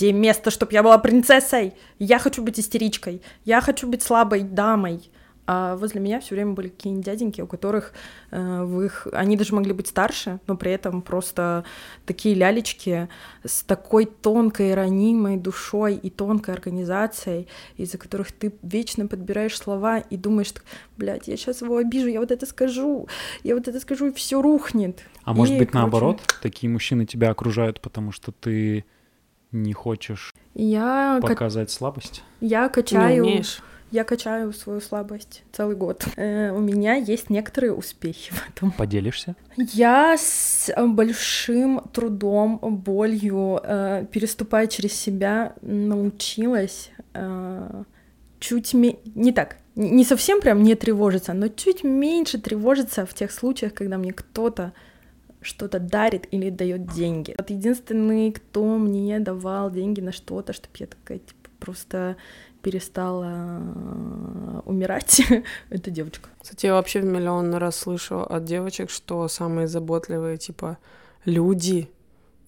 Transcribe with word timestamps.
где 0.00 0.12
место, 0.12 0.50
чтобы 0.50 0.72
я 0.72 0.82
была 0.82 0.96
принцессой? 0.96 1.74
Я 1.98 2.18
хочу 2.18 2.42
быть 2.42 2.58
истеричкой, 2.58 3.20
я 3.44 3.60
хочу 3.60 3.86
быть 3.86 4.02
слабой 4.02 4.42
дамой. 4.42 5.10
А 5.46 5.76
возле 5.76 6.00
меня 6.00 6.20
все 6.20 6.36
время 6.36 6.52
были 6.52 6.68
какие-нибудь 6.68 7.04
дяденьки, 7.04 7.40
у 7.42 7.46
которых 7.46 7.92
э, 8.30 8.62
в 8.62 8.82
их... 8.82 9.08
Они 9.12 9.36
даже 9.36 9.54
могли 9.54 9.72
быть 9.72 9.88
старше, 9.88 10.38
но 10.46 10.56
при 10.56 10.70
этом 10.70 11.02
просто 11.02 11.64
такие 12.06 12.34
лялечки 12.34 13.08
с 13.44 13.62
такой 13.62 14.06
тонкой, 14.06 14.74
ранимой 14.74 15.36
душой 15.36 15.96
и 15.96 16.08
тонкой 16.08 16.54
организацией, 16.54 17.48
из-за 17.76 17.98
которых 17.98 18.32
ты 18.32 18.54
вечно 18.62 19.06
подбираешь 19.06 19.58
слова 19.58 19.98
и 19.98 20.16
думаешь, 20.16 20.54
блядь, 20.96 21.26
я 21.26 21.36
сейчас 21.36 21.62
его 21.62 21.78
обижу, 21.78 22.06
я 22.06 22.20
вот 22.20 22.30
это 22.30 22.46
скажу, 22.46 23.08
я 23.42 23.54
вот 23.54 23.66
это 23.66 23.80
скажу, 23.80 24.06
и 24.06 24.12
все 24.12 24.40
рухнет. 24.40 25.00
А 25.24 25.32
и, 25.32 25.34
может 25.34 25.58
быть, 25.58 25.72
короче, 25.72 25.82
наоборот, 25.82 26.20
такие 26.40 26.70
мужчины 26.70 27.04
тебя 27.04 27.30
окружают, 27.30 27.80
потому 27.80 28.12
что 28.12 28.30
ты 28.30 28.84
не 29.52 29.72
хочешь 29.72 30.34
Я, 30.54 31.18
ка- 31.20 31.26
показать 31.28 31.70
слабость? 31.70 32.22
я 32.40 32.64
Не 32.64 32.68
качаю... 32.68 33.24
умеешь. 33.24 33.62
Я 33.92 34.04
качаю 34.04 34.52
свою 34.52 34.80
слабость 34.80 35.42
целый 35.50 35.74
год. 35.74 36.04
Э, 36.14 36.52
у 36.52 36.60
меня 36.60 36.94
есть 36.94 37.28
некоторые 37.28 37.72
успехи 37.72 38.32
в 38.32 38.48
этом. 38.48 38.70
Поделишься? 38.70 39.34
Я 39.56 40.16
с 40.16 40.70
большим 40.86 41.80
трудом, 41.92 42.58
болью, 42.62 43.58
э, 43.64 44.06
переступая 44.12 44.68
через 44.68 44.92
себя, 44.92 45.54
научилась 45.62 46.90
э, 47.14 47.82
чуть 48.38 48.74
ме- 48.74 48.98
не 49.16 49.32
так, 49.32 49.56
не 49.74 49.90
не 49.90 50.04
совсем 50.04 50.40
прям 50.40 50.62
не 50.62 50.76
тревожиться, 50.76 51.32
но 51.32 51.48
чуть 51.48 51.82
меньше 51.82 52.38
тревожиться 52.40 53.06
в 53.06 53.14
тех 53.14 53.32
случаях, 53.32 53.74
когда 53.74 53.98
мне 53.98 54.12
кто-то 54.12 54.72
что-то 55.42 55.78
дарит 55.78 56.26
или 56.32 56.50
дает 56.50 56.92
деньги. 56.92 57.34
Вот 57.38 57.50
единственный, 57.50 58.32
кто 58.32 58.76
мне 58.78 59.18
давал 59.20 59.70
деньги 59.70 60.00
на 60.00 60.12
что-то, 60.12 60.52
чтобы 60.52 60.74
я 60.78 60.86
такая 60.86 61.18
типа 61.18 61.50
просто 61.58 62.16
перестала 62.62 63.60
э, 63.60 64.60
умирать, 64.66 65.22
это 65.70 65.90
девочка. 65.90 66.28
Кстати, 66.40 66.66
я 66.66 66.74
вообще 66.74 67.00
в 67.00 67.04
миллион 67.04 67.54
раз 67.54 67.76
слышу 67.76 68.20
от 68.20 68.44
девочек, 68.44 68.90
что 68.90 69.28
самые 69.28 69.66
заботливые, 69.66 70.36
типа, 70.36 70.78
люди— 71.24 71.88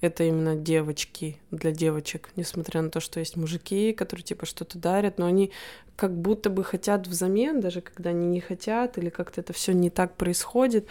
это 0.02 0.24
именно 0.24 0.56
девочки 0.56 1.38
для 1.52 1.70
девочек, 1.70 2.30
несмотря 2.36 2.82
на 2.82 2.90
то, 2.90 3.00
что 3.00 3.20
есть 3.20 3.36
мужики, 3.36 3.92
которые, 3.92 4.24
типа, 4.24 4.46
что-то 4.46 4.76
дарят, 4.76 5.18
но 5.18 5.26
они 5.26 5.52
как 5.94 6.16
будто 6.16 6.50
бы 6.50 6.64
хотят 6.64 7.06
взамен, 7.06 7.60
даже 7.60 7.80
когда 7.80 8.10
они 8.10 8.26
не 8.26 8.40
хотят, 8.40 8.98
или 8.98 9.10
как-то 9.10 9.40
это 9.40 9.52
все 9.52 9.72
не 9.72 9.90
так 9.90 10.16
происходит. 10.16 10.88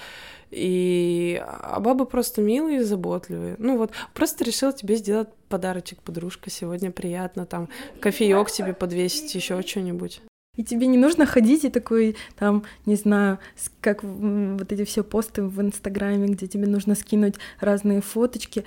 И... 0.50 1.44
А 1.45 1.80
бабы 1.81 2.06
просто 2.06 2.42
милые 2.42 2.80
и 2.80 2.84
заботливые. 2.84 3.56
Ну 3.59 3.78
вот, 3.78 3.92
просто 4.14 4.45
решила 4.45 4.72
тебе 4.72 4.95
сделать 4.95 5.28
подарочек, 5.50 6.02
подружка, 6.02 6.50
сегодня 6.50 6.92
приятно, 6.92 7.46
там, 7.46 7.68
кофеек 8.00 8.50
тебе 8.50 8.73
подвесить, 8.73 9.36
еще 9.36 9.62
что-нибудь. 9.62 10.22
И 10.57 10.63
тебе 10.63 10.88
не 10.88 10.97
нужно 10.97 11.25
ходить 11.25 11.63
и 11.63 11.69
такой, 11.69 12.17
там, 12.38 12.63
не 12.85 12.95
знаю, 12.95 13.39
как 13.80 14.03
вот 14.03 14.69
эти 14.71 14.83
все 14.83 15.02
посты 15.03 15.44
в 15.44 15.61
Инстаграме, 15.61 16.27
где 16.27 16.45
тебе 16.47 16.67
нужно 16.67 16.95
скинуть 16.95 17.35
разные 17.61 18.02
фоточки, 18.02 18.66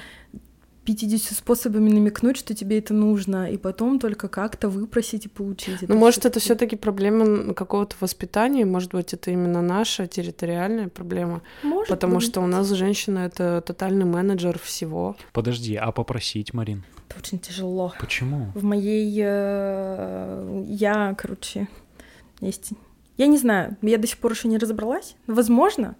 50 0.87 1.37
способами 1.37 1.91
намекнуть, 1.91 2.37
что 2.39 2.55
тебе 2.55 2.79
это 2.79 2.95
нужно, 2.95 3.51
и 3.51 3.57
потом 3.59 3.99
только 3.99 4.29
как-то 4.29 4.69
выпросить 4.71 5.27
и 5.27 5.29
получить. 5.29 5.87
Ну, 5.89 5.97
может, 5.97 6.25
это 6.27 6.41
всё-таки- 6.41 6.77
все-таки 6.77 6.77
проблема 6.77 7.53
какого-то 7.55 7.97
воспитания, 8.01 8.65
может 8.65 8.93
быть, 8.93 9.13
это 9.15 9.31
именно 9.31 9.61
наша 9.63 10.07
территориальная 10.07 10.89
проблема, 10.89 11.43
Может 11.63 11.89
потому 11.89 12.17
быть. 12.17 12.25
что 12.25 12.41
у 12.41 12.47
нас 12.47 12.69
женщина 12.71 13.21
это 13.21 13.63
тотальный 13.67 14.05
менеджер 14.07 14.59
всего. 14.59 15.17
Подожди, 15.33 15.75
а 15.77 15.91
попросить, 15.93 16.53
Марин? 16.55 16.83
Это 17.15 17.21
очень 17.21 17.39
тяжело. 17.39 17.93
Почему? 18.01 18.51
В 18.55 18.65
моей... 18.65 19.13
э, 19.25 20.65
Я, 20.67 21.15
короче, 21.17 21.69
есть... 22.41 22.71
Я 23.17 23.29
не 23.29 23.39
знаю, 23.39 23.77
я 23.83 23.99
до 23.99 24.07
сих 24.09 24.19
пор 24.19 24.33
еще 24.33 24.49
не 24.49 24.59
разобралась. 24.59 25.15
Возможно, 25.29 25.95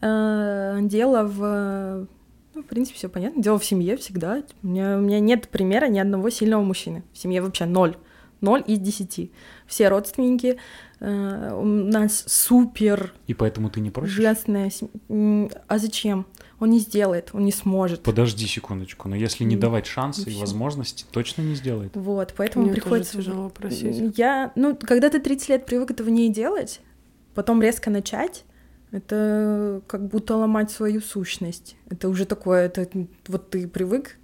э, 0.00 0.78
дело 0.82 1.22
в... 1.24 2.08
Ну, 2.54 2.62
в 2.62 2.66
принципе, 2.66 2.96
все 2.96 3.08
понятно. 3.08 3.42
Дело 3.42 3.58
в 3.58 3.64
семье 3.64 3.96
всегда. 3.96 4.42
У 4.62 4.66
меня, 4.66 4.96
у 4.98 5.00
меня 5.00 5.20
нет 5.20 5.48
примера 5.48 5.86
ни 5.86 5.98
одного 5.98 6.30
сильного 6.30 6.62
мужчины. 6.62 7.04
В 7.12 7.18
семье 7.18 7.42
вообще 7.42 7.66
ноль. 7.66 7.96
Ноль 8.40 8.64
из 8.66 8.78
десяти. 8.80 9.30
Все 9.66 9.88
родственники. 9.88 10.58
э, 11.00 11.52
у 11.54 11.64
нас 11.64 12.24
супер 12.26 13.12
И 13.26 13.34
поэтому 13.34 13.70
ты 13.70 13.80
не 13.80 13.90
просишь? 13.90 14.18
ужасная 14.18 14.70
семья. 14.70 15.48
А 15.68 15.78
зачем? 15.78 16.26
Он 16.58 16.70
не 16.70 16.78
сделает, 16.78 17.30
он 17.34 17.44
не 17.44 17.52
сможет. 17.52 18.02
Подожди 18.02 18.46
секундочку, 18.46 19.08
но 19.08 19.16
если 19.16 19.44
не 19.44 19.56
давать 19.56 19.86
шансы 19.86 20.22
и 20.22 20.30
всё. 20.30 20.40
возможности, 20.40 21.04
точно 21.10 21.42
не 21.42 21.54
сделает. 21.54 21.94
Вот, 21.94 22.32
поэтому 22.36 22.64
Мне 22.64 22.74
тоже 22.74 22.82
приходится... 22.82 23.16
тяжело 23.18 23.50
просить. 23.50 24.16
Я, 24.16 24.52
ну, 24.56 24.74
когда 24.74 25.10
ты 25.10 25.20
30 25.20 25.48
лет 25.50 25.66
привык 25.66 25.90
этого 25.90 26.08
не 26.08 26.32
делать, 26.32 26.80
потом 27.34 27.60
резко 27.60 27.90
начать, 27.90 28.44
это 28.90 29.82
как 29.86 30.08
будто 30.08 30.36
ломать 30.36 30.70
свою 30.70 31.02
сущность. 31.02 31.76
Это 31.90 32.08
уже 32.08 32.24
такое, 32.24 32.66
это 32.66 32.88
вот 33.28 33.50
ты 33.50 33.68
привык, 33.68 34.16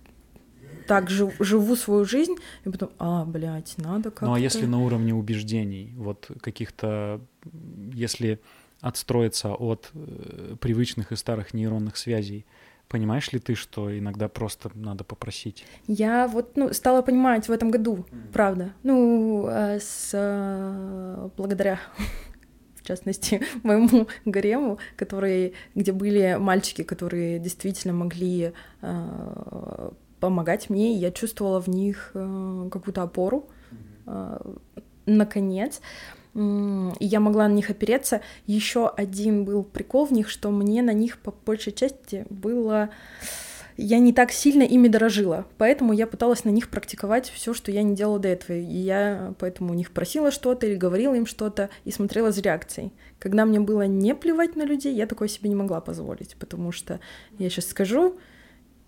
так 0.87 1.11
жив- 1.11 1.35
живу 1.39 1.77
свою 1.77 2.05
жизнь, 2.05 2.35
и 2.65 2.71
потом, 2.71 2.91
а, 2.99 3.25
блядь, 3.27 3.75
надо 3.77 4.11
как-то... 4.11 4.27
Ну 4.27 4.35
а 4.35 4.39
если 4.39 4.65
на 4.67 4.83
уровне 4.83 5.15
убеждений, 5.15 5.93
вот 5.97 6.31
каких-то, 6.41 7.21
если 7.93 8.41
отстроиться 8.83 9.55
от 9.55 9.91
э, 9.95 10.57
привычных 10.61 11.13
и 11.13 11.17
старых 11.17 11.55
нейронных 11.55 11.97
связей, 11.97 12.45
понимаешь 12.89 13.33
ли 13.33 13.39
ты, 13.39 13.55
что 13.55 13.97
иногда 13.97 14.29
просто 14.29 14.71
надо 14.75 15.05
попросить? 15.05 15.65
Я 15.87 16.29
вот, 16.29 16.57
ну, 16.57 16.73
стала 16.75 17.01
понимать 17.01 17.49
в 17.49 17.53
этом 17.53 17.71
году, 17.71 18.05
правда. 18.33 18.75
Ну, 18.83 19.47
э, 19.49 19.79
с, 19.81 20.11
э, 20.13 21.29
благодаря, 21.37 21.81
в 22.75 22.87
частности, 22.87 23.41
моему 23.63 24.09
гарему, 24.27 24.79
который, 24.97 25.55
где 25.75 25.93
были 25.93 26.37
мальчики, 26.39 26.83
которые 26.83 27.39
действительно 27.39 27.95
могли 27.95 28.53
э, 28.83 29.91
помогать 30.19 30.71
мне, 30.71 30.95
и 30.97 30.99
я 30.99 31.13
чувствовала 31.13 31.61
в 31.61 31.69
них 31.69 32.11
э, 32.15 32.69
какую-то 32.71 33.03
опору, 33.03 33.49
э, 34.07 34.39
наконец. 35.07 35.81
И 36.35 37.05
я 37.05 37.21
могла 37.21 37.49
на 37.49 37.53
них 37.53 37.71
опереться. 37.71 38.23
Еще 38.47 38.89
один 38.89 39.45
был 39.45 39.65
прикол 39.65 40.07
в 40.07 40.13
них, 40.13 40.29
что 40.29 40.51
мне 40.51 40.83
на 40.83 40.93
них 40.93 41.19
по 41.19 41.35
большей 41.45 41.73
части 41.73 42.27
было 42.31 42.91
я 43.77 43.99
не 43.99 44.13
так 44.13 44.33
сильно 44.33 44.63
ими 44.63 44.89
дорожила, 44.89 45.47
поэтому 45.59 45.93
я 45.93 46.07
пыталась 46.07 46.45
на 46.45 46.51
них 46.51 46.69
практиковать 46.69 47.31
все, 47.31 47.55
что 47.55 47.71
я 47.71 47.83
не 47.83 47.95
делала 47.97 48.19
до 48.19 48.29
этого. 48.29 48.57
И 48.57 48.77
я 48.77 49.35
поэтому 49.39 49.73
у 49.73 49.75
них 49.75 49.91
просила 49.91 50.31
что-то 50.31 50.67
или 50.67 50.77
говорила 50.77 51.15
им 51.15 51.27
что-то 51.27 51.71
и 51.85 51.91
смотрела 51.91 52.33
за 52.33 52.43
реакцией. 52.43 52.93
Когда 53.19 53.45
мне 53.45 53.61
было 53.61 53.87
не 53.87 54.15
плевать 54.15 54.57
на 54.57 54.65
людей, 54.65 54.95
я 54.95 55.07
такое 55.07 55.29
себе 55.29 55.49
не 55.49 55.57
могла 55.57 55.81
позволить, 55.81 56.37
потому 56.37 56.73
что 56.73 57.01
я 57.39 57.49
сейчас 57.49 57.67
скажу, 57.67 58.17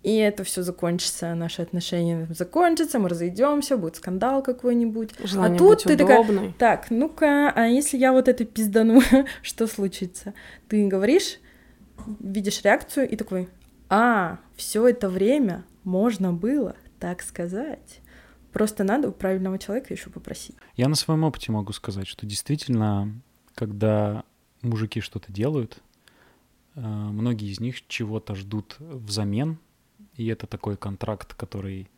и 0.05 0.17
это 0.17 0.43
все 0.43 0.61
закончится, 0.61 1.33
наши 1.33 1.63
отношения 1.63 2.27
закончатся, 2.29 2.99
мы 2.99 3.09
разойдемся, 3.09 3.75
будет 3.75 3.95
скандал 3.95 4.43
какой-нибудь. 4.43 5.15
Желание 5.23 5.55
а 5.55 5.57
тут 5.57 5.69
быть 5.69 5.83
ты 5.85 5.97
такая, 5.97 6.19
удобной. 6.19 6.53
так, 6.59 6.91
ну-ка, 6.91 7.51
а 7.51 7.65
если 7.65 7.97
я 7.97 8.13
вот 8.13 8.27
это 8.27 8.45
пиздану, 8.45 9.01
что 9.41 9.65
случится? 9.65 10.35
Ты 10.67 10.87
говоришь, 10.87 11.39
видишь 12.19 12.61
реакцию 12.61 13.09
и 13.09 13.15
такой, 13.15 13.49
а, 13.89 14.37
все 14.55 14.87
это 14.87 15.09
время 15.09 15.65
можно 15.83 16.31
было 16.31 16.75
так 16.99 17.23
сказать. 17.23 18.01
Просто 18.53 18.83
надо 18.83 19.09
у 19.09 19.11
правильного 19.11 19.57
человека 19.57 19.91
еще 19.91 20.11
попросить. 20.11 20.55
Я 20.75 20.87
на 20.87 20.95
своем 20.95 21.23
опыте 21.23 21.51
могу 21.51 21.73
сказать, 21.73 22.05
что 22.05 22.27
действительно, 22.27 23.11
когда 23.55 24.23
мужики 24.61 25.01
что-то 25.01 25.31
делают, 25.31 25.79
э, 26.75 26.79
многие 26.81 27.51
из 27.51 27.59
них 27.59 27.87
чего-то 27.87 28.35
ждут 28.35 28.75
взамен, 28.77 29.57
и 30.15 30.27
это 30.27 30.47
такой 30.47 30.77
контракт, 30.77 31.33
который 31.33 31.89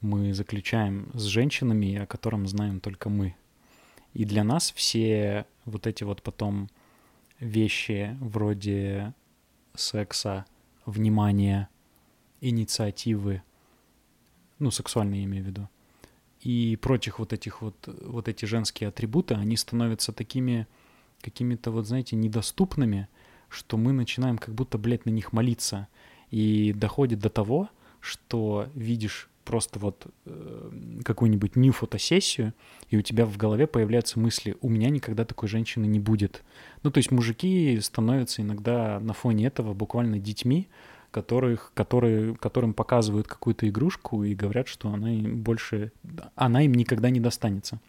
мы 0.00 0.32
заключаем 0.32 1.10
с 1.14 1.24
женщинами, 1.24 1.96
о 1.96 2.06
котором 2.06 2.46
знаем 2.46 2.80
только 2.80 3.08
мы. 3.08 3.34
И 4.14 4.24
для 4.24 4.44
нас 4.44 4.72
все 4.72 5.46
вот 5.64 5.86
эти 5.86 6.04
вот 6.04 6.22
потом 6.22 6.70
вещи 7.40 8.16
вроде 8.20 9.14
секса, 9.74 10.46
внимания, 10.86 11.68
инициативы, 12.40 13.42
ну, 14.58 14.70
сексуальные 14.70 15.20
я 15.20 15.26
имею 15.26 15.44
в 15.44 15.46
виду, 15.48 15.68
и 16.40 16.78
прочих 16.80 17.18
вот 17.18 17.32
этих 17.32 17.62
вот, 17.62 17.76
вот 17.86 18.28
эти 18.28 18.44
женские 18.44 18.88
атрибуты, 18.88 19.34
они 19.34 19.56
становятся 19.56 20.12
такими 20.12 20.66
какими-то 21.20 21.70
вот, 21.70 21.86
знаете, 21.86 22.16
недоступными, 22.16 23.08
что 23.48 23.76
мы 23.76 23.92
начинаем 23.92 24.38
как 24.38 24.54
будто, 24.54 24.78
блядь, 24.78 25.04
на 25.04 25.10
них 25.10 25.32
молиться. 25.32 25.88
И 26.30 26.72
доходит 26.72 27.20
до 27.20 27.30
того, 27.30 27.68
что 28.00 28.68
видишь 28.74 29.28
просто 29.44 29.78
вот 29.78 30.06
э, 30.26 30.70
какую-нибудь 31.04 31.56
new 31.56 31.72
фотосессию, 31.72 32.52
и 32.90 32.98
у 32.98 33.02
тебя 33.02 33.24
в 33.24 33.38
голове 33.38 33.66
появляются 33.66 34.20
мысли, 34.20 34.56
у 34.60 34.68
меня 34.68 34.90
никогда 34.90 35.24
такой 35.24 35.48
женщины 35.48 35.86
не 35.86 35.98
будет. 35.98 36.42
Ну, 36.82 36.90
то 36.90 36.98
есть 36.98 37.10
мужики 37.10 37.80
становятся 37.80 38.42
иногда 38.42 39.00
на 39.00 39.14
фоне 39.14 39.46
этого 39.46 39.72
буквально 39.72 40.18
детьми, 40.18 40.68
которых, 41.10 41.72
которые, 41.74 42.34
которым 42.36 42.74
показывают 42.74 43.26
какую-то 43.26 43.66
игрушку 43.66 44.22
и 44.22 44.34
говорят, 44.34 44.68
что 44.68 44.90
она 44.90 45.14
им 45.14 45.42
больше, 45.42 45.92
она 46.34 46.62
им 46.62 46.74
никогда 46.74 47.08
не 47.08 47.18
достанется. 47.18 47.80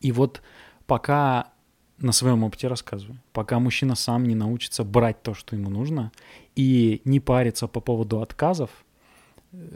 И 0.00 0.12
вот 0.12 0.40
пока 0.86 1.52
на 2.00 2.12
своем 2.12 2.44
опыте 2.44 2.66
рассказываю, 2.68 3.18
пока 3.32 3.58
мужчина 3.58 3.94
сам 3.94 4.24
не 4.24 4.34
научится 4.34 4.84
брать 4.84 5.22
то, 5.22 5.34
что 5.34 5.54
ему 5.54 5.70
нужно, 5.70 6.12
и 6.56 7.02
не 7.04 7.20
париться 7.20 7.68
по 7.68 7.80
поводу 7.80 8.20
отказов, 8.20 8.70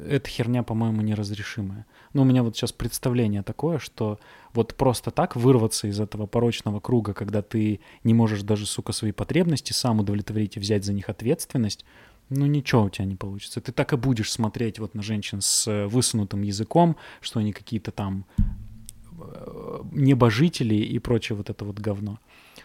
эта 0.09 0.29
херня, 0.29 0.63
по-моему, 0.63 1.03
неразрешимая. 1.03 1.87
Но 2.13 2.23
у 2.23 2.25
меня 2.25 2.43
вот 2.43 2.57
сейчас 2.57 2.73
представление 2.73 3.43
такое, 3.43 3.79
что 3.79 4.21
вот 4.53 4.75
просто 4.75 5.11
так 5.11 5.35
вырваться 5.35 5.89
из 5.89 5.99
этого 6.01 6.27
порочного 6.27 6.79
круга, 6.79 7.13
когда 7.13 7.43
ты 7.43 7.81
не 8.05 8.15
можешь 8.15 8.43
даже, 8.43 8.67
сука, 8.67 8.93
свои 8.93 9.11
потребности 9.11 9.73
сам 9.73 9.99
удовлетворить 9.99 10.57
и 10.57 10.61
взять 10.61 10.85
за 10.85 10.93
них 10.93 11.09
ответственность, 11.09 11.85
ну 12.31 12.47
ничего 12.47 12.85
у 12.85 12.91
тебя 12.91 13.05
не 13.05 13.17
получится. 13.17 13.61
Ты 13.61 13.73
так 13.73 13.93
и 13.93 13.97
будешь 13.97 14.33
смотреть 14.33 14.79
вот 14.79 14.95
на 14.95 15.03
женщин 15.03 15.41
с 15.41 15.67
э, 15.67 15.87
высунутым 15.87 16.43
языком, 16.43 16.97
что 17.21 17.41
они 17.41 17.53
какие-то 17.53 17.91
там 17.91 18.25
небожители 19.93 20.75
и 20.75 20.99
прочее 20.99 21.37
вот 21.37 21.51
это 21.51 21.65
вот 21.65 21.79
говно. 21.79 22.19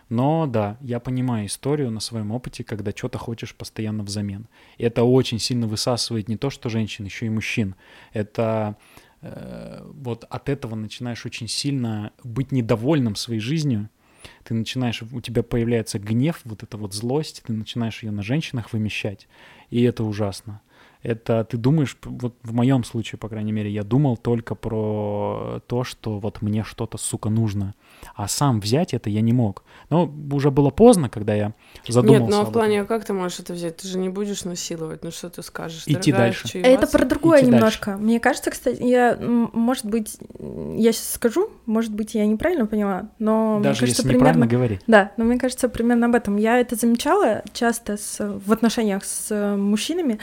Но 0.09 0.47
да, 0.47 0.77
я 0.81 0.99
понимаю 0.99 1.45
историю 1.45 1.91
на 1.91 1.99
своем 1.99 2.31
опыте, 2.31 2.63
когда 2.63 2.91
что-то 2.91 3.17
хочешь 3.17 3.55
постоянно 3.55 4.03
взамен. 4.03 4.47
И 4.77 4.83
это 4.83 5.03
очень 5.03 5.39
сильно 5.39 5.67
высасывает 5.67 6.27
не 6.27 6.37
то, 6.37 6.49
что 6.49 6.69
женщин, 6.69 7.05
еще 7.05 7.27
и 7.27 7.29
мужчин. 7.29 7.75
Это 8.11 8.75
э, 9.21 9.83
вот 9.85 10.25
от 10.29 10.49
этого 10.49 10.75
начинаешь 10.75 11.25
очень 11.25 11.47
сильно 11.47 12.11
быть 12.23 12.51
недовольным 12.51 13.15
своей 13.15 13.39
жизнью. 13.39 13.89
Ты 14.43 14.53
начинаешь, 14.53 15.01
у 15.01 15.21
тебя 15.21 15.43
появляется 15.43 15.99
гнев, 15.99 16.41
вот 16.43 16.63
эта 16.63 16.77
вот 16.77 16.93
злость, 16.93 17.43
ты 17.45 17.53
начинаешь 17.53 18.03
ее 18.03 18.11
на 18.11 18.23
женщинах 18.23 18.73
вымещать. 18.73 19.27
И 19.69 19.81
это 19.83 20.03
ужасно. 20.03 20.61
Это 21.01 21.43
ты 21.45 21.57
думаешь, 21.57 21.97
вот 22.03 22.35
в 22.43 22.53
моем 22.53 22.83
случае, 22.83 23.19
по 23.19 23.29
крайней 23.29 23.51
мере, 23.51 23.69
я 23.69 23.83
думал 23.83 24.17
только 24.17 24.55
про 24.55 25.61
то, 25.67 25.83
что 25.83 26.19
вот 26.19 26.41
мне 26.41 26.63
что-то, 26.63 26.97
сука, 26.97 27.29
нужно 27.29 27.73
а 28.15 28.27
сам 28.27 28.59
взять 28.59 28.93
это 28.93 29.09
я 29.09 29.21
не 29.21 29.33
мог. 29.33 29.63
Но 29.89 30.11
уже 30.31 30.51
было 30.51 30.69
поздно, 30.69 31.09
когда 31.09 31.33
я 31.33 31.53
задумался. 31.87 32.23
Нет, 32.23 32.31
ну 32.31 32.41
а 32.41 32.45
в 32.45 32.51
плане, 32.51 32.81
а 32.81 32.85
как 32.85 33.05
ты 33.05 33.13
можешь 33.13 33.39
это 33.39 33.53
взять? 33.53 33.77
Ты 33.77 33.87
же 33.87 33.97
не 33.97 34.09
будешь 34.09 34.43
насиловать, 34.43 35.03
ну 35.03 35.11
что 35.11 35.29
ты 35.29 35.41
скажешь? 35.41 35.83
Идти 35.85 36.11
Дорогая, 36.11 36.31
дальше. 36.31 36.59
Это 36.59 36.87
про 36.87 37.05
другое 37.05 37.41
Идти 37.41 37.51
немножко. 37.51 37.97
Мне 37.97 38.19
кажется, 38.19 38.51
кстати, 38.51 38.81
я, 38.81 39.17
может 39.19 39.85
быть, 39.85 40.17
я 40.75 40.91
сейчас 40.91 41.13
скажу, 41.13 41.49
может 41.65 41.93
быть, 41.93 42.13
я 42.15 42.25
неправильно 42.25 42.65
поняла, 42.65 43.09
но 43.19 43.59
Даже 43.63 43.81
мне 43.81 43.87
кажется, 43.87 44.01
если 44.03 44.13
неправильно 44.15 44.47
примерно... 44.47 44.67
говори. 44.67 44.79
Да, 44.87 45.11
но 45.17 45.23
мне 45.23 45.39
кажется, 45.39 45.69
примерно 45.69 46.07
об 46.07 46.15
этом. 46.15 46.37
Я 46.37 46.59
это 46.59 46.75
замечала 46.75 47.43
часто 47.53 47.97
с, 47.97 48.17
в 48.19 48.51
отношениях 48.51 49.03
с 49.05 49.27
э, 49.31 49.55
мужчинами. 49.55 50.19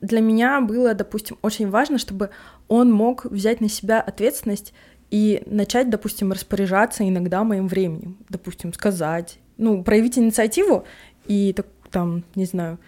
Для 0.00 0.20
меня 0.20 0.60
было, 0.60 0.94
допустим, 0.94 1.38
очень 1.42 1.70
важно, 1.70 1.98
чтобы 1.98 2.30
он 2.68 2.92
мог 2.92 3.24
взять 3.24 3.60
на 3.60 3.68
себя 3.68 4.00
ответственность 4.00 4.74
и 5.10 5.42
начать, 5.46 5.90
допустим, 5.90 6.32
распоряжаться 6.32 7.08
иногда 7.08 7.44
моим 7.44 7.68
временем, 7.68 8.16
допустим, 8.28 8.72
сказать, 8.72 9.38
ну, 9.58 9.84
проявить 9.84 10.18
инициативу 10.18 10.84
и 11.26 11.52
так, 11.52 11.66
там, 11.90 12.24
не 12.34 12.46
знаю, 12.46 12.78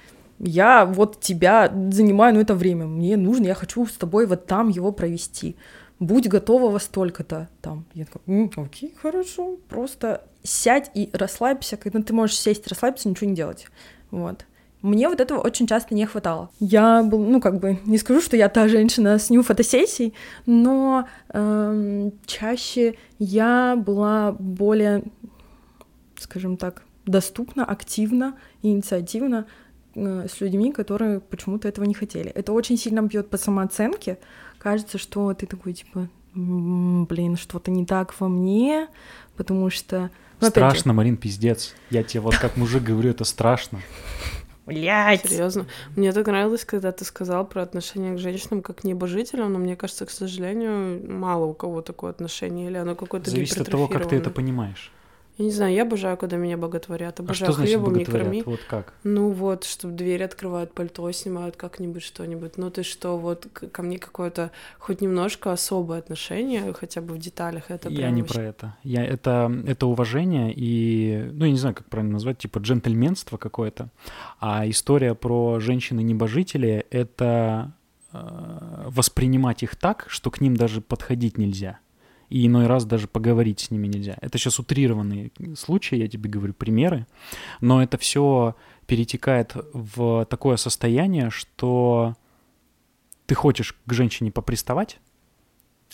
я 0.40 0.84
вот 0.86 1.20
тебя 1.20 1.72
занимаю, 1.90 2.34
ну, 2.34 2.40
это 2.40 2.54
время, 2.54 2.86
мне 2.86 3.16
нужно, 3.16 3.46
я 3.46 3.54
хочу 3.54 3.86
с 3.86 3.92
тобой 3.92 4.26
вот 4.26 4.46
там 4.46 4.68
его 4.68 4.90
провести. 4.90 5.56
Будь 6.00 6.28
готова 6.28 6.70
во 6.70 6.80
столько-то 6.80 7.48
там. 7.62 7.84
Я 7.94 8.06
такая, 8.06 8.22
«М, 8.26 8.50
окей, 8.56 8.94
хорошо, 9.00 9.56
просто 9.68 10.24
сядь 10.42 10.90
и 10.94 11.08
расслабься, 11.12 11.76
когда 11.76 12.02
ты 12.02 12.12
можешь 12.12 12.36
сесть, 12.38 12.66
расслабиться, 12.66 13.08
ничего 13.08 13.30
не 13.30 13.36
делать. 13.36 13.68
Вот. 14.10 14.44
Мне 14.84 15.08
вот 15.08 15.18
этого 15.18 15.38
очень 15.38 15.66
часто 15.66 15.94
не 15.94 16.04
хватало. 16.04 16.50
Я 16.60 17.02
был, 17.02 17.24
ну, 17.24 17.40
как 17.40 17.58
бы, 17.58 17.78
не 17.86 17.96
скажу, 17.96 18.20
что 18.20 18.36
я 18.36 18.50
та 18.50 18.68
женщина 18.68 19.18
с 19.18 19.30
нью 19.30 19.42
фотосессий, 19.42 20.12
но 20.44 21.08
эм, 21.32 22.12
чаще 22.26 22.96
я 23.18 23.76
была 23.76 24.32
более, 24.32 25.02
скажем 26.18 26.58
так, 26.58 26.82
доступна, 27.06 27.64
активна 27.64 28.34
и 28.60 28.72
инициативна 28.72 29.46
э, 29.94 30.26
с 30.30 30.42
людьми, 30.42 30.70
которые 30.70 31.20
почему-то 31.20 31.66
этого 31.66 31.86
не 31.86 31.94
хотели. 31.94 32.28
Это 32.28 32.52
очень 32.52 32.76
сильно 32.76 33.00
бьет 33.00 33.30
по 33.30 33.38
самооценке. 33.38 34.18
Кажется, 34.58 34.98
что 34.98 35.32
ты 35.32 35.46
такой, 35.46 35.72
типа, 35.72 36.10
«М, 36.36 37.06
блин, 37.06 37.38
что-то 37.38 37.70
не 37.70 37.86
так 37.86 38.20
во 38.20 38.28
мне, 38.28 38.88
потому 39.34 39.70
что... 39.70 40.10
ну, 40.40 40.46
же, 40.48 40.50
Страшно, 40.50 40.92
Марин, 40.92 41.16
пиздец. 41.16 41.74
Я 41.88 42.02
тебе 42.02 42.20
вот 42.20 42.36
как 42.36 42.58
мужик 42.58 42.82
говорю, 42.82 43.12
это 43.12 43.24
страшно. 43.24 43.80
Блядь. 44.66 45.28
Серьезно. 45.28 45.66
Мне 45.94 46.12
так 46.12 46.26
нравилось, 46.26 46.64
когда 46.64 46.90
ты 46.92 47.04
сказал 47.04 47.46
про 47.46 47.62
отношение 47.62 48.14
к 48.14 48.18
женщинам 48.18 48.62
как 48.62 48.80
к 48.80 48.84
небожителям, 48.84 49.52
но 49.52 49.58
мне 49.58 49.76
кажется, 49.76 50.06
к 50.06 50.10
сожалению, 50.10 51.10
мало 51.10 51.44
у 51.44 51.54
кого 51.54 51.82
такое 51.82 52.10
отношение, 52.10 52.68
или 52.68 52.76
оно 52.76 52.94
какое-то 52.94 53.30
Зависит 53.30 53.60
от 53.60 53.70
того, 53.70 53.88
как 53.88 54.08
ты 54.08 54.16
это 54.16 54.30
понимаешь. 54.30 54.90
Я 55.36 55.44
не 55.46 55.50
знаю, 55.50 55.74
я 55.74 55.82
обожаю, 55.82 56.16
когда 56.16 56.36
меня 56.36 56.56
боготворят. 56.56 57.18
А 57.18 57.22
Обожаю 57.24 57.52
что 57.52 57.56
значит 57.60 57.74
хлебом 57.74 57.96
не 57.96 58.04
корми. 58.04 58.42
Вот 58.46 58.60
как? 58.68 58.94
Ну 59.02 59.30
вот, 59.30 59.64
чтобы 59.64 59.94
дверь 59.94 60.22
открывают, 60.22 60.72
пальто 60.72 61.10
снимают 61.10 61.56
как-нибудь, 61.56 62.02
что-нибудь. 62.04 62.56
Ну 62.56 62.70
ты 62.70 62.84
что, 62.84 63.18
вот 63.18 63.46
ко 63.72 63.82
мне 63.82 63.98
какое-то 63.98 64.52
хоть 64.78 65.00
немножко 65.00 65.50
особое 65.52 65.98
отношение, 65.98 66.72
хотя 66.72 67.00
бы 67.00 67.14
в 67.14 67.18
деталях. 67.18 67.64
Это 67.70 67.88
я 67.88 68.10
не 68.10 68.22
вообще- 68.22 68.34
про 68.34 68.42
это. 68.44 68.76
Я, 68.84 69.04
это, 69.04 69.52
это 69.66 69.86
уважение 69.86 70.52
и, 70.54 71.28
ну, 71.32 71.46
я 71.46 71.50
не 71.50 71.58
знаю, 71.58 71.74
как 71.74 71.86
правильно 71.88 72.12
назвать, 72.12 72.38
типа 72.38 72.58
джентльменство 72.58 73.36
какое-то. 73.36 73.88
А 74.40 74.68
история 74.68 75.14
про 75.14 75.58
женщины-небожители— 75.58 76.86
это 76.90 77.72
э, 78.12 78.18
воспринимать 78.86 79.64
их 79.64 79.74
так, 79.74 80.06
что 80.08 80.30
к 80.30 80.40
ним 80.40 80.56
даже 80.56 80.80
подходить 80.80 81.38
нельзя. 81.38 81.80
И 82.30 82.46
иной 82.46 82.66
раз 82.66 82.84
даже 82.84 83.06
поговорить 83.06 83.60
с 83.60 83.70
ними 83.70 83.86
нельзя. 83.86 84.16
Это 84.20 84.38
сейчас 84.38 84.58
утрированные 84.58 85.30
случаи, 85.56 85.96
я 85.96 86.08
тебе 86.08 86.28
говорю 86.30 86.54
примеры, 86.54 87.06
но 87.60 87.82
это 87.82 87.98
все 87.98 88.56
перетекает 88.86 89.54
в 89.72 90.26
такое 90.26 90.56
состояние, 90.56 91.30
что 91.30 92.14
ты 93.26 93.34
хочешь 93.34 93.74
к 93.86 93.92
женщине 93.92 94.30
поприставать, 94.30 94.98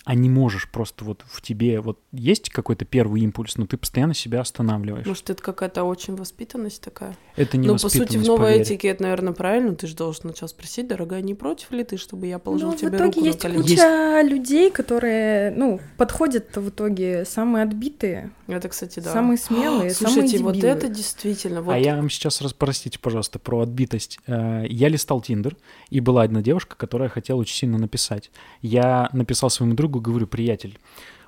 а 0.03 0.15
не 0.15 0.29
можешь 0.29 0.67
просто 0.71 1.05
вот 1.05 1.23
в 1.27 1.43
тебе 1.43 1.79
вот 1.79 1.99
есть 2.11 2.49
какой-то 2.49 2.85
первый 2.85 3.21
импульс, 3.21 3.55
но 3.57 3.67
ты 3.67 3.77
постоянно 3.77 4.15
себя 4.15 4.41
останавливаешь. 4.41 5.05
Может, 5.05 5.29
это 5.29 5.43
какая-то 5.43 5.83
очень 5.83 6.15
воспитанность 6.15 6.81
такая? 6.81 7.15
это 7.35 7.55
не 7.55 7.67
ну, 7.67 7.77
по 7.77 7.87
сути, 7.87 8.17
в 8.17 8.25
новой 8.25 8.45
поверь. 8.53 8.61
этике 8.61 8.87
это, 8.89 9.03
наверное, 9.03 9.33
правильно. 9.33 9.75
Ты 9.75 9.85
же 9.85 9.95
должен 9.95 10.21
сначала 10.21 10.49
спросить, 10.49 10.87
дорогая, 10.87 11.21
не 11.21 11.35
против 11.35 11.71
ли 11.71 11.83
ты, 11.83 11.97
чтобы 11.97 12.25
я 12.25 12.39
положил 12.39 12.69
Ну, 12.71 12.75
в 12.75 12.79
тебе 12.79 12.89
итоге 12.89 13.03
руку 13.05 13.19
есть 13.25 13.43
на 13.43 13.49
колено? 13.51 13.63
куча 13.63 14.21
людей, 14.23 14.71
которые, 14.71 15.51
ну, 15.51 15.79
подходят 15.97 16.55
в 16.57 16.69
итоге 16.69 17.23
самые 17.25 17.63
отбитые, 17.63 18.31
Это, 18.47 18.69
кстати, 18.69 18.99
да. 18.99 19.13
самые 19.13 19.37
смелые, 19.37 19.91
Слушайте, 19.93 20.29
самые 20.39 20.43
вот 20.43 20.55
дебилы. 20.55 20.69
это 20.71 20.87
действительно... 20.89 21.61
Вот... 21.61 21.73
А 21.73 21.77
я 21.77 21.95
вам 21.95 22.09
сейчас 22.09 22.41
раз, 22.41 22.53
простите, 22.53 22.97
пожалуйста, 22.97 23.37
про 23.37 23.61
отбитость. 23.61 24.19
Э, 24.25 24.65
Я 24.67 24.89
листал 24.89 25.21
Тиндер, 25.21 25.55
и 25.91 25.99
была 25.99 26.23
одна 26.23 26.41
девушка, 26.41 26.75
которая 26.75 27.07
хотела 27.07 27.37
очень 27.39 27.55
сильно 27.55 27.77
написать. 27.77 28.31
Я 28.63 29.09
написал 29.13 29.49
своему 29.51 29.75
другу, 29.75 29.80
говорю, 29.87 30.27
приятель, 30.27 30.79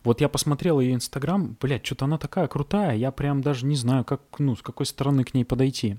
вот 0.04 0.22
я 0.22 0.30
посмотрел 0.30 0.80
ее 0.80 0.94
Инстаграм, 0.94 1.56
блядь, 1.60 1.86
что-то 1.86 2.06
она 2.06 2.18
такая 2.18 2.48
крутая, 2.48 2.96
я 2.96 3.12
прям 3.12 3.42
даже 3.42 3.66
не 3.66 3.76
знаю, 3.76 4.04
как, 4.04 4.22
ну, 4.38 4.56
с 4.56 4.62
какой 4.62 4.86
стороны 4.86 5.24
к 5.24 5.34
ней 5.34 5.46
подойти. 5.46 5.98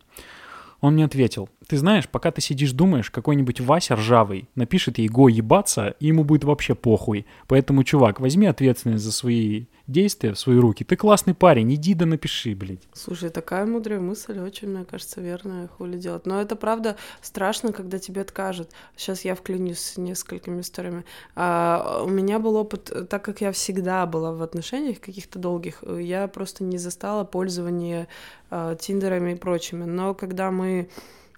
Он 0.85 0.93
мне 0.93 1.07
ответил, 1.07 1.49
ты 1.67 1.79
знаешь, 1.79 2.07
пока 2.07 2.31
ты 2.31 2.43
сидишь 2.43 2.73
думаешь, 2.73 3.11
какой-нибудь 3.11 3.59
Вася 3.62 3.97
ржавый 3.97 4.50
напишет 4.55 4.99
ей 4.99 5.09
«го 5.09 5.31
ебаться», 5.31 5.95
и 5.99 6.09
ему 6.09 6.25
будет 6.25 6.45
вообще 6.45 6.75
похуй. 6.75 7.25
Поэтому, 7.49 7.85
чувак, 7.85 8.21
возьми 8.21 8.47
ответственность 8.47 9.03
за 9.03 9.11
свои 9.11 9.64
действия 9.87 10.35
в 10.35 10.38
свои 10.38 10.59
руки. 10.59 10.85
Ты 10.85 10.97
классный 10.97 11.35
парень, 11.35 11.73
иди 11.75 11.95
да 11.95 12.05
напиши, 12.05 12.55
блядь. 12.55 12.83
Слушай, 12.93 13.31
такая 13.31 13.64
мудрая 13.64 13.99
мысль, 13.99 14.38
очень, 14.38 14.69
мне 14.69 14.85
кажется, 14.85 15.23
верная, 15.23 15.69
хули 15.69 15.97
делать. 15.97 16.26
Но 16.26 16.38
это 16.38 16.55
правда 16.55 16.97
страшно, 17.23 17.73
когда 17.73 17.99
тебе 17.99 18.21
откажут. 18.21 18.71
Сейчас 18.95 19.25
я 19.25 19.35
вклинюсь 19.35 19.79
с 19.79 19.97
несколькими 19.97 20.61
историями. 20.61 21.05
А, 21.35 22.03
у 22.05 22.09
меня 22.11 22.38
был 22.38 22.57
опыт, 22.57 23.09
так 23.09 23.25
как 23.25 23.41
я 23.41 23.53
всегда 23.53 24.05
была 24.05 24.33
в 24.33 24.43
отношениях 24.43 25.00
каких-то 25.00 25.38
долгих, 25.38 25.83
я 25.99 26.29
просто 26.29 26.62
не 26.62 26.76
застала 26.76 27.25
пользование 27.25 28.09
а, 28.56 28.76
тиндерами 28.76 29.32
и 29.32 29.34
прочими. 29.34 29.84
Но 29.84 30.14
когда 30.14 30.52
мы 30.52 30.88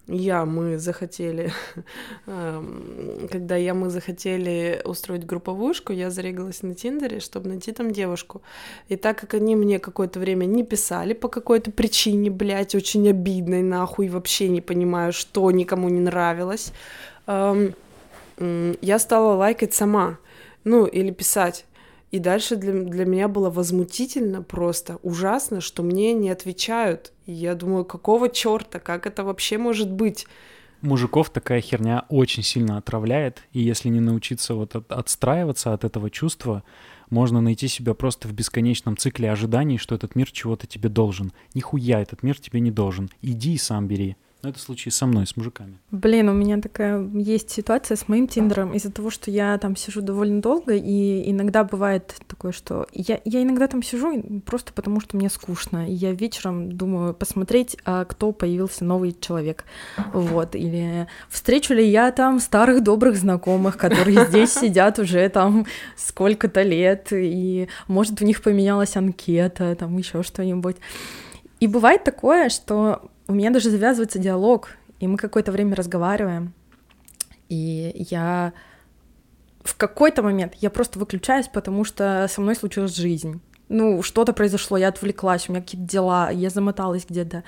я, 0.07 0.45
мы 0.45 0.77
захотели, 0.79 1.51
эм, 2.27 3.27
когда 3.33 3.57
я, 3.57 3.73
мы 3.73 3.89
захотели 3.89 4.83
устроить 4.85 5.25
групповушку, 5.25 5.95
я 5.95 6.11
зарегалась 6.11 6.63
на 6.63 6.75
Тиндере, 6.75 7.21
чтобы 7.21 7.49
найти 7.49 7.73
там 7.73 7.91
девушку. 7.91 8.43
И 8.91 8.97
так 8.97 9.19
как 9.19 9.33
они 9.33 9.57
мне 9.57 9.79
какое-то 9.79 10.21
время 10.21 10.45
не 10.45 10.63
писали 10.63 11.15
по 11.15 11.29
какой-то 11.29 11.71
причине, 11.71 12.29
блядь, 12.29 12.75
очень 12.75 13.09
обидной, 13.09 13.63
нахуй, 13.63 14.11
вообще 14.11 14.49
не 14.51 14.61
понимаю, 14.61 15.15
что 15.15 15.51
никому 15.51 15.89
не 15.89 16.01
нравилось, 16.01 16.71
эм, 17.27 17.75
я 18.83 18.99
стала 18.99 19.37
лайкать 19.37 19.73
сама, 19.73 20.19
ну, 20.65 20.85
или 20.85 21.13
писать. 21.13 21.65
И 22.17 22.19
дальше 22.19 22.57
для, 22.57 22.73
для 22.73 23.05
меня 23.05 23.29
было 23.29 23.51
возмутительно 23.51 24.43
просто, 24.43 24.99
ужасно, 25.03 25.61
что 25.61 25.83
мне 25.83 26.15
не 26.15 26.31
отвечают. 26.31 27.13
И 27.27 27.33
я 27.33 27.55
думаю, 27.55 27.85
какого 27.85 28.31
черта, 28.31 28.79
как 28.79 29.07
это 29.07 29.23
вообще 29.23 29.59
может 29.59 29.93
быть? 29.93 30.27
Мужиков 30.81 31.29
такая 31.29 31.61
херня 31.61 32.07
очень 32.09 32.43
сильно 32.43 32.79
отравляет, 32.79 33.43
и 33.53 33.61
если 33.61 33.91
не 33.91 34.01
научиться 34.01 34.55
вот 34.55 34.75
от, 34.77 34.91
отстраиваться 34.91 35.75
от 35.75 35.85
этого 35.85 36.09
чувства, 36.09 36.63
можно 37.11 37.43
найти 37.43 37.69
себя 37.69 37.93
просто 37.93 38.29
в 38.29 38.33
бесконечном 38.33 38.97
цикле 38.97 39.31
ожиданий, 39.31 39.77
что 39.77 39.95
этот 39.95 40.15
мир 40.17 40.31
чего-то 40.31 40.67
тебе 40.67 40.89
должен. 40.89 41.35
Нихуя 41.53 42.01
этот 42.01 42.23
мир 42.23 42.41
тебе 42.41 42.61
не 42.61 42.71
должен. 42.71 43.11
Иди 43.21 43.53
и 43.53 43.59
сам 43.59 43.89
бери. 43.89 44.17
Но 44.47 44.51
это 44.51 44.61
случай 44.61 44.91
со 44.91 45.07
мной, 45.07 45.27
с 45.27 45.37
мужиками. 45.37 45.81
Блин, 45.91 46.29
у 46.29 46.33
меня 46.33 46.61
такая 46.61 47.05
есть 47.15 47.51
ситуация 47.51 47.97
с 47.97 48.07
моим 48.07 48.29
Тиндером 48.29 48.75
из-за 48.75 48.93
того, 48.93 49.11
что 49.11 49.29
я 49.29 49.59
там 49.59 49.75
сижу 49.75 50.03
довольно 50.03 50.41
долго, 50.41 50.73
и 50.73 51.29
иногда 51.29 51.65
бывает 51.65 52.15
такое, 52.29 52.53
что 52.53 52.87
я, 52.93 53.21
я 53.25 53.43
иногда 53.43 53.67
там 53.67 53.83
сижу 53.83 54.23
просто 54.45 54.73
потому, 54.73 55.01
что 55.01 55.17
мне 55.17 55.31
скучно, 55.31 55.91
и 55.91 55.93
я 55.93 56.13
вечером 56.13 56.71
думаю 56.71 57.13
посмотреть, 57.13 57.77
а 57.85 58.05
кто 58.05 58.31
появился 58.31 58.85
новый 58.85 59.17
человек, 59.21 59.65
вот, 60.13 60.55
или 60.55 61.09
встречу 61.29 61.75
ли 61.75 61.85
я 61.85 62.13
там 62.13 62.39
старых 62.39 62.85
добрых 62.85 63.17
знакомых, 63.17 63.77
которые 63.77 64.27
здесь 64.29 64.53
сидят 64.53 65.01
уже 65.01 65.29
там 65.29 65.67
сколько-то 65.97 66.63
лет, 66.63 67.09
и 67.11 67.69
может 67.89 68.23
у 68.23 68.25
них 68.25 68.41
поменялась 68.45 68.97
анкета, 68.97 69.75
там 69.75 69.99
еще 69.99 70.23
что-нибудь. 70.23 70.77
И 71.59 71.67
бывает 71.67 72.05
такое, 72.05 72.49
что 72.49 73.11
у 73.29 73.33
меня 73.33 73.51
даже 73.51 73.71
завязывается 73.71 74.19
диалог, 74.19 74.71
и 75.01 75.07
мы 75.07 75.17
какое-то 75.17 75.53
время 75.53 75.75
разговариваем, 75.77 76.53
и 77.49 78.07
я 78.11 78.53
в 79.63 79.77
какой-то 79.77 80.23
момент 80.23 80.55
я 80.61 80.71
просто 80.71 80.99
выключаюсь, 80.99 81.49
потому 81.49 81.85
что 81.85 82.27
со 82.31 82.41
мной 82.41 82.55
случилась 82.55 82.95
жизнь. 82.95 83.41
Ну, 83.69 84.03
что-то 84.03 84.33
произошло, 84.33 84.77
я 84.77 84.89
отвлеклась, 84.89 85.49
у 85.49 85.53
меня 85.53 85.61
какие-то 85.61 85.89
дела, 85.89 86.31
я 86.31 86.51
замоталась 86.51 87.05
где-то. 87.09 87.43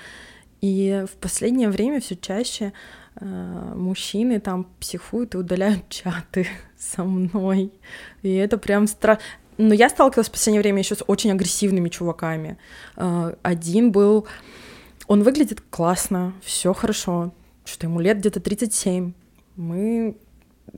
И 0.61 1.05
в 1.09 1.15
последнее 1.17 1.69
время 1.69 2.01
все 2.01 2.17
чаще 2.17 2.73
э, 3.15 3.73
мужчины 3.75 4.41
там 4.41 4.67
психуют 4.81 5.35
и 5.35 5.37
удаляют 5.37 5.87
чаты 5.87 6.47
со 6.77 7.05
мной. 7.05 7.71
И 8.21 8.33
это 8.33 8.57
прям 8.57 8.87
страшно. 8.87 9.23
Но 9.57 9.73
я 9.73 9.89
сталкивалась 9.89 10.29
в 10.29 10.31
последнее 10.31 10.61
время 10.61 10.79
еще 10.79 10.95
с 10.95 11.03
очень 11.07 11.31
агрессивными 11.31 11.87
чуваками. 11.87 12.57
Э, 12.97 13.33
один 13.41 13.93
был 13.93 14.27
он 15.09 15.23
выглядит 15.23 15.59
классно, 15.71 16.33
все 16.43 16.71
хорошо, 16.71 17.33
что 17.65 17.87
ему 17.87 17.99
лет 17.99 18.19
где-то 18.19 18.39
37. 18.39 19.13
Мы 19.55 20.17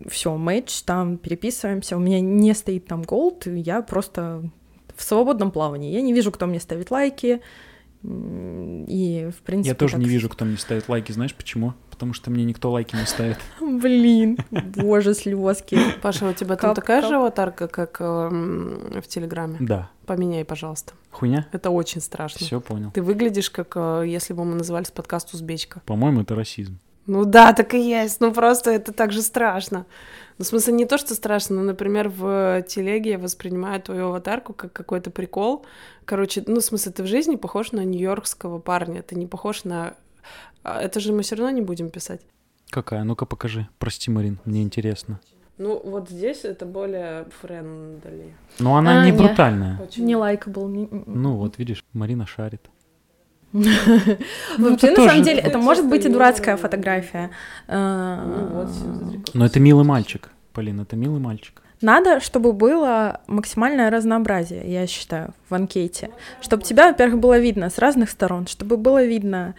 все, 0.07 0.37
матч, 0.37 0.83
там 0.83 1.17
переписываемся, 1.17 1.97
у 1.97 1.99
меня 1.99 2.21
не 2.21 2.53
стоит 2.53 2.85
там 2.85 3.03
голд, 3.03 3.45
я 3.45 3.81
просто 3.81 4.49
в 4.95 5.03
свободном 5.03 5.51
плавании. 5.51 5.91
Я 5.91 6.01
не 6.01 6.13
вижу, 6.13 6.31
кто 6.31 6.47
мне 6.47 6.61
ставит 6.61 6.91
лайки, 6.91 7.41
и, 8.03 9.29
в 9.37 9.41
принципе... 9.41 9.67
Я 9.69 9.75
тоже 9.75 9.95
так... 9.95 10.01
не 10.01 10.07
вижу, 10.07 10.29
кто 10.29 10.45
мне 10.45 10.55
ставит 10.55 10.87
лайки, 10.87 11.11
знаешь 11.11 11.35
почему? 11.35 11.73
Потому 12.01 12.15
что 12.15 12.31
мне 12.31 12.45
никто 12.45 12.71
лайки 12.71 12.95
не 12.95 13.05
ставит. 13.05 13.37
Блин, 13.61 14.39
боже, 14.49 15.13
слезки. 15.13 15.77
Паша, 16.01 16.27
у 16.27 16.33
тебя 16.33 16.55
там 16.55 16.73
такая 16.73 17.07
же 17.07 17.17
аватарка, 17.17 17.67
как 17.67 17.99
в 17.99 19.03
Телеграме? 19.07 19.57
Да. 19.59 19.91
Поменяй, 20.07 20.43
пожалуйста. 20.43 20.93
Хуйня? 21.11 21.47
Это 21.51 21.69
очень 21.69 22.01
страшно. 22.01 22.43
Все 22.43 22.59
понял. 22.59 22.89
Ты 22.89 23.03
выглядишь, 23.03 23.51
как 23.51 23.73
э, 23.75 24.05
если 24.07 24.33
бы 24.33 24.43
мы 24.45 24.55
назывались 24.55 24.89
подкаст 24.89 25.31
«Узбечка». 25.35 25.83
По-моему, 25.85 26.21
это 26.21 26.33
расизм. 26.33 26.79
Ну 27.05 27.23
да, 27.23 27.53
так 27.53 27.75
и 27.75 27.79
есть. 27.79 28.19
Ну 28.19 28.33
просто 28.33 28.71
это 28.71 28.93
так 28.93 29.11
же 29.11 29.21
страшно. 29.21 29.85
Ну, 30.39 30.43
в 30.45 30.47
смысле, 30.47 30.73
не 30.73 30.85
то, 30.85 30.97
что 30.97 31.13
страшно, 31.13 31.57
но, 31.57 31.61
например, 31.61 32.09
в 32.09 32.63
телеге 32.63 33.11
я 33.11 33.19
воспринимаю 33.19 33.79
твою 33.79 34.07
аватарку 34.07 34.53
как 34.53 34.73
какой-то 34.73 35.11
прикол. 35.11 35.67
Короче, 36.05 36.43
ну, 36.47 36.61
в 36.61 36.63
смысле, 36.63 36.93
ты 36.93 37.03
в 37.03 37.07
жизни 37.07 37.35
похож 37.35 37.73
на 37.73 37.85
нью-йоркского 37.85 38.57
парня, 38.57 39.03
ты 39.03 39.13
не 39.13 39.27
похож 39.27 39.65
на 39.65 39.93
а 40.63 40.81
это 40.81 40.99
же 40.99 41.13
мы 41.13 41.23
все 41.23 41.35
равно 41.35 41.51
не 41.51 41.61
будем 41.61 41.89
писать. 41.89 42.21
Какая? 42.69 43.03
Ну-ка 43.03 43.25
покажи. 43.25 43.67
Прости, 43.79 44.09
Марин, 44.11 44.39
мне 44.45 44.61
интересно. 44.61 45.19
Ну, 45.57 45.79
вот 45.83 46.09
здесь 46.09 46.43
это 46.43 46.65
более 46.65 47.25
friendly. 47.39 48.33
Но 48.59 48.77
она 48.77 49.01
а, 49.01 49.05
не 49.05 49.11
брутальная. 49.11 49.79
Очень... 49.79 50.05
Не 50.05 50.15
likable. 50.15 50.67
Не... 50.67 50.87
Ну, 51.05 51.35
вот 51.35 51.59
видишь, 51.59 51.83
Марина 51.93 52.25
шарит. 52.25 52.69
Вообще, 53.51 54.91
ну, 54.91 55.03
на 55.03 55.09
самом 55.09 55.23
деле, 55.23 55.39
это 55.39 55.57
может 55.57 55.87
быть 55.87 56.05
и 56.05 56.09
дурацкая 56.09 56.55
фотография. 56.55 57.31
А, 57.67 58.67
Но 59.33 59.45
это 59.45 59.59
милый 59.59 59.83
мальчик, 59.83 60.29
Полин, 60.53 60.79
это 60.79 60.95
милый 60.95 61.19
мальчик. 61.19 61.61
Надо, 61.81 62.19
чтобы 62.19 62.53
было 62.53 63.21
максимальное 63.27 63.89
разнообразие, 63.89 64.63
я 64.71 64.87
считаю, 64.87 65.33
в 65.49 65.53
анкете. 65.53 66.11
Чтобы 66.39 66.63
тебя, 66.63 66.87
во-первых, 66.87 67.19
было 67.19 67.39
видно 67.39 67.69
с 67.69 67.77
разных 67.79 68.09
сторон, 68.09 68.47
чтобы 68.47 68.77
было 68.77 69.03
видно 69.03 69.55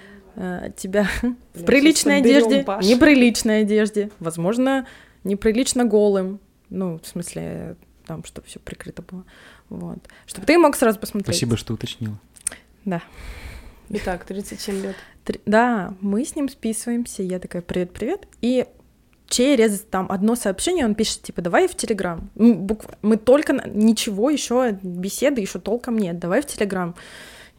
тебя 0.77 1.09
в 1.55 1.65
приличной 1.65 2.19
одежде, 2.19 2.65
Пашу. 2.65 2.89
неприличной 2.89 3.63
одежде, 3.63 4.11
возможно, 4.19 4.87
неприлично 5.25 5.85
голым, 5.85 6.41
ну, 6.71 6.99
в 7.03 7.07
смысле, 7.07 7.77
там, 8.07 8.25
чтобы 8.25 8.47
все 8.47 8.59
прикрыто 8.59 9.03
было, 9.03 9.25
вот, 9.69 9.99
чтобы 10.27 10.47
ты 10.47 10.59
мог 10.59 10.77
сразу 10.77 10.99
посмотреть. 10.99 11.37
Спасибо, 11.37 11.57
что 11.57 11.75
уточнила. 11.75 12.19
Да. 12.85 13.03
Итак, 13.91 14.25
37 14.25 14.83
лет. 14.83 14.97
Три... 15.25 15.41
Да, 15.47 15.95
мы 16.01 16.25
с 16.25 16.35
ним 16.35 16.49
списываемся, 16.49 17.23
я 17.23 17.39
такая, 17.39 17.63
привет-привет, 17.63 18.27
и 18.41 18.67
через 19.33 19.81
там 19.81 20.07
одно 20.11 20.35
сообщение 20.35 20.85
он 20.85 20.95
пишет, 20.95 21.23
типа, 21.23 21.41
давай 21.41 21.69
в 21.69 21.75
Телеграм. 21.75 22.31
Мы 22.35 23.17
только 23.17 23.53
ничего 23.67 24.31
еще 24.31 24.79
беседы 24.83 25.41
еще 25.41 25.59
толком 25.59 25.99
нет, 25.99 26.19
давай 26.19 26.43
в 26.43 26.47
Телеграм. 26.47 26.95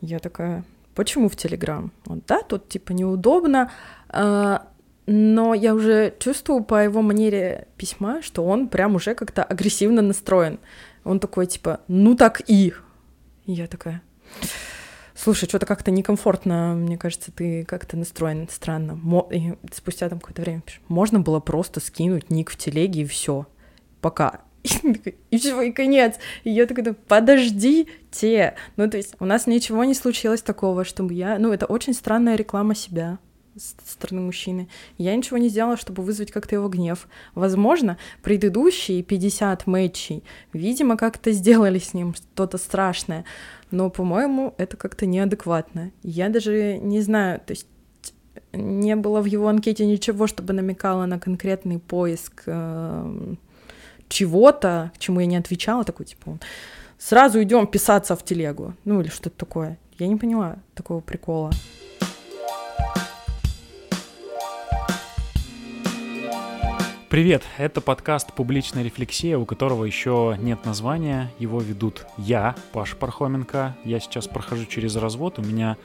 Я 0.02 0.20
такая, 0.20 0.64
почему 0.96 1.30
в 1.30 1.36
Телеграм? 1.36 1.92
Он, 2.08 2.22
да, 2.28 2.42
тут 2.42 2.70
типа 2.70 2.92
неудобно, 2.92 3.72
а, 4.10 4.68
но 5.06 5.54
я 5.54 5.74
уже 5.74 6.14
чувствую 6.20 6.64
по 6.64 6.84
его 6.84 7.02
манере 7.02 7.68
письма, 7.78 8.22
что 8.22 8.46
он 8.46 8.70
прям 8.70 8.96
уже 8.96 9.16
как-то 9.16 9.44
агрессивно 9.44 10.02
настроен. 10.02 10.60
Он 11.04 11.20
такой 11.20 11.46
типа, 11.46 11.82
ну 11.88 12.16
так 12.16 12.42
и. 12.48 12.74
И 13.46 13.52
я 13.52 13.68
такая, 13.68 14.02
слушай, 15.14 15.48
что-то 15.48 15.66
как-то 15.66 15.92
некомфортно, 15.92 16.76
мне 16.76 16.98
кажется, 16.98 17.32
ты 17.32 17.66
как-то 17.66 17.98
настроен 17.98 18.48
странно. 18.50 18.96
Мо... 18.96 19.28
И 19.32 19.56
спустя 19.74 20.08
там 20.10 20.20
какое-то 20.20 20.42
время 20.42 20.62
пишешь, 20.62 20.82
можно 20.88 21.20
было 21.20 21.40
просто 21.40 21.80
скинуть 21.80 22.30
ник 22.30 22.50
в 22.50 22.58
телеге 22.58 23.02
и 23.02 23.06
все. 23.06 23.46
Пока. 24.00 24.42
И 25.30 25.38
все, 25.38 25.62
и 25.62 25.72
конец. 25.72 26.16
И 26.44 26.52
я 26.52 26.66
такая, 26.66 26.94
подождите. 26.94 28.56
Ну, 28.78 28.90
то 28.90 28.98
есть 28.98 29.16
у 29.20 29.26
нас 29.26 29.48
ничего 29.48 29.84
не 29.84 29.94
случилось 29.94 30.42
такого, 30.42 30.86
чтобы 30.86 31.14
я... 31.14 31.38
Ну, 31.38 31.52
это 31.52 31.66
очень 31.66 31.94
странная 31.94 32.36
реклама 32.36 32.76
себя 32.76 33.20
с 33.56 33.76
стороны 33.86 34.22
мужчины. 34.22 34.68
Я 34.98 35.16
ничего 35.16 35.38
не 35.38 35.50
сделала, 35.50 35.78
чтобы 35.78 36.04
вызвать 36.04 36.32
как-то 36.32 36.56
его 36.56 36.70
гнев. 36.70 37.08
Возможно, 37.36 37.98
предыдущие 38.22 39.04
50 39.04 39.68
матчей, 39.68 40.24
видимо, 40.54 40.98
как-то 40.98 41.32
сделали 41.32 41.80
с 41.80 41.94
ним 41.94 42.16
что-то 42.16 42.58
страшное, 42.58 43.26
но, 43.70 43.90
по-моему, 43.90 44.56
это 44.58 44.78
как-то 44.78 45.06
неадекватно. 45.06 45.92
Я 46.02 46.30
даже 46.30 46.78
не 46.80 47.02
знаю, 47.02 47.42
то 47.46 47.52
есть 47.52 47.68
не 48.54 48.96
было 48.96 49.22
в 49.22 49.26
его 49.26 49.48
анкете 49.48 49.86
ничего, 49.86 50.28
чтобы 50.28 50.54
намекало 50.54 51.06
на 51.06 51.20
конкретный 51.20 51.80
поиск 51.80 52.44
э, 52.46 53.36
чего-то, 54.14 54.92
к 54.96 55.00
чему 55.00 55.22
я 55.22 55.26
не 55.26 55.38
отвечала, 55.38 55.84
такой 55.84 56.06
типа 56.06 56.38
сразу 57.00 57.42
идем 57.42 57.66
писаться 57.66 58.16
в 58.16 58.24
телегу, 58.24 58.76
ну 58.86 59.02
или 59.02 59.10
что-то 59.10 59.32
такое. 59.32 59.80
Я 59.98 60.08
не 60.08 60.16
поняла 60.16 60.58
такого 60.76 61.02
прикола. 61.02 61.52
Привет, 67.10 67.44
это 67.58 67.82
подкаст 67.82 68.34
«Публичная 68.34 68.84
рефлексия», 68.84 69.38
у 69.38 69.46
которого 69.46 69.86
еще 69.86 70.36
нет 70.40 70.66
названия. 70.66 71.32
Его 71.40 71.60
ведут 71.60 72.06
я, 72.18 72.56
Паша 72.72 72.96
Пархоменко. 72.96 73.76
Я 73.84 74.00
сейчас 74.00 74.28
прохожу 74.28 74.66
через 74.66 74.96
развод, 74.96 75.38
у 75.38 75.44
меня 75.44 75.78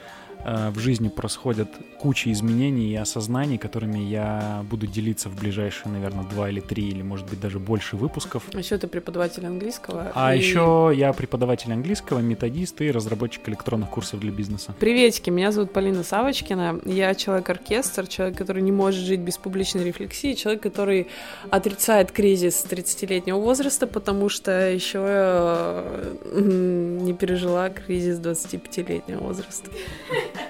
Э, 0.45 0.69
в 0.69 0.79
жизни 0.79 1.09
происходят 1.09 1.67
куча 1.99 2.31
изменений 2.31 2.93
и 2.93 2.95
осознаний, 2.95 3.57
которыми 3.57 3.99
я 3.99 4.63
буду 4.69 4.87
делиться 4.87 5.27
в 5.29 5.37
ближайшие, 5.37 5.91
наверное, 5.91 6.23
два 6.23 6.49
или 6.49 6.61
три, 6.61 6.87
или, 6.87 7.01
может 7.01 7.29
быть, 7.29 7.41
даже 7.41 7.59
больше 7.59 7.97
выпусков. 7.97 8.43
А 8.53 8.57
еще 8.57 8.77
ты 8.77 8.87
преподаватель 8.87 9.45
английского. 9.45 10.11
А 10.15 10.33
и... 10.33 10.37
еще 10.37 10.91
я 10.95 11.11
преподаватель 11.11 11.73
английского, 11.73 12.19
методист 12.19 12.79
и 12.81 12.89
разработчик 12.89 13.49
электронных 13.49 13.89
курсов 13.89 14.21
для 14.21 14.31
бизнеса. 14.31 14.73
Приветики, 14.79 15.29
меня 15.29 15.51
зовут 15.51 15.73
Полина 15.73 16.03
Савочкина. 16.03 16.79
Я 16.85 17.15
человек-оркестр, 17.15 18.07
человек, 18.07 18.37
который 18.37 18.61
не 18.61 18.71
может 18.71 19.01
жить 19.01 19.19
без 19.19 19.37
публичной 19.37 19.83
рефлексии, 19.83 20.33
человек, 20.33 20.63
который 20.63 21.07
отрицает 21.49 22.11
кризис 22.11 22.65
30-летнего 22.69 23.37
возраста, 23.37 23.87
потому 23.87 24.29
что 24.29 24.51
еще 24.71 24.99
э, 25.01 26.97
не 27.01 27.13
пережила 27.13 27.69
кризис 27.69 28.19
25-летнего 28.19 29.19
возраста. 29.19 29.69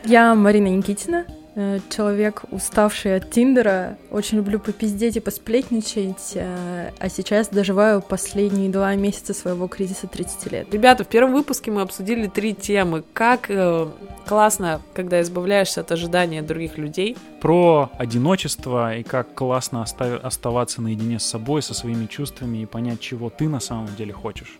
Я 0.06 0.34
Марина 0.36 0.68
Никитина, 0.68 1.26
э, 1.56 1.80
человек, 1.90 2.44
уставший 2.52 3.16
от 3.18 3.30
Тиндера. 3.32 3.98
Очень 4.12 4.38
люблю 4.38 4.60
попиздеть 4.60 5.18
и 5.18 5.20
посплетничать. 5.20 6.32
э, 6.36 6.92
А 7.00 7.10
сейчас 7.10 7.50
доживаю 7.50 8.02
последние 8.02 8.70
два 8.70 8.96
месяца 8.96 9.34
своего 9.34 9.68
кризиса 9.68 10.08
30 10.08 10.52
лет. 10.52 10.74
Ребята, 10.74 11.04
в 11.04 11.08
первом 11.08 11.34
выпуске 11.34 11.70
мы 11.72 11.82
обсудили 11.82 12.28
три 12.28 12.54
темы. 12.54 13.04
Как 13.14 13.46
э, 13.50 13.88
классно, 14.26 14.82
когда 14.94 15.22
избавляешься 15.22 15.82
от 15.82 15.92
ожидания 15.92 16.42
других 16.42 16.78
людей. 16.78 17.18
Про 17.42 17.90
одиночество 17.98 18.96
и 18.96 19.04
как 19.04 19.34
классно 19.34 19.82
оста- 19.82 20.20
оставаться 20.24 20.82
наедине 20.82 21.20
с 21.20 21.24
собой, 21.26 21.62
со 21.62 21.74
своими 21.74 22.06
чувствами 22.06 22.60
и 22.60 22.66
понять, 22.66 23.00
чего 23.02 23.30
ты 23.30 23.48
на 23.50 23.60
самом 23.60 23.90
деле 23.98 24.14
хочешь. 24.14 24.60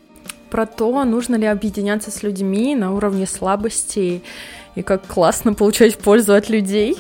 Про 0.50 0.66
то, 0.66 1.04
нужно 1.06 1.36
ли 1.36 1.46
объединяться 1.46 2.12
с 2.12 2.24
людьми 2.24 2.76
на 2.76 2.94
уровне 2.94 3.28
слабостей 3.28 4.24
и 4.76 4.82
как 4.82 5.06
классно 5.06 5.54
получать 5.54 5.98
пользу 5.98 6.34
от 6.34 6.50
людей. 6.50 6.98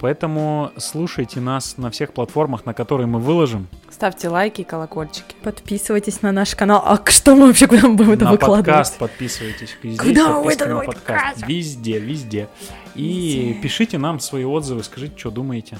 Поэтому 0.00 0.70
слушайте 0.76 1.40
нас 1.40 1.78
на 1.78 1.90
всех 1.90 2.12
платформах, 2.12 2.66
на 2.66 2.74
которые 2.74 3.06
мы 3.06 3.20
выложим. 3.20 3.68
Ставьте 3.90 4.28
лайки 4.28 4.60
и 4.60 4.64
колокольчики. 4.64 5.34
Подписывайтесь 5.42 6.20
на 6.20 6.30
наш 6.30 6.54
канал. 6.54 6.82
А 6.84 6.98
к- 6.98 7.10
что 7.10 7.34
мы 7.34 7.46
вообще 7.46 7.66
куда 7.66 7.88
мы 7.88 7.94
будем 7.94 8.10
это 8.12 8.24
на 8.26 8.32
выкладывать? 8.32 8.66
подкаст 8.66 8.98
подписывайтесь. 8.98 9.76
Здесь 9.82 9.98
Куда 9.98 10.40
вы 10.40 10.52
это 10.52 10.66
на 10.66 10.80
подкаст. 10.80 11.46
Везде, 11.46 11.98
везде. 11.98 12.48
И 12.94 13.02
Везде. 13.48 13.62
пишите 13.62 13.98
нам 13.98 14.20
свои 14.20 14.44
отзывы, 14.44 14.82
скажите, 14.82 15.16
что 15.16 15.30
думаете. 15.30 15.78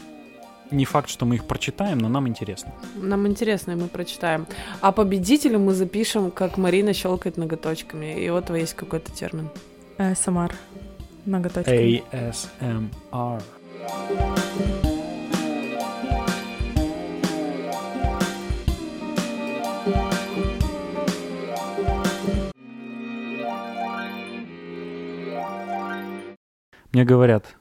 Не 0.75 0.85
факт, 0.85 1.09
что 1.09 1.25
мы 1.25 1.37
их 1.37 1.45
прочитаем, 1.45 1.99
но 1.99 2.09
нам 2.09 2.26
интересно. 2.26 2.73
Нам 2.97 3.28
интересно, 3.28 3.73
и 3.73 3.75
мы 3.76 3.87
прочитаем. 3.87 4.47
А 4.81 4.90
победителю 4.90 5.61
мы 5.61 5.73
запишем, 5.73 6.33
как 6.33 6.59
Марина 6.59 6.93
щелкает 6.93 7.37
ноготочками. 7.37 8.21
И 8.21 8.28
вот 8.31 8.50
есть 8.50 8.75
какой-то 8.75 9.12
термин. 9.12 9.50
СМР. 9.99 10.52
Ноготочками. 11.26 12.02
ASMR. 12.11 13.43
Мне 26.93 27.04
говорят, 27.04 27.57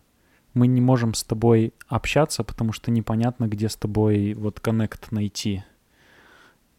мы 0.54 0.68
не 0.68 0.82
можем 0.82 1.14
с 1.14 1.24
тобой 1.24 1.74
общаться, 1.88 2.44
потому 2.44 2.74
что 2.74 2.92
непонятно, 2.92 3.48
где 3.48 3.70
с 3.70 3.76
тобой 3.76 4.34
вот 4.34 4.60
коннект 4.60 5.12
найти. 5.12 5.64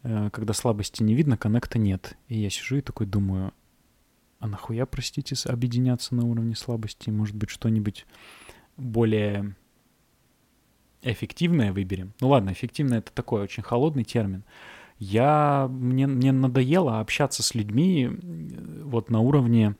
Э, 0.03 0.29
Когда 0.31 0.53
слабости 0.53 1.03
не 1.03 1.15
видно, 1.15 1.37
коннекта 1.37 1.77
нет. 1.77 2.17
И 2.27 2.39
я 2.39 2.49
сижу 2.49 2.77
и 2.77 2.81
такой 2.81 3.07
думаю, 3.07 3.53
а 4.39 4.47
нахуя, 4.47 4.85
простите, 4.85 5.35
объединяться 5.49 6.15
на 6.15 6.25
уровне 6.25 6.55
слабости? 6.55 7.09
Может 7.09 7.35
быть, 7.35 7.49
что-нибудь 7.49 8.05
более 8.77 9.55
эффективное 11.01 11.73
выберем? 11.73 12.13
Ну 12.21 12.29
ладно, 12.29 12.51
эффективное— 12.51 12.97
это 12.99 13.11
такой 13.11 13.41
очень 13.41 13.63
холодный 13.63 14.03
термин. 14.03 14.43
Я, 14.97 15.67
мне, 15.69 16.07
мне 16.07 16.31
надоело 16.31 16.99
общаться 17.01 17.43
с 17.43 17.53
людьми 17.53 18.05
э, 18.05 18.81
вот 18.83 19.09
на 19.09 19.19
уровне 19.19 19.75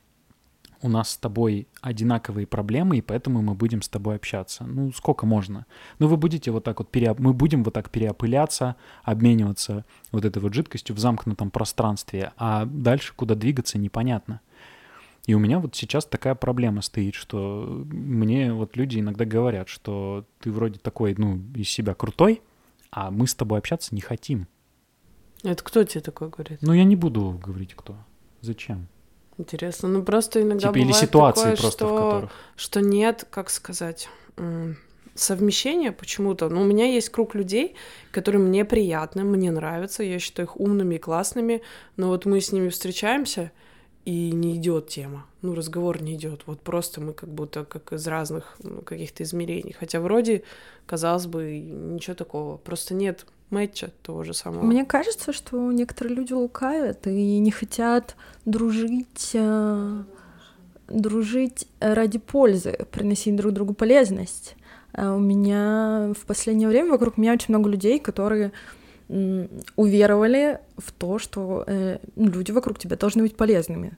у 0.85 0.87
нас 0.87 1.09
с 1.09 1.17
тобой 1.17 1.67
одинаковые 1.81 2.45
проблемы, 2.45 2.97
и 2.97 3.01
поэтому 3.01 3.41
мы 3.41 3.55
будем 3.55 3.81
с 3.81 3.89
тобой 3.89 4.17
общаться. 4.17 4.65
Ну, 4.65 4.91
сколько 4.91 5.25
можно? 5.25 5.65
Ну, 5.97 6.07
вы 6.07 6.15
будете 6.15 6.51
вот 6.51 6.63
так 6.63 6.77
вот, 6.77 6.91
переоп- 6.91 7.15
мы 7.17 7.33
будем 7.33 7.63
вот 7.63 7.73
так 7.73 7.89
переопыляться, 7.89 8.75
обмениваться 9.03 9.83
вот 10.11 10.25
этой 10.25 10.43
вот 10.43 10.53
жидкостью 10.53 10.95
в 10.95 10.99
замкнутом 10.99 11.49
пространстве, 11.49 12.33
а 12.37 12.65
дальше 12.65 13.13
куда 13.15 13.33
двигаться 13.33 13.79
непонятно. 13.79 14.41
И 15.25 15.33
у 15.33 15.39
меня 15.39 15.57
вот 15.57 15.75
сейчас 15.75 16.05
такая 16.05 16.35
проблема 16.35 16.83
стоит, 16.83 17.15
что 17.15 17.83
мне 17.91 18.53
вот 18.53 18.77
люди 18.77 18.99
иногда 18.99 19.25
говорят, 19.25 19.69
что 19.69 20.23
ты 20.39 20.51
вроде 20.51 20.77
такой, 20.77 21.15
ну, 21.17 21.41
из 21.55 21.67
себя 21.67 21.95
крутой, 21.95 22.43
а 22.91 23.09
мы 23.09 23.25
с 23.25 23.33
тобой 23.33 23.57
общаться 23.57 23.95
не 23.95 24.01
хотим. 24.01 24.47
Это 25.41 25.63
кто 25.63 25.83
тебе 25.83 26.01
такое 26.01 26.29
говорит? 26.29 26.59
Ну, 26.61 26.73
я 26.73 26.83
не 26.83 26.95
буду 26.95 27.39
говорить, 27.43 27.73
кто. 27.73 27.95
Зачем? 28.41 28.87
Интересно. 29.37 29.89
Ну 29.89 30.03
просто 30.03 30.41
иногда 30.41 30.69
типа, 30.69 30.77
или 30.77 30.91
ситуации 30.91 31.41
такое, 31.41 31.57
просто, 31.57 31.85
в 31.85 31.89
что, 31.89 32.11
которых... 32.11 32.31
что 32.55 32.81
нет, 32.81 33.27
как 33.29 33.49
сказать, 33.49 34.09
совмещения 35.15 35.91
почему-то. 35.91 36.49
Ну, 36.49 36.61
у 36.61 36.65
меня 36.65 36.85
есть 36.85 37.09
круг 37.09 37.35
людей, 37.35 37.75
которые 38.11 38.41
мне 38.41 38.65
приятны, 38.65 39.23
мне 39.23 39.51
нравятся, 39.51 40.03
я 40.03 40.19
считаю 40.19 40.47
их 40.47 40.59
умными 40.59 40.95
и 40.95 40.99
классными, 40.99 41.61
но 41.97 42.09
вот 42.09 42.25
мы 42.25 42.41
с 42.41 42.51
ними 42.51 42.69
встречаемся, 42.69 43.51
и 44.05 44.31
не 44.31 44.55
идет 44.55 44.87
тема. 44.87 45.25
Ну, 45.41 45.55
разговор 45.55 46.01
не 46.01 46.13
идет. 46.13 46.43
Вот 46.45 46.61
просто 46.61 47.01
мы 47.01 47.13
как 47.13 47.27
будто 47.27 47.65
как 47.65 47.91
из 47.91 48.05
разных 48.07 48.55
ну, 48.61 48.81
каких-то 48.81 49.23
измерений. 49.23 49.73
Хотя 49.73 49.99
вроде, 49.99 50.43
казалось 50.85 51.25
бы, 51.25 51.59
ничего 51.59 52.15
такого. 52.15 52.57
Просто 52.57 52.93
нет 52.93 53.25
мэтча 53.49 53.91
того 54.01 54.23
же 54.23 54.33
самого. 54.33 54.63
Мне 54.63 54.85
кажется, 54.85 55.33
что 55.33 55.71
некоторые 55.71 56.15
люди 56.15 56.33
лукавят 56.33 57.07
и 57.07 57.39
не 57.39 57.51
хотят 57.51 58.15
дружить, 58.45 59.31
э, 59.33 60.03
дружить 60.87 61.67
ради 61.79 62.19
пользы, 62.19 62.85
приносить 62.91 63.35
друг 63.35 63.53
другу 63.53 63.73
полезность. 63.73 64.55
А 64.93 65.13
у 65.13 65.19
меня 65.19 66.13
в 66.17 66.25
последнее 66.25 66.69
время 66.69 66.91
вокруг 66.91 67.17
меня 67.17 67.33
очень 67.33 67.47
много 67.49 67.69
людей, 67.69 67.99
которые 67.99 68.51
уверовали 69.75 70.59
в 70.77 70.91
то, 70.91 71.19
что 71.19 71.63
э, 71.67 71.99
люди 72.15 72.51
вокруг 72.51 72.79
тебя 72.79 72.95
должны 72.95 73.21
быть 73.21 73.37
полезными. 73.37 73.97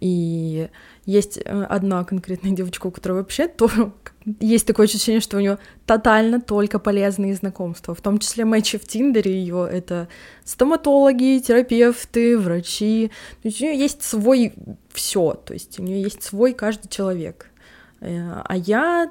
И 0.00 0.68
есть 1.04 1.38
э, 1.38 1.42
одна 1.42 2.04
конкретная 2.04 2.52
девочка, 2.52 2.86
у 2.86 2.90
которой 2.90 3.14
вообще 3.14 3.48
то 3.48 3.68
есть 4.40 4.66
такое 4.66 4.86
ощущение, 4.86 5.20
что 5.20 5.36
у 5.36 5.40
нее 5.40 5.58
тотально 5.86 6.40
только 6.40 6.78
полезные 6.78 7.34
знакомства, 7.34 7.94
в 7.94 8.00
том 8.00 8.18
числе 8.18 8.44
матчи 8.44 8.76
в 8.76 8.84
Тиндере 8.84 9.32
ее 9.32 9.68
это 9.70 10.08
стоматологи, 10.44 11.38
терапевты, 11.38 12.36
врачи. 12.36 13.10
То 13.42 13.48
есть 13.48 13.60
у 13.60 13.64
нее 13.64 13.78
есть 13.78 14.02
свой 14.02 14.52
все, 14.92 15.34
то 15.34 15.54
есть 15.54 15.78
у 15.78 15.82
нее 15.82 16.02
есть 16.02 16.22
свой 16.22 16.54
каждый 16.54 16.88
человек. 16.88 17.50
Э, 18.00 18.42
А 18.44 18.56
я 18.56 19.10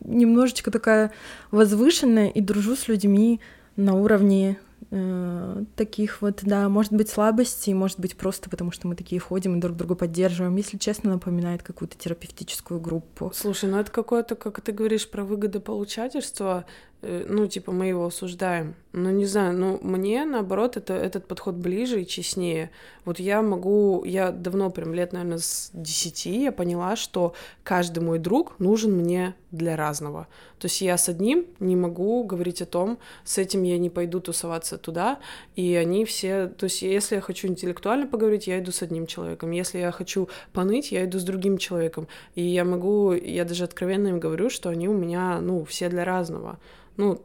немножечко 0.00 0.70
такая 0.70 1.10
возвышенная 1.50 2.28
и 2.28 2.40
дружу 2.40 2.76
с 2.76 2.86
людьми 2.86 3.40
на 3.76 3.94
уровне 3.94 4.58
э, 4.92 5.64
таких 5.74 6.22
вот, 6.22 6.40
да, 6.42 6.68
может 6.68 6.92
быть, 6.92 7.08
слабостей, 7.08 7.74
может 7.74 7.98
быть, 7.98 8.16
просто 8.16 8.48
потому 8.48 8.70
что 8.70 8.86
мы 8.86 8.94
такие 8.94 9.20
ходим 9.20 9.56
и 9.56 9.60
друг 9.60 9.76
друга 9.76 9.94
поддерживаем. 9.94 10.54
Если 10.56 10.78
честно, 10.78 11.10
напоминает 11.10 11.62
какую-то 11.62 11.96
терапевтическую 11.98 12.78
группу. 12.78 13.32
Слушай, 13.34 13.70
ну 13.70 13.78
это 13.78 13.90
какое-то, 13.90 14.36
как 14.36 14.60
ты 14.60 14.72
говоришь 14.72 15.10
про 15.10 15.24
выгодополучательство, 15.24 16.66
ну, 17.02 17.46
типа, 17.46 17.72
мы 17.72 17.86
его 17.86 18.06
осуждаем. 18.06 18.74
Ну, 18.92 19.10
не 19.10 19.24
знаю, 19.24 19.56
ну, 19.56 19.78
мне, 19.82 20.24
наоборот, 20.24 20.76
это, 20.76 20.94
этот 20.94 21.26
подход 21.26 21.54
ближе 21.54 22.02
и 22.02 22.06
честнее. 22.06 22.70
Вот 23.04 23.18
я 23.18 23.42
могу, 23.42 24.04
я 24.04 24.30
давно, 24.30 24.70
прям 24.70 24.94
лет, 24.94 25.12
наверное, 25.12 25.38
с 25.38 25.70
10, 25.72 26.26
я 26.26 26.52
поняла, 26.52 26.94
что 26.94 27.34
каждый 27.64 28.00
мой 28.00 28.18
друг 28.18 28.58
нужен 28.60 28.92
мне 28.92 29.34
для 29.50 29.76
разного. 29.76 30.28
То 30.58 30.66
есть 30.66 30.80
я 30.80 30.96
с 30.96 31.08
одним 31.08 31.46
не 31.58 31.74
могу 31.74 32.22
говорить 32.22 32.62
о 32.62 32.66
том, 32.66 32.98
с 33.24 33.38
этим 33.38 33.64
я 33.64 33.78
не 33.78 33.90
пойду 33.90 34.20
тусоваться 34.20 34.78
туда, 34.78 35.18
и 35.56 35.74
они 35.74 36.04
все... 36.04 36.46
То 36.46 36.64
есть 36.64 36.82
если 36.82 37.16
я 37.16 37.20
хочу 37.20 37.48
интеллектуально 37.48 38.06
поговорить, 38.06 38.46
я 38.46 38.60
иду 38.60 38.70
с 38.70 38.82
одним 38.82 39.06
человеком. 39.06 39.50
Если 39.50 39.78
я 39.78 39.90
хочу 39.90 40.28
поныть, 40.52 40.92
я 40.92 41.04
иду 41.04 41.18
с 41.18 41.24
другим 41.24 41.58
человеком. 41.58 42.06
И 42.34 42.42
я 42.42 42.64
могу... 42.64 43.12
Я 43.12 43.44
даже 43.44 43.64
откровенно 43.64 44.08
им 44.08 44.20
говорю, 44.20 44.50
что 44.50 44.68
они 44.68 44.88
у 44.88 44.94
меня, 44.94 45.40
ну, 45.40 45.64
все 45.64 45.88
для 45.88 46.04
разного. 46.04 46.58
Ну, 46.96 47.22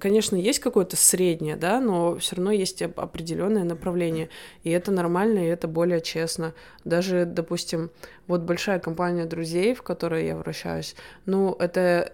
конечно, 0.00 0.34
есть 0.36 0.60
какое-то 0.60 0.96
среднее, 0.96 1.56
да, 1.56 1.78
но 1.80 2.16
все 2.16 2.36
равно 2.36 2.52
есть 2.52 2.80
оп- 2.80 2.98
определенное 2.98 3.64
направление. 3.64 4.30
И 4.64 4.70
это 4.70 4.90
нормально, 4.92 5.40
и 5.40 5.48
это 5.48 5.68
более 5.68 6.00
честно. 6.00 6.54
Даже, 6.84 7.26
допустим, 7.26 7.90
вот 8.26 8.40
большая 8.42 8.78
компания 8.78 9.26
друзей, 9.26 9.74
в 9.74 9.82
которой 9.82 10.26
я 10.26 10.36
вращаюсь, 10.36 10.96
ну, 11.26 11.52
это 11.58 12.12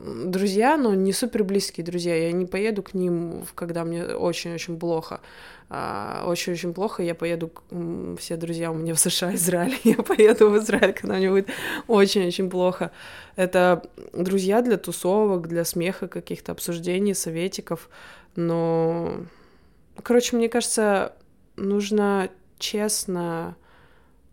друзья, 0.00 0.76
но 0.76 0.94
не 0.94 1.12
супер 1.12 1.44
близкие 1.44 1.84
друзья. 1.84 2.14
Я 2.16 2.32
не 2.32 2.46
поеду 2.46 2.82
к 2.82 2.94
ним, 2.94 3.44
когда 3.54 3.84
мне 3.84 4.04
очень-очень 4.04 4.78
плохо. 4.78 5.20
А, 5.72 6.24
Очень-очень 6.26 6.74
плохо. 6.74 7.02
Я 7.02 7.14
поеду, 7.14 7.52
все 8.18 8.36
друзья 8.36 8.72
у 8.72 8.74
меня 8.74 8.94
в 8.94 8.98
США, 8.98 9.34
Израиль. 9.34 9.78
Я 9.84 9.96
поеду 9.96 10.50
в 10.50 10.58
Израиль, 10.58 10.92
когда 10.92 11.16
мне 11.16 11.30
будет 11.30 11.48
очень-очень 11.86 12.50
плохо. 12.50 12.90
Это 13.36 13.82
друзья 14.12 14.62
для 14.62 14.78
тусовок, 14.78 15.46
для 15.46 15.64
смеха, 15.64 16.08
каких-то 16.08 16.52
обсуждений, 16.52 17.14
советиков. 17.14 17.88
Но, 18.34 19.20
короче, 20.02 20.36
мне 20.36 20.48
кажется, 20.48 21.14
нужно 21.56 22.30
честно 22.58 23.56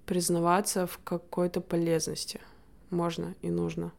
признаваться 0.08 0.88
в 0.88 1.00
какой-то 1.04 1.62
полезности. 1.62 2.40
Можно 2.90 3.36
и 3.44 3.52
нужно. 3.52 3.92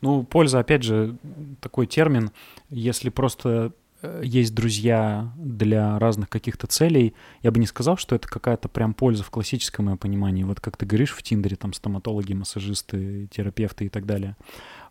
Ну, 0.00 0.22
польза, 0.24 0.60
опять 0.60 0.82
же, 0.82 1.16
такой 1.60 1.86
термин. 1.86 2.30
Если 2.70 3.08
просто 3.08 3.72
э, 4.00 4.22
есть 4.24 4.54
друзья 4.54 5.32
для 5.36 5.98
разных 5.98 6.28
каких-то 6.28 6.66
целей, 6.66 7.14
я 7.42 7.50
бы 7.50 7.58
не 7.58 7.66
сказал, 7.66 7.96
что 7.96 8.14
это 8.14 8.28
какая-то 8.28 8.68
прям 8.68 8.94
польза 8.94 9.24
в 9.24 9.30
классическом 9.30 9.86
моем 9.86 9.98
понимании. 9.98 10.44
Вот 10.44 10.60
как 10.60 10.76
ты 10.76 10.86
говоришь 10.86 11.14
в 11.14 11.22
Тиндере, 11.22 11.56
там 11.56 11.72
стоматологи, 11.72 12.32
массажисты, 12.32 13.26
терапевты 13.32 13.86
и 13.86 13.88
так 13.88 14.06
далее. 14.06 14.36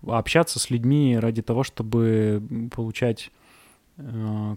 Общаться 0.06 0.60
с 0.60 0.70
людьми 0.70 1.18
ради 1.18 1.42
того, 1.42 1.64
чтобы 1.64 2.70
получать 2.76 3.32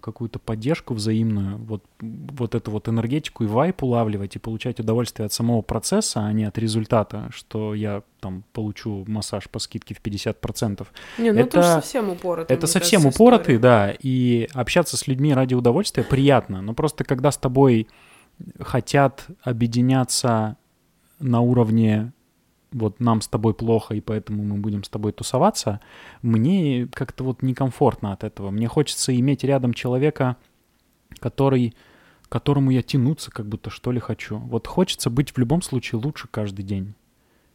какую-то 0.03 0.37
поддержку 0.37 0.93
взаимную, 0.93 1.57
вот, 1.57 1.83
вот 1.99 2.53
эту 2.53 2.69
вот 2.69 2.87
энергетику 2.87 3.43
и 3.43 3.47
вайп 3.47 3.81
улавливать 3.81 4.35
и 4.35 4.39
получать 4.39 4.79
удовольствие 4.79 5.25
от 5.25 5.33
самого 5.33 5.63
процесса, 5.63 6.23
а 6.23 6.31
не 6.31 6.43
от 6.43 6.59
результата, 6.59 7.27
что 7.33 7.73
я 7.73 8.03
там 8.19 8.43
получу 8.53 9.03
массаж 9.07 9.49
по 9.49 9.57
скидке 9.57 9.95
в 9.95 10.01
50%. 10.01 10.85
Не, 11.17 11.31
ну 11.31 11.39
это, 11.39 11.59
это 11.59 11.63
совсем 11.63 12.09
упоротый. 12.09 12.55
Это 12.55 12.67
совсем 12.67 13.01
кажется, 13.01 13.23
упоротый, 13.23 13.55
история. 13.55 13.59
да, 13.59 13.95
и 13.99 14.47
общаться 14.53 14.95
с 14.95 15.07
людьми 15.07 15.33
ради 15.33 15.55
удовольствия 15.55 16.03
приятно, 16.03 16.61
но 16.61 16.75
просто 16.75 17.03
когда 17.03 17.31
с 17.31 17.37
тобой 17.37 17.87
хотят 18.59 19.25
объединяться 19.41 20.57
на 21.19 21.41
уровне 21.41 22.13
вот 22.71 22.99
нам 22.99 23.21
с 23.21 23.27
тобой 23.27 23.53
плохо, 23.53 23.95
и 23.95 24.01
поэтому 24.01 24.43
мы 24.43 24.57
будем 24.57 24.83
с 24.83 24.89
тобой 24.89 25.11
тусоваться, 25.11 25.81
мне 26.21 26.87
как-то 26.93 27.23
вот 27.23 27.41
некомфортно 27.41 28.13
от 28.13 28.23
этого. 28.23 28.51
Мне 28.51 28.67
хочется 28.67 29.17
иметь 29.17 29.43
рядом 29.43 29.73
человека, 29.73 30.37
который, 31.19 31.75
которому 32.29 32.71
я 32.71 32.81
тянуться 32.81 33.31
как 33.31 33.47
будто 33.47 33.69
что 33.69 33.91
ли 33.91 33.99
хочу. 33.99 34.37
Вот 34.37 34.67
хочется 34.67 35.09
быть 35.09 35.31
в 35.31 35.37
любом 35.37 35.61
случае 35.61 36.01
лучше 36.01 36.27
каждый 36.29 36.63
день. 36.63 36.93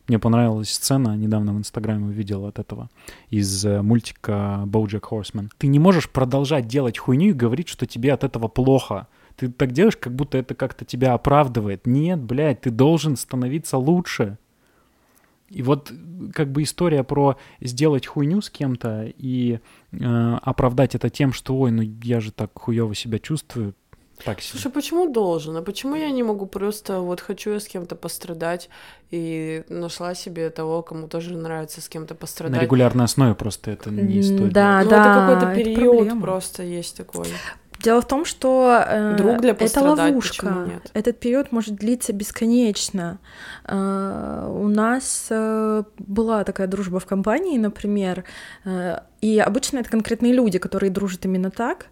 Мне 0.09 0.20
понравилась 0.20 0.72
сцена, 0.72 1.16
недавно 1.16 1.52
в 1.52 1.59
Инстаграме 1.59 2.07
увидел 2.07 2.46
от 2.46 2.61
этого, 2.61 2.90
из 3.29 3.64
э, 3.64 3.83
мультика 3.83 4.62
BoJack 4.66 5.02
Horseman. 5.11 5.48
Ты 5.59 5.66
не 5.66 5.81
можешь 5.81 6.09
продолжать 6.09 6.68
делать 6.68 6.96
хуйню 6.96 7.31
и 7.31 7.33
говорить, 7.33 7.68
что 7.68 7.87
тебе 7.87 8.12
от 8.12 8.22
этого 8.22 8.46
плохо. 8.46 9.09
Ты 9.35 9.48
так 9.48 9.72
делаешь, 9.72 9.96
как 9.96 10.14
будто 10.14 10.38
это 10.38 10.55
как-то 10.55 10.85
тебя 10.85 11.12
оправдывает. 11.12 11.87
Нет, 11.87 12.20
блядь, 12.20 12.61
ты 12.61 12.70
должен 12.70 13.16
становиться 13.16 13.79
лучше. 13.79 14.38
И 15.48 15.62
вот 15.62 15.92
как 16.35 16.50
бы 16.50 16.62
история 16.62 17.04
про 17.04 17.37
сделать 17.61 18.06
хуйню 18.06 18.40
с 18.40 18.50
кем-то 18.50 19.12
и 19.16 19.61
э, 19.92 20.38
оправдать 20.42 20.94
это 20.94 21.09
тем, 21.09 21.32
что 21.32 21.56
ой, 21.56 21.70
ну 21.70 21.82
я 21.82 22.20
же 22.20 22.32
так 22.32 22.50
хуево 22.54 22.94
себя 22.94 23.18
чувствую. 23.18 23.74
Так 24.24 24.40
себе. 24.40 24.59
Слушай, 24.59 24.72
почему 24.72 25.12
должен? 25.12 25.56
А 25.56 25.62
почему 25.62 25.94
я 25.94 26.11
не 26.11 26.22
могу 26.22 26.46
просто 26.46 27.00
вот 27.00 27.20
хочу 27.20 27.50
я 27.50 27.61
с 27.61 27.66
кем-то 27.66 27.96
пострадать 27.96 28.70
и 29.11 29.62
нашла 29.68 30.14
себе 30.14 30.48
того, 30.50 30.82
кому 30.82 31.06
тоже 31.06 31.37
нравится 31.37 31.80
с 31.80 31.88
кем-то 31.88 32.14
пострадать? 32.14 32.56
На 32.56 32.64
регулярной 32.64 33.04
основе 33.04 33.35
просто 33.35 33.72
это 33.72 33.90
не 33.90 34.22
стоит. 34.22 34.52
Да, 34.52 34.82
ну, 34.82 34.90
да. 34.90 35.00
Это 35.00 35.37
какой-то 35.37 35.64
период 35.64 36.06
это 36.06 36.16
просто 36.16 36.62
есть 36.62 36.96
такой. 36.96 37.26
Дело 37.80 38.00
в 38.00 38.08
том, 38.08 38.24
что 38.24 38.82
э, 38.86 39.16
Друг 39.16 39.40
для 39.40 39.50
это 39.52 39.80
ловушка. 39.80 40.80
Этот 40.94 41.20
период 41.20 41.52
может 41.52 41.76
длиться 41.76 42.12
бесконечно. 42.12 43.18
Э, 43.64 44.48
у 44.50 44.68
нас 44.68 45.28
э, 45.30 45.82
была 45.98 46.44
такая 46.44 46.66
дружба 46.66 47.00
в 47.00 47.06
компании, 47.06 47.58
например, 47.58 48.24
э, 48.64 48.98
и 49.20 49.38
обычно 49.38 49.78
это 49.78 49.90
конкретные 49.90 50.32
люди, 50.32 50.58
которые 50.58 50.90
дружат 50.90 51.24
именно 51.24 51.50
так 51.50 51.86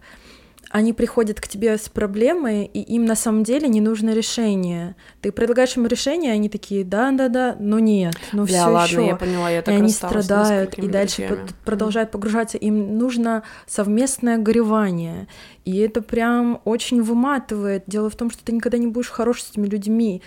они 0.71 0.93
приходят 0.93 1.39
к 1.39 1.47
тебе 1.47 1.77
с 1.77 1.89
проблемой, 1.89 2.65
и 2.65 2.81
им 2.81 3.05
на 3.05 3.15
самом 3.15 3.43
деле 3.43 3.67
не 3.67 3.81
нужно 3.81 4.11
решение. 4.11 4.95
Ты 5.21 5.31
предлагаешь 5.31 5.75
им 5.77 5.85
решение, 5.85 6.33
они 6.33 6.49
такие, 6.49 6.83
да-да-да, 6.83 7.55
но 7.59 7.79
нет, 7.79 8.15
ну 8.31 8.45
все 8.45 8.65
ладно, 8.65 8.85
еще. 8.85 9.07
я 9.07 9.15
поняла, 9.15 9.49
я 9.49 9.61
так 9.61 9.73
и 9.73 9.77
они 9.77 9.89
страдают, 9.89 10.77
и 10.77 10.87
дальше 10.87 11.27
друзьями. 11.27 11.49
продолжают 11.63 12.11
погружаться. 12.11 12.57
Им 12.57 12.97
нужно 12.97 13.43
совместное 13.67 14.37
горевание. 14.37 15.27
И 15.65 15.77
это 15.77 16.01
прям 16.01 16.61
очень 16.63 17.01
выматывает. 17.01 17.83
Дело 17.87 18.09
в 18.09 18.15
том, 18.15 18.29
что 18.29 18.43
ты 18.43 18.51
никогда 18.51 18.77
не 18.77 18.87
будешь 18.87 19.09
хорош 19.09 19.41
с 19.41 19.51
этими 19.51 19.67
людьми. 19.67 20.21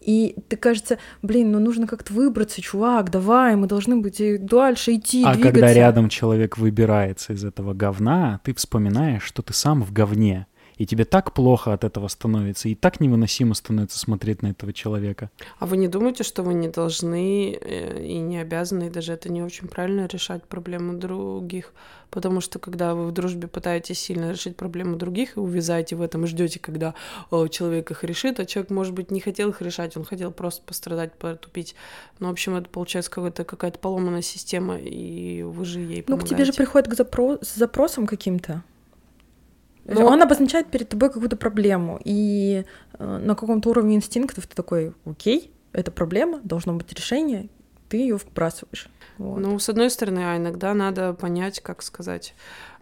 И 0.00 0.36
ты 0.48 0.56
кажется, 0.56 0.98
блин, 1.22 1.52
ну 1.52 1.58
нужно 1.58 1.86
как-то 1.86 2.12
выбраться, 2.12 2.62
чувак, 2.62 3.10
давай, 3.10 3.56
мы 3.56 3.66
должны 3.66 3.96
быть 3.96 4.20
дальше 4.44 4.94
идти, 4.94 5.24
А 5.24 5.34
двигаться. 5.34 5.52
когда 5.52 5.72
рядом 5.74 6.08
человек 6.08 6.56
выбирается 6.58 7.32
из 7.34 7.44
этого 7.44 7.74
говна, 7.74 8.40
ты 8.44 8.54
вспоминаешь, 8.54 9.22
что 9.22 9.42
ты 9.42 9.52
сам 9.52 9.82
в 9.82 9.92
говне 9.92 10.46
и 10.80 10.86
тебе 10.86 11.04
так 11.04 11.34
плохо 11.34 11.74
от 11.74 11.84
этого 11.84 12.08
становится, 12.08 12.70
и 12.70 12.74
так 12.74 13.00
невыносимо 13.00 13.52
становится 13.52 13.98
смотреть 13.98 14.40
на 14.40 14.46
этого 14.46 14.72
человека. 14.72 15.28
А 15.58 15.66
вы 15.66 15.76
не 15.76 15.88
думаете, 15.88 16.24
что 16.24 16.42
вы 16.42 16.54
не 16.54 16.68
должны 16.68 17.52
э, 17.52 18.02
и 18.02 18.16
не 18.16 18.38
обязаны, 18.38 18.86
и 18.86 18.90
даже 18.90 19.12
это 19.12 19.30
не 19.30 19.42
очень 19.42 19.68
правильно 19.68 20.06
решать 20.06 20.42
проблему 20.44 20.94
других? 20.94 21.74
Потому 22.08 22.40
что 22.40 22.58
когда 22.58 22.94
вы 22.94 23.08
в 23.08 23.12
дружбе 23.12 23.46
пытаетесь 23.46 23.98
сильно 23.98 24.30
решить 24.30 24.56
проблему 24.56 24.96
других 24.96 25.36
и 25.36 25.40
увязаете 25.40 25.96
в 25.96 26.00
этом 26.00 26.24
и 26.24 26.26
ждете, 26.26 26.58
когда 26.58 26.94
о, 27.30 27.46
человек 27.48 27.90
их 27.90 28.02
решит, 28.02 28.40
а 28.40 28.46
человек, 28.46 28.70
может 28.70 28.94
быть, 28.94 29.10
не 29.10 29.20
хотел 29.20 29.50
их 29.50 29.60
решать, 29.60 29.98
он 29.98 30.04
хотел 30.06 30.30
просто 30.30 30.62
пострадать, 30.62 31.12
потупить. 31.12 31.74
Ну, 32.20 32.28
в 32.28 32.30
общем, 32.30 32.54
это 32.54 32.70
получается 32.70 33.10
какая-то 33.10 33.44
какая-то 33.44 33.78
поломанная 33.78 34.22
система, 34.22 34.78
и 34.78 35.42
вы 35.42 35.66
же 35.66 35.80
ей 35.80 36.02
помогаете. 36.02 36.08
Ну, 36.08 36.18
к 36.18 36.24
тебе 36.24 36.44
же 36.46 36.54
приходит 36.54 36.88
к 36.88 36.94
запро- 36.98 37.44
с 37.44 37.54
запросом 37.54 38.06
каким-то. 38.06 38.62
Но 39.84 40.06
он 40.06 40.22
обозначает 40.22 40.70
перед 40.70 40.88
тобой 40.88 41.08
какую-то 41.10 41.36
проблему, 41.36 42.00
и 42.04 42.64
э, 42.98 43.18
на 43.18 43.34
каком-то 43.34 43.70
уровне 43.70 43.96
инстинктов 43.96 44.46
ты 44.46 44.54
такой, 44.54 44.92
окей, 45.04 45.52
это 45.72 45.90
проблема, 45.90 46.40
должно 46.44 46.74
быть 46.74 46.92
решение, 46.92 47.48
ты 47.88 47.98
ее 47.98 48.16
вбрасываешь. 48.16 48.88
Вот. 49.18 49.38
Ну, 49.38 49.58
с 49.58 49.68
одной 49.68 49.90
стороны, 49.90 50.20
а 50.20 50.36
иногда 50.36 50.74
надо 50.74 51.12
понять, 51.12 51.60
как 51.60 51.82
сказать, 51.82 52.34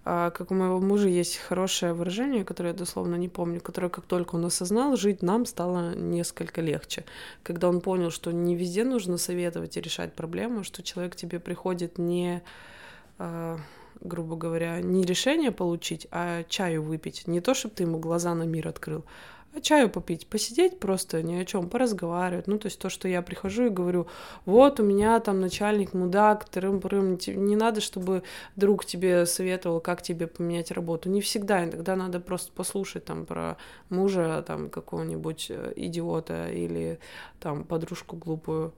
а, 0.04 0.30
как 0.30 0.50
у 0.50 0.54
моего 0.54 0.80
мужа 0.80 1.08
есть 1.08 1.36
хорошее 1.36 1.92
выражение, 1.92 2.44
которое 2.44 2.68
я 2.70 2.74
дословно 2.74 3.16
не 3.16 3.28
помню, 3.28 3.60
которое 3.60 3.88
как 3.88 4.06
только 4.06 4.36
он 4.36 4.44
осознал, 4.46 4.96
жить 4.96 5.22
нам 5.22 5.44
стало 5.46 5.94
несколько 5.94 6.60
легче. 6.60 7.04
Когда 7.42 7.68
он 7.68 7.80
понял, 7.80 8.10
что 8.10 8.30
не 8.30 8.56
везде 8.56 8.84
нужно 8.84 9.18
советовать 9.18 9.76
и 9.76 9.80
решать 9.80 10.14
проблему, 10.14 10.64
что 10.64 10.82
человек 10.82 11.16
тебе 11.16 11.40
приходит 11.40 11.98
не 11.98 12.42
а, 13.18 13.58
грубо 14.00 14.36
говоря, 14.36 14.80
не 14.80 15.04
решение 15.04 15.52
получить, 15.52 16.06
а 16.10 16.44
чаю 16.44 16.82
выпить. 16.82 17.26
Не 17.26 17.40
то, 17.40 17.54
чтобы 17.54 17.74
ты 17.74 17.82
ему 17.84 17.98
глаза 17.98 18.34
на 18.34 18.44
мир 18.44 18.68
открыл, 18.68 19.04
а 19.54 19.60
чаю 19.60 19.88
попить, 19.88 20.26
посидеть 20.26 20.78
просто 20.78 21.22
ни 21.22 21.34
о 21.34 21.44
чем, 21.44 21.68
поразговаривать. 21.70 22.46
Ну, 22.46 22.58
то 22.58 22.66
есть 22.66 22.78
то, 22.78 22.90
что 22.90 23.08
я 23.08 23.22
прихожу 23.22 23.66
и 23.66 23.70
говорю, 23.70 24.06
вот 24.44 24.78
у 24.78 24.84
меня 24.84 25.18
там 25.20 25.40
начальник 25.40 25.94
мудак, 25.94 26.48
трым-прым, 26.48 27.18
не 27.26 27.56
надо, 27.56 27.80
чтобы 27.80 28.22
друг 28.56 28.84
тебе 28.84 29.24
советовал, 29.26 29.80
как 29.80 30.02
тебе 30.02 30.26
поменять 30.26 30.70
работу. 30.70 31.08
Не 31.08 31.20
всегда, 31.22 31.64
иногда 31.64 31.96
надо 31.96 32.20
просто 32.20 32.52
послушать 32.52 33.06
там 33.06 33.24
про 33.24 33.56
мужа 33.88 34.44
там 34.46 34.68
какого-нибудь 34.68 35.46
э, 35.50 35.72
идиота 35.76 36.50
или 36.50 36.98
там 37.40 37.64
подружку 37.64 38.16
глупую. 38.16 38.74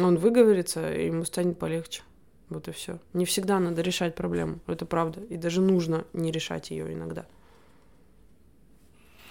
Он 0.00 0.16
выговорится, 0.16 0.92
и 0.92 1.06
ему 1.06 1.24
станет 1.24 1.58
полегче. 1.58 2.02
Вот 2.50 2.68
и 2.68 2.72
все. 2.72 2.98
Не 3.12 3.24
всегда 3.24 3.60
надо 3.60 3.80
решать 3.80 4.14
проблему, 4.14 4.58
это 4.66 4.84
правда. 4.84 5.20
И 5.30 5.36
даже 5.36 5.60
нужно 5.60 6.04
не 6.12 6.30
решать 6.32 6.70
ее 6.70 6.92
иногда. 6.92 7.26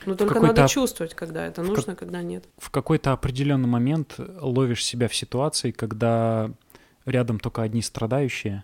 Но 0.06 0.16
только 0.16 0.40
надо 0.40 0.68
чувствовать, 0.68 1.14
когда 1.14 1.46
это 1.46 1.62
нужно, 1.62 1.94
как... 1.94 2.00
когда 2.00 2.22
нет. 2.22 2.46
В 2.58 2.70
какой-то 2.72 3.12
определенный 3.12 3.68
момент 3.68 4.16
ловишь 4.18 4.86
себя 4.86 5.10
в 5.10 5.16
ситуации, 5.16 5.72
когда 5.72 6.50
рядом 7.06 7.40
только 7.40 7.62
одни 7.62 7.82
страдающие, 7.82 8.64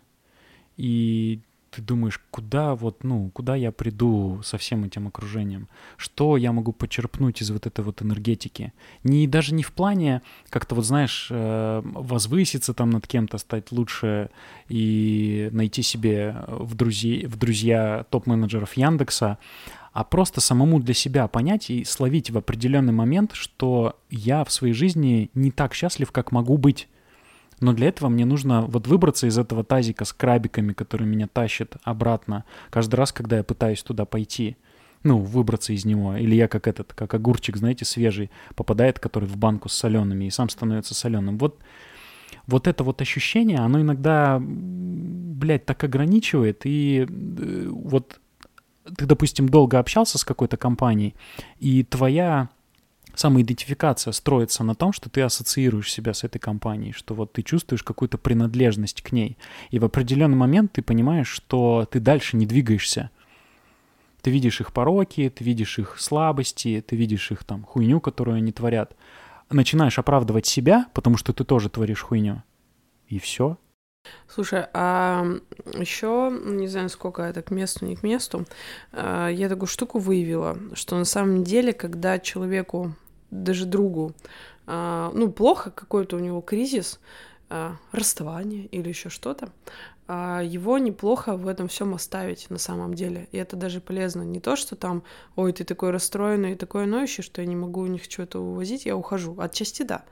и 0.78 1.42
ты 1.76 1.82
думаешь, 1.82 2.22
куда 2.32 2.76
вот, 2.76 3.04
ну, 3.04 3.30
куда 3.34 3.56
я 3.56 3.72
приду 3.72 4.42
со 4.44 4.58
всем 4.58 4.86
этим 4.86 5.08
окружением? 5.08 5.68
Что 5.98 6.38
я 6.38 6.52
могу 6.52 6.72
почерпнуть 6.72 7.42
из 7.42 7.52
вот 7.52 7.68
этой 7.68 7.84
вот 7.84 8.02
энергетики? 8.02 8.72
Не, 9.04 9.28
даже 9.28 9.54
не 9.54 9.64
в 9.64 9.74
плане 9.74 10.22
как-то 10.50 10.76
вот, 10.76 10.86
знаешь, 10.86 11.28
э, 11.30 11.82
возвыситься 11.84 12.74
там 12.74 12.92
над 12.92 13.08
кем-то, 13.08 13.38
стать 13.38 13.72
лучше 13.72 14.30
и 14.70 15.50
найти 15.52 15.82
себе 15.82 16.46
в, 16.48 16.76
друзей, 16.76 17.26
в 17.26 17.38
друзья 17.38 18.06
топ-менеджеров 18.10 18.74
Яндекса, 18.74 19.38
а 19.92 20.04
просто 20.04 20.42
самому 20.42 20.80
для 20.80 20.94
себя 20.94 21.28
понять 21.28 21.70
и 21.70 21.84
словить 21.84 22.30
в 22.30 22.38
определенный 22.38 22.94
момент, 22.94 23.32
что 23.34 24.00
я 24.10 24.44
в 24.44 24.52
своей 24.52 24.74
жизни 24.74 25.30
не 25.34 25.52
так 25.52 25.74
счастлив, 25.74 26.12
как 26.12 26.32
могу 26.32 26.58
быть. 26.58 26.88
Но 27.66 27.74
для 27.74 27.88
этого 27.88 28.10
мне 28.10 28.26
нужно 28.26 28.62
вот 28.62 28.86
выбраться 28.86 29.26
из 29.26 29.40
этого 29.40 29.64
тазика 29.64 30.06
с 30.06 30.14
крабиками, 30.14 30.74
который 30.74 31.08
меня 31.08 31.28
тащит 31.28 31.78
обратно 31.84 32.46
каждый 32.70 32.94
раз, 32.94 33.12
когда 33.12 33.38
я 33.38 33.44
пытаюсь 33.44 33.82
туда 33.82 34.06
пойти. 34.06 34.56
Ну, 35.02 35.18
выбраться 35.18 35.74
из 35.74 35.84
него. 35.84 36.16
Или 36.16 36.36
я 36.36 36.48
как 36.48 36.68
этот, 36.68 36.94
как 36.94 37.16
огурчик, 37.16 37.58
знаете, 37.58 37.84
свежий, 37.84 38.30
попадает, 38.56 39.00
который 39.00 39.28
в 39.28 39.38
банку 39.38 39.68
с 39.68 39.74
солеными 39.74 40.26
и 40.26 40.30
сам 40.30 40.50
становится 40.50 40.94
соленым. 40.94 41.40
Вот, 41.40 41.58
вот 42.46 42.68
это 42.68 42.84
вот 42.84 43.02
ощущение, 43.02 43.58
оно 43.58 43.82
иногда, 43.82 44.40
блядь, 44.40 45.66
так 45.66 45.84
ограничивает. 45.84 46.62
И 46.66 47.08
э, 47.10 47.68
вот 47.68 48.20
ты, 48.96 49.08
допустим, 49.08 49.50
долго 49.50 49.80
общался 49.80 50.20
с 50.20 50.24
какой-то 50.24 50.56
компанией, 50.56 51.16
и 51.58 51.84
твоя 51.84 52.50
самоидентификация 53.16 54.12
строится 54.12 54.64
на 54.64 54.76
том, 54.76 54.94
что 54.94 55.10
ты 55.10 55.22
ассоциируешь 55.22 55.92
себя 55.92 56.14
с 56.14 56.24
этой 56.24 56.40
компанией, 56.40 56.94
что 56.94 57.14
вот 57.14 57.34
ты 57.34 57.42
чувствуешь 57.42 57.84
какую-то 57.84 58.18
принадлежность 58.18 59.02
к 59.02 59.12
ней. 59.12 59.38
И 59.72 59.80
в 59.80 59.86
определенный 59.86 60.38
момент 60.38 60.74
ты 60.74 60.82
понимаешь, 60.82 61.28
что 61.28 61.88
ты 61.90 62.00
дальше 62.00 62.38
не 62.38 62.46
двигаешься. 62.46 63.12
Ты 64.22 64.32
видишь 64.32 64.60
их 64.60 64.74
пороки, 64.74 65.32
ты 65.36 65.44
видишь 65.44 65.78
их 65.78 66.00
слабости, 66.00 66.84
ты 66.86 66.96
видишь 66.96 67.32
их 67.32 67.44
там 67.44 67.64
хуйню, 67.64 68.00
которую 68.00 68.38
они 68.38 68.52
творят. 68.52 68.96
Начинаешь 69.52 70.00
оправдывать 70.00 70.48
себя, 70.48 70.88
потому 70.94 71.18
что 71.18 71.32
ты 71.32 71.44
тоже 71.44 71.70
творишь 71.70 72.02
хуйню. 72.02 72.42
И 73.08 73.20
все. 73.20 73.58
Слушай, 74.28 74.66
а 74.74 75.26
еще, 75.74 76.32
не 76.44 76.68
знаю, 76.68 76.90
сколько 76.90 77.22
это 77.22 77.42
к 77.42 77.52
месту, 77.52 77.86
не 77.86 77.96
к 77.96 78.04
месту, 78.04 78.46
а, 78.92 79.30
я 79.30 79.50
такую 79.50 79.68
штуку 79.68 80.00
выявила, 80.00 80.58
что 80.74 80.98
на 80.98 81.06
самом 81.06 81.44
деле, 81.44 81.74
когда 81.74 82.20
человеку, 82.20 82.96
даже 83.44 83.66
другу, 83.66 84.14
а, 84.68 85.12
ну, 85.14 85.32
плохо, 85.32 85.72
какой-то 85.72 86.18
у 86.18 86.20
него 86.20 86.42
кризис, 86.42 87.00
а, 87.50 87.76
расставание 87.92 88.66
или 88.66 88.90
еще 88.90 89.10
что-то, 89.10 89.50
его 90.08 90.78
неплохо 90.78 91.36
в 91.36 91.48
этом 91.48 91.68
всем 91.68 91.96
оставить 91.96 92.52
на 92.52 92.60
самом 92.60 92.94
деле. 92.94 93.28
И 93.32 93.38
это 93.38 93.56
даже 93.56 93.82
полезно. 93.82 94.22
Не 94.22 94.40
то, 94.40 94.56
что 94.56 94.76
там, 94.76 95.02
ой, 95.36 95.52
ты 95.52 95.64
такой 95.64 95.90
расстроенный 95.90 96.52
и 96.52 96.56
такой 96.56 96.86
ноющий, 96.86 97.24
что 97.24 97.42
я 97.42 97.48
не 97.48 97.56
могу 97.56 97.82
у 97.82 97.88
них 97.88 98.04
что-то 98.04 98.40
увозить, 98.40 98.86
я 98.86 98.96
ухожу. 98.96 99.36
Отчасти 99.40 99.82
да 99.82 100.06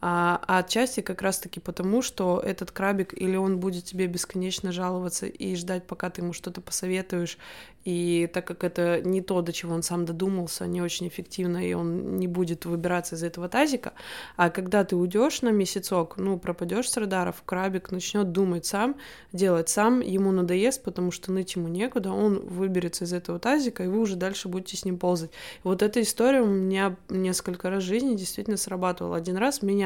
а, 0.00 0.42
а 0.46 0.58
отчасти 0.58 1.00
как 1.00 1.22
раз-таки 1.22 1.58
потому, 1.58 2.02
что 2.02 2.38
этот 2.44 2.70
крабик 2.70 3.14
или 3.18 3.36
он 3.36 3.58
будет 3.58 3.84
тебе 3.84 4.06
бесконечно 4.06 4.70
жаловаться 4.70 5.26
и 5.26 5.56
ждать, 5.56 5.86
пока 5.86 6.10
ты 6.10 6.20
ему 6.20 6.32
что-то 6.32 6.60
посоветуешь, 6.60 7.38
и 7.84 8.28
так 8.32 8.44
как 8.46 8.64
это 8.64 9.00
не 9.00 9.22
то, 9.22 9.40
до 9.42 9.52
чего 9.52 9.72
он 9.74 9.82
сам 9.82 10.04
додумался, 10.04 10.66
не 10.66 10.82
очень 10.82 11.06
эффективно, 11.06 11.66
и 11.66 11.72
он 11.72 12.16
не 12.16 12.26
будет 12.26 12.64
выбираться 12.64 13.14
из 13.14 13.22
этого 13.22 13.48
тазика, 13.48 13.92
а 14.36 14.50
когда 14.50 14.84
ты 14.84 14.96
уйдешь 14.96 15.40
на 15.42 15.50
месяцок, 15.50 16.16
ну, 16.16 16.36
пропадешь 16.36 16.90
с 16.90 16.96
радаров, 16.96 17.42
крабик 17.46 17.92
начнет 17.92 18.32
думать 18.32 18.66
сам, 18.66 18.96
делать 19.32 19.68
сам, 19.68 20.00
ему 20.00 20.32
надоест, 20.32 20.82
потому 20.82 21.12
что 21.12 21.30
ныть 21.30 21.54
ему 21.54 21.68
некуда, 21.68 22.10
он 22.10 22.40
выберется 22.40 23.04
из 23.04 23.12
этого 23.12 23.38
тазика, 23.38 23.84
и 23.84 23.86
вы 23.86 24.00
уже 24.00 24.16
дальше 24.16 24.48
будете 24.48 24.76
с 24.76 24.84
ним 24.84 24.98
ползать. 24.98 25.30
И 25.30 25.68
вот 25.68 25.80
эта 25.80 26.02
история 26.02 26.42
у 26.42 26.46
меня 26.46 26.96
несколько 27.08 27.70
раз 27.70 27.84
в 27.84 27.86
жизни 27.86 28.16
действительно 28.16 28.56
срабатывала. 28.56 29.16
Один 29.16 29.36
раз 29.36 29.62
меня 29.62 29.85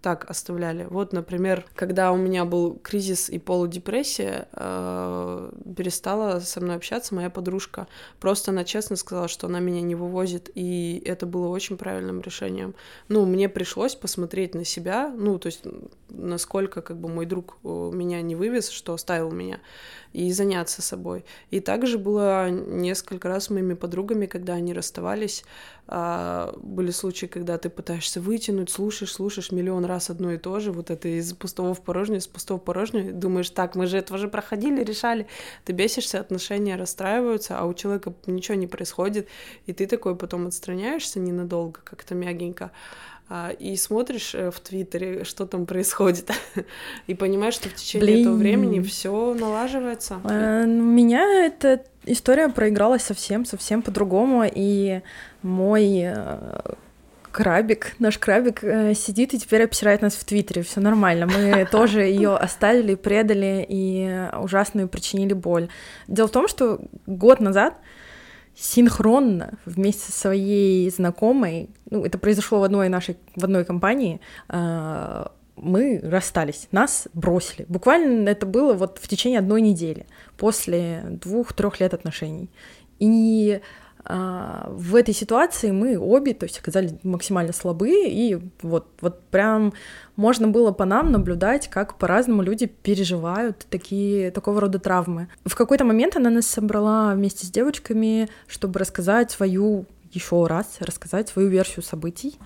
так 0.00 0.30
оставляли. 0.30 0.86
Вот, 0.88 1.12
например, 1.12 1.64
когда 1.74 2.12
у 2.12 2.16
меня 2.16 2.44
был 2.44 2.78
кризис 2.82 3.28
и 3.28 3.38
полудепрессия, 3.38 4.48
э, 4.52 5.50
перестала 5.76 6.40
со 6.40 6.60
мной 6.60 6.76
общаться 6.76 7.14
моя 7.14 7.30
подружка. 7.30 7.88
Просто 8.20 8.52
она 8.52 8.64
честно 8.64 8.96
сказала, 8.96 9.28
что 9.28 9.46
она 9.48 9.58
меня 9.60 9.80
не 9.80 9.94
вывозит, 9.94 10.50
и 10.54 11.02
это 11.04 11.26
было 11.26 11.48
очень 11.48 11.76
правильным 11.76 12.20
решением. 12.20 12.74
Ну, 13.08 13.26
мне 13.26 13.48
пришлось 13.48 13.94
посмотреть 13.94 14.54
на 14.54 14.64
себя, 14.64 15.12
ну, 15.16 15.38
то 15.38 15.46
есть 15.46 15.62
насколько 16.08 16.80
как 16.80 16.98
бы 16.98 17.08
мой 17.08 17.26
друг 17.26 17.58
э, 17.64 17.90
меня 17.92 18.22
не 18.22 18.36
вывез, 18.36 18.68
что 18.68 18.94
оставил 18.94 19.30
меня, 19.30 19.60
и 20.12 20.32
заняться 20.32 20.80
собой. 20.82 21.24
И 21.50 21.60
также 21.60 21.98
было 21.98 22.48
несколько 22.50 23.28
раз 23.28 23.44
с 23.44 23.50
моими 23.50 23.74
подругами, 23.74 24.26
когда 24.26 24.54
они 24.54 24.72
расставались, 24.72 25.44
а, 25.90 26.54
были 26.60 26.90
случаи, 26.90 27.26
когда 27.26 27.56
ты 27.56 27.70
пытаешься 27.70 28.20
вытянуть, 28.20 28.70
слушаешь, 28.70 29.12
слушаешь 29.12 29.37
миллион 29.50 29.84
раз 29.84 30.10
одно 30.10 30.32
и 30.32 30.38
то 30.38 30.60
же, 30.60 30.72
вот 30.72 30.90
это 30.90 31.08
из 31.08 31.32
пустого 31.32 31.74
в 31.74 31.80
порожнее, 31.80 32.18
из 32.18 32.26
пустого 32.26 32.58
в 32.58 32.64
порожнее, 32.64 33.12
думаешь, 33.12 33.50
так, 33.50 33.74
мы 33.74 33.86
же 33.86 33.98
этого 33.98 34.18
же 34.18 34.28
проходили, 34.28 34.84
решали, 34.84 35.26
ты 35.64 35.72
бесишься, 35.72 36.20
отношения 36.20 36.76
расстраиваются, 36.76 37.58
а 37.58 37.64
у 37.64 37.74
человека 37.74 38.12
ничего 38.26 38.56
не 38.56 38.66
происходит, 38.66 39.28
и 39.66 39.72
ты 39.72 39.86
такой 39.86 40.16
потом 40.16 40.46
отстраняешься 40.46 41.20
ненадолго, 41.20 41.80
как-то 41.84 42.14
мягенько, 42.14 42.70
а, 43.30 43.50
и 43.50 43.76
смотришь 43.76 44.34
э, 44.34 44.50
в 44.50 44.58
Твиттере, 44.60 45.24
что 45.24 45.46
там 45.46 45.66
происходит, 45.66 46.30
и 47.06 47.14
понимаешь, 47.14 47.54
что 47.54 47.68
в 47.68 47.74
течение 47.74 48.06
Блин. 48.06 48.20
этого 48.22 48.36
времени 48.36 48.80
все 48.80 49.34
налаживается. 49.34 50.20
А, 50.24 50.64
ну, 50.64 50.82
меня 50.82 51.44
эта 51.44 51.84
история 52.06 52.48
проигралась 52.48 53.02
совсем, 53.02 53.44
совсем 53.44 53.82
по-другому, 53.82 54.44
и 54.50 55.02
мой 55.42 56.04
э, 56.04 56.60
крабик, 57.30 57.94
наш 57.98 58.18
крабик 58.18 58.62
э, 58.62 58.94
сидит 58.94 59.34
и 59.34 59.38
теперь 59.38 59.64
обсирает 59.64 60.02
нас 60.02 60.14
в 60.14 60.24
Твиттере. 60.24 60.62
Все 60.62 60.80
нормально. 60.80 61.26
Мы 61.26 61.66
тоже 61.70 62.02
ее 62.02 62.36
оставили, 62.36 62.94
предали 62.94 63.64
и 63.68 64.28
ужасную 64.40 64.88
причинили 64.88 65.32
боль. 65.32 65.68
Дело 66.06 66.28
в 66.28 66.32
том, 66.32 66.48
что 66.48 66.80
год 67.06 67.40
назад 67.40 67.74
синхронно 68.54 69.58
вместе 69.64 70.10
со 70.10 70.18
своей 70.20 70.90
знакомой, 70.90 71.70
ну, 71.90 72.04
это 72.04 72.18
произошло 72.18 72.60
в 72.60 72.64
одной 72.64 72.88
нашей, 72.88 73.16
в 73.36 73.44
одной 73.44 73.64
компании, 73.64 74.20
э, 74.48 75.26
мы 75.60 76.00
расстались, 76.02 76.68
нас 76.72 77.08
бросили. 77.14 77.66
Буквально 77.68 78.28
это 78.28 78.46
было 78.46 78.74
вот 78.74 78.98
в 79.00 79.08
течение 79.08 79.38
одной 79.38 79.60
недели, 79.60 80.06
после 80.36 81.02
двух-трех 81.04 81.80
лет 81.80 81.94
отношений. 81.94 82.50
И 82.98 83.60
в 84.08 84.94
этой 84.94 85.12
ситуации 85.12 85.70
мы 85.70 85.98
обе, 85.98 86.32
то 86.32 86.44
есть 86.44 86.58
оказались 86.58 86.92
максимально 87.02 87.52
слабые, 87.52 88.10
и 88.10 88.40
вот, 88.62 88.86
вот 89.02 89.20
прям 89.24 89.74
можно 90.16 90.48
было 90.48 90.72
по 90.72 90.86
нам 90.86 91.12
наблюдать, 91.12 91.68
как 91.68 91.98
по-разному 91.98 92.40
люди 92.40 92.66
переживают 92.66 93.66
такие, 93.68 94.30
такого 94.30 94.62
рода 94.62 94.78
травмы. 94.78 95.28
В 95.44 95.54
какой-то 95.54 95.84
момент 95.84 96.16
она 96.16 96.30
нас 96.30 96.46
собрала 96.46 97.12
вместе 97.14 97.46
с 97.46 97.50
девочками, 97.50 98.30
чтобы 98.46 98.78
рассказать 98.78 99.30
свою 99.30 99.84
еще 100.12 100.46
раз 100.46 100.78
рассказать 100.80 101.28
свою 101.28 101.48
версию 101.48 101.82
событий. 101.82 102.38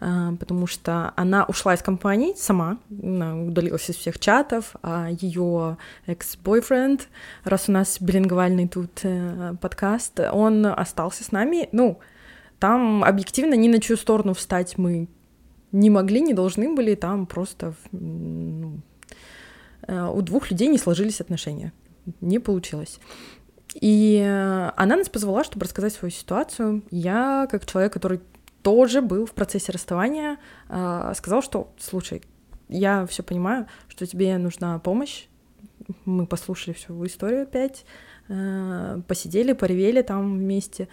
А, 0.00 0.34
потому 0.38 0.66
что 0.66 1.12
она 1.16 1.44
ушла 1.44 1.74
из 1.74 1.82
компании 1.82 2.34
сама, 2.36 2.78
удалилась 2.90 3.88
из 3.88 3.96
всех 3.96 4.18
чатов, 4.18 4.74
а 4.82 5.08
ее 5.08 5.76
экс-бойфренд, 6.06 7.08
раз 7.44 7.68
у 7.68 7.72
нас 7.72 8.00
билингвальный 8.00 8.68
тут 8.68 9.00
э, 9.02 9.54
подкаст, 9.60 10.20
он 10.32 10.66
остался 10.66 11.24
с 11.24 11.32
нами. 11.32 11.68
Ну, 11.72 11.98
там 12.58 13.04
объективно 13.04 13.54
ни 13.54 13.68
на 13.68 13.80
чью 13.80 13.96
сторону 13.96 14.34
встать 14.34 14.78
мы 14.78 15.08
не 15.72 15.90
могли, 15.90 16.20
не 16.20 16.34
должны 16.34 16.74
были, 16.74 16.94
там 16.94 17.26
просто 17.26 17.74
ну, 17.92 18.80
э, 19.86 20.06
у 20.06 20.22
двух 20.22 20.50
людей 20.50 20.68
не 20.68 20.78
сложились 20.78 21.20
отношения, 21.20 21.72
не 22.20 22.38
получилось. 22.38 23.00
И 23.74 24.22
э, 24.24 24.70
она 24.76 24.96
нас 24.96 25.08
позвала, 25.08 25.42
чтобы 25.42 25.64
рассказать 25.64 25.92
свою 25.92 26.12
ситуацию. 26.12 26.82
Я, 26.90 27.48
как 27.50 27.66
человек, 27.66 27.92
который 27.92 28.20
тоже 28.64 29.02
был 29.02 29.26
в 29.26 29.32
процессе 29.32 29.70
расставания, 29.72 30.38
а, 30.68 31.12
сказал, 31.14 31.42
что, 31.42 31.72
слушай, 31.78 32.22
я 32.68 33.06
все 33.06 33.22
понимаю, 33.22 33.66
что 33.88 34.06
тебе 34.06 34.36
нужна 34.38 34.78
помощь. 34.78 35.26
Мы 36.06 36.26
послушали 36.26 36.72
всю 36.74 37.04
историю 37.04 37.42
опять, 37.42 37.84
а, 38.28 39.00
посидели, 39.06 39.52
поревели 39.52 40.00
там 40.00 40.38
вместе. 40.38 40.88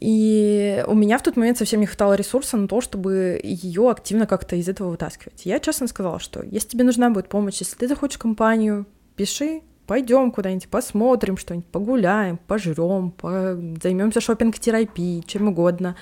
И 0.00 0.82
у 0.86 0.94
меня 0.94 1.18
в 1.18 1.22
тот 1.22 1.36
момент 1.36 1.58
совсем 1.58 1.80
не 1.80 1.86
хватало 1.86 2.14
ресурса 2.14 2.56
на 2.56 2.66
то, 2.68 2.80
чтобы 2.80 3.38
ее 3.42 3.90
активно 3.90 4.26
как-то 4.26 4.56
из 4.56 4.66
этого 4.66 4.88
вытаскивать. 4.88 5.44
Я 5.44 5.60
честно 5.60 5.88
сказала, 5.88 6.20
что 6.20 6.42
если 6.42 6.68
тебе 6.68 6.84
нужна 6.84 7.10
будет 7.10 7.28
помощь, 7.28 7.58
если 7.60 7.76
ты 7.76 7.86
захочешь 7.86 8.16
компанию, 8.16 8.86
пиши, 9.14 9.60
пойдем 9.90 10.30
куда-нибудь, 10.30 10.68
посмотрим 10.68 11.36
что-нибудь, 11.36 11.66
погуляем, 11.66 12.38
пожрем, 12.38 13.10
по... 13.10 13.58
займемся 13.82 14.20
шопинг-терапией, 14.20 15.24
чем 15.26 15.48
угодно. 15.48 15.96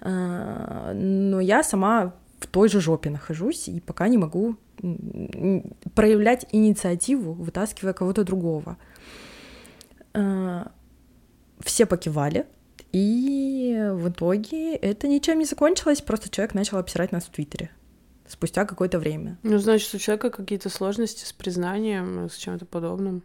А, 0.00 0.92
но 0.94 1.40
я 1.40 1.64
сама 1.64 2.14
в 2.38 2.46
той 2.46 2.68
же 2.68 2.80
жопе 2.80 3.10
нахожусь 3.10 3.66
и 3.66 3.80
пока 3.80 4.06
не 4.06 4.16
могу 4.16 4.54
проявлять 5.96 6.46
инициативу, 6.52 7.32
вытаскивая 7.32 7.94
кого-то 7.94 8.22
другого. 8.22 8.76
А, 10.14 10.70
все 11.64 11.84
покивали, 11.84 12.46
и 12.92 13.90
в 13.90 14.08
итоге 14.10 14.76
это 14.76 15.08
ничем 15.08 15.40
не 15.40 15.46
закончилось, 15.46 16.00
просто 16.00 16.30
человек 16.30 16.54
начал 16.54 16.78
обсирать 16.78 17.10
нас 17.10 17.24
в 17.24 17.30
Твиттере 17.30 17.70
спустя 18.32 18.64
какое-то 18.64 18.98
время. 18.98 19.38
Ну, 19.42 19.58
значит, 19.58 19.94
у 19.94 19.98
человека 19.98 20.30
какие-то 20.30 20.70
сложности 20.70 21.24
с 21.24 21.32
признанием, 21.32 22.28
с 22.30 22.36
чем-то 22.36 22.64
подобным. 22.64 23.22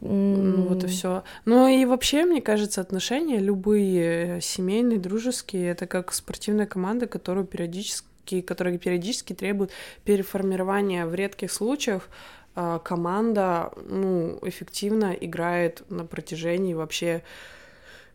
Ну, 0.00 0.68
вот 0.68 0.84
и 0.84 0.86
все. 0.86 1.22
Ну 1.44 1.68
и 1.68 1.84
вообще, 1.84 2.24
мне 2.24 2.40
кажется, 2.40 2.80
отношения 2.80 3.38
любые, 3.38 4.40
семейные, 4.40 4.98
дружеские, 4.98 5.70
это 5.70 5.86
как 5.86 6.12
спортивная 6.12 6.66
команда, 6.66 7.06
которую 7.06 7.46
периодически, 7.46 8.40
которая 8.40 8.78
периодически 8.78 9.32
требует 9.32 9.70
переформирования 10.04 11.06
в 11.06 11.14
редких 11.14 11.52
случаях 11.52 12.08
а, 12.54 12.78
команда 12.78 13.72
ну, 13.88 14.38
эффективно 14.42 15.12
играет 15.12 15.82
на 15.90 16.04
протяжении 16.04 16.74
вообще 16.74 17.22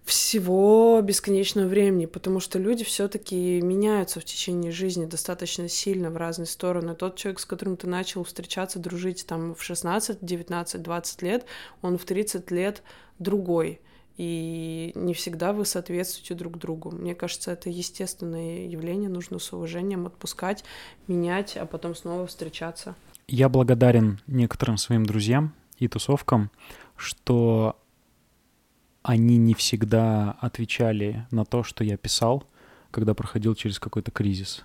всего 0.05 1.01
бесконечного 1.01 1.67
времени, 1.67 2.05
потому 2.05 2.39
что 2.39 2.59
люди 2.59 2.83
все-таки 2.83 3.59
меняются 3.61 4.19
в 4.19 4.25
течение 4.25 4.71
жизни 4.71 5.05
достаточно 5.05 5.67
сильно 5.67 6.11
в 6.11 6.17
разные 6.17 6.45
стороны. 6.45 6.93
Тот 6.93 7.15
человек, 7.15 7.39
с 7.39 7.45
которым 7.45 7.75
ты 7.75 7.87
начал 7.87 8.23
встречаться, 8.23 8.77
дружить 8.77 9.25
там 9.25 9.55
в 9.55 9.63
16, 9.63 10.19
19, 10.21 10.81
20 10.81 11.21
лет, 11.23 11.45
он 11.81 11.97
в 11.97 12.05
30 12.05 12.51
лет 12.51 12.83
другой. 13.17 13.81
И 14.17 14.91
не 14.95 15.13
всегда 15.13 15.51
вы 15.51 15.65
соответствуете 15.65 16.35
друг 16.35 16.57
другу. 16.57 16.91
Мне 16.91 17.15
кажется, 17.15 17.51
это 17.51 17.69
естественное 17.69 18.67
явление, 18.67 19.09
нужно 19.09 19.39
с 19.39 19.51
уважением 19.51 20.05
отпускать, 20.05 20.63
менять, 21.07 21.57
а 21.57 21.65
потом 21.65 21.95
снова 21.95 22.27
встречаться. 22.27 22.95
Я 23.27 23.49
благодарен 23.49 24.21
некоторым 24.27 24.77
своим 24.77 25.05
друзьям 25.05 25.53
и 25.79 25.87
тусовкам, 25.87 26.51
что 26.95 27.75
они 29.05 29.37
не 29.37 29.53
всегда 29.53 30.35
отвечали 30.41 31.27
на 31.29 31.45
то, 31.45 31.63
что 31.63 31.83
я 31.83 31.95
писал, 31.95 32.43
когда 32.89 33.13
проходил 33.13 33.53
через 33.53 33.77
какой-то 33.77 34.09
кризис. 34.09 34.63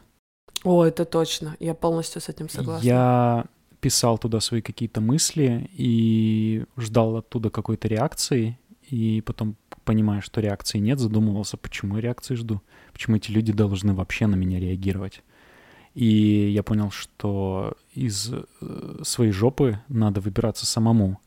О, 0.64 0.83
это 0.83 1.05
точно. 1.05 1.57
Я 1.61 1.74
полностью 1.74 2.22
с 2.22 2.31
этим 2.31 2.48
согласна. 2.48 2.87
Я 2.87 3.44
писал 3.81 4.16
туда 4.16 4.40
свои 4.40 4.62
какие-то 4.62 5.03
мысли 5.03 5.68
и 5.72 6.64
ждал 6.79 7.16
оттуда 7.16 7.50
какой-то 7.50 7.87
реакции, 7.87 8.59
и 8.88 9.22
потом, 9.26 9.57
понимая, 9.85 10.22
что 10.22 10.40
реакции 10.40 10.79
нет, 10.79 10.98
задумывался, 10.98 11.59
почему 11.59 11.96
я 11.96 12.00
реакции 12.00 12.35
жду, 12.35 12.62
почему 12.94 13.16
эти 13.16 13.31
люди 13.31 13.53
должны 13.53 13.92
вообще 13.92 14.26
на 14.26 14.37
меня 14.37 14.59
реагировать. 14.59 15.22
И 15.94 16.50
я 16.55 16.62
понял, 16.62 16.90
что 16.90 17.74
из 17.92 18.33
э, 18.33 19.03
своей 19.03 19.33
жопы 19.33 19.81
надо 19.88 20.22
выбираться 20.22 20.64
самому, 20.64 21.20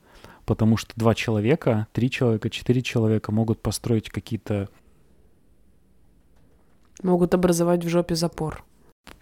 потому 0.46 0.78
что 0.78 0.94
два 0.96 1.16
человека, 1.16 1.88
три 1.94 2.10
человека, 2.10 2.50
четыре 2.50 2.82
человека 2.82 3.32
могут 3.32 3.62
построить 3.62 4.10
какие-то... 4.10 4.70
Могут 7.02 7.34
образовать 7.34 7.84
в 7.84 7.90
жопе 7.90 8.16
запор. 8.16 8.64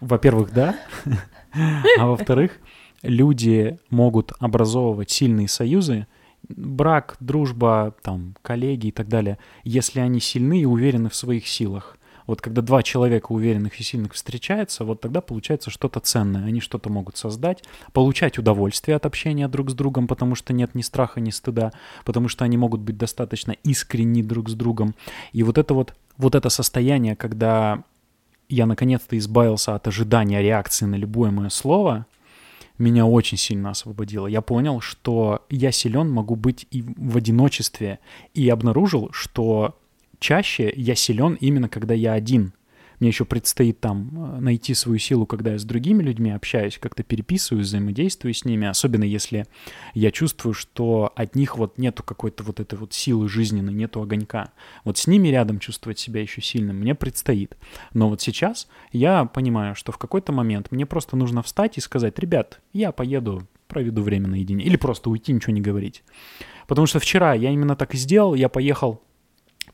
Во-первых, 0.00 0.52
да, 0.52 0.76
а 1.98 2.06
во-вторых, 2.06 2.58
люди 3.02 3.78
могут 3.90 4.32
образовывать 4.38 5.10
сильные 5.10 5.48
союзы, 5.48 6.06
брак, 6.48 7.16
дружба, 7.20 7.94
там, 8.02 8.36
коллеги 8.42 8.88
и 8.88 8.92
так 8.92 9.08
далее, 9.08 9.38
если 9.64 10.00
они 10.00 10.20
сильны 10.20 10.60
и 10.60 10.66
уверены 10.66 11.08
в 11.08 11.14
своих 11.14 11.46
силах. 11.46 11.96
Вот 12.26 12.40
когда 12.40 12.62
два 12.62 12.82
человека 12.82 13.32
уверенных 13.32 13.78
и 13.80 13.82
сильных 13.82 14.14
встречаются, 14.14 14.84
вот 14.84 15.00
тогда 15.00 15.20
получается 15.20 15.70
что-то 15.70 16.00
ценное. 16.00 16.44
Они 16.44 16.60
что-то 16.60 16.90
могут 16.90 17.16
создать, 17.16 17.62
получать 17.92 18.38
удовольствие 18.38 18.96
от 18.96 19.06
общения 19.06 19.48
друг 19.48 19.70
с 19.70 19.74
другом, 19.74 20.06
потому 20.06 20.34
что 20.34 20.52
нет 20.52 20.74
ни 20.74 20.82
страха, 20.82 21.20
ни 21.20 21.30
стыда, 21.30 21.72
потому 22.04 22.28
что 22.28 22.44
они 22.44 22.56
могут 22.56 22.80
быть 22.80 22.96
достаточно 22.96 23.52
искренни 23.64 24.22
друг 24.22 24.48
с 24.48 24.54
другом. 24.54 24.94
И 25.32 25.42
вот 25.42 25.58
это 25.58 25.74
вот, 25.74 25.94
вот 26.16 26.34
это 26.34 26.48
состояние, 26.48 27.16
когда 27.16 27.82
я 28.48 28.66
наконец-то 28.66 29.16
избавился 29.16 29.74
от 29.74 29.88
ожидания 29.88 30.42
реакции 30.42 30.84
на 30.84 30.96
любое 30.96 31.30
мое 31.30 31.48
слово, 31.48 32.06
меня 32.78 33.06
очень 33.06 33.38
сильно 33.38 33.70
освободило. 33.70 34.26
Я 34.26 34.40
понял, 34.40 34.80
что 34.80 35.44
я 35.50 35.72
силен 35.72 36.10
могу 36.10 36.36
быть 36.36 36.66
и 36.70 36.82
в 36.82 37.16
одиночестве, 37.16 37.98
и 38.34 38.48
обнаружил, 38.48 39.10
что 39.12 39.78
чаще 40.22 40.72
я 40.74 40.94
силен 40.94 41.34
именно 41.34 41.68
когда 41.68 41.92
я 41.92 42.14
один. 42.14 42.54
Мне 43.00 43.08
еще 43.08 43.24
предстоит 43.24 43.80
там 43.80 44.10
э, 44.36 44.40
найти 44.40 44.74
свою 44.74 45.00
силу, 45.00 45.26
когда 45.26 45.52
я 45.52 45.58
с 45.58 45.64
другими 45.64 46.04
людьми 46.04 46.30
общаюсь, 46.30 46.78
как-то 46.78 47.02
переписываю, 47.02 47.64
взаимодействую 47.64 48.32
с 48.32 48.44
ними, 48.44 48.68
особенно 48.68 49.02
если 49.02 49.46
я 49.92 50.12
чувствую, 50.12 50.54
что 50.54 51.12
от 51.16 51.34
них 51.34 51.58
вот 51.58 51.78
нету 51.78 52.04
какой-то 52.04 52.44
вот 52.44 52.60
этой 52.60 52.78
вот 52.78 52.92
силы 52.92 53.28
жизненной, 53.28 53.72
нету 53.72 54.00
огонька. 54.00 54.52
Вот 54.84 54.98
с 54.98 55.08
ними 55.08 55.28
рядом 55.28 55.58
чувствовать 55.58 55.98
себя 55.98 56.20
еще 56.20 56.40
сильным 56.40 56.76
мне 56.76 56.94
предстоит. 56.94 57.56
Но 57.92 58.08
вот 58.08 58.20
сейчас 58.20 58.68
я 58.92 59.24
понимаю, 59.24 59.74
что 59.74 59.90
в 59.90 59.98
какой-то 59.98 60.30
момент 60.30 60.70
мне 60.70 60.86
просто 60.86 61.16
нужно 61.16 61.42
встать 61.42 61.78
и 61.78 61.80
сказать, 61.80 62.16
ребят, 62.20 62.60
я 62.72 62.92
поеду, 62.92 63.48
проведу 63.66 64.02
время 64.02 64.28
наедине. 64.28 64.64
Или 64.64 64.76
просто 64.76 65.10
уйти, 65.10 65.32
ничего 65.32 65.52
не 65.52 65.60
говорить. 65.60 66.04
Потому 66.68 66.86
что 66.86 67.00
вчера 67.00 67.34
я 67.34 67.50
именно 67.50 67.74
так 67.74 67.94
и 67.94 67.96
сделал, 67.96 68.36
я 68.36 68.48
поехал 68.48 69.02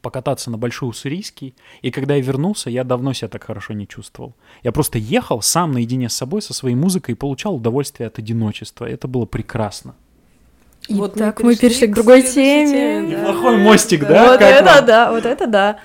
покататься 0.01 0.51
на 0.51 0.59
Большой 0.59 0.91
Уссурийский, 0.91 1.55
и 1.83 1.91
когда 1.91 2.15
я 2.15 2.23
вернулся, 2.23 2.71
я 2.71 2.85
давно 2.85 3.13
себя 3.13 3.29
так 3.29 3.45
хорошо 3.45 3.73
не 3.73 3.87
чувствовал. 3.87 4.35
Я 4.63 4.73
просто 4.73 4.99
ехал 4.99 5.43
сам 5.43 5.73
наедине 5.73 6.09
с 6.09 6.15
собой, 6.15 6.43
со 6.43 6.55
своей 6.55 6.77
музыкой, 6.77 7.15
и 7.15 7.17
получал 7.17 7.57
удовольствие 7.57 8.07
от 8.07 8.19
одиночества. 8.19 8.85
Это 8.85 9.09
было 9.09 9.25
прекрасно. 9.25 9.95
И 10.89 10.95
вот 10.95 11.15
так 11.15 11.41
мы 11.43 11.57
перешли, 11.57 11.67
мы 11.67 11.71
перешли 11.71 11.87
к 11.89 11.95
другой 11.95 12.23
теме. 12.23 12.73
теме 12.73 13.17
да. 13.17 13.21
Неплохой 13.21 13.59
мостик, 13.59 14.07
да? 14.07 14.31
Вот 14.31 14.39
как 14.39 14.51
это 14.51 14.65
вам? 14.65 14.87
да, 14.87 15.11
вот 15.11 15.27
это 15.27 15.47
да. 15.47 15.81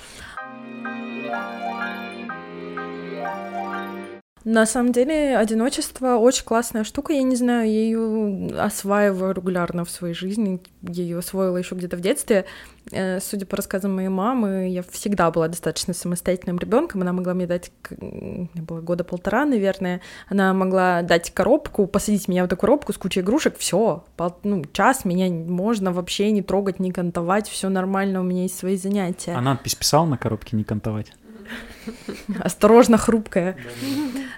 На 4.45 4.65
самом 4.65 4.91
деле, 4.91 5.37
одиночество 5.37 6.15
очень 6.15 6.43
классная 6.43 6.83
штука. 6.83 7.13
Я 7.13 7.23
не 7.23 7.35
знаю, 7.35 7.71
я 7.71 7.79
ее 7.79 8.59
осваиваю 8.59 9.33
регулярно 9.33 9.85
в 9.85 9.89
своей 9.89 10.13
жизни. 10.13 10.61
Я 10.81 11.03
ее 11.03 11.19
освоила 11.19 11.55
еще 11.55 11.75
где-то 11.75 11.95
в 11.95 12.01
детстве. 12.01 12.45
Э, 12.91 13.21
судя 13.21 13.45
по 13.45 13.55
рассказам 13.55 13.95
моей 13.95 14.09
мамы, 14.09 14.69
я 14.69 14.83
всегда 14.83 15.31
была 15.31 15.47
достаточно 15.47 15.93
самостоятельным 15.93 16.59
ребенком. 16.59 17.01
Она 17.01 17.13
могла 17.13 17.33
мне 17.33 17.47
дать, 17.47 17.71
мне 17.99 18.49
было 18.53 18.81
года 18.81 19.05
полтора, 19.05 19.45
наверное. 19.45 20.01
Она 20.27 20.53
могла 20.53 21.03
дать 21.03 21.33
коробку, 21.33 21.87
посадить 21.87 22.27
меня 22.27 22.43
в 22.43 22.47
эту 22.47 22.57
коробку 22.57 22.91
с 22.91 22.97
кучей 22.97 23.21
игрушек. 23.21 23.57
Все, 23.57 24.03
ну, 24.43 24.63
час 24.73 25.05
меня 25.05 25.29
можно 25.29 25.93
вообще 25.93 26.31
не 26.31 26.41
трогать, 26.41 26.79
не 26.79 26.91
кантовать. 26.91 27.47
Все 27.47 27.69
нормально, 27.69 28.19
у 28.19 28.23
меня 28.23 28.43
есть 28.43 28.57
свои 28.57 28.75
занятия. 28.75 29.35
А 29.35 29.41
надпись 29.41 29.75
писала 29.75 30.05
на 30.05 30.17
коробке 30.17 30.57
не 30.57 30.65
кантовать? 30.65 31.13
Осторожно, 32.39 32.97
хрупкая. 32.97 33.57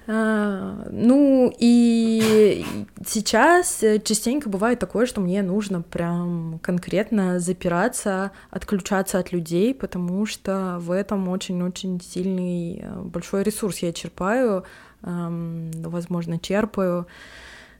А, 0.07 0.87
ну 0.91 1.53
и 1.57 2.63
сейчас 3.05 3.83
частенько 4.03 4.49
бывает 4.49 4.79
такое, 4.79 5.05
что 5.05 5.21
мне 5.21 5.41
нужно 5.41 5.81
прям 5.81 6.59
конкретно 6.61 7.39
запираться, 7.39 8.31
отключаться 8.51 9.19
от 9.19 9.31
людей, 9.31 9.73
потому 9.73 10.25
что 10.25 10.77
в 10.79 10.91
этом 10.91 11.27
очень-очень 11.29 11.99
сильный 12.01 12.81
э, 12.83 13.01
большой 13.01 13.43
ресурс 13.43 13.79
я 13.79 13.93
черпаю, 13.93 14.63
возможно, 15.01 16.39
черпаю. 16.39 17.05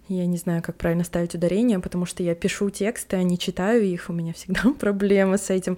Я 0.08 0.28
не 0.28 0.38
знаю, 0.38 0.62
как 0.62 0.76
правильно 0.76 1.04
ставить 1.04 1.34
ударение, 1.34 1.80
потому 1.80 2.06
что 2.06 2.22
я 2.22 2.36
пишу 2.36 2.70
тексты, 2.70 3.16
а 3.16 3.24
не 3.24 3.40
читаю 3.40 3.84
их, 3.84 4.10
у 4.10 4.14
меня 4.14 4.34
всегда 4.34 4.62
проблемы 4.80 5.40
с 5.40 5.50
этим. 5.50 5.78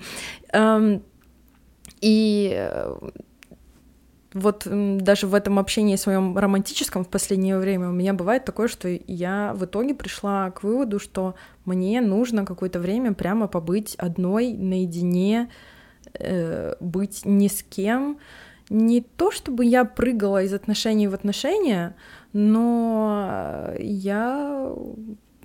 И 2.01 2.51
э, 2.53 2.95
вот 4.37 4.67
даже 4.67 5.27
в 5.27 5.33
этом 5.33 5.59
общении 5.59 5.95
своем 5.95 6.37
романтическом 6.37 7.03
в 7.03 7.09
последнее 7.09 7.57
время 7.57 7.89
у 7.89 7.91
меня 7.91 8.13
бывает 8.13 8.45
такое, 8.45 8.67
что 8.67 8.87
я 8.87 9.53
в 9.55 9.65
итоге 9.65 9.95
пришла 9.95 10.51
к 10.51 10.63
выводу, 10.63 10.99
что 10.99 11.35
мне 11.65 12.01
нужно 12.01 12.45
какое-то 12.45 12.79
время 12.79 13.13
прямо 13.13 13.47
побыть 13.47 13.95
одной, 13.95 14.53
наедине, 14.53 15.49
э, 16.13 16.75
быть 16.79 17.21
ни 17.25 17.47
с 17.47 17.63
кем. 17.63 18.19
Не 18.69 19.01
то, 19.01 19.31
чтобы 19.31 19.65
я 19.65 19.85
прыгала 19.85 20.43
из 20.43 20.53
отношений 20.53 21.07
в 21.07 21.13
отношения, 21.13 21.95
но 22.33 23.71
я 23.79 24.73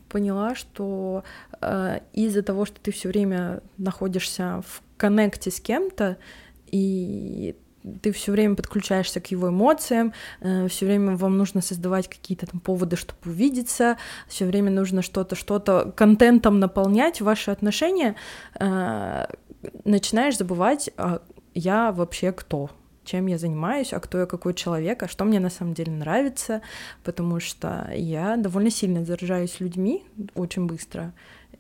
поняла, 0.08 0.54
что 0.54 1.24
э, 1.60 2.00
из-за 2.12 2.42
того, 2.42 2.66
что 2.66 2.80
ты 2.80 2.92
все 2.92 3.08
время 3.08 3.62
находишься 3.78 4.62
в 4.66 4.82
коннекте 4.96 5.50
с 5.50 5.60
кем-то, 5.60 6.18
и 6.70 7.54
ты 8.02 8.12
все 8.12 8.32
время 8.32 8.54
подключаешься 8.54 9.20
к 9.20 9.26
его 9.30 9.48
эмоциям, 9.48 10.12
э, 10.40 10.68
все 10.68 10.86
время 10.86 11.16
вам 11.16 11.36
нужно 11.36 11.60
создавать 11.60 12.08
какие-то 12.08 12.46
там 12.46 12.60
поводы, 12.60 12.96
чтобы 12.96 13.18
увидеться, 13.24 13.96
все 14.28 14.46
время 14.46 14.70
нужно 14.70 15.02
что-то, 15.02 15.34
что-то 15.34 15.92
контентом 15.96 16.60
наполнять 16.60 17.20
ваши 17.20 17.50
отношения, 17.50 18.14
э, 18.58 19.26
начинаешь 19.84 20.38
забывать, 20.38 20.90
а 20.96 21.22
я 21.54 21.92
вообще 21.92 22.32
кто, 22.32 22.70
чем 23.04 23.26
я 23.26 23.38
занимаюсь, 23.38 23.92
а 23.92 24.00
кто 24.00 24.18
я 24.18 24.26
какой 24.26 24.54
человек, 24.54 25.02
а 25.02 25.08
что 25.08 25.24
мне 25.24 25.40
на 25.40 25.50
самом 25.50 25.74
деле 25.74 25.92
нравится, 25.92 26.62
потому 27.04 27.40
что 27.40 27.90
я 27.94 28.36
довольно 28.36 28.70
сильно 28.70 29.04
заражаюсь 29.04 29.60
людьми 29.60 30.04
очень 30.34 30.66
быстро, 30.66 31.12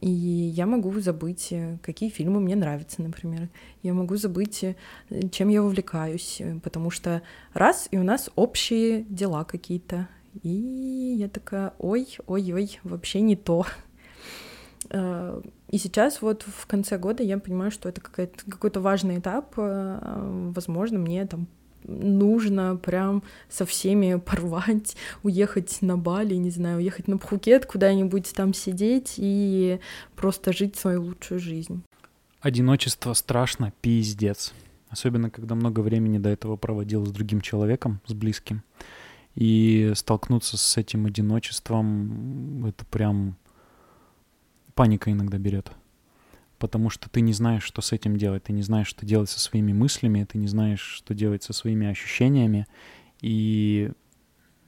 и 0.02 0.10
я 0.10 0.66
могу 0.66 0.98
забыть, 0.98 1.52
э, 1.52 1.78
какие 1.80 2.10
фильмы 2.10 2.40
мне 2.40 2.56
нравятся, 2.56 3.00
например. 3.00 3.48
Я 3.84 3.94
могу 3.94 4.16
забыть, 4.16 4.64
э, 4.64 4.74
чем 5.30 5.48
я 5.48 5.62
увлекаюсь, 5.62 6.40
э, 6.40 6.58
потому 6.58 6.90
что 6.90 7.22
раз, 7.54 7.86
и 7.92 7.98
у 7.98 8.02
нас 8.02 8.28
общие 8.34 9.04
дела 9.04 9.44
какие-то. 9.44 10.08
И 10.42 10.48
я 11.18 11.28
такая, 11.28 11.72
ой, 11.78 12.08
ой, 12.26 12.52
ой, 12.52 12.80
вообще 12.82 13.20
не 13.20 13.36
то. 13.36 13.64
И 14.90 15.78
сейчас 15.78 16.20
вот 16.20 16.42
в 16.42 16.66
конце 16.66 16.98
года 16.98 17.22
я 17.22 17.38
понимаю, 17.38 17.70
что 17.70 17.88
это 17.88 18.00
какой-то 18.00 18.80
важный 18.80 19.20
этап. 19.20 19.52
Возможно, 19.56 20.98
мне 20.98 21.24
там 21.26 21.46
нужно 21.84 22.76
прям 22.76 23.22
со 23.48 23.66
всеми 23.66 24.14
порвать, 24.26 24.96
уехать 25.22 25.78
на 25.82 25.96
Бали, 25.96 26.34
не 26.34 26.50
знаю, 26.50 26.78
уехать 26.78 27.08
на 27.08 27.18
Пхукет, 27.18 27.66
куда-нибудь 27.66 28.32
там 28.34 28.54
сидеть 28.54 29.14
и 29.16 29.80
просто 30.16 30.52
жить 30.52 30.76
свою 30.76 31.02
лучшую 31.02 31.40
жизнь. 31.40 31.82
Одиночество 32.40 33.12
страшно, 33.12 33.72
пиздец. 33.80 34.52
Особенно, 34.88 35.30
когда 35.30 35.54
много 35.54 35.80
времени 35.80 36.18
до 36.18 36.28
этого 36.28 36.56
проводил 36.56 37.06
с 37.06 37.10
другим 37.10 37.40
человеком, 37.40 38.00
с 38.06 38.12
близким. 38.12 38.62
И 39.34 39.92
столкнуться 39.94 40.58
с 40.58 40.76
этим 40.76 41.06
одиночеством, 41.06 42.66
это 42.66 42.84
прям 42.84 43.36
паника 44.74 45.10
иногда 45.10 45.38
берет 45.38 45.72
потому 46.62 46.90
что 46.90 47.10
ты 47.10 47.22
не 47.22 47.32
знаешь, 47.32 47.64
что 47.64 47.82
с 47.82 47.90
этим 47.90 48.16
делать, 48.16 48.44
ты 48.44 48.52
не 48.52 48.62
знаешь, 48.62 48.86
что 48.86 49.04
делать 49.04 49.28
со 49.28 49.40
своими 49.40 49.72
мыслями, 49.72 50.22
ты 50.22 50.38
не 50.38 50.46
знаешь, 50.46 50.78
что 50.78 51.12
делать 51.12 51.42
со 51.42 51.52
своими 51.52 51.88
ощущениями, 51.88 52.68
и 53.20 53.90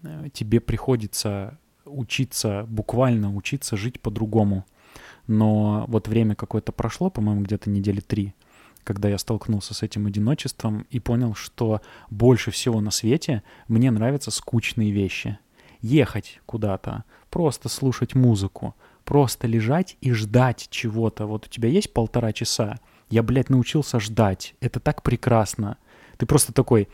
э, 0.02 0.28
тебе 0.32 0.58
приходится 0.60 1.56
учиться, 1.84 2.66
буквально 2.68 3.32
учиться 3.32 3.76
жить 3.76 4.00
по-другому. 4.00 4.66
Но 5.28 5.84
вот 5.86 6.08
время 6.08 6.34
какое-то 6.34 6.72
прошло, 6.72 7.10
по-моему, 7.10 7.42
где-то 7.42 7.70
недели 7.70 8.00
три, 8.00 8.34
когда 8.82 9.08
я 9.08 9.16
столкнулся 9.16 9.72
с 9.72 9.84
этим 9.84 10.06
одиночеством 10.06 10.88
и 10.90 10.98
понял, 10.98 11.36
что 11.36 11.80
больше 12.10 12.50
всего 12.50 12.80
на 12.80 12.90
свете 12.90 13.44
мне 13.68 13.92
нравятся 13.92 14.32
скучные 14.32 14.90
вещи. 14.90 15.38
Ехать 15.80 16.40
куда-то, 16.44 17.04
просто 17.30 17.68
слушать 17.68 18.16
музыку, 18.16 18.74
просто 19.04 19.46
лежать 19.46 19.96
и 20.00 20.12
ждать 20.12 20.68
чего-то. 20.70 21.26
Вот 21.26 21.46
у 21.46 21.48
тебя 21.48 21.68
есть 21.68 21.92
полтора 21.92 22.32
часа, 22.32 22.78
я, 23.10 23.22
блядь, 23.22 23.50
научился 23.50 24.00
ждать. 24.00 24.54
Это 24.60 24.80
так 24.80 25.02
прекрасно. 25.02 25.76
Ты 26.16 26.26
просто 26.26 26.52
такой, 26.52 26.88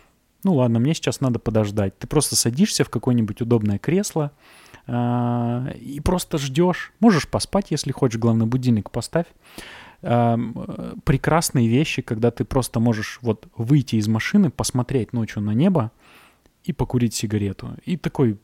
ну 0.45 0.55
ладно, 0.55 0.79
мне 0.79 0.95
сейчас 0.95 1.21
надо 1.21 1.39
подождать. 1.39 1.99
Ты 1.99 2.07
просто 2.07 2.37
садишься 2.37 2.85
в 2.85 2.91
какое-нибудь 2.91 3.41
удобное 3.41 3.79
кресло 3.79 4.33
э, 4.87 5.75
и 5.81 6.01
просто 6.01 6.39
ждешь. 6.39 6.93
Можешь 7.01 7.29
поспать, 7.29 7.71
если 7.71 7.93
хочешь, 7.93 8.19
главное, 8.19 8.47
будильник 8.47 8.91
поставь. 8.91 9.27
Э, 10.03 10.37
прекрасные 11.05 11.69
вещи, 11.69 12.03
когда 12.03 12.31
ты 12.31 12.45
просто 12.45 12.81
можешь 12.81 13.19
вот 13.23 13.47
выйти 13.57 13.97
из 13.97 14.09
машины, 14.09 14.51
посмотреть 14.51 15.13
ночью 15.13 15.43
на 15.43 15.53
небо 15.53 15.93
и 16.65 16.73
покурить 16.73 17.15
сигарету. 17.15 17.77
И 17.85 17.97
такой, 17.97 18.39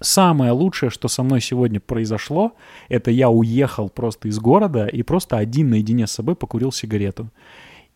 самое 0.00 0.52
лучшее, 0.52 0.90
что 0.90 1.08
со 1.08 1.22
мной 1.22 1.40
сегодня 1.40 1.80
произошло, 1.80 2.52
это 2.88 3.10
я 3.10 3.30
уехал 3.30 3.88
просто 3.88 4.28
из 4.28 4.38
города 4.38 4.86
и 4.86 5.02
просто 5.02 5.38
один 5.38 5.70
наедине 5.70 6.06
с 6.06 6.12
собой 6.12 6.36
покурил 6.36 6.72
сигарету. 6.72 7.30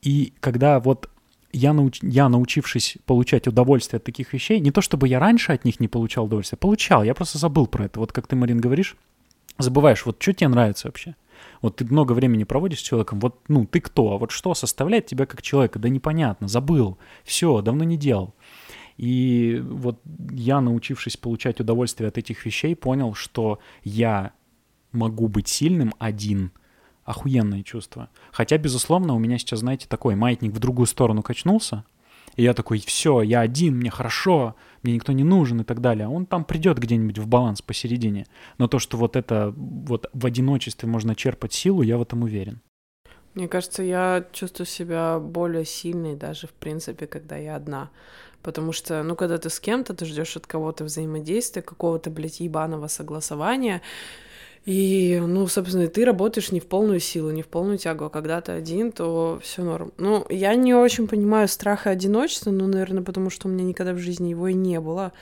И 0.02 0.32
когда 0.40 0.80
вот 0.80 1.10
я, 1.52 1.72
науч... 1.72 1.98
я 2.02 2.28
научившись 2.28 2.98
получать 3.06 3.48
удовольствие 3.48 3.98
от 3.98 4.04
таких 4.04 4.32
вещей, 4.32 4.60
не 4.60 4.70
то 4.70 4.80
чтобы 4.80 5.08
я 5.08 5.18
раньше 5.18 5.52
от 5.52 5.64
них 5.64 5.80
не 5.80 5.88
получал 5.88 6.26
удовольствие, 6.26 6.58
получал, 6.58 7.02
я 7.02 7.14
просто 7.14 7.38
забыл 7.38 7.66
про 7.66 7.86
это. 7.86 8.00
Вот 8.00 8.12
как 8.12 8.26
ты, 8.26 8.36
Марин, 8.36 8.60
говоришь, 8.60 8.96
забываешь, 9.58 10.04
вот 10.06 10.22
что 10.22 10.32
тебе 10.32 10.48
нравится 10.48 10.88
вообще? 10.88 11.16
Вот 11.62 11.76
ты 11.76 11.84
много 11.84 12.12
времени 12.12 12.44
проводишь 12.44 12.80
с 12.80 12.82
человеком, 12.82 13.20
вот, 13.20 13.40
ну, 13.48 13.64
ты 13.66 13.80
кто? 13.80 14.12
А 14.12 14.18
вот 14.18 14.30
что 14.30 14.54
составляет 14.54 15.06
тебя 15.06 15.26
как 15.26 15.42
человека? 15.42 15.78
Да 15.78 15.88
непонятно, 15.88 16.48
забыл, 16.48 16.98
все, 17.24 17.60
давно 17.62 17.84
не 17.84 17.96
делал. 17.96 18.34
И 18.98 19.62
вот 19.64 20.00
я, 20.30 20.60
научившись 20.60 21.16
получать 21.16 21.60
удовольствие 21.60 22.08
от 22.08 22.18
этих 22.18 22.44
вещей, 22.44 22.76
понял, 22.76 23.14
что 23.14 23.60
я 23.82 24.32
могу 24.92 25.28
быть 25.28 25.48
сильным 25.48 25.94
один. 25.98 26.52
Охуенное 27.04 27.62
чувство. 27.62 28.10
Хотя, 28.32 28.58
безусловно, 28.58 29.14
у 29.14 29.18
меня 29.18 29.38
сейчас, 29.38 29.60
знаете, 29.60 29.86
такой 29.88 30.14
маятник 30.14 30.52
в 30.52 30.58
другую 30.58 30.86
сторону 30.86 31.22
качнулся, 31.22 31.84
и 32.36 32.42
я 32.42 32.54
такой, 32.54 32.78
все, 32.80 33.22
я 33.22 33.40
один, 33.40 33.76
мне 33.78 33.90
хорошо, 33.90 34.54
мне 34.82 34.94
никто 34.94 35.12
не 35.12 35.24
нужен 35.24 35.60
и 35.62 35.64
так 35.64 35.80
далее. 35.80 36.06
Он 36.06 36.26
там 36.26 36.44
придет 36.44 36.78
где-нибудь 36.78 37.18
в 37.18 37.26
баланс 37.26 37.62
посередине. 37.62 38.26
Но 38.58 38.68
то, 38.68 38.78
что 38.78 38.96
вот 38.96 39.16
это 39.16 39.54
вот 39.56 40.10
в 40.12 40.26
одиночестве 40.26 40.88
можно 40.88 41.14
черпать 41.14 41.52
силу, 41.52 41.82
я 41.82 41.98
в 41.98 42.02
этом 42.02 42.22
уверен. 42.22 42.60
Мне 43.34 43.48
кажется, 43.48 43.82
я 43.82 44.26
чувствую 44.32 44.66
себя 44.66 45.18
более 45.18 45.64
сильной 45.64 46.16
даже, 46.16 46.46
в 46.46 46.52
принципе, 46.52 47.06
когда 47.06 47.36
я 47.36 47.56
одна. 47.56 47.90
Потому 48.48 48.72
что, 48.72 49.02
ну, 49.02 49.14
когда 49.14 49.36
ты 49.36 49.50
с 49.50 49.60
кем-то, 49.60 49.92
ты 49.92 50.06
ждешь 50.06 50.34
от 50.34 50.46
кого-то 50.46 50.84
взаимодействия, 50.84 51.60
какого-то, 51.60 52.08
блядь, 52.08 52.40
ебаного 52.40 52.86
согласования, 52.86 53.82
и, 54.64 55.22
ну, 55.22 55.46
собственно, 55.48 55.86
ты 55.86 56.06
работаешь 56.06 56.50
не 56.50 56.58
в 56.58 56.66
полную 56.66 56.98
силу, 56.98 57.30
не 57.30 57.42
в 57.42 57.46
полную 57.46 57.76
тягу, 57.76 58.06
а 58.06 58.10
когда 58.10 58.40
ты 58.40 58.52
один, 58.52 58.90
то 58.90 59.38
все 59.42 59.62
норм. 59.62 59.92
Ну, 59.98 60.24
я 60.30 60.54
не 60.54 60.74
очень 60.74 61.08
понимаю 61.08 61.46
страха 61.46 61.90
одиночества, 61.90 62.50
ну, 62.50 62.66
наверное, 62.66 63.02
потому 63.02 63.28
что 63.28 63.48
у 63.48 63.50
меня 63.50 63.64
никогда 63.64 63.92
в 63.92 63.98
жизни 63.98 64.30
его 64.30 64.48
и 64.48 64.54
не 64.54 64.80
было. 64.80 65.12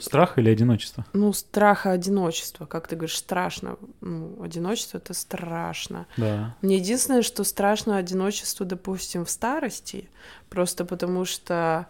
Страх 0.00 0.38
или 0.38 0.50
одиночество? 0.50 1.06
Ну, 1.12 1.32
страха 1.32 1.92
одиночества. 1.92 2.66
Как 2.66 2.88
ты 2.88 2.96
говоришь, 2.96 3.16
страшно. 3.16 3.76
Ну, 4.00 4.42
одиночество— 4.42 4.98
это 4.98 5.14
страшно. 5.14 6.08
Да. 6.16 6.56
Мне 6.62 6.78
единственное, 6.78 7.22
что 7.22 7.44
страшно 7.44 7.96
одиночество, 7.96 8.66
допустим, 8.66 9.24
в 9.24 9.30
старости, 9.30 10.08
просто 10.48 10.84
потому 10.84 11.24
что 11.24 11.86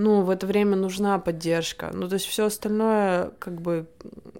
ну, 0.00 0.22
в 0.22 0.30
это 0.30 0.46
время 0.46 0.76
нужна 0.76 1.18
поддержка. 1.18 1.90
Ну, 1.92 2.08
то 2.08 2.14
есть 2.14 2.24
все 2.24 2.46
остальное, 2.46 3.32
как 3.38 3.60
бы, 3.60 3.86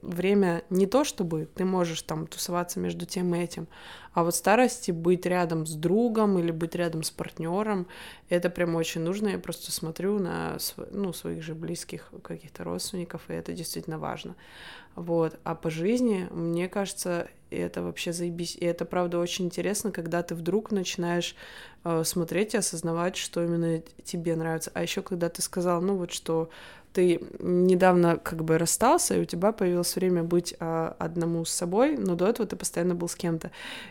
время 0.01 0.63
не 0.71 0.87
то, 0.87 1.05
чтобы 1.05 1.47
ты 1.55 1.67
можешь 1.67 2.01
там 2.03 2.27
тусоваться 2.27 2.81
между 2.81 3.05
тем 3.05 3.35
и 3.35 3.39
этим, 3.39 3.69
а 4.15 4.25
вот 4.25 4.35
старости 4.35 4.91
быть 4.91 5.27
рядом 5.27 5.67
с 5.67 5.75
другом 5.75 6.39
или 6.39 6.51
быть 6.51 6.75
рядом 6.75 7.03
с 7.03 7.11
партнером, 7.11 7.87
это 8.31 8.49
прям 8.49 8.75
очень 8.75 9.03
нужно. 9.03 9.29
Я 9.29 9.39
просто 9.39 9.71
смотрю 9.71 10.19
на 10.19 10.57
ну, 10.93 11.13
своих 11.13 11.43
же 11.43 11.55
близких 11.55 12.11
каких-то 12.23 12.65
родственников, 12.65 13.23
и 13.29 13.35
это 13.35 13.53
действительно 13.53 13.99
важно. 13.99 14.37
Вот. 14.97 15.39
А 15.45 15.55
по 15.55 15.71
жизни, 15.71 16.29
мне 16.31 16.69
кажется, 16.69 17.29
это 17.51 17.83
вообще 17.83 18.13
заебись. 18.13 18.57
И 18.57 18.65
это, 18.65 18.85
правда, 18.85 19.19
очень 19.19 19.47
интересно, 19.47 19.91
когда 19.91 20.23
ты 20.23 20.35
вдруг 20.35 20.71
начинаешь 20.71 21.35
э, 21.85 22.05
смотреть 22.05 22.55
и 22.55 22.59
осознавать, 22.59 23.17
что 23.17 23.43
именно 23.43 23.83
тебе 24.05 24.37
нравится. 24.37 24.71
А 24.75 24.83
еще 24.83 25.03
когда 25.03 25.29
ты 25.29 25.43
сказал, 25.43 25.81
ну 25.81 25.97
вот 25.97 26.13
что 26.13 26.51
ты 26.93 27.21
недавно 27.39 28.17
как 28.17 28.45
бы 28.45 28.59
расстался, 28.59 29.17
и 29.17 29.21
у 29.21 29.25
тебя 29.25 29.53
появилось 29.53 29.95
время 29.95 30.23
быть 30.25 30.55
а, 30.59 30.97
одному 30.99 31.45
с 31.45 31.51
собой, 31.51 31.97
но 31.97 32.17
до 32.17 32.27
этого 32.29 32.49
ты 32.49 32.57
постоянно 32.57 32.95
был 32.95 33.09
с 33.09 33.15
кем-то. 33.15 33.51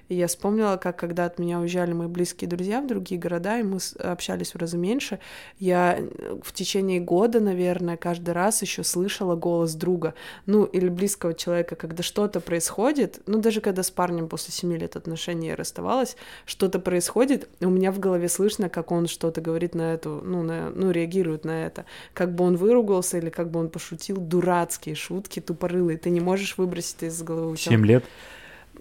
И 0.10 0.16
я 0.16 0.28
вспомнила, 0.28 0.78
как 0.78 0.98
когда 0.98 1.26
от 1.26 1.40
меня 1.40 1.60
уезжали 1.60 1.94
мои 1.94 2.08
близкие 2.08 2.50
друзья 2.50 2.82
в 2.82 2.88
другие 2.88 3.20
города, 3.20 3.60
и 3.60 3.64
мы 3.64 3.80
общались 4.00 4.54
в 4.54 4.58
разы 4.58 4.78
меньше, 4.78 5.20
я 5.60 5.98
э, 5.98 6.40
в 6.44 6.52
течение 6.54 7.00
года, 7.00 7.40
наверное, 7.40 7.96
каждый 7.96 8.32
раз 8.32 8.62
еще 8.62 8.84
слышала 8.84 9.36
голос 9.36 9.76
друга, 9.76 10.14
ну, 10.46 10.66
или 10.66 10.90
близкого 10.90 11.34
человека, 11.34 11.76
когда 11.76 12.04
что-то 12.04 12.42
происходит, 12.42 13.22
ну, 13.28 13.40
даже 13.40 13.62
когда 13.62 13.84
с 13.84 13.92
парнем 13.92 14.28
после 14.28 14.54
семи 14.54 14.78
лет 14.78 14.98
отношений 14.98 15.56
расставалась, 15.56 16.18
что-то 16.46 16.80
происходит, 16.80 17.48
и 17.62 17.66
у 17.66 17.70
меня 17.70 17.92
в 17.92 18.00
голове 18.00 18.28
слышно, 18.28 18.68
как 18.70 18.92
он 18.92 19.08
что-то 19.08 19.40
говорит 19.40 19.74
на 19.74 19.94
эту, 19.94 20.22
ну, 20.24 20.44
на, 20.44 20.70
ну, 20.70 20.92
реагирует 20.92 21.46
на 21.46 21.66
это, 21.66 21.86
как 22.14 22.36
бы 22.36 22.44
он 22.44 22.58
выругал 22.58 22.89
выругался 22.90 23.18
или 23.18 23.30
как 23.30 23.52
бы 23.52 23.60
он 23.60 23.70
пошутил, 23.70 24.18
дурацкие 24.18 24.96
шутки 24.96 25.40
тупорылые, 25.40 25.98
ты 25.98 26.10
не 26.10 26.20
можешь 26.20 26.58
выбросить 26.58 26.98
это 26.98 27.06
из 27.08 27.22
головы. 27.22 27.58
Семь 27.58 27.86
лет? 27.86 28.04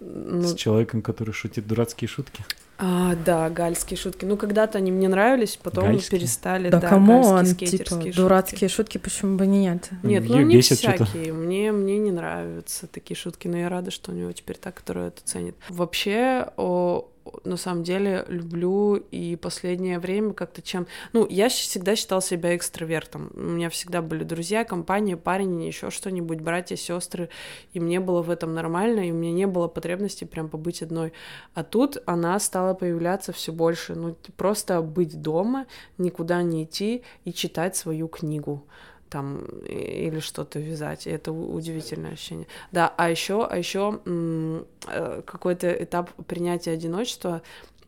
Ну... 0.00 0.42
С 0.42 0.54
человеком, 0.54 1.02
который 1.02 1.32
шутит 1.32 1.66
дурацкие 1.66 2.08
шутки? 2.08 2.44
А, 2.80 3.16
да, 3.26 3.50
гальские 3.50 3.98
шутки. 3.98 4.24
Ну, 4.24 4.36
когда-то 4.36 4.78
они 4.78 4.92
мне 4.92 5.08
нравились, 5.08 5.58
потом 5.60 5.86
гальские? 5.86 6.20
перестали. 6.20 6.70
Да, 6.70 6.78
да 6.78 6.88
кому 6.88 7.22
он, 7.22 7.44
типа, 7.44 7.84
шутки. 7.84 8.12
дурацкие 8.12 8.70
шутки, 8.70 8.98
почему 8.98 9.36
бы 9.36 9.48
нет? 9.48 9.90
Нет, 10.04 10.24
ну 10.28 10.40
не 10.42 10.60
всякие. 10.60 11.32
Мне, 11.32 11.72
мне 11.72 11.98
не 11.98 12.12
нравятся 12.12 12.86
такие 12.86 13.16
шутки, 13.16 13.48
но 13.48 13.56
я 13.56 13.68
рада, 13.68 13.90
что 13.90 14.12
у 14.12 14.14
него 14.14 14.30
теперь 14.30 14.56
так, 14.56 14.76
который 14.76 15.08
это 15.08 15.20
ценит. 15.24 15.56
Вообще, 15.68 16.52
о, 16.56 17.08
на 17.44 17.56
самом 17.56 17.82
деле 17.82 18.24
люблю 18.28 18.96
и 18.96 19.36
последнее 19.36 19.98
время 19.98 20.32
как-то 20.32 20.62
чем... 20.62 20.86
Ну, 21.12 21.26
я 21.28 21.48
всегда 21.48 21.96
считал 21.96 22.20
себя 22.20 22.56
экстравертом. 22.56 23.30
У 23.34 23.40
меня 23.40 23.70
всегда 23.70 24.02
были 24.02 24.24
друзья, 24.24 24.64
компания, 24.64 25.16
парень, 25.16 25.62
еще 25.64 25.90
что-нибудь, 25.90 26.40
братья, 26.40 26.76
сестры, 26.76 27.28
и 27.72 27.80
мне 27.80 28.00
было 28.00 28.22
в 28.22 28.30
этом 28.30 28.54
нормально, 28.54 29.08
и 29.08 29.10
у 29.10 29.14
меня 29.14 29.32
не 29.32 29.46
было 29.46 29.68
потребности 29.68 30.24
прям 30.24 30.48
побыть 30.48 30.82
одной. 30.82 31.12
А 31.54 31.64
тут 31.64 31.98
она 32.06 32.38
стала 32.40 32.74
появляться 32.74 33.32
все 33.32 33.52
больше. 33.52 33.94
Ну, 33.94 34.16
просто 34.36 34.80
быть 34.82 35.20
дома, 35.20 35.66
никуда 35.98 36.42
не 36.42 36.64
идти 36.64 37.02
и 37.24 37.32
читать 37.32 37.76
свою 37.76 38.08
книгу 38.08 38.64
там 39.08 39.44
или 39.66 40.20
что-то 40.20 40.58
вязать. 40.58 41.06
И 41.06 41.10
это 41.10 41.32
удивительное 41.32 42.12
ощущение. 42.12 42.46
Да, 42.72 42.92
а 42.96 43.10
еще, 43.10 43.46
а 43.46 43.56
еще 43.56 44.00
э, 44.06 45.22
какой-то 45.24 45.70
этап 45.70 46.10
принятия 46.26 46.72
одиночества 46.72 47.42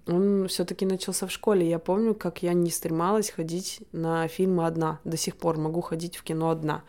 он 0.06 0.48
все-таки 0.48 0.86
начался 0.86 1.26
в 1.26 1.32
школе. 1.32 1.68
Я 1.68 1.78
помню, 1.78 2.14
как 2.14 2.42
я 2.42 2.52
не 2.52 2.70
стремалась 2.70 3.30
ходить 3.30 3.80
на 3.92 4.26
фильмы 4.28 4.66
одна. 4.66 4.98
До 5.04 5.16
сих 5.16 5.36
пор 5.36 5.58
могу 5.58 5.80
ходить 5.82 6.16
в 6.16 6.22
кино 6.22 6.50
одна 6.50 6.82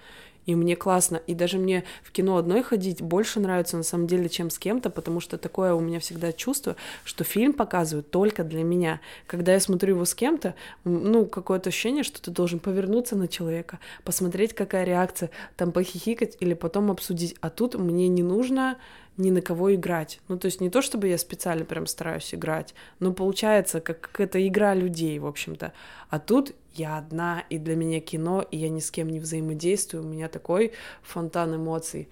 и 0.45 0.55
мне 0.55 0.75
классно. 0.75 1.21
И 1.27 1.33
даже 1.33 1.57
мне 1.57 1.83
в 2.03 2.11
кино 2.11 2.37
одной 2.37 2.63
ходить 2.63 3.01
больше 3.01 3.39
нравится 3.39 3.77
на 3.77 3.83
самом 3.83 4.07
деле, 4.07 4.29
чем 4.29 4.49
с 4.49 4.57
кем-то, 4.57 4.89
потому 4.89 5.19
что 5.19 5.37
такое 5.37 5.73
у 5.73 5.79
меня 5.79 5.99
всегда 5.99 6.31
чувство, 6.31 6.75
что 7.03 7.23
фильм 7.23 7.53
показывают 7.53 8.09
только 8.09 8.43
для 8.43 8.63
меня. 8.63 9.01
Когда 9.27 9.53
я 9.53 9.59
смотрю 9.59 9.95
его 9.95 10.05
с 10.05 10.15
кем-то, 10.15 10.55
ну, 10.83 11.25
какое-то 11.25 11.69
ощущение, 11.69 12.03
что 12.03 12.21
ты 12.21 12.31
должен 12.31 12.59
повернуться 12.59 13.15
на 13.15 13.27
человека, 13.27 13.79
посмотреть, 14.03 14.53
какая 14.53 14.83
реакция, 14.83 15.29
там 15.55 15.71
похихикать 15.71 16.37
или 16.39 16.53
потом 16.53 16.91
обсудить. 16.91 17.35
А 17.41 17.49
тут 17.49 17.75
мне 17.75 18.07
не 18.07 18.23
нужно 18.23 18.77
ни 19.17 19.29
на 19.29 19.41
кого 19.41 19.73
играть. 19.75 20.19
Ну, 20.27 20.37
то 20.37 20.45
есть 20.45 20.61
не 20.61 20.69
то, 20.69 20.81
чтобы 20.81 21.07
я 21.07 21.17
специально 21.17 21.65
прям 21.65 21.85
стараюсь 21.85 22.33
играть, 22.33 22.73
но 22.99 23.13
получается, 23.13 23.81
как 23.81 24.01
какая-то 24.01 24.45
игра 24.45 24.73
людей, 24.73 25.19
в 25.19 25.27
общем-то. 25.27 25.73
А 26.09 26.19
тут 26.19 26.53
я 26.74 26.97
одна, 26.97 27.43
и 27.49 27.57
для 27.57 27.76
меня 27.76 27.99
кино, 27.99 28.45
и 28.49 28.57
я 28.57 28.69
ни 28.69 28.80
с 28.80 28.91
кем 28.91 29.09
не 29.09 29.19
взаимодействую, 29.19 30.03
у 30.03 30.07
меня 30.07 30.28
такой 30.28 30.72
фонтан 31.01 31.55
эмоций. 31.55 32.09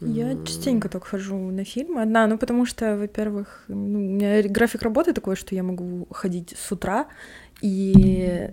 Я 0.00 0.34
частенько 0.46 0.88
только 0.88 1.06
хожу 1.06 1.36
на 1.36 1.64
фильмы 1.64 2.00
одна, 2.00 2.26
ну 2.26 2.38
потому 2.38 2.64
что, 2.64 2.96
во-первых, 2.96 3.64
ну, 3.68 3.98
у 3.98 4.02
меня 4.02 4.42
график 4.44 4.80
работы 4.82 5.12
такой, 5.12 5.36
что 5.36 5.54
я 5.54 5.62
могу 5.62 6.08
ходить 6.10 6.54
с 6.58 6.72
утра, 6.72 7.08
и 7.60 8.50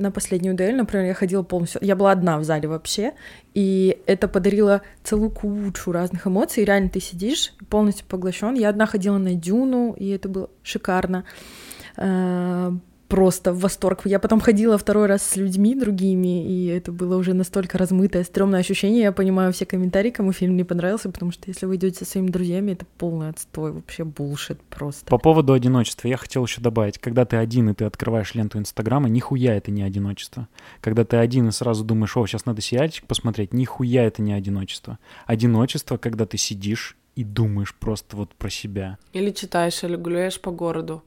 на 0.00 0.10
последнюю 0.10 0.56
дуэль, 0.56 0.74
например, 0.74 1.06
я 1.06 1.14
ходила 1.14 1.42
полностью... 1.42 1.80
Я 1.84 1.94
была 1.94 2.10
одна 2.10 2.38
в 2.38 2.44
зале 2.44 2.66
вообще, 2.68 3.12
и 3.54 4.02
это 4.06 4.28
подарило 4.28 4.80
целую 5.04 5.30
кучу 5.30 5.92
разных 5.92 6.26
эмоций. 6.26 6.62
И 6.62 6.66
реально 6.66 6.88
ты 6.88 7.00
сидишь 7.00 7.52
полностью 7.68 8.06
поглощен. 8.06 8.54
Я 8.54 8.70
одна 8.70 8.86
ходила 8.86 9.18
на 9.18 9.34
дюну, 9.34 9.92
и 9.92 10.08
это 10.08 10.30
было 10.30 10.50
шикарно. 10.62 11.24
Просто 13.10 13.52
в 13.52 13.58
восторг. 13.58 14.02
Я 14.04 14.20
потом 14.20 14.38
ходила 14.38 14.78
второй 14.78 15.06
раз 15.06 15.22
с 15.24 15.34
людьми 15.34 15.74
другими, 15.74 16.46
и 16.48 16.66
это 16.66 16.92
было 16.92 17.16
уже 17.16 17.34
настолько 17.34 17.76
размытое, 17.76 18.22
стрёмное 18.22 18.60
ощущение. 18.60 19.02
Я 19.02 19.10
понимаю 19.10 19.52
все 19.52 19.66
комментарии, 19.66 20.10
кому 20.10 20.32
фильм 20.32 20.56
не 20.56 20.62
понравился, 20.62 21.10
потому 21.10 21.32
что 21.32 21.42
если 21.48 21.66
вы 21.66 21.74
идете 21.74 22.04
со 22.04 22.04
своими 22.04 22.30
друзьями, 22.30 22.70
это 22.70 22.86
полный 22.98 23.30
отстой, 23.30 23.72
вообще 23.72 24.04
булшит 24.04 24.62
просто. 24.62 25.06
По 25.06 25.18
поводу 25.18 25.52
одиночества 25.52 26.06
я 26.06 26.16
хотел 26.16 26.44
еще 26.44 26.60
добавить, 26.60 26.98
когда 26.98 27.24
ты 27.24 27.36
один 27.36 27.68
и 27.70 27.74
ты 27.74 27.84
открываешь 27.84 28.34
ленту 28.36 28.58
Инстаграма, 28.58 29.08
нихуя 29.08 29.56
это 29.56 29.72
не 29.72 29.82
одиночество. 29.82 30.46
Когда 30.80 31.04
ты 31.04 31.16
один 31.16 31.48
и 31.48 31.50
сразу 31.52 31.82
думаешь, 31.84 32.16
о, 32.16 32.24
сейчас 32.28 32.46
надо 32.46 32.60
сериальчик 32.60 33.06
посмотреть, 33.06 33.52
нихуя 33.52 34.04
это 34.04 34.22
не 34.22 34.32
одиночество. 34.32 35.00
Одиночество, 35.26 35.96
когда 35.96 36.26
ты 36.26 36.38
сидишь 36.38 36.96
и 37.16 37.24
думаешь 37.24 37.74
просто 37.74 38.16
вот 38.16 38.34
про 38.34 38.50
себя. 38.50 38.98
Или 39.12 39.30
читаешь, 39.30 39.82
или 39.82 39.96
гуляешь 39.96 40.40
по 40.40 40.52
городу. 40.52 41.02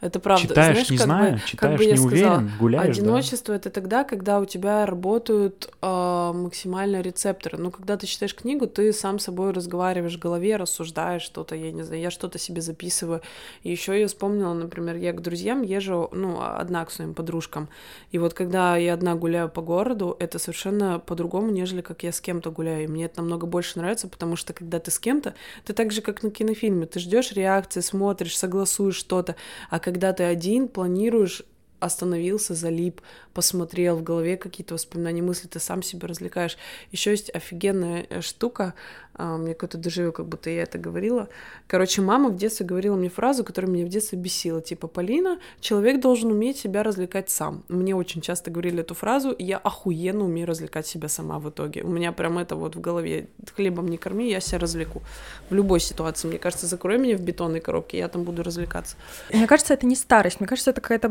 Это 0.00 0.20
правда. 0.20 0.46
Читаешь, 0.46 0.74
Знаешь, 0.74 0.90
не 0.90 0.96
как 0.98 1.06
знаю, 1.06 1.34
бы, 1.34 1.40
читаешь, 1.46 1.58
как 1.58 1.78
бы 1.78 1.84
я 1.84 1.90
не 1.92 1.96
сказала, 1.96 2.36
уверен, 2.38 2.52
гуляешь, 2.58 2.96
да. 2.96 3.02
Одиночество 3.02 3.52
это 3.54 3.70
тогда, 3.70 4.04
когда 4.04 4.40
у 4.40 4.44
тебя 4.44 4.84
работают 4.84 5.72
э, 5.80 6.32
максимально 6.34 7.00
рецепторы. 7.00 7.56
Ну, 7.56 7.70
когда 7.70 7.96
ты 7.96 8.06
читаешь 8.06 8.34
книгу, 8.34 8.66
ты 8.66 8.92
сам 8.92 9.18
с 9.18 9.24
собой 9.24 9.52
разговариваешь 9.52 10.16
в 10.16 10.18
голове, 10.18 10.56
рассуждаешь 10.56 11.22
что-то, 11.22 11.54
я 11.54 11.72
не 11.72 11.82
знаю, 11.82 12.02
я 12.02 12.10
что-то 12.10 12.38
себе 12.38 12.60
записываю. 12.60 13.22
И 13.62 13.70
еще 13.70 13.98
я 13.98 14.06
вспомнила, 14.06 14.52
например, 14.52 14.96
я 14.96 15.12
к 15.12 15.22
друзьям 15.22 15.62
езжу, 15.62 16.10
ну, 16.12 16.42
одна 16.42 16.84
к 16.84 16.90
своим 16.90 17.14
подружкам. 17.14 17.70
И 18.12 18.18
вот 18.18 18.34
когда 18.34 18.76
я 18.76 18.92
одна 18.92 19.14
гуляю 19.14 19.48
по 19.48 19.62
городу, 19.62 20.14
это 20.18 20.38
совершенно 20.38 20.98
по-другому, 20.98 21.50
нежели 21.50 21.80
как 21.80 22.02
я 22.02 22.12
с 22.12 22.20
кем-то 22.20 22.50
гуляю. 22.50 22.84
И 22.84 22.86
мне 22.86 23.06
это 23.06 23.22
намного 23.22 23.46
больше 23.46 23.78
нравится, 23.78 24.08
потому 24.08 24.36
что 24.36 24.52
когда 24.52 24.78
ты 24.78 24.90
с 24.90 24.98
кем-то, 24.98 25.34
ты 25.64 25.72
так 25.72 25.90
же, 25.90 26.02
как 26.02 26.22
на 26.22 26.30
кинофильме, 26.30 26.84
ты 26.84 27.00
ждешь 27.00 27.32
реакции, 27.32 27.80
смотришь, 27.80 28.36
согласуешь 28.36 28.96
что-то. 28.96 29.36
А 29.70 29.85
когда 29.86 30.12
ты 30.12 30.24
один, 30.24 30.66
планируешь 30.66 31.44
остановился, 31.80 32.54
залип, 32.54 33.00
посмотрел 33.34 33.96
в 33.96 34.02
голове 34.02 34.36
какие-то 34.36 34.74
воспоминания, 34.74 35.22
мысли, 35.22 35.48
ты 35.48 35.60
сам 35.60 35.82
себя 35.82 36.08
развлекаешь. 36.08 36.56
Еще 36.92 37.10
есть 37.10 37.34
офигенная 37.34 38.06
э, 38.08 38.20
штука, 38.20 38.74
а, 39.18 39.38
мне 39.38 39.54
какой-то 39.54 39.78
дежавю, 39.78 40.12
как 40.12 40.26
будто 40.26 40.50
я 40.50 40.62
это 40.62 40.78
говорила. 40.78 41.28
Короче, 41.66 42.02
мама 42.02 42.28
в 42.28 42.36
детстве 42.36 42.66
говорила 42.66 42.96
мне 42.96 43.08
фразу, 43.08 43.44
которая 43.44 43.70
меня 43.70 43.86
в 43.86 43.88
детстве 43.88 44.18
бесила, 44.18 44.60
типа, 44.60 44.88
Полина, 44.88 45.38
человек 45.60 46.00
должен 46.00 46.30
уметь 46.30 46.58
себя 46.58 46.82
развлекать 46.82 47.30
сам. 47.30 47.64
Мне 47.68 47.96
очень 47.96 48.20
часто 48.20 48.50
говорили 48.50 48.80
эту 48.80 48.94
фразу, 48.94 49.30
и 49.30 49.44
я 49.44 49.56
охуенно 49.56 50.24
умею 50.24 50.46
развлекать 50.46 50.86
себя 50.86 51.08
сама 51.08 51.38
в 51.38 51.48
итоге. 51.48 51.82
У 51.82 51.88
меня 51.88 52.12
прям 52.12 52.38
это 52.38 52.56
вот 52.56 52.76
в 52.76 52.80
голове, 52.80 53.28
хлебом 53.54 53.88
не 53.88 53.96
корми, 53.96 54.30
я 54.30 54.40
себя 54.40 54.58
развлеку. 54.58 55.02
В 55.48 55.54
любой 55.54 55.80
ситуации, 55.80 56.28
мне 56.28 56.38
кажется, 56.38 56.66
закрой 56.66 56.98
меня 56.98 57.16
в 57.16 57.20
бетонной 57.20 57.60
коробке, 57.60 57.98
я 57.98 58.08
там 58.08 58.24
буду 58.24 58.42
развлекаться. 58.42 58.96
Мне 59.32 59.46
кажется, 59.46 59.72
это 59.72 59.86
не 59.86 59.96
старость, 59.96 60.40
мне 60.40 60.46
кажется, 60.46 60.72
это 60.72 60.82
какая-то 60.82 61.08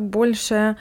большая 0.56 0.78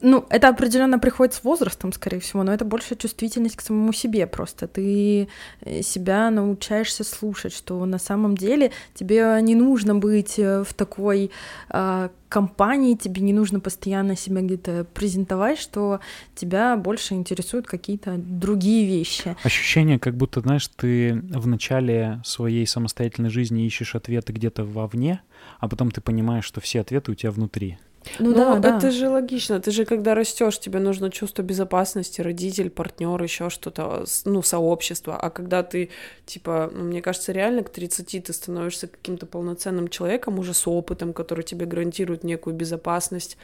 ну, 0.00 0.26
это 0.30 0.48
определенно 0.48 0.98
приходит 0.98 1.34
с 1.34 1.44
возрастом, 1.44 1.92
скорее 1.92 2.20
всего, 2.20 2.42
но 2.42 2.52
это 2.52 2.64
больше 2.64 2.96
чувствительность 2.96 3.56
к 3.56 3.60
самому 3.60 3.92
себе 3.92 4.26
просто. 4.26 4.66
Ты 4.66 5.28
э, 5.60 5.82
себя 5.82 6.30
научаешься 6.30 7.04
слушать, 7.04 7.52
что 7.52 7.84
на 7.84 7.98
самом 7.98 8.36
деле 8.36 8.70
тебе 8.94 9.38
не 9.42 9.54
нужно 9.54 9.94
быть 9.94 10.38
э, 10.38 10.64
в 10.64 10.74
такой 10.74 11.30
э, 11.70 12.08
компании, 12.28 12.94
тебе 12.94 13.22
не 13.22 13.32
нужно 13.32 13.60
постоянно 13.60 14.16
себя 14.16 14.42
где-то 14.42 14.86
презентовать, 14.94 15.58
что 15.58 16.00
тебя 16.34 16.76
больше 16.76 17.14
интересуют 17.14 17.66
какие-то 17.66 18.16
другие 18.18 18.86
вещи. 18.86 19.36
Ощущение, 19.42 19.98
как 19.98 20.16
будто, 20.16 20.40
знаешь, 20.40 20.68
ты 20.68 21.14
в 21.14 21.46
начале 21.46 22.20
своей 22.24 22.66
самостоятельной 22.66 23.30
жизни 23.30 23.66
ищешь 23.66 23.94
ответы 23.94 24.32
где-то 24.32 24.64
вовне, 24.64 25.22
а 25.58 25.68
потом 25.68 25.90
ты 25.90 26.00
понимаешь, 26.00 26.44
что 26.44 26.60
все 26.60 26.80
ответы 26.80 27.12
у 27.12 27.14
тебя 27.14 27.30
внутри. 27.30 27.78
Ну, 28.18 28.30
ну 28.30 28.34
да, 28.34 28.58
это 28.58 28.80
да. 28.80 28.90
же 28.90 29.08
логично. 29.08 29.60
Ты 29.60 29.70
же 29.70 29.84
когда 29.84 30.14
растешь, 30.14 30.58
тебе 30.58 30.78
нужно 30.78 31.10
чувство 31.10 31.42
безопасности, 31.42 32.20
родитель, 32.20 32.70
партнер, 32.70 33.22
еще 33.22 33.50
что-то, 33.50 34.04
ну, 34.24 34.42
сообщество. 34.42 35.16
А 35.16 35.30
когда 35.30 35.62
ты, 35.62 35.90
типа, 36.26 36.70
ну, 36.72 36.84
мне 36.84 37.02
кажется, 37.02 37.32
реально 37.32 37.62
к 37.62 37.70
30 37.70 38.24
ты 38.24 38.32
становишься 38.32 38.86
каким-то 38.86 39.26
полноценным 39.26 39.88
человеком 39.88 40.38
уже 40.38 40.54
с 40.54 40.66
опытом, 40.66 41.12
который 41.12 41.44
тебе 41.44 41.66
гарантирует 41.66 42.24
некую 42.24 42.54
безопасность, 42.54 43.36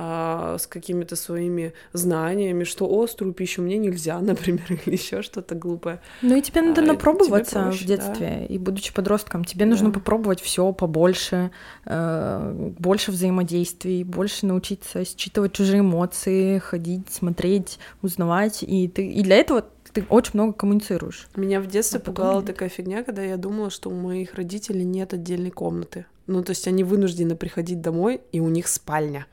а, 0.00 0.58
с 0.58 0.68
какими-то 0.68 1.16
своими 1.16 1.72
знаниями, 1.92 2.62
что 2.62 2.86
острую 3.02 3.32
пищу 3.32 3.62
мне 3.62 3.78
нельзя, 3.78 4.18
например, 4.20 4.80
или 4.86 4.94
еще 4.94 5.22
что-то 5.22 5.56
глупое. 5.56 6.00
Ну 6.22 6.36
и 6.36 6.40
тебе 6.40 6.62
надо 6.62 6.82
а, 6.82 6.84
напробоваться 6.84 7.62
проще, 7.62 7.84
в 7.84 7.86
детстве, 7.88 8.36
да? 8.38 8.54
и 8.54 8.58
будучи 8.58 8.94
подростком, 8.94 9.44
тебе 9.44 9.64
да. 9.64 9.70
нужно 9.70 9.90
попробовать 9.90 10.40
все 10.40 10.72
побольше, 10.72 11.50
э, 11.84 12.72
больше 12.78 13.10
взаимодействий, 13.10 14.04
больше 14.04 14.46
научиться 14.46 15.04
считывать 15.04 15.52
чужие 15.52 15.80
эмоции, 15.80 16.58
ходить, 16.58 17.10
смотреть, 17.10 17.80
узнавать, 18.00 18.62
и 18.62 18.86
ты 18.86 19.04
и 19.04 19.22
для 19.22 19.36
этого 19.36 19.64
ты 19.92 20.04
очень 20.08 20.32
много 20.34 20.52
коммуницируешь. 20.52 21.26
Меня 21.34 21.60
в 21.60 21.66
детстве 21.66 21.98
а 21.98 22.02
пугала 22.02 22.42
такая 22.42 22.68
фигня, 22.68 23.02
когда 23.02 23.22
я 23.22 23.36
думала, 23.36 23.70
что 23.70 23.90
у 23.90 23.94
моих 23.94 24.34
родителей 24.34 24.84
нет 24.84 25.12
отдельной 25.12 25.50
комнаты. 25.50 26.06
Ну, 26.28 26.44
то 26.44 26.50
есть 26.50 26.68
они 26.68 26.84
вынуждены 26.84 27.34
приходить 27.34 27.80
домой, 27.80 28.20
и 28.30 28.38
у 28.38 28.48
них 28.48 28.68
спальня 28.68 29.26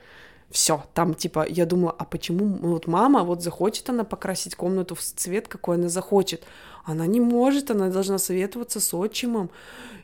все, 0.52 0.84
там 0.93 1.14
типа, 1.14 1.46
я 1.48 1.66
думала, 1.66 1.96
а 1.98 2.06
почему 2.06 2.46
вот 2.46 2.88
мама, 2.88 3.24
вот 3.24 3.41
захочет 3.41 3.89
она 3.89 4.04
покрасить 4.04 4.56
комнату 4.56 4.96
в 4.96 5.02
цвет, 5.02 5.48
какой 5.48 5.76
она 5.76 5.89
захочет, 5.89 6.43
она 6.84 7.06
не 7.08 7.20
может, 7.20 7.72
она 7.72 7.89
должна 7.89 8.18
советоваться 8.18 8.80
с 8.80 8.93
отчимом, 8.93 9.50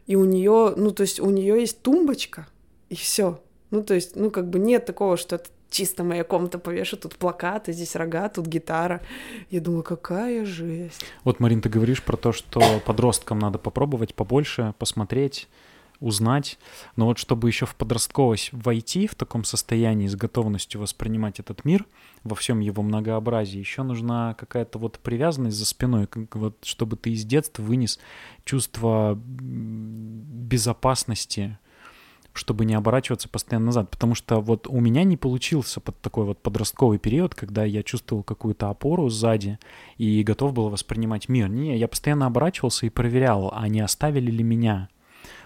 и 0.07 0.15
у 0.15 0.25
нее, 0.25 0.73
ну 0.75 0.91
то 0.91 1.01
есть 1.01 1.19
у 1.19 1.29
нее 1.29 1.59
есть 1.59 1.81
тумбочка, 1.81 2.47
и 2.89 2.95
все, 2.95 3.39
ну 3.69 3.83
то 3.83 3.93
есть, 3.93 4.15
ну 4.15 4.31
как 4.31 4.49
бы 4.49 4.59
нет 4.59 4.85
такого, 4.85 5.15
что 5.17 5.35
это 5.35 5.49
чисто 5.71 6.03
моя 6.03 6.23
комната 6.23 6.59
повешу, 6.59 6.97
тут 6.97 7.15
плакаты, 7.15 7.71
здесь 7.71 7.95
рога, 7.95 8.29
тут 8.29 8.45
гитара. 8.45 9.01
Я 9.49 9.61
думаю, 9.61 9.83
какая 9.83 10.45
жесть. 10.45 11.03
Вот, 11.23 11.39
Марин, 11.39 11.61
ты 11.61 11.69
говоришь 11.69 12.03
про 12.03 12.17
то, 12.17 12.31
что 12.31 12.61
подросткам 12.85 13.39
надо 13.39 13.57
попробовать 13.57 14.13
побольше, 14.13 14.75
посмотреть, 14.77 15.47
узнать. 16.01 16.59
Но 16.97 17.05
вот 17.05 17.17
чтобы 17.17 17.47
еще 17.47 17.65
в 17.65 17.75
подростковость 17.75 18.49
войти 18.51 19.07
в 19.07 19.15
таком 19.15 19.45
состоянии 19.45 20.07
с 20.07 20.15
готовностью 20.15 20.81
воспринимать 20.81 21.39
этот 21.39 21.63
мир 21.63 21.85
во 22.23 22.35
всем 22.35 22.59
его 22.59 22.83
многообразии, 22.83 23.59
еще 23.59 23.83
нужна 23.83 24.33
какая-то 24.33 24.79
вот 24.79 24.99
привязанность 24.99 25.55
за 25.55 25.65
спиной, 25.65 26.07
как 26.07 26.35
вот 26.35 26.57
чтобы 26.63 26.97
ты 26.97 27.11
из 27.11 27.23
детства 27.23 27.61
вынес 27.63 27.99
чувство 28.43 29.17
безопасности, 30.51 31.57
чтобы 32.33 32.65
не 32.65 32.73
оборачиваться 32.73 33.29
постоянно 33.29 33.67
назад. 33.67 33.91
Потому 33.91 34.15
что 34.15 34.41
вот 34.41 34.67
у 34.67 34.79
меня 34.79 35.03
не 35.03 35.17
получился 35.17 35.79
под 35.79 35.99
такой 36.01 36.25
вот 36.25 36.41
подростковый 36.41 36.97
период, 36.97 37.35
когда 37.35 37.63
я 37.63 37.83
чувствовал 37.83 38.23
какую-то 38.23 38.69
опору 38.69 39.09
сзади 39.09 39.59
и 39.97 40.23
готов 40.23 40.53
был 40.53 40.69
воспринимать 40.69 41.29
мир. 41.29 41.49
Не, 41.49 41.77
я 41.77 41.87
постоянно 41.87 42.25
оборачивался 42.25 42.85
и 42.85 42.89
проверял, 42.89 43.51
а 43.53 43.67
не 43.67 43.81
оставили 43.81 44.31
ли 44.31 44.43
меня 44.43 44.89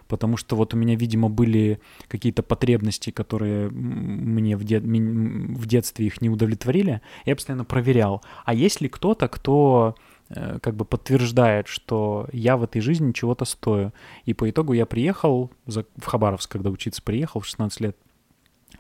потому 0.07 0.37
что 0.37 0.55
вот 0.55 0.73
у 0.73 0.77
меня, 0.77 0.95
видимо, 0.95 1.29
были 1.29 1.79
какие-то 2.07 2.43
потребности, 2.43 3.09
которые 3.09 3.69
мне 3.69 4.57
в, 4.57 4.63
де- 4.63 4.79
в 4.79 5.65
детстве 5.65 6.07
их 6.07 6.21
не 6.21 6.29
удовлетворили, 6.29 7.01
я 7.25 7.35
постоянно 7.35 7.65
проверял, 7.65 8.23
а 8.45 8.53
есть 8.53 8.81
ли 8.81 8.89
кто-то, 8.89 9.27
кто 9.27 9.95
э, 10.29 10.59
как 10.61 10.75
бы 10.75 10.85
подтверждает, 10.85 11.67
что 11.67 12.27
я 12.31 12.57
в 12.57 12.63
этой 12.63 12.81
жизни 12.81 13.11
чего-то 13.11 13.45
стою. 13.45 13.93
И 14.25 14.33
по 14.33 14.49
итогу 14.49 14.73
я 14.73 14.85
приехал 14.85 15.51
за, 15.65 15.85
в 15.97 16.05
Хабаровск, 16.05 16.51
когда 16.51 16.69
учиться 16.69 17.01
приехал 17.01 17.41
в 17.41 17.45
16 17.45 17.81
лет, 17.81 17.97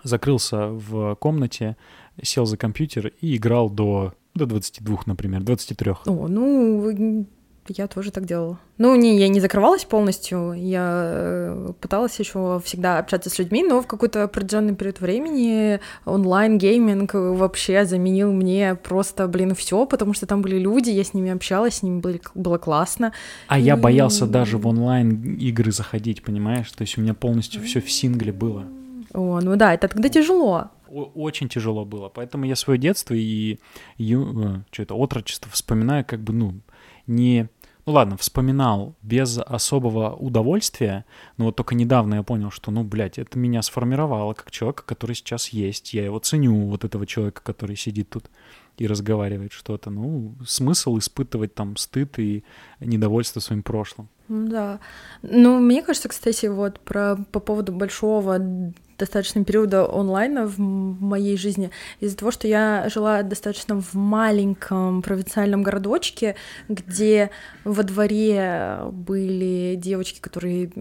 закрылся 0.03 0.67
в 0.67 1.15
комнате, 1.15 1.77
сел 2.21 2.45
за 2.45 2.57
компьютер 2.57 3.11
и 3.21 3.35
играл 3.35 3.69
до, 3.69 4.13
до 4.33 4.45
22, 4.45 4.99
например, 5.05 5.43
23. 5.43 5.91
О, 6.05 6.27
ну, 6.27 7.25
я 7.69 7.87
тоже 7.87 8.11
так 8.11 8.25
делала. 8.25 8.59
Ну, 8.77 8.95
не, 8.95 9.17
я 9.17 9.27
не 9.27 9.39
закрывалась 9.39 9.85
полностью, 9.85 10.53
я 10.53 11.09
э, 11.11 11.73
пыталась 11.79 12.19
еще 12.19 12.61
всегда 12.63 12.99
общаться 12.99 13.29
с 13.29 13.39
людьми, 13.39 13.63
но 13.63 13.81
в 13.81 13.87
какой-то 13.87 14.23
определенный 14.23 14.75
период 14.75 14.99
времени 14.99 15.79
онлайн-гейминг 16.05 17.13
вообще 17.13 17.85
заменил 17.85 18.31
мне 18.33 18.75
просто, 18.75 19.27
блин, 19.27 19.55
все, 19.55 19.85
потому 19.85 20.13
что 20.13 20.25
там 20.25 20.41
были 20.41 20.57
люди, 20.57 20.89
я 20.89 21.03
с 21.03 21.13
ними 21.13 21.31
общалась, 21.31 21.75
с 21.75 21.83
ними 21.83 21.99
были, 21.99 22.21
было 22.35 22.57
классно. 22.57 23.13
А 23.47 23.57
и... 23.57 23.63
я 23.63 23.77
боялся 23.77 24.25
даже 24.27 24.57
в 24.57 24.67
онлайн-игры 24.67 25.71
заходить, 25.71 26.23
понимаешь? 26.23 26.71
То 26.71 26.81
есть 26.81 26.97
у 26.97 27.01
меня 27.01 27.13
полностью 27.13 27.61
все 27.63 27.81
в 27.81 27.89
сингле 27.89 28.31
было. 28.31 28.65
О, 29.13 29.39
ну 29.41 29.55
да, 29.55 29.73
это 29.73 29.87
тогда 29.87 30.09
тяжело. 30.09 30.71
Очень 30.89 31.49
тяжело 31.49 31.83
было, 31.83 32.09
поэтому 32.09 32.45
я 32.45 32.55
свое 32.55 32.79
детство 32.79 33.13
и 33.13 33.59
ю... 33.97 34.45
Э, 34.45 34.61
что 34.71 34.83
это, 34.83 34.93
отрочество 34.93 35.51
вспоминаю 35.51 36.05
как 36.05 36.21
бы, 36.21 36.31
ну, 36.31 36.53
не 37.07 37.49
ну 37.85 37.93
ладно, 37.93 38.17
вспоминал 38.17 38.95
без 39.03 39.37
особого 39.37 40.15
удовольствия, 40.15 41.05
но 41.37 41.45
вот 41.45 41.55
только 41.55 41.75
недавно 41.75 42.15
я 42.15 42.23
понял, 42.23 42.49
что, 42.49 42.71
ну, 42.71 42.83
блядь, 42.83 43.19
это 43.19 43.37
меня 43.37 43.61
сформировало 43.61 44.33
как 44.33 44.49
человека, 44.49 44.83
который 44.85 45.15
сейчас 45.15 45.49
есть. 45.49 45.93
Я 45.93 46.05
его 46.05 46.17
ценю, 46.19 46.67
вот 46.67 46.83
этого 46.83 47.05
человека, 47.05 47.41
который 47.43 47.75
сидит 47.75 48.09
тут 48.09 48.29
и 48.77 48.87
разговаривает 48.87 49.51
что-то. 49.51 49.89
Ну, 49.89 50.35
смысл 50.45 50.97
испытывать 50.97 51.53
там 51.53 51.77
стыд 51.77 52.19
и 52.19 52.43
недовольство 52.79 53.39
своим 53.39 53.63
прошлым. 53.63 54.09
Да. 54.27 54.79
Ну, 55.21 55.59
мне 55.59 55.81
кажется, 55.81 56.09
кстати, 56.09 56.47
вот 56.47 56.79
про 56.79 57.17
по 57.31 57.39
поводу 57.39 57.71
большого 57.71 58.39
достаточно 58.97 59.43
периода 59.43 59.85
онлайна 59.85 60.47
в 60.47 60.59
моей 60.59 61.37
жизни 61.37 61.69
из-за 61.99 62.17
того, 62.17 62.31
что 62.31 62.47
я 62.47 62.87
жила 62.89 63.23
достаточно 63.23 63.81
в 63.81 63.93
маленьком 63.93 65.01
провинциальном 65.01 65.63
городочке, 65.63 66.35
где 66.69 67.29
во 67.63 67.83
дворе 67.83 68.79
были 68.91 69.75
девочки, 69.75 70.19
которые 70.19 70.71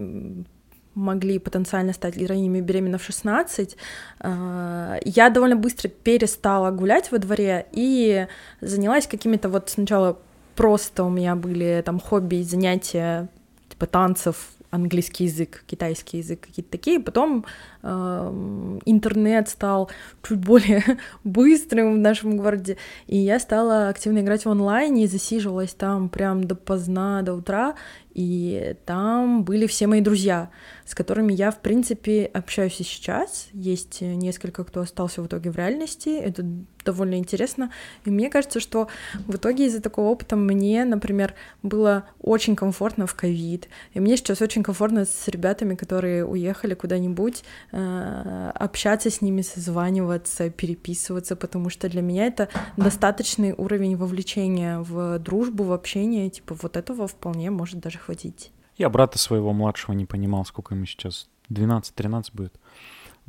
могли 0.95 1.39
потенциально 1.39 1.93
стать 1.93 2.15
героинями 2.15 2.61
беременна 2.61 2.97
в 2.97 3.03
16, 3.03 3.77
а, 4.19 4.97
я 5.03 5.29
довольно 5.29 5.55
быстро 5.55 5.89
перестала 5.89 6.71
гулять 6.71 7.11
во 7.11 7.19
дворе 7.19 7.67
и 7.71 8.27
занялась 8.61 9.07
какими-то 9.07 9.49
вот 9.49 9.69
сначала 9.69 10.17
просто 10.55 11.03
у 11.03 11.09
меня 11.09 11.35
были 11.35 11.83
там 11.85 11.99
хобби 11.99 12.41
занятия 12.43 13.27
типа 13.69 13.85
танцев, 13.85 14.49
английский 14.71 15.25
язык, 15.25 15.63
китайский 15.67 16.17
язык, 16.17 16.41
какие-то 16.41 16.71
такие. 16.71 16.99
Потом 16.99 17.45
интернет 17.85 19.49
стал 19.49 19.89
чуть 20.27 20.39
более 20.39 20.83
быстрым 21.23 21.95
в 21.95 21.97
нашем 21.97 22.37
городе, 22.37 22.77
и 23.07 23.17
я 23.17 23.39
стала 23.39 23.89
активно 23.89 24.19
играть 24.19 24.45
в 24.45 24.49
онлайне 24.49 25.03
и 25.03 25.07
засиживалась 25.07 25.73
там 25.73 26.09
прям 26.09 26.43
допоздна, 26.43 27.21
до 27.21 27.33
утра, 27.33 27.75
и 28.15 28.77
там 28.85 29.43
были 29.43 29.67
все 29.67 29.87
мои 29.87 29.99
друзья, 29.99 30.49
с 30.85 30.95
которыми 30.95 31.33
я, 31.33 31.51
в 31.51 31.59
принципе, 31.59 32.23
общаюсь 32.33 32.79
и 32.79 32.83
сейчас. 32.83 33.49
Есть 33.51 33.99
несколько, 33.99 34.63
кто 34.63 34.79
остался 34.79 35.21
в 35.21 35.27
итоге 35.27 35.51
в 35.51 35.57
реальности. 35.57 36.17
Это 36.17 36.45
довольно 36.85 37.15
интересно. 37.15 37.71
И 38.05 38.11
мне 38.11 38.29
кажется, 38.29 38.61
что 38.61 38.87
в 39.27 39.35
итоге 39.35 39.65
из-за 39.65 39.81
такого 39.81 40.07
опыта 40.07 40.37
мне, 40.37 40.85
например, 40.85 41.33
было 41.61 42.05
очень 42.21 42.55
комфортно 42.55 43.05
в 43.05 43.15
ковид. 43.15 43.67
И 43.93 43.99
мне 43.99 44.15
сейчас 44.15 44.41
очень 44.41 44.63
комфортно 44.63 45.03
с 45.03 45.27
ребятами, 45.27 45.75
которые 45.75 46.25
уехали 46.25 46.73
куда-нибудь, 46.73 47.43
общаться 47.75 49.09
с 49.09 49.21
ними, 49.21 49.41
созваниваться, 49.41 50.49
переписываться, 50.49 51.35
потому 51.35 51.69
что 51.69 51.89
для 51.89 52.01
меня 52.01 52.25
это 52.25 52.47
достаточный 52.77 53.53
уровень 53.53 53.97
вовлечения 53.97 54.79
в 54.79 55.19
дружбу, 55.19 55.63
в 55.63 55.73
общение. 55.73 56.29
Типа 56.29 56.55
вот 56.61 56.77
этого 56.77 57.07
вполне 57.07 57.51
может 57.51 57.79
даже 57.79 57.99
хватить. 57.99 58.51
Я 58.77 58.89
брата 58.89 59.17
своего 59.17 59.53
младшего 59.53 59.93
не 59.93 60.05
понимал, 60.05 60.45
сколько 60.45 60.75
ему 60.75 60.85
сейчас, 60.85 61.29
12-13 61.49 62.25
будет, 62.33 62.53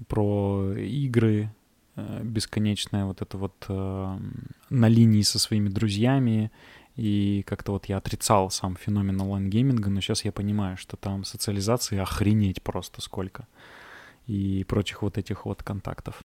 про 0.08 0.74
игры, 0.76 1.52
э, 1.94 2.20
бесконечное 2.22 3.04
вот 3.04 3.22
это 3.22 3.38
вот 3.38 3.54
э, 3.68 4.18
на 4.70 4.88
линии 4.88 5.22
со 5.22 5.38
своими 5.38 5.68
друзьями, 5.68 6.50
и 6.96 7.44
как-то 7.46 7.72
вот 7.72 7.86
я 7.86 7.98
отрицал 7.98 8.50
сам 8.50 8.74
феномен 8.74 9.20
онлайн-гейминга, 9.20 9.90
но 9.90 10.00
сейчас 10.00 10.24
я 10.24 10.32
понимаю, 10.32 10.76
что 10.76 10.96
там 10.96 11.24
социализации 11.24 11.98
охренеть 11.98 12.62
просто 12.62 13.00
сколько 13.00 13.46
и 14.26 14.64
прочих 14.64 15.02
вот 15.02 15.18
этих 15.18 15.44
вот 15.44 15.62
контактов. 15.62 16.22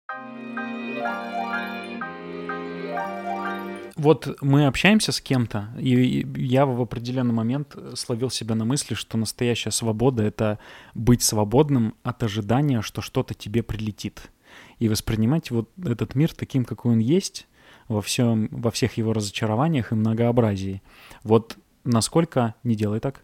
вот 4.01 4.39
мы 4.41 4.67
общаемся 4.67 5.13
с 5.13 5.21
кем-то, 5.21 5.69
и 5.79 6.27
я 6.37 6.65
в 6.65 6.81
определенный 6.81 7.35
момент 7.35 7.77
словил 7.95 8.31
себя 8.31 8.55
на 8.55 8.65
мысли, 8.65 8.95
что 8.95 9.19
настоящая 9.19 9.73
свобода— 9.73 10.23
это 10.25 10.59
быть 10.95 11.23
свободным 11.23 11.95
от 12.03 12.23
ожидания, 12.23 12.81
что 12.81 13.03
что-то 13.03 13.35
тебе 13.35 13.63
прилетит. 13.63 14.31
И 14.79 14.89
воспринимать 14.89 15.51
вот 15.51 15.71
этот 15.85 16.15
мир 16.15 16.33
таким, 16.35 16.65
какой 16.65 16.93
он 16.93 16.99
есть, 16.99 17.47
во, 17.89 18.01
всем, 18.01 18.49
во 18.51 18.71
всех 18.71 18.97
его 18.97 19.13
разочарованиях 19.13 19.93
и 19.93 19.97
многообразии. 19.97 20.83
Вот 21.23 21.59
насколько... 21.85 22.55
Не 22.63 22.77
делай 22.77 23.01
так 23.01 23.23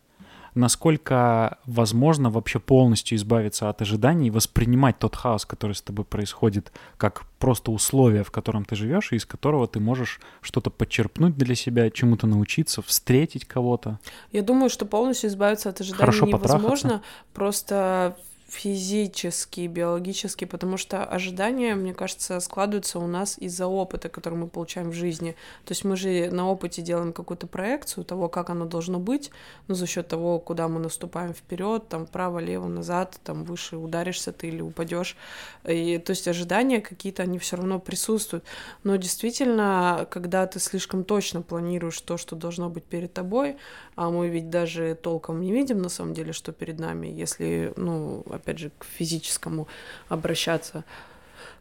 насколько 0.57 1.59
возможно 1.67 2.31
вообще 2.31 2.59
полностью 2.59 3.17
избавиться 3.17 3.69
от 3.69 3.83
ожиданий, 3.83 4.31
воспринимать 4.31 4.99
тот 4.99 5.15
хаос, 5.15 5.45
который 5.45 5.75
с 5.75 5.83
тобой 5.83 6.05
происходит, 6.05 6.73
как 6.97 7.25
просто 7.39 7.71
условие, 7.71 8.25
в 8.25 8.31
котором 8.31 8.65
ты 8.65 8.75
живешь, 8.75 9.13
и 9.13 9.17
из 9.17 9.27
которого 9.27 9.69
ты 9.69 9.81
можешь 9.81 10.21
что-то 10.41 10.71
подчерпнуть 10.71 11.37
для 11.37 11.55
себя, 11.55 11.91
чему-то 11.91 12.27
научиться, 12.27 12.83
встретить 12.83 13.45
кого-то. 13.45 13.99
Я 14.33 14.43
думаю, 14.43 14.71
что 14.71 14.87
полностью 14.87 15.29
избавиться 15.29 15.69
от 15.69 15.81
ожиданий 15.81 16.01
Хорошо 16.01 16.27
невозможно. 16.27 17.03
Просто 17.35 18.17
физически, 18.49 19.67
биологически, 19.67 20.45
потому 20.45 20.77
что 20.77 21.05
ожидания, 21.05 21.75
мне 21.75 21.93
кажется, 21.93 22.39
складываются 22.39 23.01
у 23.01 23.07
нас 23.07 23.37
из-за 23.39 23.67
опыта, 23.67 24.09
который 24.09 24.39
мы 24.39 24.47
получаем 24.47 24.91
в 24.91 24.95
жизни. 24.95 25.33
То 25.65 25.73
есть 25.73 25.85
мы 25.85 25.97
же 25.97 26.31
на 26.31 26.49
опыте 26.49 26.81
делаем 26.81 27.13
какую-то 27.13 27.49
проекцию 27.49 28.05
того, 28.05 28.29
как 28.29 28.51
оно 28.51 28.65
должно 28.65 29.01
быть, 29.01 29.33
но 29.67 29.75
за 29.75 29.87
счет 29.87 30.07
того, 30.07 30.39
куда 30.39 30.69
мы 30.69 30.79
наступаем 30.79 31.35
вперед, 31.35 31.89
там 31.89 32.07
вправо, 32.07 32.39
лево, 32.39 32.69
назад, 32.69 33.19
там 33.25 33.45
выше 33.45 33.77
ударишься 33.77 34.33
ты 34.33 34.49
или 34.49 34.61
упадешь. 34.61 35.17
И, 35.65 35.99
то 35.99 36.11
есть 36.11 36.29
ожидания 36.29 36.81
какие-то, 36.81 37.25
они 37.25 37.41
все 37.41 37.57
равно 37.57 37.81
присутствуют. 37.81 38.45
Но 38.85 38.95
действительно, 38.95 40.07
когда 40.09 40.47
ты 40.47 40.61
слишком 40.61 41.03
точно 41.03 41.43
планируешь 41.43 42.01
то, 42.01 42.17
что 42.17 42.37
должно 42.37 42.69
быть 42.71 42.85
перед 42.85 43.13
тобой, 43.13 43.57
а 43.97 44.11
мы 44.11 44.29
ведь 44.29 44.51
даже 44.51 44.95
толком 44.95 45.41
не 45.41 45.51
видим 45.51 45.83
на 45.83 45.89
самом 45.89 46.15
деле, 46.15 46.33
что 46.33 46.53
перед 46.53 46.79
нами, 46.79 47.09
если, 47.09 47.73
ну, 47.77 48.25
опять 48.37 48.59
же, 48.59 48.71
к 48.79 48.85
физическому 48.85 49.69
обращаться, 50.09 50.85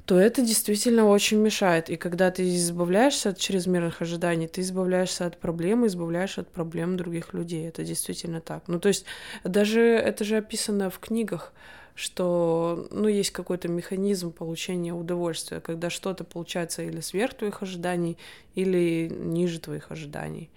то 0.05 0.19
это 0.19 0.43
действительно 0.43 1.07
очень 1.07 1.39
мешает. 1.39 1.89
И 1.89 1.95
когда 1.95 2.30
ты 2.30 2.55
избавляешься 2.55 3.30
от 3.30 3.39
чрезмерных 3.39 4.01
ожиданий, 4.01 4.47
ты 4.47 4.61
избавляешься 4.61 5.26
от 5.26 5.39
проблем, 5.39 5.86
избавляешься 5.88 6.41
от 6.41 6.47
проблем 6.47 6.95
других 6.95 7.34
людей. 7.34 7.67
Это 7.67 7.84
действительно 7.84 8.39
так. 8.39 8.67
Ну, 8.67 8.80
то 8.80 8.88
есть 8.88 9.05
даже 9.43 9.82
это 9.82 10.23
же 10.23 10.38
описано 10.38 10.91
в 10.91 10.99
книгах, 10.99 11.53
что, 11.95 12.88
ну, 12.91 13.07
есть 13.07 13.32
какой-то 13.32 13.67
механизм 13.67 14.32
получения 14.32 14.93
удовольствия, 14.93 15.59
когда 15.59 15.89
что-то 15.89 16.23
получается 16.23 16.84
или 16.84 16.99
сверх 16.99 17.34
твоих 17.34 17.63
ожиданий, 17.63 18.17
или 18.53 19.09
ниже 19.09 19.59
твоих 19.59 19.91
ожиданий. 19.91 20.51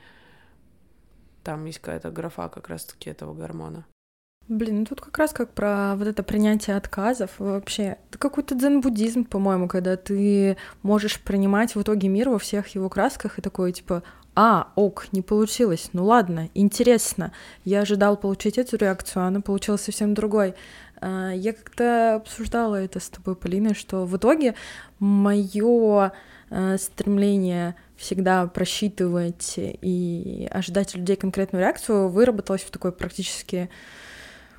Там 1.42 1.64
есть 1.64 1.78
какая-то 1.78 2.10
графа 2.10 2.48
как 2.48 2.68
раз-таки 2.68 3.08
этого 3.08 3.32
гормона. 3.32 3.86
Блин, 4.49 4.78
ну 4.78 4.84
тут 4.86 5.03
как 5.03 5.18
раз 5.18 5.32
как 5.34 5.53
про 5.53 5.94
вот 5.96 6.09
это 6.09 6.22
принятие 6.22 6.76
отказов 6.76 7.32
вообще. 7.38 7.99
Это 8.09 8.18
какой-то 8.18 8.55
дзен-буддизм, 8.55 9.24
по-моему, 9.24 9.68
когда 9.68 9.96
ты 9.96 10.57
можешь 10.82 11.20
принимать 11.20 11.74
в 11.74 11.82
итоге 11.82 12.09
мир 12.09 12.30
во 12.30 12.38
всех 12.38 12.68
его 12.68 12.88
красках 12.88 13.38
и 13.38 13.42
такой, 13.42 13.72
типа, 13.72 14.03
а, 14.34 14.68
ок, 14.74 15.09
не 15.12 15.20
получилось, 15.20 15.90
ну 15.92 16.07
ладно, 16.07 16.49
интересно. 16.55 17.32
Я 17.64 17.80
ожидал 17.80 18.16
получить 18.16 18.57
эту 18.57 18.78
реакцию, 18.78 19.24
а 19.24 19.26
она 19.26 19.42
получилась 19.42 19.82
совсем 19.82 20.14
другой. 20.14 20.55
А, 21.01 21.30
я 21.32 21.53
как-то 21.53 22.14
обсуждала 22.14 22.76
это 22.76 23.01
с 23.01 23.11
тобой, 23.11 23.36
Полина, 23.36 23.74
что 23.74 24.07
в 24.07 24.16
итоге 24.16 24.55
мое 24.99 26.12
э, 26.49 26.78
стремление 26.78 27.74
всегда 27.96 28.46
просчитывать 28.46 29.55
и 29.59 30.49
ожидать 30.51 30.94
людей 30.94 31.16
конкретную 31.16 31.64
реакцию 31.64 32.09
выработалось 32.09 32.62
в 32.62 32.70
такой 32.70 32.92
практически 32.92 33.68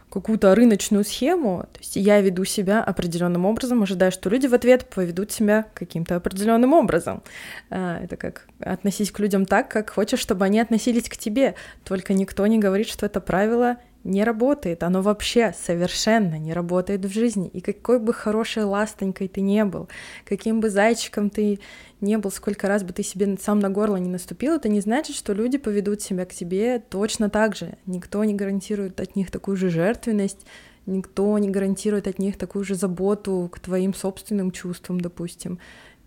какую-то 0.09 0.55
рыночную 0.55 1.03
схему, 1.03 1.65
то 1.71 1.79
есть 1.79 1.95
я 1.95 2.19
веду 2.21 2.43
себя 2.43 2.83
определенным 2.83 3.45
образом, 3.45 3.83
ожидая, 3.83 4.11
что 4.11 4.29
люди 4.29 4.47
в 4.47 4.53
ответ 4.53 4.89
поведут 4.89 5.31
себя 5.31 5.65
каким-то 5.73 6.15
определенным 6.15 6.73
образом. 6.73 7.21
А, 7.69 7.99
это 8.03 8.17
как 8.17 8.47
относись 8.59 9.11
к 9.11 9.19
людям 9.19 9.45
так, 9.45 9.69
как 9.69 9.91
хочешь, 9.91 10.19
чтобы 10.19 10.45
они 10.45 10.59
относились 10.59 11.07
к 11.09 11.17
тебе. 11.17 11.55
Только 11.83 12.13
никто 12.13 12.45
не 12.47 12.57
говорит, 12.57 12.87
что 12.87 13.05
это 13.05 13.21
правило 13.21 13.77
не 14.03 14.23
работает, 14.23 14.83
оно 14.83 15.01
вообще 15.01 15.53
совершенно 15.57 16.39
не 16.39 16.53
работает 16.53 17.03
в 17.03 17.11
жизни. 17.11 17.49
И 17.49 17.59
какой 17.59 17.99
бы 17.99 18.13
хорошей 18.13 18.63
ластонькой 18.63 19.27
ты 19.27 19.41
не 19.41 19.65
был, 19.65 19.89
каким 20.25 20.61
бы 20.61 20.69
зайчиком 20.69 21.29
ты 21.29 21.59
не 21.99 22.17
был, 22.17 22.31
сколько 22.31 22.67
раз 22.67 22.83
бы 22.83 22.93
ты 22.93 23.03
себе 23.03 23.37
сам 23.41 23.59
на 23.59 23.69
горло 23.69 23.97
не 23.97 24.09
наступил, 24.09 24.53
это 24.53 24.69
не 24.69 24.79
значит, 24.79 25.15
что 25.15 25.33
люди 25.33 25.57
поведут 25.57 26.01
себя 26.01 26.25
к 26.25 26.33
тебе 26.33 26.79
точно 26.79 27.29
так 27.29 27.55
же. 27.55 27.77
Никто 27.85 28.23
не 28.23 28.33
гарантирует 28.33 29.01
от 29.01 29.15
них 29.15 29.31
такую 29.31 29.57
же 29.57 29.69
жертвенность, 29.69 30.45
никто 30.85 31.37
не 31.37 31.49
гарантирует 31.49 32.07
от 32.07 32.19
них 32.19 32.37
такую 32.37 32.63
же 32.63 32.75
заботу 32.75 33.49
к 33.51 33.59
твоим 33.59 33.93
собственным 33.93 34.51
чувствам, 34.51 35.01
допустим. 35.01 35.59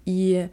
И 0.06 0.48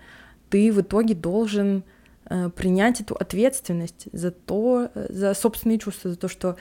ты 0.50 0.72
в 0.74 0.82
итоге 0.82 1.16
должен 1.16 1.84
э, 2.26 2.50
принять 2.50 3.00
эту 3.02 3.16
ответственность 3.16 4.08
за 4.12 4.32
то, 4.32 4.90
э, 4.94 5.08
за 5.10 5.34
собственные 5.34 5.80
чувства, 5.80 6.12
за 6.12 6.18
то, 6.18 6.28
что 6.28 6.58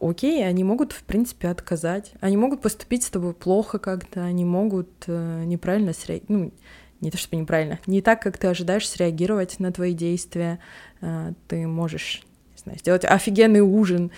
окей, 0.00 0.46
они 0.46 0.64
могут, 0.64 0.92
в 0.92 1.02
принципе, 1.02 1.48
отказать. 1.48 2.12
Они 2.20 2.36
могут 2.36 2.60
поступить 2.60 3.02
с 3.04 3.10
тобой 3.10 3.34
плохо 3.34 3.78
как-то, 3.78 4.22
они 4.24 4.44
могут 4.44 4.90
э, 5.06 5.44
неправильно 5.44 5.92
среагировать, 5.92 6.28
ну, 6.28 6.52
не 7.00 7.10
то 7.10 7.18
чтобы 7.18 7.36
неправильно, 7.36 7.78
не 7.86 8.02
так, 8.02 8.22
как 8.22 8.38
ты 8.38 8.48
ожидаешь 8.48 8.88
среагировать 8.88 9.60
на 9.60 9.72
твои 9.72 9.94
действия. 9.94 10.58
Э, 11.00 11.32
ты 11.48 11.66
можешь 11.66 12.22
знаю, 12.68 12.78
сделать 12.78 13.04
офигенный 13.04 13.60
ужин, 13.60 14.10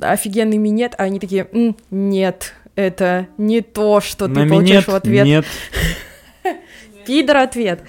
офигенный 0.00 0.56
минет, 0.56 0.94
а 0.98 1.04
они 1.04 1.20
такие, 1.20 1.48
нет, 1.90 2.54
это 2.74 3.28
не 3.38 3.60
то, 3.60 4.00
что 4.00 4.26
На 4.28 4.42
ты 4.42 4.46
минет, 4.46 4.86
в 4.86 4.94
ответ. 4.94 5.26
Нет. 5.26 5.44
Пидор 7.06 7.38
ответ. 7.38 7.82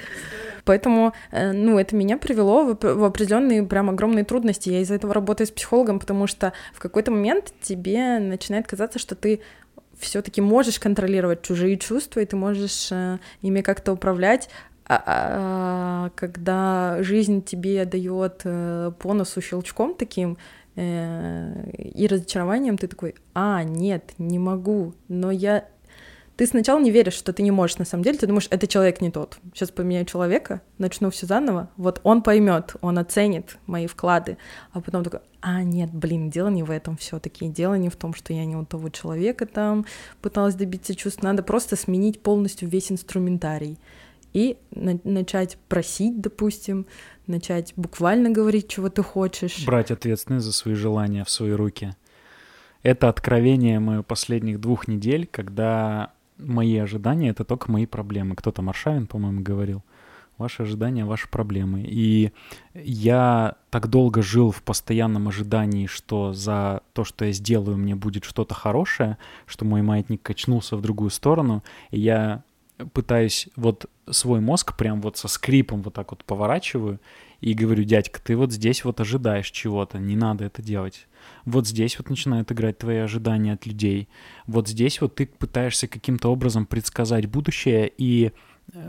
Поэтому, 0.70 1.14
э, 1.32 1.52
ну, 1.52 1.80
это 1.80 1.96
меня 1.96 2.16
привело 2.20 2.78
в, 2.80 3.04
определенные 3.04 3.64
прям 3.64 3.90
огромные 3.90 4.24
трудности. 4.24 4.70
Я 4.70 4.82
из-за 4.82 4.94
этого 4.94 5.16
работаю 5.16 5.48
с 5.48 5.50
психологом, 5.50 6.00
потому 6.00 6.28
что 6.28 6.54
в 6.76 6.80
какой-то 6.80 7.10
момент 7.10 7.52
тебе 7.60 8.20
начинает 8.20 8.68
казаться, 8.68 9.00
что 9.00 9.16
ты 9.16 9.42
все-таки 9.98 10.42
можешь 10.42 10.80
контролировать 10.80 11.42
чужие 11.42 11.76
чувства, 11.78 12.20
и 12.20 12.26
ты 12.28 12.36
можешь 12.36 12.90
э, 12.92 13.18
ими 13.42 13.62
как-то 13.62 13.94
управлять, 13.94 14.52
а, 14.86 14.94
а, 14.94 15.02
а 15.08 16.10
когда 16.14 17.02
жизнь 17.02 17.42
тебе 17.42 17.84
дает 17.86 18.42
э, 18.44 18.92
по 19.00 19.16
носу 19.16 19.42
щелчком 19.42 19.96
таким 19.96 20.38
и 20.76 22.08
разочарованием, 22.10 22.78
ты 22.78 22.88
такой, 22.88 23.16
а, 23.34 23.64
нет, 23.64 24.14
не 24.20 24.38
могу, 24.38 24.94
но 25.08 25.32
я 25.32 25.66
ты 26.40 26.48
сначала 26.48 26.80
не 26.80 26.90
веришь, 26.90 27.16
что 27.16 27.34
ты 27.34 27.44
не 27.44 27.52
можешь 27.52 27.80
на 27.80 27.84
самом 27.84 28.06
деле, 28.06 28.18
ты 28.18 28.26
думаешь, 28.26 28.48
это 28.50 28.66
человек 28.66 29.02
не 29.02 29.12
тот. 29.12 29.40
Сейчас 29.54 29.72
поменяю 29.72 30.06
человека, 30.06 30.62
начну 30.78 31.10
все 31.10 31.26
заново, 31.26 31.70
вот 31.76 32.00
он 32.06 32.22
поймет, 32.22 32.78
он 32.80 32.98
оценит 32.98 33.58
мои 33.68 33.88
вклады, 33.88 34.38
а 34.72 34.80
потом 34.80 35.04
такой, 35.04 35.20
а 35.42 35.64
нет, 35.64 35.94
блин, 35.94 36.30
дело 36.30 36.48
не 36.48 36.64
в 36.64 36.72
этом 36.72 36.96
все-таки, 36.96 37.50
дело 37.50 37.74
не 37.74 37.90
в 37.90 37.98
том, 37.98 38.14
что 38.14 38.32
я 38.32 38.46
не 38.46 38.56
у 38.56 38.64
того 38.64 38.88
человека 38.88 39.46
там 39.46 39.86
пыталась 40.22 40.56
добиться 40.56 40.96
чувств, 40.96 41.22
надо 41.24 41.44
просто 41.44 41.76
сменить 41.76 42.22
полностью 42.22 42.70
весь 42.70 42.90
инструментарий 42.90 43.78
и 44.32 44.56
на- 44.72 45.02
начать 45.04 45.58
просить, 45.68 46.22
допустим, 46.22 46.86
начать 47.28 47.74
буквально 47.76 48.30
говорить, 48.30 48.70
чего 48.70 48.88
ты 48.88 49.04
хочешь. 49.04 49.66
Брать 49.66 49.92
ответственность 49.92 50.46
за 50.46 50.54
свои 50.54 50.76
желания 50.76 51.26
в 51.26 51.30
свои 51.30 51.52
руки. 51.52 51.98
Это 52.82 53.10
откровение 53.10 53.82
мое 53.82 54.04
последних 54.04 54.62
двух 54.62 54.88
недель, 54.88 55.28
когда 55.30 56.14
мои 56.40 56.78
ожидания— 56.78 57.30
это 57.32 57.44
только 57.44 57.72
мои 57.72 57.86
проблемы. 57.86 58.36
Кто-то 58.36 58.62
Маршавин, 58.62 59.08
по-моему, 59.08 59.42
говорил. 59.42 59.84
Ваши 60.38 60.64
ожидания— 60.64 61.06
ваши 61.06 61.28
проблемы. 61.30 61.84
И 61.86 62.32
я 62.74 63.56
так 63.70 63.88
долго 63.88 64.22
жил 64.22 64.52
в 64.52 64.64
постоянном 64.64 65.28
ожидании, 65.28 65.86
что 65.86 66.32
за 66.34 66.82
то, 66.94 67.04
что 67.04 67.26
я 67.26 67.34
сделаю, 67.34 67.78
мне 67.78 67.96
будет 67.96 68.24
что-то 68.24 68.56
хорошее, 68.56 69.18
что 69.46 69.66
мой 69.66 69.82
маятник 69.82 70.22
качнулся 70.22 70.78
в 70.78 70.82
другую 70.82 71.10
сторону, 71.10 71.62
и 71.92 72.00
я 72.00 72.44
пытаюсь 72.94 73.50
вот 73.56 73.86
свой 74.10 74.40
мозг 74.40 74.78
прям 74.78 75.02
вот 75.02 75.18
со 75.18 75.28
скрипом 75.28 75.82
вот 75.82 75.94
так 75.94 76.12
вот 76.12 76.24
поворачиваю 76.24 77.00
и 77.42 77.54
говорю, 77.54 77.84
дядька, 77.84 78.22
ты 78.22 78.36
вот 78.36 78.52
здесь 78.52 78.84
вот 78.84 79.00
ожидаешь 79.00 79.52
чего-то, 79.52 79.98
не 79.98 80.16
надо 80.16 80.46
это 80.46 80.62
делать. 80.62 81.08
Вот 81.46 81.68
здесь 81.68 81.98
вот 81.98 82.10
начинают 82.10 82.52
играть 82.52 82.78
твои 82.78 82.98
ожидания 82.98 83.54
от 83.54 83.66
людей. 83.66 84.10
Вот 84.46 84.68
здесь 84.68 85.00
вот 85.02 85.16
ты 85.16 85.26
пытаешься 85.26 85.88
каким-то 85.88 86.30
образом 86.30 86.66
предсказать 86.66 87.28
будущее 87.28 87.92
и 87.98 88.32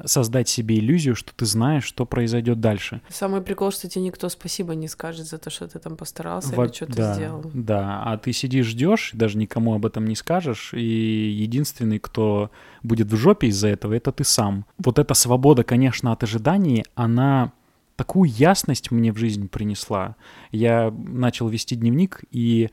создать 0.05 0.49
себе 0.49 0.79
иллюзию, 0.79 1.15
что 1.15 1.33
ты 1.35 1.47
знаешь, 1.47 1.85
что 1.85 2.07
произойдет 2.07 2.61
дальше. 2.61 3.01
Самый 3.09 3.41
прикол, 3.41 3.71
что 3.71 3.89
тебе 3.89 4.05
никто 4.05 4.29
спасибо 4.29 4.75
не 4.75 4.89
скажет 4.89 5.27
за 5.27 5.39
то, 5.39 5.51
что 5.51 5.69
ты 5.69 5.79
там 5.79 5.97
постарался 5.97 6.55
Во- 6.55 6.65
или 6.65 6.73
что-то 6.73 6.97
да, 6.97 7.15
сделал. 7.15 7.51
Да, 7.55 8.03
а 8.05 8.19
ты 8.19 8.33
сидишь, 8.33 8.67
ждешь, 8.67 9.11
даже 9.15 9.39
никому 9.39 9.75
об 9.75 9.87
этом 9.87 10.07
не 10.07 10.17
скажешь, 10.17 10.73
и 10.75 11.31
единственный, 11.31 11.99
кто 11.99 12.51
будет 12.83 13.11
в 13.11 13.17
жопе 13.17 13.49
из-за 13.49 13.69
этого, 13.69 13.95
это 13.95 14.13
ты 14.13 14.25
сам. 14.25 14.67
Вот 14.79 14.99
эта 14.99 15.15
свобода, 15.15 15.65
конечно, 15.65 16.13
от 16.13 16.23
ожиданий, 16.23 16.85
она 16.95 17.53
такую 17.97 18.31
ясность 18.31 18.91
мне 18.91 19.13
в 19.13 19.19
жизнь 19.19 19.49
принесла. 19.49 20.17
Я 20.53 20.91
начал 20.91 21.49
вести 21.49 21.77
дневник, 21.77 22.23
и 22.31 22.71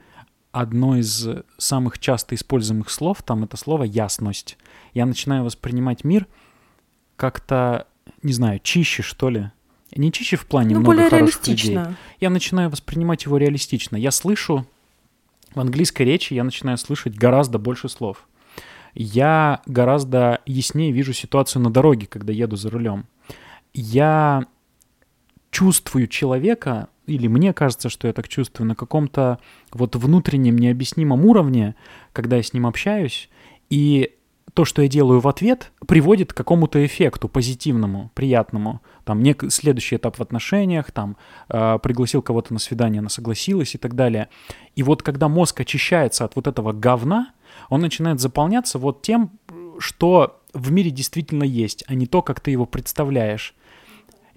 одно 0.52 0.98
из 0.98 1.28
самых 1.58 2.00
часто 2.00 2.36
используемых 2.36 2.90
слов 2.90 3.22
там 3.24 3.44
это 3.44 3.58
слово 3.58 3.84
«ясность». 3.84 4.58
Я 4.94 5.06
начинаю 5.06 5.44
воспринимать 5.44 6.04
мир 6.04 6.28
как-то, 7.18 7.88
не 8.24 8.32
знаю, 8.32 8.60
чище, 8.64 9.04
что 9.04 9.30
ли. 9.30 9.52
Не 9.96 10.12
чище 10.12 10.38
в 10.38 10.46
плане 10.46 10.76
ну, 10.76 10.82
много 10.82 10.96
более 10.96 11.10
хороших 11.10 11.48
людей 11.48 11.78
я 12.20 12.30
начинаю 12.30 12.70
воспринимать 12.70 13.26
его 13.26 13.38
реалистично. 13.38 13.98
Я 13.98 14.12
слышу 14.12 14.66
в 15.54 15.60
английской 15.60 16.04
речи, 16.04 16.34
я 16.34 16.44
начинаю 16.44 16.78
слышать 16.78 17.16
гораздо 17.16 17.58
больше 17.58 17.90
слов. 17.90 18.28
Я 18.94 19.62
гораздо 19.66 20.42
яснее 20.46 20.92
вижу 20.92 21.14
ситуацию 21.14 21.62
на 21.62 21.72
дороге, 21.72 22.08
когда 22.08 22.34
еду 22.34 22.56
за 22.56 22.70
рулем. 22.70 23.06
Я 23.74 24.46
чувствую 25.52 26.08
человека, 26.08 26.90
или 27.06 27.28
мне 27.28 27.54
кажется, 27.54 27.90
что 27.90 28.08
я 28.08 28.14
так 28.14 28.28
чувствую, 28.28 28.68
на 28.68 28.76
каком-то 28.76 29.40
вот 29.72 29.96
внутреннем 29.96 30.58
необъяснимом 30.58 31.26
уровне, 31.26 31.76
когда 32.12 32.38
я 32.38 32.44
с 32.44 32.54
ним 32.54 32.66
общаюсь, 32.68 33.30
и 33.70 34.17
то, 34.58 34.66
что 34.66 34.82
я 34.82 34.88
делаю 34.88 35.20
в 35.20 35.28
ответ, 35.28 35.72
приводит 35.88 36.34
к 36.34 36.36
какому-то 36.36 36.84
эффекту 36.84 37.30
позитивному, 37.30 38.10
приятному. 38.16 38.82
Там 39.04 39.22
нек- 39.22 39.52
следующий 39.52 39.98
этап 39.98 40.18
в 40.18 40.20
отношениях, 40.20 40.92
там 40.92 41.16
э, 41.48 41.78
пригласил 41.84 42.24
кого-то 42.24 42.54
на 42.54 42.60
свидание, 42.60 43.02
она 43.02 43.10
согласилась 43.10 43.76
и 43.76 43.78
так 43.78 43.94
далее. 43.94 44.30
И 44.76 44.82
вот 44.82 45.04
когда 45.04 45.28
мозг 45.28 45.60
очищается 45.62 46.26
от 46.26 46.36
вот 46.36 46.48
этого 46.48 46.74
говна, 46.74 47.34
он 47.70 47.82
начинает 47.82 48.20
заполняться 48.20 48.80
вот 48.80 49.04
тем, 49.04 49.30
что 49.78 50.42
в 50.56 50.72
мире 50.72 50.90
действительно 50.90 51.44
есть, 51.44 51.84
а 51.88 51.94
не 51.94 52.08
то, 52.08 52.24
как 52.24 52.40
ты 52.40 52.50
его 52.50 52.66
представляешь 52.66 53.54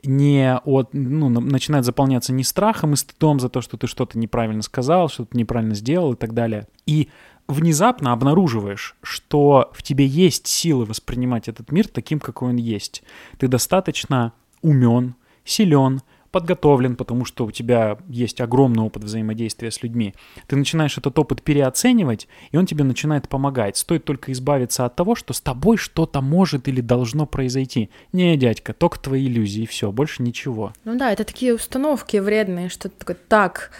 не 0.05 0.55
от, 0.65 0.91
ну, 0.93 1.31
на- 1.31 1.41
начинает 1.41 1.85
заполняться 1.87 2.33
не 2.35 2.45
страхом 2.45 2.93
и 2.93 2.97
стыдом 2.97 3.41
за 3.41 3.49
то, 3.49 3.63
что 3.63 3.79
ты 3.79 3.87
что-то 3.87 4.19
неправильно 4.19 4.63
сказал, 4.63 5.09
что-то 5.09 5.35
неправильно 5.37 5.75
сделал 5.75 6.13
и 6.13 6.17
так 6.17 6.35
далее. 6.35 6.67
И 6.85 7.09
внезапно 7.51 8.13
обнаруживаешь, 8.13 8.97
что 9.03 9.71
в 9.73 9.83
тебе 9.83 10.07
есть 10.07 10.47
силы 10.47 10.85
воспринимать 10.85 11.49
этот 11.49 11.73
мир 11.73 11.89
таким, 11.89 12.21
какой 12.21 12.51
он 12.51 12.57
есть. 12.57 13.03
Ты 13.39 13.49
достаточно 13.49 14.33
умен, 14.63 15.15
силен, 15.45 16.03
подготовлен, 16.31 16.97
потому 16.97 17.25
что 17.25 17.45
у 17.45 17.51
тебя 17.51 17.99
есть 18.09 18.41
огромный 18.41 18.83
опыт 18.83 19.05
взаимодействия 19.05 19.71
с 19.71 19.83
людьми. 19.83 20.15
Ты 20.47 20.57
начинаешь 20.57 20.97
этот 20.97 21.19
опыт 21.19 21.43
переоценивать, 21.43 22.29
и 22.51 22.57
он 22.57 22.67
тебе 22.67 22.85
начинает 22.85 23.29
помогать. 23.29 23.77
Стоит 23.77 24.05
только 24.05 24.33
избавиться 24.33 24.85
от 24.85 24.97
того, 24.97 25.15
что 25.15 25.33
с 25.33 25.41
тобой 25.41 25.77
что-то 25.77 26.21
может 26.21 26.69
или 26.69 26.81
должно 26.81 27.27
произойти. 27.27 27.91
Не, 28.13 28.37
дядька, 28.37 28.73
только 28.73 29.01
твои 29.01 29.27
иллюзии, 29.27 29.67
все, 29.67 29.91
больше 29.91 30.23
ничего. 30.23 30.73
Ну 30.85 30.97
да, 30.97 31.13
это 31.13 31.25
такие 31.25 31.55
установки 31.55 32.17
вредные, 32.19 32.69
что 32.69 32.89
ты 32.89 32.97
такой, 32.97 33.17
так, 33.17 33.71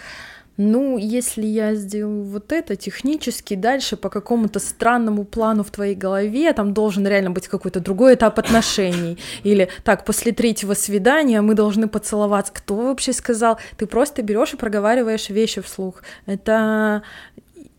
ну, 0.57 0.97
если 0.97 1.45
я 1.45 1.75
сделаю 1.75 2.23
вот 2.23 2.51
это 2.51 2.75
технически, 2.75 3.55
дальше 3.55 3.95
по 3.97 4.09
какому-то 4.09 4.59
странному 4.59 5.23
плану 5.23 5.63
в 5.63 5.71
твоей 5.71 5.95
голове, 5.95 6.51
там 6.53 6.73
должен 6.73 7.07
реально 7.07 7.31
быть 7.31 7.47
какой-то 7.47 7.79
другой 7.79 8.15
этап 8.15 8.37
отношений. 8.37 9.17
Или 9.43 9.69
так, 9.83 10.05
после 10.05 10.33
третьего 10.33 10.73
свидания 10.73 11.41
мы 11.41 11.55
должны 11.55 11.87
поцеловаться. 11.87 12.53
Кто 12.53 12.75
вообще 12.75 13.13
сказал? 13.13 13.59
Ты 13.77 13.87
просто 13.87 14.21
берешь 14.21 14.53
и 14.53 14.57
проговариваешь 14.57 15.29
вещи 15.29 15.61
вслух. 15.61 16.03
Это 16.25 17.03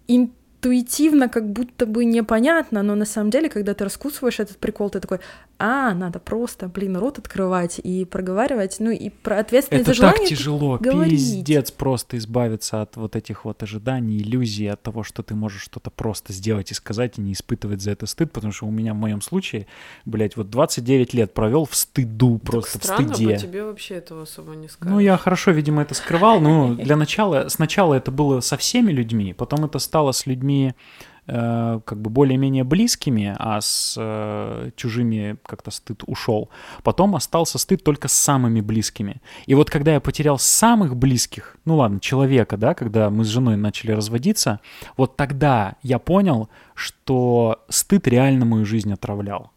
интуитивно 0.09 1.29
как 1.29 1.51
будто 1.51 1.87
бы 1.87 2.05
непонятно, 2.05 2.83
но 2.83 2.95
на 2.95 3.05
самом 3.05 3.31
деле, 3.31 3.49
когда 3.49 3.75
ты 3.75 3.85
раскусываешь 3.85 4.41
этот 4.41 4.57
прикол, 4.57 4.91
ты 4.91 5.01
такой, 5.01 5.21
а, 5.65 5.95
надо 5.95 6.19
просто, 6.19 6.67
блин, 6.67 6.97
рот 6.97 7.21
открывать 7.21 7.79
и 7.79 8.05
проговаривать, 8.05 8.79
ну 8.81 8.91
и 8.91 9.11
про 9.11 9.39
ответственность 9.39 9.85
Это 9.85 9.91
за 9.93 9.95
желание 9.95 10.19
так 10.19 10.29
ты 10.29 10.35
тяжело, 10.35 10.77
говорить. 10.77 11.13
пиздец, 11.13 11.71
просто 11.71 12.19
избавиться 12.19 12.83
от 12.83 12.97
вот 12.97 13.15
этих 13.15 13.45
вот 13.45 13.63
ожиданий, 13.63 14.19
иллюзий, 14.19 14.67
от 14.67 14.83
того, 14.83 15.05
что 15.05 15.23
ты 15.23 15.37
можешь 15.37 15.63
что-то 15.63 15.91
просто 15.91 16.33
сделать 16.33 16.73
и 16.73 16.75
сказать, 16.75 17.19
и 17.19 17.21
не 17.21 17.33
испытывать 17.33 17.81
за 17.81 17.93
это 17.93 18.07
стыд, 18.07 18.33
потому 18.33 18.53
что 18.53 18.67
у 18.67 18.73
меня 18.73 18.93
в 18.93 18.97
моем 18.97 19.21
случае, 19.21 19.69
блядь, 20.05 20.37
вот 20.37 20.51
29 20.51 21.15
лет 21.15 21.33
провел 21.33 21.65
в 21.65 21.77
стыду, 21.77 22.41
просто 22.41 22.81
в 22.81 22.83
Странно, 22.83 23.15
стыде. 23.15 23.35
по 23.35 23.41
тебе 23.41 23.65
вообще 23.65 23.95
этого 23.95 24.23
особо 24.23 24.57
не 24.57 24.67
скажешь. 24.67 24.93
Ну, 24.93 24.99
я 24.99 25.17
хорошо, 25.17 25.53
видимо, 25.53 25.83
это 25.83 25.95
скрывал. 25.95 26.41
Ну, 26.41 26.75
для 26.83 26.97
начала, 26.97 27.49
сначала 27.49 27.95
это 27.95 28.11
было 28.11 28.41
со 28.41 28.57
всеми 28.57 28.91
людьми, 28.91 29.33
потом 29.33 29.65
это 29.65 29.79
стало 29.79 30.11
с 30.11 30.27
людьми 30.27 30.75
э, 31.27 31.81
как 31.85 32.01
бы 32.01 32.11
более-менее 32.11 32.65
близкими, 32.65 33.35
а 33.39 33.61
с 33.61 33.95
э, 33.99 34.71
чужими 34.77 35.37
как-то 35.47 35.71
стыд 35.71 36.03
ушел. 36.07 36.51
Потом 36.83 37.15
остался 37.15 37.59
стыд 37.59 37.85
только 37.85 38.09
с 38.09 38.13
самыми 38.13 38.61
близкими. 38.61 39.23
И 39.47 39.55
вот 39.55 39.71
когда 39.71 39.95
я 39.95 40.01
потерял 40.01 40.39
самых 40.39 40.97
близких, 40.97 41.57
ну 41.65 41.77
ладно, 41.77 42.01
человека, 42.01 42.57
да, 42.57 42.75
когда 42.75 43.11
мы 43.11 43.25
с 43.25 43.29
женой 43.29 43.57
начали 43.57 43.93
разводиться, 43.93 44.61
вот 44.97 45.17
тогда 45.17 45.77
я 45.83 45.99
понял, 45.99 46.49
что 46.75 47.63
стыд 47.69 48.09
реально 48.09 48.45
мою 48.45 48.65
жизнь 48.65 48.93
отравлял. 48.93 49.52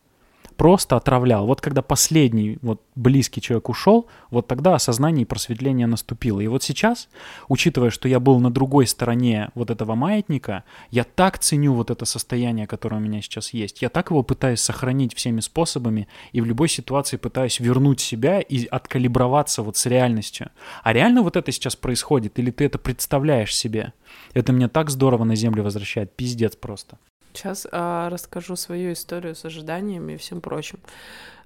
Просто 0.55 0.95
отравлял. 0.95 1.45
Вот 1.45 1.61
когда 1.61 1.81
последний 1.81 2.57
вот 2.61 2.81
близкий 2.95 3.41
человек 3.41 3.69
ушел, 3.69 4.07
вот 4.31 4.47
тогда 4.47 4.75
осознание 4.75 5.23
и 5.23 5.25
просветление 5.25 5.87
наступило. 5.87 6.39
И 6.39 6.47
вот 6.47 6.63
сейчас, 6.63 7.09
учитывая, 7.47 7.89
что 7.89 8.07
я 8.07 8.19
был 8.19 8.39
на 8.39 8.51
другой 8.51 8.87
стороне 8.87 9.49
вот 9.55 9.69
этого 9.69 9.95
маятника, 9.95 10.63
я 10.91 11.03
так 11.03 11.39
ценю 11.39 11.73
вот 11.73 11.91
это 11.91 12.05
состояние, 12.05 12.67
которое 12.67 12.97
у 12.97 12.99
меня 12.99 13.21
сейчас 13.21 13.53
есть. 13.53 13.81
Я 13.81 13.89
так 13.89 14.09
его 14.09 14.23
пытаюсь 14.23 14.61
сохранить 14.61 15.13
всеми 15.15 15.39
способами 15.39 16.07
и 16.31 16.41
в 16.41 16.45
любой 16.45 16.69
ситуации 16.69 17.17
пытаюсь 17.17 17.59
вернуть 17.59 17.99
себя 17.99 18.39
и 18.39 18.65
откалиброваться 18.65 19.61
вот 19.61 19.77
с 19.77 19.85
реальностью. 19.85 20.49
А 20.83 20.93
реально 20.93 21.21
вот 21.21 21.35
это 21.35 21.51
сейчас 21.51 21.75
происходит? 21.75 22.39
Или 22.39 22.51
ты 22.51 22.65
это 22.65 22.77
представляешь 22.77 23.55
себе? 23.55 23.93
Это 24.33 24.51
меня 24.53 24.69
так 24.69 24.89
здорово 24.89 25.23
на 25.23 25.35
землю 25.35 25.63
возвращает. 25.63 26.15
Пиздец 26.15 26.55
просто. 26.55 26.97
Сейчас 27.35 27.67
а, 27.71 28.09
расскажу 28.09 28.55
свою 28.55 28.93
историю 28.93 29.35
с 29.35 29.45
ожиданиями 29.45 30.13
и 30.13 30.17
всем 30.17 30.41
прочим. 30.41 30.79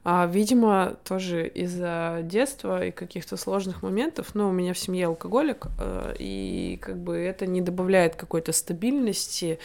А, 0.06 0.28
видимо, 0.28 0.98
тоже 1.04 1.48
из-за 1.48 2.22
детства 2.24 2.86
и 2.86 2.92
каких-то 2.92 3.36
сложных 3.36 3.84
моментов, 3.84 4.34
ну, 4.34 4.48
у 4.48 4.52
меня 4.52 4.74
в 4.74 4.80
семье 4.80 5.08
алкоголик, 5.08 5.68
а, 5.78 6.14
и 6.18 6.78
как 6.82 6.98
бы 6.98 7.18
это 7.18 7.46
не 7.46 7.62
добавляет 7.62 8.16
какой-то 8.16 8.54
стабильности, 8.54 9.60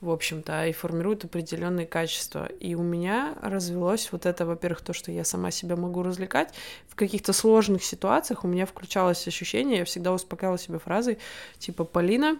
в 0.00 0.10
общем-то, 0.10 0.66
и 0.66 0.72
формирует 0.72 1.24
определенные 1.24 1.86
качества. 1.86 2.46
И 2.60 2.74
у 2.74 2.82
меня 2.82 3.34
развелось 3.40 4.10
вот 4.12 4.26
это, 4.26 4.44
во-первых, 4.44 4.82
то, 4.82 4.92
что 4.92 5.10
я 5.10 5.24
сама 5.24 5.50
себя 5.50 5.74
могу 5.76 6.02
развлекать. 6.02 6.52
В 6.88 6.94
каких-то 6.94 7.32
сложных 7.32 7.82
ситуациях 7.82 8.44
у 8.44 8.48
меня 8.48 8.66
включалось 8.66 9.26
ощущение, 9.26 9.78
я 9.78 9.84
всегда 9.84 10.12
успокаивала 10.12 10.58
себя 10.58 10.78
фразой, 10.78 11.18
типа, 11.58 11.84
Полина, 11.84 12.38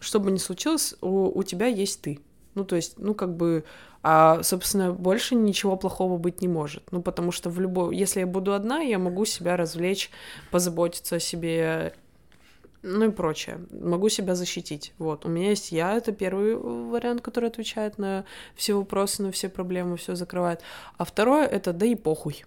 что 0.00 0.18
бы 0.18 0.30
ни 0.30 0.38
случилось, 0.38 0.94
у, 1.00 1.38
у 1.38 1.42
тебя 1.44 1.66
есть 1.66 2.02
ты. 2.02 2.20
Ну, 2.58 2.64
то 2.64 2.74
есть, 2.74 2.98
ну, 2.98 3.14
как 3.14 3.36
бы, 3.36 3.64
а, 4.02 4.42
собственно, 4.42 4.92
больше 4.92 5.36
ничего 5.36 5.76
плохого 5.76 6.18
быть 6.18 6.42
не 6.42 6.48
может. 6.48 6.82
Ну, 6.90 7.02
потому 7.02 7.30
что 7.30 7.50
в 7.50 7.60
любой... 7.60 7.96
Если 7.96 8.20
я 8.20 8.26
буду 8.26 8.52
одна, 8.52 8.80
я 8.80 8.98
могу 8.98 9.24
себя 9.24 9.56
развлечь, 9.56 10.10
позаботиться 10.50 11.16
о 11.16 11.20
себе, 11.20 11.94
ну 12.82 13.04
и 13.04 13.10
прочее. 13.10 13.60
Могу 13.70 14.08
себя 14.08 14.34
защитить. 14.34 14.92
Вот. 14.98 15.24
У 15.24 15.28
меня 15.28 15.50
есть 15.50 15.70
я, 15.70 15.96
это 15.96 16.10
первый 16.10 16.56
вариант, 16.56 17.20
который 17.20 17.48
отвечает 17.48 17.96
на 17.98 18.24
все 18.56 18.74
вопросы, 18.74 19.22
на 19.22 19.30
все 19.30 19.48
проблемы, 19.48 19.96
все 19.96 20.16
закрывает. 20.16 20.62
А 20.96 21.04
второе— 21.04 21.46
это 21.46 21.72
да 21.72 21.86
и 21.86 21.94
похуй. 21.94 22.44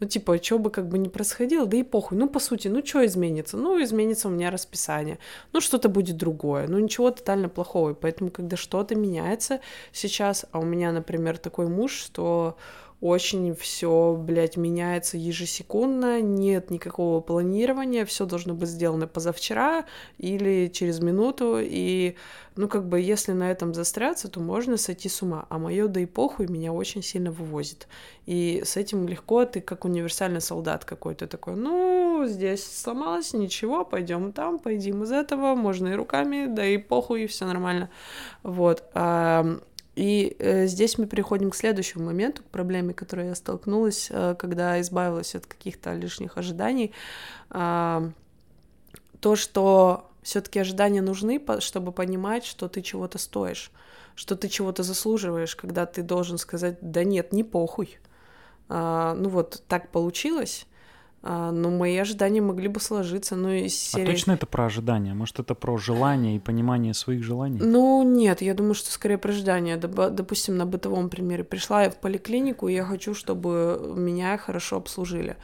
Ну, 0.00 0.06
типа, 0.06 0.42
что 0.42 0.58
бы 0.58 0.70
как 0.70 0.88
бы 0.88 0.98
ни 0.98 1.08
происходило, 1.08 1.66
да 1.66 1.76
и 1.76 1.82
похуй. 1.82 2.18
Ну, 2.18 2.28
по 2.28 2.38
сути, 2.38 2.68
ну, 2.68 2.84
что 2.84 3.04
изменится? 3.04 3.56
Ну, 3.56 3.82
изменится 3.82 4.28
у 4.28 4.30
меня 4.30 4.50
расписание. 4.50 5.18
Ну, 5.52 5.60
что-то 5.60 5.88
будет 5.88 6.16
другое. 6.16 6.68
Ну, 6.68 6.78
ничего 6.78 7.10
тотально 7.10 7.48
плохого. 7.48 7.90
И 7.90 7.94
поэтому, 7.94 8.30
когда 8.30 8.56
что-то 8.56 8.94
меняется 8.94 9.60
сейчас, 9.92 10.46
а 10.52 10.60
у 10.60 10.64
меня, 10.64 10.92
например, 10.92 11.38
такой 11.38 11.66
муж, 11.66 11.92
что 11.92 12.56
очень 13.00 13.54
все, 13.54 14.16
блядь, 14.18 14.56
меняется 14.56 15.16
ежесекундно, 15.16 16.20
нет 16.20 16.70
никакого 16.70 17.20
планирования, 17.20 18.04
все 18.04 18.26
должно 18.26 18.54
быть 18.54 18.68
сделано 18.68 19.06
позавчера 19.06 19.84
или 20.18 20.68
через 20.68 20.98
минуту, 21.00 21.58
и, 21.60 22.16
ну, 22.56 22.66
как 22.68 22.88
бы, 22.88 23.00
если 23.00 23.32
на 23.32 23.52
этом 23.52 23.72
застряться, 23.72 24.28
то 24.28 24.40
можно 24.40 24.76
сойти 24.76 25.08
с 25.08 25.22
ума, 25.22 25.46
а 25.48 25.58
мое 25.58 25.86
да 25.86 26.00
и 26.00 26.06
похуй 26.06 26.48
меня 26.48 26.72
очень 26.72 27.02
сильно 27.02 27.30
вывозит, 27.30 27.86
и 28.26 28.62
с 28.64 28.76
этим 28.76 29.06
легко 29.06 29.44
ты 29.44 29.60
как 29.60 29.84
универсальный 29.84 30.40
солдат 30.40 30.84
какой-то 30.84 31.28
такой, 31.28 31.54
ну, 31.54 32.24
здесь 32.26 32.64
сломалось, 32.64 33.32
ничего, 33.32 33.84
пойдем 33.84 34.32
там, 34.32 34.58
пойдем 34.58 35.04
из 35.04 35.12
этого, 35.12 35.54
можно 35.54 35.86
и 35.86 35.94
руками, 35.94 36.46
да 36.48 36.66
и 36.66 36.78
похуй, 36.78 37.28
все 37.28 37.46
нормально, 37.46 37.90
вот, 38.42 38.82
и 39.98 40.36
э, 40.38 40.66
здесь 40.66 40.96
мы 40.96 41.06
переходим 41.06 41.50
к 41.50 41.56
следующему 41.56 42.04
моменту, 42.04 42.44
к 42.44 42.46
проблеме, 42.46 42.94
которой 42.94 43.26
я 43.26 43.34
столкнулась, 43.34 44.06
э, 44.10 44.36
когда 44.38 44.80
избавилась 44.80 45.34
от 45.34 45.46
каких-то 45.46 45.92
лишних 45.94 46.38
ожиданий. 46.38 46.92
Э, 47.50 48.08
то, 49.18 49.34
что 49.34 50.08
все-таки 50.22 50.60
ожидания 50.60 51.02
нужны, 51.02 51.42
чтобы 51.58 51.90
понимать, 51.90 52.44
что 52.44 52.68
ты 52.68 52.80
чего-то 52.80 53.18
стоишь, 53.18 53.72
что 54.14 54.36
ты 54.36 54.48
чего-то 54.48 54.84
заслуживаешь, 54.84 55.56
когда 55.56 55.84
ты 55.84 56.04
должен 56.04 56.38
сказать, 56.38 56.76
да 56.80 57.02
нет, 57.02 57.32
не 57.32 57.42
похуй. 57.42 57.98
Э, 58.68 59.14
ну 59.18 59.28
вот 59.30 59.64
так 59.66 59.90
получилось, 59.90 60.68
а, 61.20 61.50
ну, 61.50 61.70
мои 61.70 61.96
ожидания 61.96 62.40
могли 62.40 62.68
бы 62.68 62.78
сложиться, 62.78 63.34
ну, 63.34 63.50
из 63.50 63.76
серии... 63.76 64.04
А 64.04 64.06
точно 64.06 64.32
это 64.32 64.46
про 64.46 64.66
ожидания? 64.66 65.14
Может, 65.14 65.40
это 65.40 65.54
про 65.54 65.76
желание 65.76 66.36
и 66.36 66.38
понимание 66.38 66.94
своих 66.94 67.24
желаний? 67.24 67.58
Ну, 67.60 68.02
нет, 68.04 68.40
я 68.40 68.54
думаю, 68.54 68.74
что 68.74 68.92
скорее 68.92 69.18
про 69.18 69.32
ожидания. 69.32 69.76
Допустим, 69.76 70.56
на 70.56 70.64
бытовом 70.64 71.10
примере. 71.10 71.42
Пришла 71.42 71.82
я 71.82 71.90
в 71.90 71.96
поликлинику, 71.96 72.68
и 72.68 72.74
я 72.74 72.84
хочу, 72.84 73.14
чтобы 73.14 73.94
меня 73.96 74.38
хорошо 74.38 74.76
обслужили. 74.76 75.36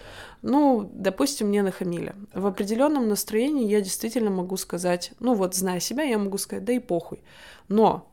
Ну, 0.43 0.89
допустим, 0.95 1.49
мне 1.49 1.63
нахамили. 1.63 2.15
В 2.33 2.47
определенном 2.47 3.09
настроении 3.09 3.69
я 3.69 3.81
действительно 3.81 4.31
могу 4.31 4.57
сказать, 4.57 5.13
ну, 5.19 5.35
вот, 5.35 5.57
зная 5.57 5.81
себя, 5.81 6.05
я 6.05 6.19
могу 6.19 6.39
сказать, 6.39 6.65
да 6.65 6.73
и 6.73 6.79
похуй. 6.79 7.23
Но 7.69 8.11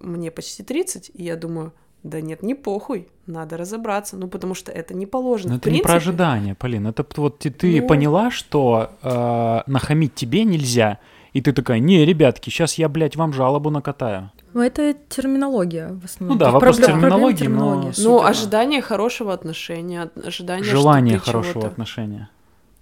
мне 0.00 0.30
почти 0.30 0.62
30, 0.62 1.10
и 1.12 1.24
я 1.24 1.36
думаю, 1.36 1.72
да 2.02 2.20
нет, 2.20 2.42
не 2.42 2.54
похуй, 2.54 3.08
надо 3.26 3.56
разобраться, 3.56 4.16
ну 4.16 4.26
потому 4.28 4.54
что 4.54 4.72
это 4.72 4.94
не 4.94 5.06
положено. 5.06 5.50
Но 5.50 5.56
это 5.56 5.64
принципе... 5.64 5.82
не 5.82 5.86
про 5.86 5.96
ожидание, 5.96 6.54
Полин. 6.54 6.86
Это 6.86 7.06
вот 7.16 7.38
ты, 7.38 7.50
ты 7.50 7.80
ну... 7.80 7.86
поняла, 7.86 8.30
что 8.30 8.90
э, 9.02 9.70
нахамить 9.70 10.14
тебе 10.14 10.44
нельзя, 10.44 10.98
и 11.32 11.40
ты 11.40 11.52
такая, 11.52 11.78
не, 11.78 12.04
ребятки, 12.04 12.50
сейчас 12.50 12.74
я, 12.74 12.88
блядь, 12.88 13.16
вам 13.16 13.32
жалобу 13.32 13.70
накатаю. 13.70 14.32
Ну, 14.52 14.60
это 14.60 14.94
терминология 15.08 15.92
в 15.92 16.04
основном. 16.04 16.38
Ну 16.38 16.44
да, 16.44 16.50
вопрос 16.50 16.76
проблем, 16.76 17.00
терминологии, 17.00 17.36
терминологии, 17.36 17.92
но... 17.98 18.10
Ну, 18.10 18.24
ожидание 18.24 18.82
хорошего 18.82 19.32
отношения, 19.32 20.10
ожидание, 20.22 20.64
Желание 20.64 21.18
хорошего 21.18 21.66
отношения. 21.66 22.28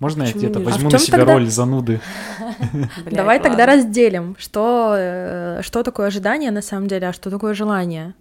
Можно 0.00 0.24
Почему 0.24 0.40
я 0.40 0.48
где-то 0.48 0.64
возьму 0.64 0.88
а 0.88 0.92
на 0.92 0.98
себя 0.98 1.18
тогда... 1.18 1.34
роль 1.34 1.46
зануды? 1.46 2.00
Давай 3.10 3.38
тогда 3.38 3.66
разделим, 3.66 4.34
что, 4.38 4.94
э, 4.96 5.60
что 5.62 5.82
такое 5.82 6.06
ожидание 6.06 6.50
на 6.50 6.62
самом 6.62 6.88
деле, 6.88 7.08
а 7.08 7.12
что 7.12 7.30
такое 7.30 7.52
желание 7.52 8.14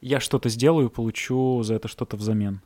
я 0.00 0.20
что-то 0.20 0.48
сделаю, 0.48 0.90
получу 0.90 1.62
за 1.62 1.74
это 1.74 1.88
что-то 1.88 2.16
взамен. 2.16 2.60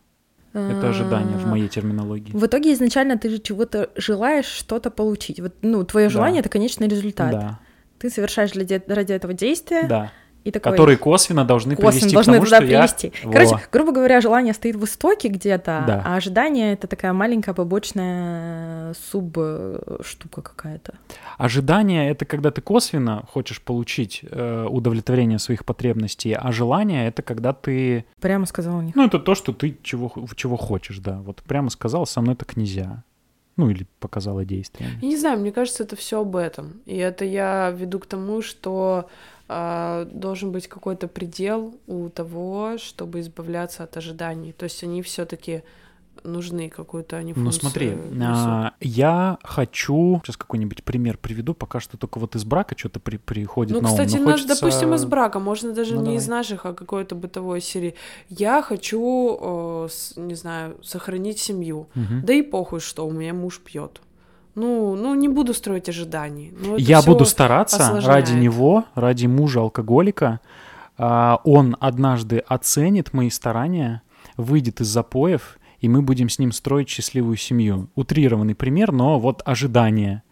Это 0.52 0.90
ожидание 0.90 1.38
в 1.38 1.46
моей 1.46 1.68
терминологии. 1.68 2.32
В 2.36 2.44
итоге 2.44 2.74
изначально 2.74 3.16
ты 3.16 3.30
же 3.30 3.38
чего-то 3.38 3.88
желаешь 3.96 4.44
что-то 4.44 4.90
получить. 4.90 5.40
Вот, 5.40 5.54
ну, 5.62 5.82
твое 5.84 6.10
желание 6.10 6.36
да. 6.36 6.40
это 6.40 6.48
конечный 6.50 6.88
результат. 6.88 7.30
Да. 7.30 7.60
Ты 7.98 8.10
совершаешь 8.10 8.52
ради 8.54 9.12
этого 9.12 9.32
действия. 9.32 9.84
Да 9.84 10.12
и 10.44 10.50
такой, 10.50 10.72
которые 10.72 10.96
косвенно 10.96 11.44
должны 11.44 11.76
косвенно 11.76 11.92
привести 11.92 12.14
должны 12.14 12.32
к 12.32 12.36
тому, 12.36 12.44
туда 12.44 12.56
что 12.56 12.66
привести. 12.66 13.12
я... 13.22 13.32
Короче, 13.32 13.54
Во. 13.54 13.60
грубо 13.70 13.92
говоря, 13.92 14.20
желание 14.20 14.54
стоит 14.54 14.76
в 14.76 14.84
истоке 14.84 15.28
где-то, 15.28 15.84
да. 15.86 16.02
а 16.04 16.16
ожидание— 16.16 16.72
это 16.74 16.86
такая 16.86 17.12
маленькая 17.12 17.54
побочная 17.54 18.94
суб-штука 18.94 20.42
какая-то. 20.42 20.94
Ожидание— 21.38 22.10
это 22.12 22.24
когда 22.24 22.50
ты 22.50 22.60
косвенно 22.60 23.24
хочешь 23.32 23.60
получить 23.62 24.20
э, 24.22 24.66
удовлетворение 24.68 25.38
своих 25.38 25.64
потребностей, 25.64 26.32
а 26.32 26.52
желание— 26.52 27.06
это 27.08 27.22
когда 27.22 27.52
ты... 27.52 28.04
Прямо 28.20 28.46
сказал 28.46 28.80
не 28.82 28.92
Ну, 28.94 29.06
это 29.06 29.18
то, 29.18 29.34
что 29.34 29.52
ты 29.52 29.76
чего, 29.82 30.12
чего 30.34 30.56
хочешь, 30.56 30.98
да. 30.98 31.20
Вот 31.24 31.42
прямо 31.42 31.70
сказал, 31.70 32.06
со 32.06 32.20
мной 32.20 32.36
так 32.36 32.56
нельзя. 32.56 33.04
Ну, 33.56 33.68
или 33.68 33.86
показала 34.00 34.44
действие. 34.44 34.88
Я 35.02 35.08
не 35.08 35.16
знаю, 35.16 35.38
мне 35.38 35.52
кажется, 35.52 35.82
это 35.82 35.94
все 35.94 36.20
об 36.20 36.36
этом. 36.36 36.80
И 36.86 36.96
это 36.96 37.24
я 37.24 37.70
веду 37.70 37.98
к 37.98 38.06
тому, 38.06 38.40
что 38.40 39.04
э, 39.04 39.31
должен 40.12 40.52
быть 40.52 40.68
какой-то 40.68 41.08
предел 41.08 41.74
у 41.86 42.08
того, 42.08 42.76
чтобы 42.78 43.20
избавляться 43.20 43.84
от 43.84 43.96
ожиданий. 43.96 44.52
То 44.52 44.64
есть 44.64 44.82
они 44.84 45.02
все-таки 45.02 45.62
нужны 46.24 46.68
какую-то 46.68 47.16
они 47.16 47.32
Ну 47.34 47.50
смотри, 47.50 47.96
а, 48.20 48.74
я 48.80 49.38
хочу 49.42 50.20
сейчас 50.22 50.36
какой-нибудь 50.36 50.84
пример 50.84 51.18
приведу, 51.18 51.54
пока 51.54 51.80
что 51.80 51.96
только 51.96 52.18
вот 52.18 52.36
из 52.36 52.44
брака 52.44 52.76
что-то 52.78 53.00
при, 53.00 53.16
приходит 53.16 53.72
ну, 53.72 53.80
на 53.80 53.90
ум. 53.90 53.96
Ну 53.96 54.04
кстати, 54.04 54.20
наш, 54.20 54.32
хочется... 54.40 54.54
допустим, 54.54 54.94
из 54.94 55.04
брака, 55.04 55.40
можно 55.40 55.72
даже 55.72 55.94
ну, 55.94 56.00
не 56.00 56.04
давай. 56.04 56.18
из 56.18 56.28
наших, 56.28 56.66
а 56.66 56.74
какой-то 56.74 57.14
бытовой 57.14 57.60
серии. 57.60 57.94
Я 58.28 58.62
хочу, 58.62 59.38
э, 59.40 59.88
с, 59.90 60.16
не 60.16 60.34
знаю, 60.34 60.76
сохранить 60.82 61.38
семью, 61.38 61.88
угу. 61.94 62.20
да 62.22 62.32
и 62.32 62.42
похуй, 62.42 62.80
что 62.80 63.06
у 63.06 63.10
меня 63.10 63.34
муж 63.34 63.60
пьет. 63.60 64.00
Ну, 64.54 64.96
ну 64.96 65.14
не 65.14 65.28
буду 65.28 65.54
строить 65.54 65.88
ожиданий. 65.88 66.52
Ну, 66.58 66.76
я 66.76 67.02
буду 67.02 67.24
стараться 67.24 67.76
осложняет. 67.76 68.28
ради 68.28 68.32
него, 68.32 68.84
ради 68.94 69.26
мужа 69.26 69.60
алкоголика. 69.60 70.40
Э, 70.98 71.36
он 71.44 71.76
однажды 71.80 72.38
оценит 72.38 73.12
мои 73.12 73.30
старания, 73.30 74.02
выйдет 74.36 74.80
из 74.80 74.88
запоев 74.88 75.58
и 75.82 75.88
мы 75.88 76.00
будем 76.00 76.28
с 76.28 76.38
ним 76.38 76.52
строить 76.52 76.88
счастливую 76.88 77.36
семью. 77.36 77.88
Утрированный 77.96 78.54
пример, 78.54 78.92
но 78.92 79.18
вот 79.18 79.42
ожидание. 79.44 80.22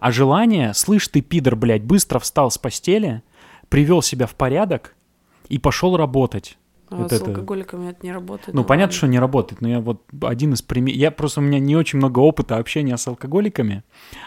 А 0.00 0.10
желание, 0.10 0.74
слышь 0.74 1.06
ты, 1.08 1.20
пидор, 1.20 1.54
блядь, 1.54 1.84
быстро 1.84 2.18
встал 2.18 2.50
с 2.50 2.58
постели, 2.58 3.22
привел 3.68 4.02
себя 4.02 4.26
в 4.26 4.34
порядок 4.34 4.96
и 5.48 5.58
пошел 5.58 5.96
работать. 5.96 6.58
А 6.88 6.96
вот 6.96 7.10
с 7.10 7.14
это... 7.14 7.26
алкоголиками 7.26 7.90
это 7.90 7.98
не 8.02 8.12
работает. 8.12 8.54
Ну, 8.54 8.62
понятно, 8.62 8.92
ладно. 8.92 8.96
что 8.96 9.06
не 9.08 9.18
работает, 9.18 9.60
но 9.60 9.68
я 9.68 9.80
вот 9.80 10.02
один 10.22 10.54
из 10.54 10.62
примеров... 10.62 10.98
Я 10.98 11.10
просто, 11.10 11.40
у 11.40 11.42
меня 11.42 11.58
не 11.58 11.74
очень 11.74 11.98
много 11.98 12.20
опыта 12.20 12.56
общения 12.56 12.96
с 12.96 13.06
алкоголиками, 13.08 13.82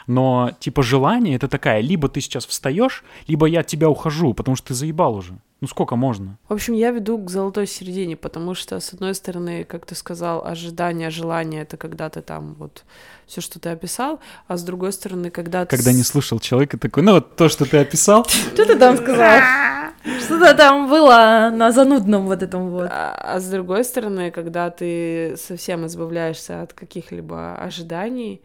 но, 0.07 0.51
типа, 0.59 0.83
желание— 0.83 1.35
это 1.37 1.47
такая, 1.47 1.81
либо 1.81 2.09
ты 2.09 2.19
сейчас 2.19 2.45
встаешь, 2.45 3.03
либо 3.27 3.45
я 3.45 3.61
от 3.61 3.67
тебя 3.67 3.89
ухожу, 3.89 4.33
потому 4.33 4.55
что 4.55 4.69
ты 4.69 4.73
заебал 4.73 5.15
уже. 5.15 5.39
Ну 5.61 5.67
сколько 5.67 5.97
можно? 5.97 6.37
В 6.47 6.53
общем, 6.53 6.73
я 6.73 6.91
веду 6.91 7.17
к 7.17 7.29
золотой 7.29 7.67
середине, 7.67 8.15
потому 8.15 8.55
что, 8.55 8.79
с 8.79 8.93
одной 8.93 9.13
стороны, 9.13 9.65
как 9.65 9.85
ты 9.85 9.93
сказал, 9.93 10.45
ожидание, 10.45 11.09
желание— 11.09 11.61
это 11.63 11.75
когда 11.75 12.09
ты 12.09 12.21
там 12.21 12.55
вот 12.57 12.85
все, 13.27 13.41
что 13.41 13.59
ты 13.59 13.69
описал, 13.69 14.21
а 14.47 14.55
с 14.55 14.63
другой 14.63 14.93
стороны, 14.93 15.29
когда 15.29 15.65
ты... 15.65 15.75
Когда 15.75 15.91
не 15.91 16.03
слышал 16.03 16.39
человека 16.39 16.77
такой, 16.77 17.03
ну 17.03 17.13
вот 17.13 17.35
то, 17.35 17.49
что 17.49 17.65
ты 17.65 17.77
описал. 17.77 18.25
Что 18.53 18.65
ты 18.65 18.79
там 18.79 18.95
сказал? 18.97 19.78
Что-то 20.03 20.53
там 20.53 20.89
было 20.89 21.51
на 21.53 21.71
занудном 21.71 22.27
вот 22.27 22.43
этом 22.43 22.69
вот. 22.69 22.87
А, 22.89 23.13
а 23.15 23.39
с 23.39 23.49
другой 23.49 23.83
стороны, 23.83 24.31
когда 24.31 24.69
ты 24.69 25.35
совсем 25.37 25.85
избавляешься 25.85 26.61
от 26.61 26.73
каких-либо 26.73 27.55
ожиданий, 27.55 28.41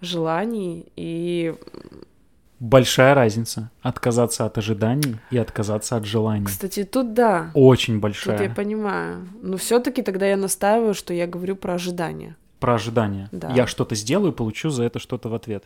желаний 0.00 0.92
и 0.96 1.54
Большая 2.60 3.14
разница. 3.14 3.70
Отказаться 3.82 4.44
от 4.44 4.58
ожиданий 4.58 5.16
и 5.30 5.38
отказаться 5.38 5.96
от 5.96 6.04
желаний. 6.04 6.46
Кстати, 6.46 6.84
тут 6.84 7.14
да. 7.14 7.52
Очень 7.54 8.00
большая. 8.00 8.36
Тут 8.36 8.48
я 8.48 8.52
понимаю. 8.52 9.28
Но 9.42 9.56
все-таки 9.56 10.02
тогда 10.02 10.26
я 10.26 10.36
настаиваю, 10.36 10.94
что 10.94 11.14
я 11.14 11.28
говорю 11.28 11.54
про 11.54 11.74
ожидания. 11.74 12.36
Про 12.58 12.74
ожидания. 12.74 13.28
Да. 13.30 13.52
Я 13.54 13.68
что-то 13.68 13.94
сделаю, 13.94 14.32
получу 14.32 14.70
за 14.70 14.82
это 14.82 14.98
что-то 14.98 15.28
в 15.28 15.34
ответ. 15.34 15.64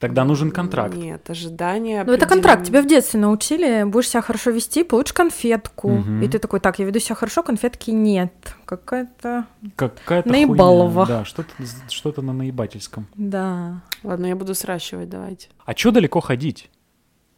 Тогда 0.00 0.24
нужен 0.24 0.50
контракт. 0.50 0.96
Нет, 0.96 1.28
ожидания. 1.28 2.02
Ну, 2.04 2.14
это 2.14 2.24
контракт. 2.26 2.64
Тебя 2.64 2.80
в 2.80 2.86
детстве 2.86 3.20
научили, 3.20 3.84
будешь 3.84 4.08
себя 4.08 4.22
хорошо 4.22 4.50
вести, 4.50 4.82
получишь 4.82 5.12
конфетку. 5.12 5.90
Мгм. 5.90 6.22
И 6.22 6.28
ты 6.28 6.38
такой, 6.38 6.58
так, 6.58 6.78
я 6.78 6.86
веду 6.86 6.98
себя 6.98 7.14
хорошо, 7.14 7.42
конфетки 7.42 7.90
нет. 7.90 8.32
Какая-то... 8.64 9.44
Какая-то 9.76 10.26
Наебалово. 10.26 11.04
хуйня. 11.04 11.18
Да, 11.20 11.24
что-то, 11.26 11.52
что-то 11.88 12.22
на 12.22 12.32
наебательском. 12.32 13.08
Да. 13.14 13.82
Ладно, 14.02 14.24
я 14.24 14.36
буду 14.36 14.54
сращивать, 14.54 15.10
давайте. 15.10 15.48
А 15.66 15.74
чё 15.74 15.90
далеко 15.90 16.20
ходить? 16.20 16.70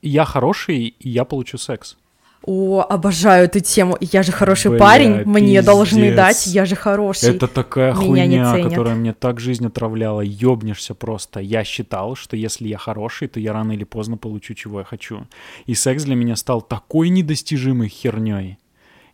Я 0.01 0.25
хороший, 0.25 0.87
и 0.87 1.09
я 1.09 1.25
получу 1.25 1.59
секс. 1.59 1.97
О, 2.45 2.85
обожаю 2.89 3.45
эту 3.45 3.61
тему. 3.61 3.97
Я 4.01 4.23
же 4.25 4.33
хороший 4.33 4.73
Бля, 4.73 4.81
парень, 4.81 5.23
мне 5.25 5.41
пиздец. 5.59 5.65
должны 5.65 6.15
дать, 6.15 6.47
я 6.49 6.65
же 6.65 6.75
хороший. 6.75 7.31
Это 7.37 7.47
такая 7.47 7.95
Меня 7.95 8.51
хуйня, 8.51 8.69
которая 8.69 8.95
мне 8.97 9.13
так 9.13 9.39
жизнь 9.39 9.65
отравляла. 9.67 10.23
Ёбнешься 10.23 10.95
просто. 10.95 11.39
Я 11.41 11.63
считал, 11.63 12.17
что 12.17 12.37
если 12.37 12.67
я 12.67 12.79
хороший, 12.79 13.29
то 13.29 13.39
я 13.39 13.53
рано 13.53 13.73
или 13.73 13.85
поздно 13.85 14.17
получу, 14.17 14.55
чего 14.55 14.81
я 14.81 14.85
хочу. 14.85 15.27
И 15.67 15.75
секс 15.75 16.03
для 16.05 16.17
меня 16.17 16.35
стал 16.35 16.63
такой 16.63 17.11
недостижимой 17.11 17.89
херней. 17.89 18.59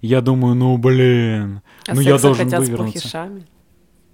Я 0.00 0.20
думаю, 0.22 0.54
ну 0.54 0.78
блин, 0.78 1.60
А 1.86 1.94
ну 1.94 2.00
я 2.00 2.16
должен 2.18 2.46
хотят 2.46 2.64
с 2.64 2.68
вывернуться. 2.68 3.00
плохишами. 3.00 3.46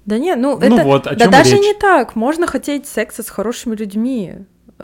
Да 0.06 0.18
не, 0.18 0.34
ну, 0.34 0.58
Ну 0.58 0.76
это... 0.76 0.84
вот, 0.84 1.06
о 1.06 1.14
да 1.14 1.28
даже 1.28 1.52
речь. 1.54 1.60
не 1.62 1.74
так. 1.74 2.16
Можно 2.16 2.46
хотеть 2.46 2.86
секса 2.86 3.22
с 3.22 3.28
хорошими 3.30 3.76
людьми. 3.76 4.34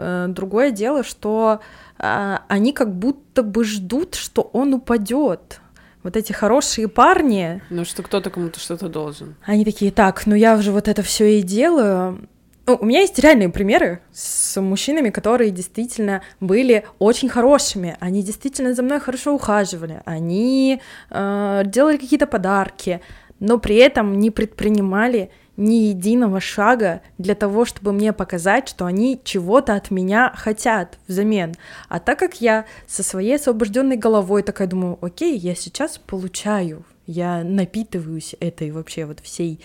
Э, 0.00 0.26
Другое 0.28 0.70
дело, 0.70 1.04
что 1.04 1.60
а, 1.98 2.42
они 2.48 2.72
как 2.72 2.94
будто 2.94 3.42
бы 3.42 3.64
ждут, 3.64 4.14
что 4.14 4.42
он 4.52 4.72
упадет. 4.74 5.60
Вот 6.02 6.16
эти 6.16 6.32
хорошие 6.32 6.88
парни, 6.88 7.60
Ну 7.68 7.84
что 7.84 8.02
кто-то 8.02 8.30
кому-то 8.30 8.58
что-то 8.58 8.88
должен. 8.88 9.34
они 9.44 9.64
такие, 9.66 9.90
так, 9.92 10.26
ну 10.26 10.34
я 10.34 10.56
уже 10.56 10.72
вот 10.72 10.88
это 10.88 11.02
все 11.02 11.38
и 11.38 11.42
делаю. 11.42 12.26
Ну, 12.66 12.78
у 12.80 12.84
меня 12.86 13.00
есть 13.00 13.18
реальные 13.18 13.48
примеры 13.50 14.00
с 14.12 14.58
мужчинами, 14.60 15.10
которые 15.10 15.50
действительно 15.50 16.22
были 16.40 16.84
очень 16.98 17.28
хорошими. 17.28 17.96
Они 18.00 18.22
действительно 18.22 18.74
за 18.74 18.82
мной 18.82 19.00
хорошо 19.00 19.34
ухаживали. 19.34 20.00
Они 20.06 20.80
э, 21.10 21.62
делали 21.66 21.96
какие-то 21.98 22.26
подарки, 22.26 23.00
но 23.40 23.58
при 23.58 23.76
этом 23.76 24.18
не 24.18 24.30
предпринимали 24.30 25.30
ни 25.56 25.88
единого 25.88 26.40
шага 26.40 27.02
для 27.18 27.34
того, 27.34 27.64
чтобы 27.64 27.92
мне 27.92 28.12
показать, 28.12 28.68
что 28.68 28.86
они 28.86 29.20
чего-то 29.24 29.74
от 29.74 29.90
меня 29.90 30.32
хотят 30.36 30.98
взамен. 31.06 31.54
А 31.88 32.00
так 32.00 32.18
как 32.18 32.40
я 32.40 32.64
со 32.86 33.02
своей 33.02 33.36
освобожденной 33.36 33.96
головой 33.96 34.42
такая 34.42 34.68
думаю, 34.68 34.98
окей, 35.00 35.36
я 35.36 35.54
сейчас 35.54 35.98
получаю, 35.98 36.84
я 37.06 37.44
напитываюсь 37.44 38.34
этой 38.40 38.70
вообще 38.70 39.04
вот 39.04 39.20
всей 39.20 39.60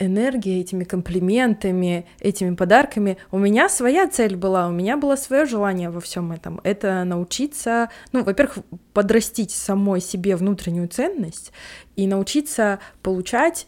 энергией, 0.00 0.60
этими 0.60 0.84
комплиментами, 0.84 2.06
этими 2.18 2.54
подарками. 2.56 3.18
У 3.30 3.38
меня 3.38 3.68
своя 3.68 4.08
цель 4.08 4.34
была, 4.34 4.66
у 4.66 4.70
меня 4.70 4.96
было 4.96 5.14
свое 5.14 5.44
желание 5.44 5.90
во 5.90 6.00
всем 6.00 6.32
этом. 6.32 6.60
Это 6.64 7.04
научиться, 7.04 7.90
ну, 8.12 8.24
во-первых, 8.24 8.58
подрастить 8.94 9.52
самой 9.52 10.00
себе 10.00 10.36
внутреннюю 10.36 10.88
ценность 10.88 11.52
и 11.96 12.06
научиться 12.06 12.80
получать 13.02 13.66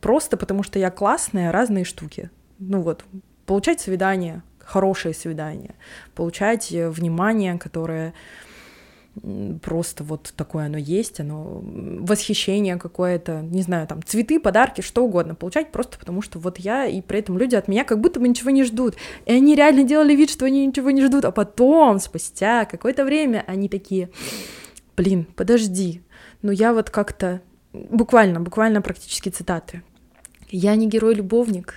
просто 0.00 0.36
потому, 0.36 0.62
что 0.62 0.78
я 0.78 0.90
классная, 0.90 1.52
разные 1.52 1.84
штуки. 1.84 2.30
Ну 2.58 2.80
вот, 2.80 3.04
получать 3.46 3.80
свидания, 3.80 4.42
хорошие 4.58 5.14
свидания, 5.14 5.74
получать 6.14 6.72
э, 6.72 6.90
внимание, 6.90 7.58
которое 7.58 8.14
просто 9.62 10.04
вот 10.04 10.32
такое 10.36 10.66
оно 10.66 10.78
есть, 10.78 11.18
оно 11.18 11.60
восхищение 11.62 12.76
какое-то, 12.76 13.40
не 13.42 13.62
знаю, 13.62 13.86
там 13.86 14.02
цветы, 14.02 14.38
подарки, 14.38 14.80
что 14.80 15.04
угодно 15.04 15.34
получать 15.34 15.72
просто 15.72 15.98
потому, 15.98 16.22
что 16.22 16.38
вот 16.38 16.58
я, 16.58 16.86
и 16.86 17.00
при 17.00 17.18
этом 17.18 17.36
люди 17.36 17.56
от 17.56 17.66
меня 17.66 17.84
как 17.84 18.00
будто 18.00 18.20
бы 18.20 18.28
ничего 18.28 18.50
не 18.50 18.64
ждут. 18.64 18.94
И 19.26 19.32
они 19.32 19.56
реально 19.56 19.82
делали 19.82 20.14
вид, 20.14 20.30
что 20.30 20.44
они 20.44 20.66
ничего 20.66 20.90
не 20.90 21.04
ждут, 21.04 21.24
а 21.24 21.32
потом, 21.32 21.98
спустя 21.98 22.64
какое-то 22.64 23.04
время, 23.04 23.44
они 23.46 23.68
такие, 23.68 24.10
блин, 24.96 25.26
подожди, 25.36 26.02
ну 26.42 26.52
я 26.52 26.72
вот 26.72 26.90
как-то, 26.90 27.40
буквально, 27.72 28.40
буквально 28.40 28.82
практически 28.82 29.28
цитаты. 29.28 29.82
Я 30.50 30.74
не 30.76 30.88
герой-любовник, 30.88 31.74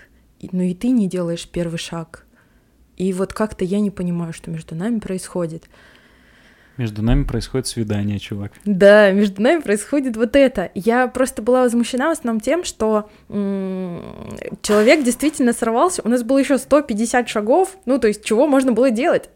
но 0.52 0.64
и 0.64 0.74
ты 0.74 0.90
не 0.90 1.08
делаешь 1.08 1.48
первый 1.48 1.78
шаг. 1.78 2.26
И 2.98 3.14
вот 3.14 3.34
как-то 3.34 3.66
я 3.66 3.80
не 3.80 3.92
понимаю, 3.92 4.34
что 4.34 4.52
между 4.52 4.76
нами 4.76 5.00
происходит. 5.00 5.70
Между 6.78 7.04
нами 7.04 7.24
происходит 7.24 7.68
свидание, 7.68 8.18
чувак. 8.18 8.54
Да, 8.66 9.12
между 9.12 9.42
нами 9.42 9.62
происходит 9.62 10.16
вот 10.18 10.36
это. 10.36 10.72
Я 10.74 11.08
просто 11.08 11.42
была 11.42 11.64
возмущена 11.64 12.08
в 12.10 12.12
основном 12.12 12.40
тем, 12.40 12.64
что 12.64 13.10
м, 13.30 14.02
человек 14.62 15.04
действительно 15.04 15.54
сорвался. 15.54 16.02
У 16.04 16.10
нас 16.10 16.24
было 16.24 16.38
еще 16.38 16.58
150 16.58 17.28
шагов, 17.28 17.78
ну, 17.86 18.00
то 18.00 18.08
есть 18.08 18.24
чего 18.24 18.48
можно 18.48 18.72
было 18.72 18.90
делать. 18.90 19.30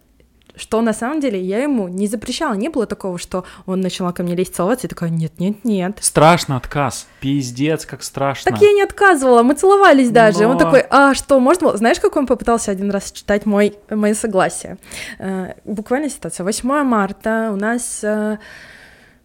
Что 0.58 0.82
на 0.82 0.94
самом 0.94 1.20
деле 1.20 1.42
я 1.42 1.64
ему 1.64 1.88
не 1.88 2.08
запрещала. 2.08 2.54
Не 2.54 2.70
было 2.70 2.86
такого, 2.86 3.18
что 3.18 3.46
он 3.66 3.82
начала 3.82 4.12
ко 4.12 4.24
мне 4.24 4.36
лезть 4.36 4.56
целоваться, 4.56 4.88
и 4.88 4.90
такая, 4.90 5.10
нет, 5.10 5.40
нет, 5.40 5.64
нет. 5.64 5.98
Страшно 6.02 6.58
отказ. 6.58 7.08
Пиздец, 7.20 7.86
как 7.86 8.04
страшно. 8.04 8.52
Так 8.52 8.62
я 8.62 8.72
не 8.72 8.82
отказывала, 8.82 9.44
мы 9.44 9.56
целовались 9.56 10.10
даже. 10.10 10.46
Он 10.46 10.54
Но- 10.54 10.60
такой, 10.60 10.82
а 10.90 11.14
что, 11.14 11.40
можно 11.40 11.68
было? 11.68 11.78
Знаешь, 11.78 12.00
как 12.00 12.16
он 12.16 12.28
попытался 12.28 12.72
один 12.72 12.92
раз 12.92 13.12
читать 13.12 13.46
мой, 13.46 13.76
мое 13.90 14.14
согласие? 14.14 14.78
Э, 15.20 15.54
буквально 15.66 16.10
ситуация. 16.10 16.44
8 16.44 16.84
марта 16.84 17.52
у 17.54 17.56
нас 17.56 18.04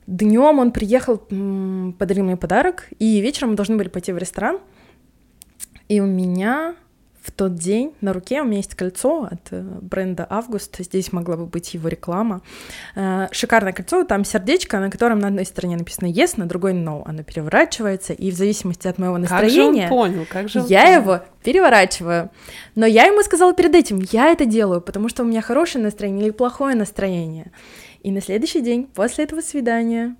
днем 0.06 0.58
он 0.58 0.72
приехал, 0.72 1.18
подарил 1.18 2.24
мне 2.24 2.36
подарок, 2.36 2.88
и 2.98 3.20
вечером 3.20 3.50
мы 3.50 3.56
должны 3.56 3.76
были 3.76 3.88
пойти 3.88 4.12
в 4.12 4.18
ресторан. 4.18 4.58
И 5.88 6.00
у 6.00 6.06
меня 6.06 6.74
в 7.22 7.30
тот 7.32 7.54
день 7.54 7.92
на 8.00 8.12
руке 8.12 8.40
у 8.40 8.44
меня 8.44 8.58
есть 8.58 8.74
кольцо 8.74 9.24
от 9.30 9.40
э, 9.50 9.60
бренда 9.60 10.26
Август. 10.28 10.78
Здесь 10.78 11.12
могла 11.12 11.36
бы 11.36 11.46
быть 11.46 11.74
его 11.74 11.88
реклама. 11.88 12.40
Э, 12.96 13.28
Шикарное 13.30 13.72
кольцо, 13.72 14.04
там 14.04 14.24
сердечко, 14.24 14.78
на 14.80 14.90
котором 14.90 15.18
на 15.18 15.28
одной 15.28 15.44
стороне 15.44 15.76
написано 15.76 16.06
yes, 16.06 16.34
на 16.36 16.46
другой 16.46 16.72
no. 16.72 17.02
Оно 17.04 17.22
переворачивается, 17.22 18.14
и 18.14 18.30
в 18.30 18.34
зависимости 18.34 18.88
от 18.88 18.98
моего 18.98 19.16
Как 19.16 19.24
же 19.24 19.30
настроения 19.30 19.84
он 19.84 19.88
понял? 19.88 20.26
Как 20.30 20.48
же 20.48 20.60
он 20.60 20.66
я 20.66 20.84
понял? 20.84 21.00
его 21.00 21.20
переворачиваю. 21.42 22.30
Но 22.74 22.86
я 22.86 23.04
ему 23.04 23.22
сказала 23.22 23.52
перед 23.52 23.74
этим, 23.74 24.00
я 24.10 24.30
это 24.30 24.46
делаю, 24.46 24.80
потому 24.80 25.08
что 25.08 25.22
у 25.22 25.26
меня 25.26 25.42
хорошее 25.42 25.84
настроение 25.84 26.26
или 26.26 26.32
плохое 26.32 26.74
настроение. 26.74 27.52
И 28.02 28.10
на 28.10 28.22
следующий 28.22 28.62
день, 28.62 28.86
после 28.86 29.24
этого 29.24 29.42
свидания, 29.42 30.16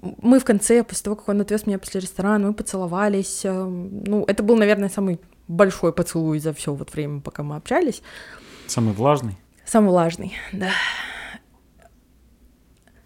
мы 0.00 0.38
в 0.38 0.44
конце, 0.44 0.84
после 0.84 1.04
того, 1.04 1.16
как 1.16 1.28
он 1.28 1.40
отвез 1.40 1.66
меня 1.66 1.78
после 1.78 2.00
ресторана, 2.00 2.48
мы 2.48 2.54
поцеловались. 2.54 3.40
э, 3.44 3.64
Ну, 3.64 4.24
это 4.28 4.42
был, 4.42 4.56
наверное, 4.56 4.88
самый 4.88 5.18
большой 5.48 5.92
поцелуй 5.92 6.38
за 6.38 6.52
все 6.52 6.72
вот 6.72 6.92
время, 6.92 7.20
пока 7.20 7.42
мы 7.42 7.56
общались. 7.56 8.02
Самый 8.66 8.94
влажный. 8.94 9.36
Самый 9.64 9.90
влажный, 9.90 10.34
да. 10.52 10.70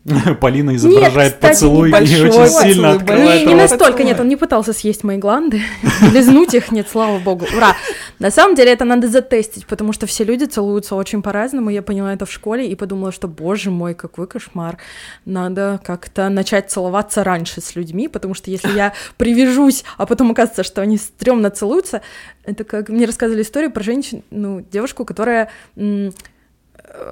Полина 0.41 0.75
изображает 0.77 1.35
кстати, 1.35 1.53
поцелуй 1.53 1.91
и 1.91 1.93
очень 1.93 2.49
сильно 2.49 2.93
открывает 2.93 3.47
Не, 3.47 3.47
не 3.47 3.55
настолько, 3.55 4.05
нет, 4.05 4.21
он 4.21 4.29
не 4.29 4.37
пытался 4.37 4.73
съесть 4.73 5.05
мои 5.05 5.19
гланды, 5.19 5.63
лизнуть 6.13 6.55
их, 6.55 6.71
нет, 6.73 6.89
слава 6.91 7.19
богу, 7.19 7.47
ура. 7.57 7.77
На 8.19 8.31
самом 8.31 8.55
деле 8.55 8.73
это 8.73 8.85
надо 8.85 9.09
затестить, 9.09 9.67
потому 9.67 9.93
что 9.93 10.07
все 10.07 10.25
люди 10.25 10.45
целуются 10.45 10.95
очень 10.95 11.23
по-разному, 11.23 11.71
я 11.71 11.83
поняла 11.83 12.13
это 12.13 12.27
в 12.27 12.33
школе 12.33 12.69
и 12.69 12.75
подумала, 12.75 13.13
что, 13.13 13.29
боже 13.29 13.71
мой, 13.71 13.95
какой 13.95 14.27
кошмар, 14.27 14.79
надо 15.25 15.81
как-то 15.85 16.29
начать 16.29 16.71
целоваться 16.71 17.25
раньше 17.25 17.61
с 17.61 17.77
людьми, 17.77 18.09
потому 18.09 18.35
что 18.35 18.51
если 18.51 18.73
я 18.73 18.93
привяжусь, 19.17 19.85
а 19.97 20.07
потом 20.07 20.31
окажется, 20.31 20.63
что 20.63 20.83
они 20.83 20.99
стрёмно 20.99 21.51
целуются, 21.51 22.03
это 22.45 22.65
как 22.65 22.89
мне 22.89 23.07
рассказывали 23.07 23.43
историю 23.43 23.71
про 23.71 23.83
женщину, 23.83 24.23
ну, 24.31 24.65
девушку, 24.71 25.05
которая 25.05 25.51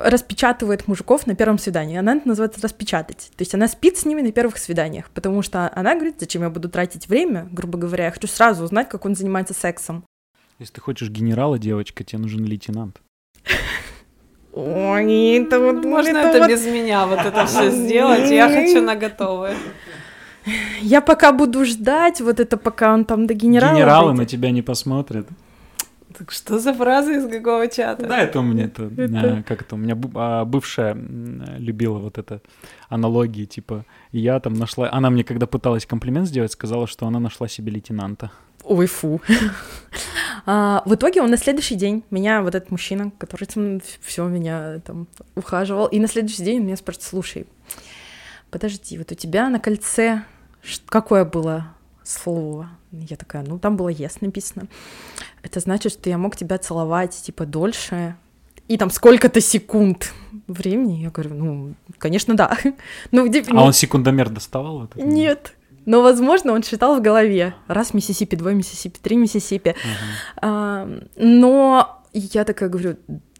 распечатывает 0.04 0.88
мужиков 0.88 1.26
на 1.26 1.34
первом 1.34 1.58
свидании. 1.58 1.98
Она 1.98 2.16
это 2.16 2.28
называется 2.28 2.60
распечатать. 2.62 3.30
То 3.36 3.42
есть 3.42 3.54
она 3.54 3.68
спит 3.68 3.96
с 3.96 4.04
ними 4.04 4.22
на 4.22 4.32
первых 4.32 4.58
свиданиях, 4.58 5.10
потому 5.10 5.42
что 5.42 5.70
она 5.74 5.94
говорит, 5.94 6.16
зачем 6.18 6.42
я 6.42 6.50
буду 6.50 6.68
тратить 6.68 7.08
время, 7.08 7.48
грубо 7.50 7.78
говоря, 7.78 8.06
я 8.06 8.10
хочу 8.10 8.26
сразу 8.26 8.64
узнать, 8.64 8.88
как 8.88 9.04
он 9.04 9.14
занимается 9.14 9.54
сексом. 9.54 10.04
Если 10.58 10.74
ты 10.74 10.80
хочешь 10.80 11.10
генерала, 11.10 11.58
девочка, 11.58 12.04
тебе 12.04 12.20
нужен 12.22 12.44
лейтенант. 12.44 13.00
Ой, 14.52 15.36
это 15.36 15.60
вот... 15.60 15.84
Можно 15.84 16.16
это, 16.16 16.48
без 16.48 16.64
меня 16.64 17.06
вот 17.06 17.18
это 17.18 17.44
все 17.44 17.70
сделать? 17.70 18.30
Я 18.30 18.48
хочу 18.48 18.80
на 18.80 18.96
готовое. 18.96 19.54
Я 20.80 21.00
пока 21.00 21.32
буду 21.32 21.64
ждать, 21.64 22.20
вот 22.20 22.40
это 22.40 22.56
пока 22.56 22.94
он 22.94 23.04
там 23.04 23.26
до 23.26 23.34
генерала 23.34 23.74
Генералы 23.74 24.12
на 24.14 24.24
тебя 24.24 24.50
не 24.52 24.62
посмотрят. 24.62 25.26
Так 26.18 26.32
что 26.32 26.58
за 26.58 26.72
фраза 26.72 27.12
из 27.12 27.28
какого 27.30 27.68
чата? 27.68 28.06
Да, 28.06 28.18
это 28.20 28.40
у 28.40 28.42
меня, 28.42 28.64
это, 28.64 28.84
Это- 28.84 29.26
э, 29.38 29.42
как 29.42 29.62
это, 29.62 29.74
у 29.74 29.78
меня 29.78 29.98
а, 30.14 30.44
бывшая 30.44 30.94
любила 31.58 31.98
вот 31.98 32.18
это 32.18 32.40
аналогии, 32.88 33.44
типа, 33.44 33.84
я 34.12 34.40
там 34.40 34.54
нашла, 34.54 34.88
она 34.90 35.10
мне, 35.10 35.24
когда 35.24 35.46
пыталась 35.46 35.84
комплимент 35.86 36.28
сделать, 36.28 36.52
сказала, 36.52 36.86
что 36.86 37.06
она 37.06 37.20
нашла 37.20 37.48
себе 37.48 37.72
лейтенанта. 37.72 38.30
Ой, 38.64 38.86
фу. 38.86 39.20
А, 40.48 40.82
в 40.86 40.94
итоге 40.94 41.22
он 41.22 41.30
на 41.30 41.36
следующий 41.36 41.74
день, 41.74 42.04
меня, 42.10 42.40
вот 42.40 42.54
этот 42.54 42.70
мужчина, 42.70 43.10
который 43.18 43.48
все 44.00 44.28
меня 44.28 44.78
там 44.78 45.08
ухаживал, 45.34 45.86
и 45.86 45.98
на 45.98 46.06
следующий 46.06 46.44
день 46.44 46.60
он 46.60 46.66
меня 46.66 46.76
спрашивает, 46.76 47.08
слушай, 47.08 47.46
подожди, 48.52 48.96
вот 48.96 49.10
у 49.10 49.14
тебя 49.16 49.48
на 49.48 49.58
кольце 49.58 50.22
какое 50.88 51.24
было 51.24 51.66
слово? 52.04 52.70
Я 52.92 53.16
такая, 53.16 53.42
ну 53.42 53.58
там 53.58 53.76
было 53.76 53.88
«yes» 53.88 54.18
написано. 54.20 54.68
Это 55.46 55.60
значит, 55.60 55.92
что 55.92 56.10
я 56.10 56.18
мог 56.18 56.34
тебя 56.34 56.58
целовать, 56.58 57.12
типа, 57.12 57.46
дольше, 57.46 58.16
и 58.66 58.76
там 58.76 58.90
сколько-то 58.90 59.40
секунд 59.40 60.12
времени. 60.48 61.04
Я 61.04 61.10
говорю, 61.10 61.34
ну, 61.34 61.74
конечно, 61.98 62.34
да. 62.34 62.58
Ну, 63.12 63.28
типа, 63.28 63.52
А 63.56 63.62
он 63.62 63.72
секундомер 63.72 64.28
доставал? 64.28 64.82
это? 64.82 65.00
Нет. 65.00 65.54
Но, 65.84 66.02
возможно, 66.02 66.52
он 66.52 66.64
считал 66.64 66.98
в 66.98 67.00
голове. 67.00 67.54
Раз 67.68 67.94
Миссисипи, 67.94 68.34
два 68.34 68.54
Миссисипи, 68.54 68.98
три 69.00 69.14
Миссисипи. 69.16 69.76
Ага. 69.84 70.42
А, 70.42 70.88
но 71.14 72.02
я 72.12 72.42
такая 72.42 72.68
говорю, 72.68 72.96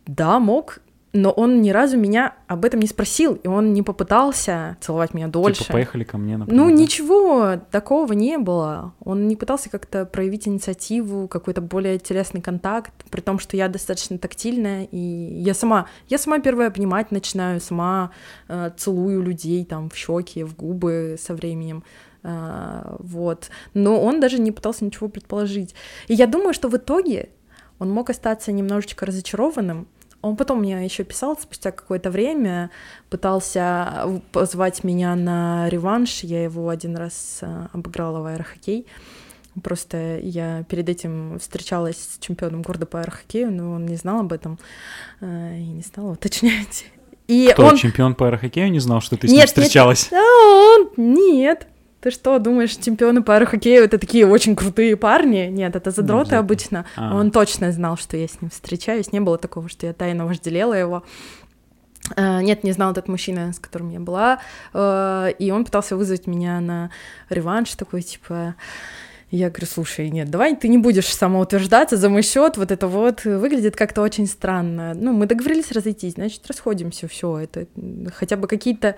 да, 0.07 0.39
мог, 0.39 0.79
но 1.17 1.31
он 1.31 1.63
ни 1.63 1.71
разу 1.71 1.97
меня 1.97 2.35
об 2.47 2.65
этом 2.65 2.81
не 2.81 2.87
спросил, 2.87 3.35
и 3.35 3.49
он 3.49 3.73
не 3.73 3.83
попытался 3.83 4.77
целовать 4.81 5.15
меня 5.15 5.29
дольше. 5.29 5.63
Типа, 5.63 5.75
поехали 5.75 6.05
ко 6.05 6.19
мне, 6.19 6.37
например. 6.37 6.65
Ну, 6.65 6.71
да? 6.71 6.77
ничего 6.77 7.57
такого 7.71 8.13
не 8.13 8.39
было. 8.39 8.93
Он 9.01 9.27
не 9.29 9.37
пытался 9.37 9.71
как-то 9.71 10.05
проявить 10.05 10.47
инициативу, 10.47 11.29
какой-то 11.29 11.61
более 11.61 11.99
телесный 11.99 12.41
контакт, 12.41 12.93
при 13.11 13.21
том, 13.21 13.39
что 13.39 13.57
я 13.57 13.69
достаточно 13.69 14.19
тактильная, 14.19 14.85
и 14.91 14.99
я 14.99 15.55
сама, 15.55 15.87
я 16.09 16.19
сама 16.19 16.39
первая 16.39 16.69
обнимать 16.69 17.11
начинаю, 17.11 17.61
сама 17.61 18.11
э, 18.49 18.71
целую 18.77 19.23
людей 19.23 19.65
там 19.65 19.91
в 19.91 19.97
щеки, 19.97 20.45
в 20.45 20.55
губы 20.57 21.17
со 21.19 21.35
временем. 21.35 21.83
А, 22.23 22.97
вот. 22.99 23.51
Но 23.73 24.03
он 24.03 24.21
даже 24.21 24.39
не 24.41 24.51
пытался 24.53 24.85
ничего 24.85 25.09
предположить. 25.09 25.75
И 26.09 26.15
я 26.15 26.27
думаю, 26.27 26.53
что 26.53 26.69
в 26.69 26.77
итоге 26.77 27.31
он 27.79 27.91
мог 27.91 28.11
остаться 28.11 28.53
немножечко 28.53 29.07
разочарованным. 29.07 29.87
Он 30.27 30.37
потом 30.37 30.59
мне 30.59 30.85
еще 30.85 31.05
писал 31.05 31.39
спустя 31.41 31.71
какое-то 31.71 32.11
время, 32.11 32.71
пытался 33.11 34.21
позвать 34.33 34.83
меня 34.83 35.15
на 35.15 35.69
реванш. 35.69 36.25
Я 36.25 36.43
его 36.43 36.69
один 36.69 36.97
раз 36.97 37.39
а, 37.43 37.69
обыграла 37.73 38.21
в 38.21 38.27
аэрохоккей. 38.27 38.87
Просто 39.63 40.19
я 40.19 40.65
перед 40.65 40.89
этим 40.89 41.39
встречалась 41.39 41.97
с 41.97 42.19
чемпионом 42.19 42.63
города 42.63 42.87
по 42.87 43.01
аэрохоккею, 43.01 43.53
но 43.53 43.73
он 43.73 43.87
не 43.87 43.97
знал 43.97 44.21
об 44.21 44.33
этом 44.33 44.59
а, 45.21 45.55
и 45.57 45.65
не 45.65 45.83
стал 45.83 46.11
уточнять. 46.11 46.87
И 47.29 47.51
Кто, 47.53 47.67
он... 47.67 47.77
чемпион 47.77 48.15
по 48.17 48.27
аэрохоккею 48.27 48.71
не 48.71 48.81
знал, 48.81 49.01
что 49.01 49.17
ты 49.17 49.29
с 49.29 49.31
Нет, 49.31 49.33
ним 49.33 49.41
нет, 49.41 49.49
встречалась? 49.49 50.09
Да, 50.11 50.21
он... 50.21 50.91
Нет. 50.97 51.69
Ты 52.07 52.13
что, 52.13 52.39
думаешь, 52.39 52.77
чемпионы 52.77 53.21
по 53.21 53.35
аэрохоккею— 53.35 53.83
это 53.87 53.99
такие 53.99 54.29
очень 54.29 54.55
крутые 54.55 54.97
парни? 54.97 55.49
Нет, 55.51 55.75
это 55.75 55.91
задроты 55.91 56.37
обязательно. 56.37 56.85
обычно. 56.85 56.87
А. 56.95 57.17
Он 57.17 57.33
точно 57.33 57.73
знал, 57.73 57.97
что 57.97 58.17
я 58.17 58.29
с 58.29 58.41
ним 58.41 58.49
встречаюсь. 58.49 59.11
Не 59.11 59.19
было 59.19 59.39
такого, 59.39 59.69
что 59.69 59.87
я 59.87 59.93
тайно 59.93 60.25
вожделела 60.25 60.75
его. 60.75 61.03
А, 62.15 62.43
Нет, 62.43 62.63
не 62.63 62.71
знал 62.71 62.93
этот 62.93 63.09
мужчина, 63.09 63.53
с 63.53 63.59
которым 63.59 63.91
я 63.91 63.99
была. 63.99 64.39
А, 64.73 65.31
И 65.31 65.51
он 65.51 65.65
пытался 65.65 65.97
вызвать 65.97 66.29
меня 66.29 66.61
на 66.61 66.91
реванш, 67.29 67.75
такой, 67.75 68.03
типа... 68.03 68.55
Я 69.33 69.49
говорю, 69.51 69.67
слушай, 69.67 70.09
нет, 70.09 70.31
давай 70.31 70.55
ты 70.55 70.69
не 70.69 70.79
будешь 70.79 71.13
самоутверждаться 71.13 71.97
за 71.97 72.09
мой 72.09 72.23
счет, 72.23 72.57
вот 72.57 72.71
это 72.71 72.87
вот 72.87 73.25
выглядит 73.25 73.75
как-то 73.75 74.03
очень 74.03 74.29
странно. 74.29 74.95
Ну, 74.95 75.13
мы 75.13 75.27
договорились 75.27 75.73
разойтись, 75.73 76.13
значит, 76.13 76.47
расходимся, 76.47 77.09
все, 77.09 77.37
это 77.39 77.67
хотя 78.15 78.37
бы 78.37 78.47
какие-то 78.47 78.95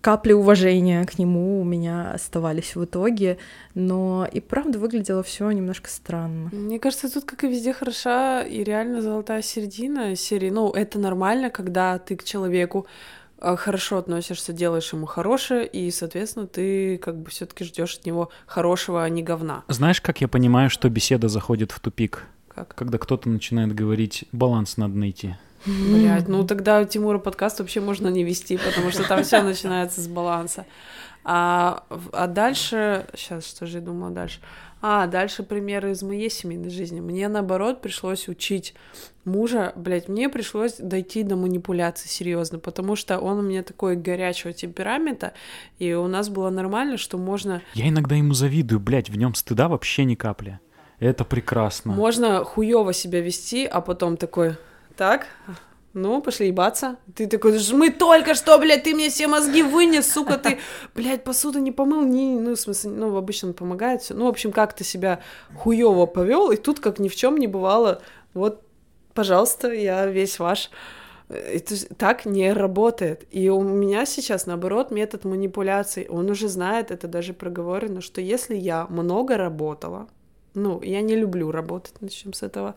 капли 0.00 0.32
уважения 0.32 1.04
к 1.04 1.18
нему 1.18 1.60
у 1.60 1.64
меня 1.64 2.12
оставались 2.12 2.76
в 2.76 2.84
итоге, 2.84 3.38
но 3.74 4.28
и 4.30 4.40
правда 4.40 4.78
выглядело 4.78 5.22
все 5.22 5.50
немножко 5.50 5.90
странно. 5.90 6.50
Мне 6.52 6.78
кажется, 6.78 7.12
тут, 7.12 7.24
как 7.24 7.44
и 7.44 7.48
везде, 7.48 7.72
хороша 7.72 8.42
и 8.42 8.62
реально 8.62 9.02
золотая 9.02 9.42
середина 9.42 10.14
серии. 10.16 10.50
Ну, 10.50 10.70
это 10.70 10.98
нормально, 10.98 11.50
когда 11.50 11.98
ты 11.98 12.16
к 12.16 12.24
человеку 12.24 12.86
э, 13.40 13.56
хорошо 13.56 13.98
относишься, 13.98 14.52
делаешь 14.52 14.92
ему 14.92 15.06
хорошее, 15.06 15.66
и, 15.66 15.90
соответственно, 15.90 16.46
ты 16.46 16.98
как 16.98 17.16
бы 17.16 17.30
все 17.30 17.46
таки 17.46 17.64
ждешь 17.64 17.96
от 17.96 18.06
него 18.06 18.30
хорошего, 18.46 19.02
а 19.04 19.08
не 19.08 19.22
говна. 19.22 19.64
Знаешь, 19.68 20.00
как 20.00 20.20
я 20.20 20.28
понимаю, 20.28 20.70
что 20.70 20.88
беседа 20.88 21.28
заходит 21.28 21.72
в 21.72 21.80
тупик? 21.80 22.24
Как? 22.48 22.74
Когда 22.74 22.98
кто-то 22.98 23.28
начинает 23.28 23.74
говорить, 23.74 24.24
баланс 24.32 24.76
надо 24.76 24.96
найти. 24.96 25.36
Блять, 25.66 26.28
ну 26.28 26.46
тогда 26.46 26.84
Тимура 26.84 27.18
подкаст 27.18 27.60
вообще 27.60 27.80
можно 27.80 28.08
не 28.08 28.24
вести, 28.24 28.56
потому 28.56 28.90
что 28.90 29.06
там 29.06 29.22
все 29.22 29.42
начинается 29.42 30.00
с 30.00 30.08
баланса. 30.08 30.66
А, 31.24 31.84
а 32.12 32.26
дальше, 32.26 33.06
сейчас 33.14 33.46
что 33.46 33.66
же 33.66 33.78
я 33.78 33.84
думала 33.84 34.10
дальше? 34.10 34.40
А, 34.80 35.06
дальше 35.06 35.42
примеры 35.42 35.90
из 35.90 36.02
моей 36.02 36.30
семейной 36.30 36.70
жизни. 36.70 37.00
Мне, 37.00 37.28
наоборот, 37.28 37.82
пришлось 37.82 38.28
учить 38.28 38.74
мужа, 39.24 39.72
блядь, 39.76 40.08
мне 40.08 40.28
пришлось 40.28 40.76
дойти 40.78 41.24
до 41.24 41.36
манипуляции 41.36 42.08
серьезно, 42.08 42.58
потому 42.58 42.96
что 42.96 43.18
он 43.18 43.38
у 43.38 43.42
меня 43.42 43.62
такой 43.62 43.96
горячего 43.96 44.52
темперамента, 44.52 45.32
и 45.78 45.92
у 45.92 46.06
нас 46.06 46.28
было 46.28 46.50
нормально, 46.50 46.96
что 46.96 47.18
можно 47.18 47.60
Я 47.74 47.88
иногда 47.88 48.14
ему 48.14 48.34
завидую, 48.34 48.80
блядь, 48.80 49.10
в 49.10 49.16
нем 49.16 49.34
стыда 49.34 49.68
вообще 49.68 50.04
ни 50.04 50.14
капли. 50.14 50.60
Это 51.00 51.24
прекрасно. 51.24 51.92
Можно 51.92 52.44
хуево 52.44 52.92
себя 52.92 53.20
вести, 53.20 53.66
а 53.66 53.80
потом 53.80 54.16
такой, 54.16 54.56
так, 54.98 55.28
ну, 55.94 56.20
пошли 56.20 56.48
ебаться. 56.48 56.96
Ты 57.14 57.28
такой, 57.28 57.56
«Ж 57.58 57.72
мы 57.72 57.90
только 57.90 58.34
что, 58.34 58.58
блядь, 58.58 58.82
ты 58.82 58.94
мне 58.94 59.08
все 59.08 59.28
мозги 59.28 59.62
вынес, 59.62 60.12
сука, 60.12 60.36
ты, 60.38 60.58
блядь, 60.94 61.24
посуду 61.24 61.60
не 61.60 61.72
помыл, 61.72 62.02
не, 62.02 62.38
ну, 62.38 62.54
в 62.54 62.60
смысле, 62.60 62.90
ну, 62.90 63.16
обычно 63.16 63.52
помогает 63.52 64.02
все. 64.02 64.14
Ну, 64.14 64.26
в 64.26 64.28
общем, 64.28 64.50
как 64.52 64.74
ты 64.74 64.84
себя 64.84 65.20
хуево 65.56 66.06
повел, 66.06 66.50
и 66.50 66.56
тут, 66.56 66.80
как 66.80 66.98
ни 66.98 67.08
в 67.08 67.14
чем 67.14 67.38
не 67.38 67.46
бывало, 67.46 68.02
вот, 68.34 68.60
пожалуйста, 69.14 69.72
я 69.72 70.06
весь 70.06 70.38
ваш. 70.40 70.70
Это 71.28 71.94
так 71.94 72.26
не 72.26 72.52
работает. 72.52 73.26
И 73.30 73.48
у 73.50 73.62
меня 73.62 74.04
сейчас, 74.04 74.46
наоборот, 74.46 74.90
метод 74.90 75.24
манипуляций. 75.24 76.06
Он 76.08 76.30
уже 76.30 76.48
знает, 76.48 76.90
это 76.90 77.06
даже 77.06 77.34
проговорено, 77.34 78.00
что 78.00 78.20
если 78.20 78.56
я 78.56 78.86
много 78.88 79.36
работала, 79.36 80.08
ну, 80.54 80.82
я 80.82 81.00
не 81.02 81.16
люблю 81.16 81.50
работать, 81.50 82.00
начнем 82.00 82.32
с 82.32 82.42
этого, 82.42 82.74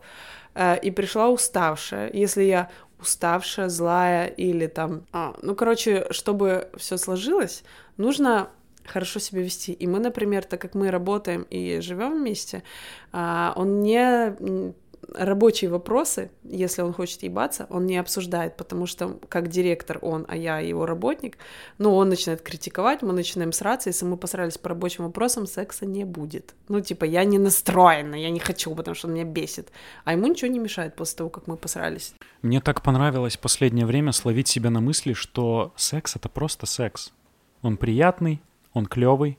и 0.54 0.90
пришла 0.90 1.30
уставшая, 1.30 2.10
если 2.12 2.42
я 2.42 2.70
уставшая, 3.00 3.68
злая 3.68 4.26
или 4.26 4.66
там... 4.66 5.06
а, 5.12 5.34
ну, 5.42 5.54
короче, 5.54 6.06
чтобы 6.10 6.68
все 6.76 6.96
сложилось, 6.96 7.64
нужно 7.96 8.50
хорошо 8.84 9.20
себя 9.20 9.42
вести. 9.42 9.72
И 9.72 9.86
мы, 9.86 9.98
например, 9.98 10.44
так 10.44 10.60
как 10.60 10.74
мы 10.74 10.90
работаем 10.90 11.42
и 11.50 11.80
живем 11.80 12.18
вместе, 12.18 12.62
а, 13.12 13.52
он 13.56 13.82
не 13.82 14.74
рабочие 15.14 15.70
вопросы, 15.70 16.30
если 16.44 16.82
он 16.82 16.92
хочет 16.92 17.22
ебаться, 17.22 17.66
он 17.70 17.86
не 17.86 17.96
обсуждает, 17.96 18.56
потому 18.56 18.86
что 18.86 19.18
как 19.28 19.48
директор 19.48 19.98
он, 20.02 20.24
а 20.28 20.36
я 20.36 20.58
его 20.58 20.86
работник, 20.86 21.38
ну, 21.78 21.94
он 21.94 22.08
начинает 22.08 22.42
критиковать, 22.42 23.02
мы 23.02 23.12
начинаем 23.12 23.52
сраться, 23.52 23.90
если 23.90 24.04
мы 24.04 24.16
посрались 24.16 24.58
по 24.58 24.68
рабочим 24.68 25.04
вопросам, 25.04 25.46
секса 25.46 25.86
не 25.86 26.04
будет. 26.04 26.54
Ну, 26.68 26.80
типа, 26.80 27.04
я 27.04 27.24
не 27.24 27.38
настроена, 27.38 28.14
я 28.14 28.30
не 28.30 28.40
хочу, 28.40 28.74
потому 28.74 28.94
что 28.94 29.08
он 29.08 29.14
меня 29.14 29.24
бесит. 29.24 29.70
А 30.04 30.12
ему 30.12 30.26
ничего 30.26 30.50
не 30.50 30.58
мешает 30.58 30.96
после 30.96 31.18
того, 31.18 31.30
как 31.30 31.46
мы 31.46 31.56
посрались. 31.56 32.14
Мне 32.42 32.60
так 32.60 32.82
понравилось 32.82 33.36
в 33.36 33.40
последнее 33.40 33.86
время 33.86 34.12
словить 34.12 34.48
себя 34.48 34.70
на 34.70 34.80
мысли, 34.80 35.12
что 35.12 35.72
секс— 35.76 36.16
это 36.16 36.28
просто 36.28 36.66
секс. 36.66 37.12
Он 37.62 37.76
приятный, 37.76 38.42
он 38.72 38.86
клевый, 38.86 39.38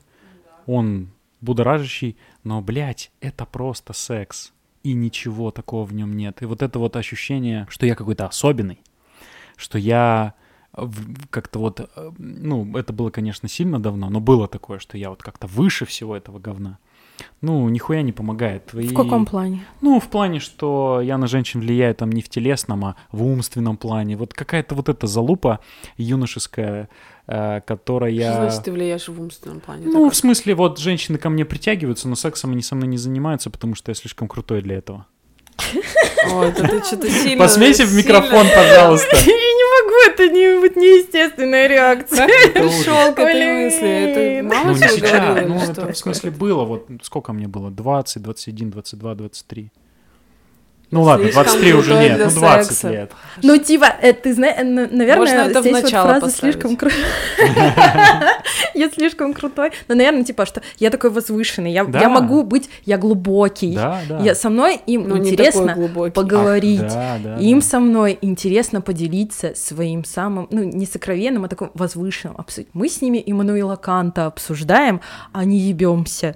он 0.66 1.10
будоражащий, 1.40 2.16
но, 2.42 2.60
блядь, 2.62 3.10
это 3.20 3.44
просто 3.44 3.92
секс. 3.92 4.52
И 4.84 4.92
ничего 4.92 5.50
такого 5.50 5.84
в 5.84 5.92
нем 5.92 6.16
нет. 6.16 6.42
И 6.42 6.46
вот 6.46 6.62
это 6.62 6.78
вот 6.78 6.94
ощущение, 6.96 7.66
что 7.68 7.86
я 7.86 7.96
какой-то 7.96 8.26
особенный, 8.26 8.80
что 9.56 9.78
я 9.78 10.34
как-то 11.30 11.58
вот, 11.58 11.80
э, 11.80 12.12
ну, 12.18 12.76
это 12.76 12.92
было, 12.92 13.10
конечно, 13.10 13.48
сильно 13.48 13.80
давно, 13.80 14.10
но 14.10 14.20
было 14.20 14.48
такое, 14.48 14.78
что 14.78 14.98
я 14.98 15.10
вот 15.10 15.22
как-то 15.22 15.46
выше 15.46 15.86
всего 15.86 16.16
этого 16.16 16.38
говна. 16.38 16.78
Ну, 17.40 17.68
нихуя 17.68 18.02
не 18.02 18.12
помогает. 18.12 18.66
Твои... 18.66 18.88
В 18.88 18.94
каком 18.94 19.24
плане? 19.24 19.64
Ну, 19.80 20.00
в 20.00 20.08
плане, 20.08 20.40
что 20.40 21.00
я 21.00 21.16
на 21.16 21.26
женщин 21.28 21.60
влияю 21.60 21.94
там 21.94 22.10
не 22.10 22.22
в 22.22 22.28
телесном, 22.28 22.84
а 22.84 22.96
в 23.12 23.22
умственном 23.22 23.76
плане. 23.76 24.16
Вот 24.16 24.34
какая-то 24.34 24.74
вот 24.74 24.88
эта 24.88 25.06
залупа 25.06 25.60
юношеская, 25.96 26.88
которая... 27.26 28.12
Что 28.12 28.34
значит, 28.34 28.64
ты 28.64 28.72
влияешь 28.72 29.08
в 29.08 29.20
умственном 29.20 29.60
плане? 29.60 29.86
Ну, 29.86 30.04
Так 30.04 30.12
в 30.12 30.16
смысле, 30.16 30.54
вот 30.54 30.78
женщины 30.78 31.18
ко 31.18 31.30
мне 31.30 31.44
притягиваются, 31.44 32.08
но 32.08 32.16
сексом 32.16 32.52
они 32.52 32.62
со 32.62 32.74
мной 32.74 32.88
не 32.88 32.98
занимаются, 32.98 33.50
потому 33.50 33.74
что 33.74 33.90
я 33.90 33.94
слишком 33.94 34.28
крутой 34.28 34.62
для 34.62 34.76
этого. 34.76 35.06
Ой, 36.32 36.48
это 36.48 36.68
ты 36.68 36.84
что-то 36.84 37.10
сильно... 37.10 37.44
Посмейся 37.44 37.84
в 37.86 37.94
микрофон, 37.94 38.46
пожалуйста. 38.54 39.16
Я 39.16 39.32
не 39.32 39.82
могу, 39.82 40.12
это 40.12 40.28
не 40.28 40.60
вот 40.60 40.76
неестественная 40.76 41.66
реакция. 41.66 42.26
Как 42.26 42.42
ты 42.42 42.50
пришел 42.50 43.14
к 43.14 43.18
этой 43.18 43.64
мысли? 43.64 43.88
Это 43.88 44.42
Ну, 44.42 44.54
мама 44.54 44.70
не 44.72 44.88
сейчас, 44.88 45.48
ну, 45.48 45.58
это 45.60 45.92
в 45.92 45.96
смысле 45.96 46.30
было, 46.30 46.64
вот 46.64 46.88
сколько 47.02 47.32
мне 47.32 47.48
было, 47.48 47.70
20, 47.70 48.22
21, 48.22 48.70
22, 48.70 49.14
23. 49.14 49.70
Ну 50.90 51.02
ладно, 51.02 51.24
Слишком 51.24 51.44
23 51.44 51.74
уже 51.74 51.94
нет, 51.94 52.20
ну 52.24 52.30
20 52.30 52.66
секса. 52.66 52.90
лет. 52.90 53.12
Ну, 53.42 53.56
типа, 53.58 53.86
э, 54.00 54.12
ты 54.12 54.32
знаешь, 54.32 54.56
наверное, 54.58 55.16
Можно 55.16 55.50
это 55.50 55.60
здесь 55.60 55.82
вот 55.82 55.90
фраза 55.90 56.20
поставить. 56.20 56.36
слишком 56.36 56.76
крутой. 56.76 57.00
Я 58.74 58.90
слишком 58.90 59.34
крутой. 59.34 59.72
Но, 59.88 59.94
наверное, 59.94 60.24
типа, 60.24 60.46
что 60.46 60.62
я 60.78 60.90
такой 60.90 61.10
возвышенный, 61.10 61.72
я, 61.72 61.84
могу 61.84 62.42
быть, 62.42 62.68
я 62.84 62.98
глубокий. 62.98 63.74
Да, 63.74 64.00
да. 64.08 64.18
Я, 64.18 64.34
со 64.34 64.50
мной 64.50 64.80
им 64.86 65.08
Ну, 65.08 65.18
интересно 65.18 65.76
поговорить. 66.12 66.80
А, 66.82 67.38
Им 67.40 67.62
со 67.62 67.80
мной 67.80 68.18
интересно 68.20 68.80
поделиться 68.80 69.54
своим 69.54 70.04
самым, 70.04 70.48
ну, 70.50 70.64
не 70.64 70.86
сокровенным, 70.86 71.44
а 71.44 71.48
таким 71.48 71.70
возвышенным. 71.74 72.36
Мы 72.72 72.88
с 72.88 73.00
ними 73.00 73.22
Иммануила 73.24 73.76
Канта 73.76 74.26
обсуждаем, 74.26 75.00
а 75.32 75.44
не 75.44 75.58
ебемся. 75.58 76.34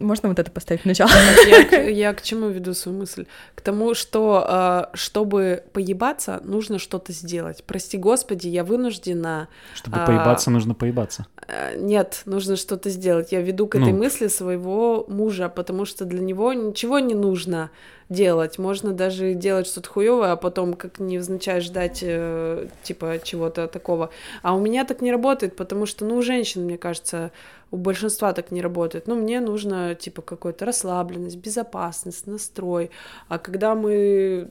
Можно 0.00 0.28
вот 0.28 0.38
это 0.38 0.50
поставить 0.50 0.82
в 0.82 0.84
начало? 0.86 1.10
Я, 1.46 1.64
к- 1.64 1.72
я 1.90 2.14
к 2.14 2.22
чему 2.22 2.48
веду 2.48 2.74
свою 2.74 2.98
мысль? 2.98 3.26
К 3.54 3.60
тому, 3.60 3.94
что 3.94 4.88
э, 4.92 4.96
чтобы 4.96 5.64
поебаться, 5.72 6.40
нужно 6.44 6.78
что-то 6.78 7.12
сделать. 7.12 7.64
Прости 7.64 7.98
господи, 7.98 8.48
я 8.48 8.64
вынуждена... 8.64 9.48
Чтобы 9.74 9.98
а, 9.98 10.06
поебаться, 10.06 10.50
нужно 10.50 10.74
поебаться. 10.74 11.26
Э, 11.48 11.76
нет, 11.78 12.22
нужно 12.26 12.56
что-то 12.56 12.90
сделать. 12.90 13.32
Я 13.32 13.40
веду 13.40 13.66
к 13.66 13.74
этой 13.74 13.92
Ну. 13.92 13.98
мысли 13.98 14.28
своего 14.28 15.04
мужа, 15.08 15.48
потому 15.48 15.84
что 15.84 16.04
для 16.04 16.20
него 16.20 16.52
ничего 16.52 16.98
не 17.00 17.14
нужно 17.14 17.70
делать. 18.08 18.58
Можно 18.58 18.92
даже 18.92 19.34
делать 19.34 19.66
что-то 19.66 19.88
хуевое, 19.90 20.32
а 20.32 20.36
потом 20.36 20.74
как 20.74 20.98
невзначай 20.98 21.60
ждать 21.60 21.98
э, 22.02 22.68
типа 22.82 23.18
чего-то 23.22 23.66
такого. 23.66 24.08
А 24.42 24.54
у 24.54 24.60
меня 24.60 24.84
так 24.84 25.02
не 25.02 25.10
работает, 25.12 25.56
потому 25.56 25.86
что, 25.86 26.04
ну, 26.06 26.16
у 26.16 26.22
женщин, 26.22 26.64
мне 26.64 26.78
кажется, 26.78 27.30
у 27.70 27.76
большинства 27.76 28.32
так 28.32 28.50
не 28.50 28.62
работает. 28.62 29.06
Ну, 29.08 29.14
мне 29.14 29.40
нужно, 29.40 29.94
типа, 29.94 30.22
какой-то 30.22 30.64
расслабленность, 30.64 31.36
безопасность, 31.36 32.26
настрой. 32.26 32.90
А 33.28 33.38
когда 33.38 33.74
мы, 33.74 34.48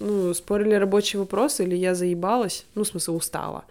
ну, 0.00 0.34
спорили 0.34 0.74
рабочий 0.74 1.18
вопрос, 1.18 1.60
или 1.60 1.76
я 1.76 1.94
заебалась, 1.94 2.66
ну, 2.74 2.82
в 2.82 2.88
смысле, 2.88 3.14
устала, 3.14 3.64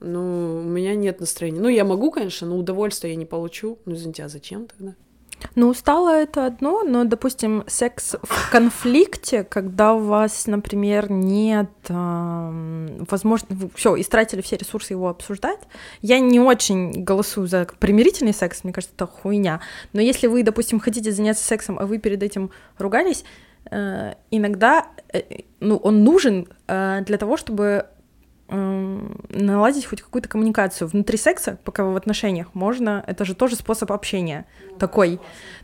ну, 0.00 0.58
у 0.58 0.68
меня 0.68 0.94
нет 0.94 1.20
настроения. 1.20 1.60
Ну, 1.60 1.68
я 1.68 1.84
могу, 1.84 2.10
конечно, 2.10 2.46
но 2.46 2.56
удовольствия 2.56 3.10
я 3.10 3.16
не 3.16 3.26
получу. 3.26 3.78
Ну, 3.84 3.94
извините, 3.94 4.24
а 4.24 4.28
зачем 4.28 4.66
тогда? 4.66 4.94
Ну, 5.54 5.68
устало 5.68 6.10
это 6.10 6.46
одно, 6.46 6.82
но, 6.82 7.04
допустим, 7.04 7.64
секс 7.66 8.16
в 8.22 8.50
конфликте, 8.50 9.44
когда 9.44 9.94
у 9.94 10.00
вас, 10.00 10.46
например, 10.46 11.10
нет 11.10 11.70
возможности, 11.88 13.70
все, 13.74 14.00
истратили 14.00 14.40
все 14.40 14.56
ресурсы 14.56 14.94
его 14.94 15.08
обсуждать. 15.08 15.60
Я 16.02 16.18
не 16.18 16.40
очень 16.40 17.04
голосую 17.04 17.46
за 17.46 17.66
примирительный 17.78 18.32
секс, 18.34 18.64
мне 18.64 18.72
кажется, 18.72 18.94
это 18.96 19.06
хуйня. 19.06 19.60
Но 19.92 20.00
если 20.00 20.26
вы, 20.26 20.42
допустим, 20.42 20.80
хотите 20.80 21.12
заняться 21.12 21.44
сексом, 21.44 21.78
а 21.78 21.86
вы 21.86 21.98
перед 21.98 22.22
этим 22.22 22.50
ругались, 22.78 23.24
э, 23.70 24.14
иногда, 24.30 24.86
э, 25.12 25.22
ну, 25.60 25.76
он 25.76 26.04
нужен 26.04 26.48
э, 26.66 27.02
для 27.06 27.18
того, 27.18 27.36
чтобы 27.36 27.86
наладить 28.48 29.86
хоть 29.86 30.02
какую-то 30.02 30.28
коммуникацию 30.28 30.88
внутри 30.88 31.16
секса, 31.16 31.58
пока 31.64 31.84
вы 31.84 31.92
в 31.92 31.96
отношениях, 31.96 32.54
можно, 32.54 33.02
это 33.06 33.24
же 33.24 33.34
тоже 33.34 33.56
способ 33.56 33.90
общения 33.90 34.46
такой. 34.78 35.18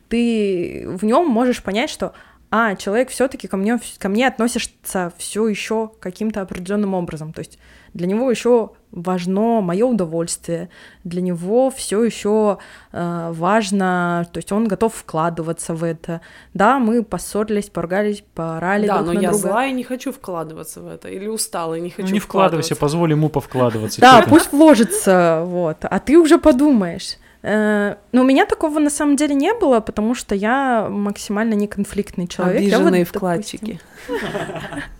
Ты 0.08 0.84
в 0.86 1.04
нем 1.04 1.26
можешь 1.28 1.62
понять, 1.62 1.90
что 1.90 2.14
а, 2.50 2.74
человек 2.74 3.10
все-таки 3.10 3.46
ко 3.46 3.56
мне, 3.56 3.78
ко 3.98 4.08
мне 4.08 4.26
относится 4.26 5.12
все 5.18 5.46
еще 5.46 5.92
каким-то 6.00 6.40
определенным 6.40 6.94
образом. 6.94 7.32
То 7.32 7.40
есть 7.40 7.58
для 7.94 8.08
него 8.08 8.28
еще 8.28 8.70
важно 8.90 9.60
мое 9.60 9.86
удовольствие, 9.86 10.68
для 11.04 11.22
него 11.22 11.70
все 11.70 12.02
еще 12.02 12.58
э, 12.92 13.30
важно, 13.32 14.26
то 14.32 14.38
есть 14.38 14.50
он 14.50 14.66
готов 14.66 14.94
вкладываться 14.94 15.74
в 15.74 15.84
это. 15.84 16.22
Да, 16.52 16.80
мы 16.80 17.04
поссорились, 17.04 17.70
поругались, 17.70 18.24
порали 18.34 18.88
да, 18.88 18.96
друг 18.96 19.06
но 19.06 19.12
на 19.12 19.20
я 19.20 19.30
друга. 19.30 19.48
злая 19.48 19.70
и 19.70 19.72
не 19.72 19.84
хочу 19.84 20.12
вкладываться 20.12 20.80
в 20.80 20.88
это. 20.88 21.08
Или 21.08 21.28
устала 21.28 21.74
и 21.74 21.80
не 21.80 21.90
хочу 21.90 22.08
Ну, 22.08 22.14
не 22.14 22.20
вкладывайся, 22.20 22.74
позволь 22.74 23.12
ему 23.12 23.28
повкладываться. 23.28 24.00
Да, 24.00 24.24
пусть 24.28 24.52
вложится, 24.52 25.44
вот, 25.46 25.78
а 25.82 25.98
ты 26.00 26.18
уже 26.18 26.38
подумаешь. 26.38 27.16
Э, 27.42 27.96
Но 28.12 28.22
у 28.22 28.24
меня 28.24 28.46
такого 28.46 28.78
на 28.78 28.90
самом 28.90 29.16
деле 29.16 29.34
не 29.34 29.54
было, 29.54 29.80
потому 29.80 30.14
что 30.14 30.34
я 30.34 30.88
максимально 30.90 31.54
неконфликтный 31.54 32.26
человек. 32.26 32.62
Я 32.62 32.78
вот, 32.78 32.88
Обиженные 32.88 33.04
допустим, 33.04 33.18
вкладчики. 33.18 33.80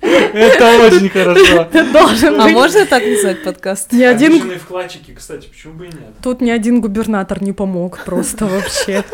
Это 0.00 0.86
очень 0.86 1.08
хорошо. 1.10 1.66
Должен 1.92 2.40
А 2.40 2.44
быть. 2.44 2.54
можно 2.54 2.86
так 2.86 3.04
назвать 3.04 3.42
подкаст? 3.42 3.92
Ни 3.92 4.02
один, 4.02 4.58
вкладчики, 4.58 5.12
кстати, 5.12 5.48
почему 5.48 5.74
бы 5.74 5.84
и 5.86 5.88
нет? 5.88 6.14
тут 6.22 6.40
ни 6.40 6.50
один 6.50 6.80
губернатор 6.80 7.42
не 7.42 7.52
помог 7.52 7.98
просто 8.04 8.46
вообще. 8.46 9.04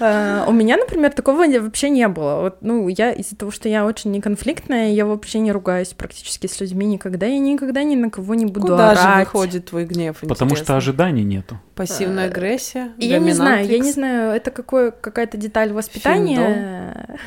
Э, 0.00 0.44
У 0.46 0.52
меня, 0.52 0.76
например, 0.76 1.12
такого 1.12 1.44
вообще 1.46 1.90
не 1.90 2.06
было. 2.08 2.40
Вот, 2.40 2.58
ну, 2.60 2.88
я 2.88 3.12
из-за 3.12 3.36
того, 3.36 3.50
что 3.50 3.68
я 3.68 3.84
очень 3.84 4.10
неконфликтная, 4.12 4.92
я 4.92 5.04
вообще 5.06 5.40
не 5.40 5.52
ругаюсь 5.52 5.88
практически 5.88 6.46
с 6.46 6.60
людьми 6.60 6.86
никогда. 6.86 7.26
Я 7.26 7.38
никогда 7.38 7.82
ни 7.82 7.96
на 7.96 8.08
кого 8.10 8.34
не 8.34 8.46
буду 8.46 8.68
Куда 8.68 8.94
же 8.94 9.00
орать. 9.00 9.26
выходит 9.26 9.66
твой 9.66 9.84
гнев? 9.84 10.16
Потому 10.20 10.56
что 10.56 10.76
ожиданий 10.76 11.24
нету. 11.24 11.58
Пассивная 11.74 12.26
агрессия? 12.26 12.92
И 12.98 13.06
Я 13.06 13.18
не 13.18 13.32
знаю, 13.32 13.66
я 13.66 13.78
не 13.78 13.92
знаю, 13.92 14.32
это 14.34 14.50
какое, 14.50 14.90
какая-то 14.90 15.36
деталь 15.36 15.72
воспитания. 15.72 17.18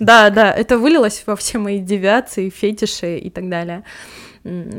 Да, 0.00 0.30
да, 0.30 0.52
это 0.52 0.78
вылилось 0.78 1.22
во 1.26 1.36
все 1.36 1.58
мои 1.58 1.78
девиации, 1.78 2.50
фетиши 2.50 3.18
и 3.18 3.30
так 3.30 3.48
далее. 3.48 3.84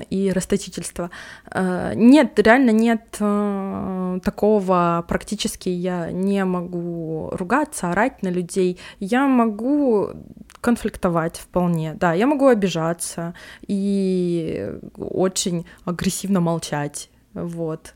И 0.09 0.31
расточительство. 0.33 1.09
Э, 1.49 1.93
Нет, 1.95 2.37
реально 2.37 2.71
нет 2.71 3.15
э, 3.21 4.19
такого 4.21 5.05
практически 5.07 5.69
я 5.69 6.11
не 6.11 6.43
могу 6.43 7.29
ругаться, 7.31 7.89
орать 7.91 8.23
на 8.23 8.27
людей. 8.27 8.77
Я 8.99 9.25
могу 9.25 10.09
конфликтовать 10.59 11.37
вполне, 11.37 11.93
да, 11.93 12.13
я 12.13 12.27
могу 12.27 12.47
обижаться 12.47 13.33
и 13.65 14.69
очень 14.97 15.65
агрессивно 15.85 16.41
молчать, 16.41 17.09
вот 17.33 17.93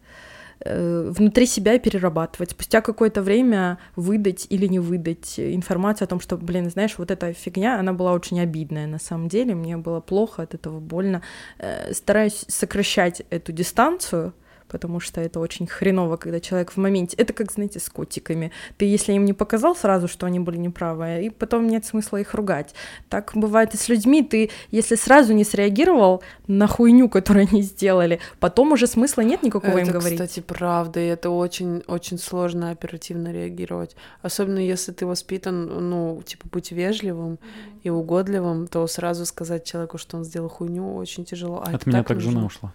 внутри 0.65 1.45
себя 1.45 1.77
перерабатывать, 1.79 2.51
спустя 2.51 2.81
какое-то 2.81 3.21
время 3.21 3.77
выдать 3.95 4.47
или 4.49 4.67
не 4.67 4.79
выдать 4.79 5.39
информацию 5.39 6.05
о 6.05 6.09
том, 6.09 6.19
что, 6.19 6.37
блин, 6.37 6.69
знаешь, 6.69 6.95
вот 6.97 7.11
эта 7.11 7.33
фигня, 7.33 7.79
она 7.79 7.93
была 7.93 8.13
очень 8.13 8.39
обидная 8.39 8.87
на 8.87 8.99
самом 8.99 9.27
деле, 9.27 9.55
мне 9.55 9.77
было 9.77 9.99
плохо 9.99 10.43
от 10.43 10.53
этого, 10.53 10.79
больно. 10.79 11.21
Э, 11.59 11.93
Стараюсь 11.93 12.45
сокращать 12.47 13.23
эту 13.29 13.51
дистанцию, 13.51 14.33
потому 14.67 14.99
что 14.99 15.21
это 15.21 15.39
очень 15.39 15.67
хреново, 15.67 16.17
когда 16.17 16.39
человек 16.39 16.71
в 16.71 16.77
моменте... 16.77 17.15
Это 17.17 17.33
как, 17.33 17.51
знаете, 17.51 17.79
с 17.79 17.89
котиками. 17.89 18.51
Ты, 18.77 18.85
если 18.85 19.13
им 19.13 19.25
не 19.25 19.33
показал 19.33 19.75
сразу, 19.75 20.07
что 20.07 20.25
они 20.25 20.39
были 20.39 20.57
неправы, 20.57 21.25
и 21.25 21.29
потом 21.29 21.67
нет 21.67 21.85
смысла 21.85 22.17
их 22.17 22.33
ругать. 22.33 22.73
Так 23.09 23.31
бывает 23.35 23.73
и 23.73 23.77
с 23.77 23.89
людьми. 23.89 24.23
Ты, 24.23 24.49
если 24.71 24.95
сразу 24.95 25.33
не 25.33 25.43
среагировал 25.43 26.23
на 26.47 26.67
хуйню, 26.67 27.09
которую 27.09 27.47
они 27.51 27.61
сделали, 27.61 28.19
потом 28.39 28.71
уже 28.73 28.87
смысла 28.87 29.21
нет 29.21 29.43
никакого 29.43 29.77
это, 29.77 29.81
им 29.81 29.91
говорить. 29.91 30.19
кстати, 30.19 30.39
правда, 30.39 30.99
и 30.99 31.05
это 31.05 31.29
очень, 31.29 31.83
очень 31.87 32.17
сложно 32.17 32.71
оперативно 32.71 33.31
реагировать. 33.31 33.95
Особенно 34.21 34.59
если 34.59 34.91
ты 34.91 35.05
воспитан, 35.05 35.89
ну, 35.89 36.21
типа, 36.25 36.47
быть 36.49 36.71
вежливым 36.71 37.39
и 37.83 37.89
угодливым, 37.89 38.67
то 38.67 38.85
сразу 38.87 39.25
сказать 39.25 39.63
человеку, 39.63 39.97
что 39.97 40.17
он 40.17 40.23
сделал 40.23 40.49
хуйню, 40.49 40.95
очень 40.95 41.25
тяжело. 41.25 41.59
А 41.65 41.69
От 41.69 41.75
это 41.75 41.89
меня 41.89 42.03
так 42.03 42.15
нужно. 42.17 42.31
жена 42.31 42.45
ушла. 42.45 42.73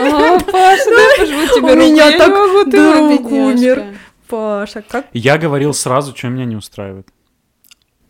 А, 0.00 0.38
Паша, 0.40 0.84
дай 0.90 1.18
пожму 1.18 1.46
тебе 1.46 1.72
У 1.72 1.74
руку, 1.74 1.76
меня 1.76 2.18
так 2.18 2.70
друг 2.70 3.32
умер. 3.32 3.84
Паша, 4.28 4.82
как 4.82 5.06
Я 5.12 5.36
говорил 5.38 5.74
сразу, 5.74 6.14
что 6.16 6.28
меня 6.28 6.44
не 6.44 6.56
устраивает. 6.56 7.08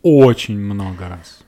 Очень 0.01 0.59
много 0.59 1.07
раз. 1.09 1.39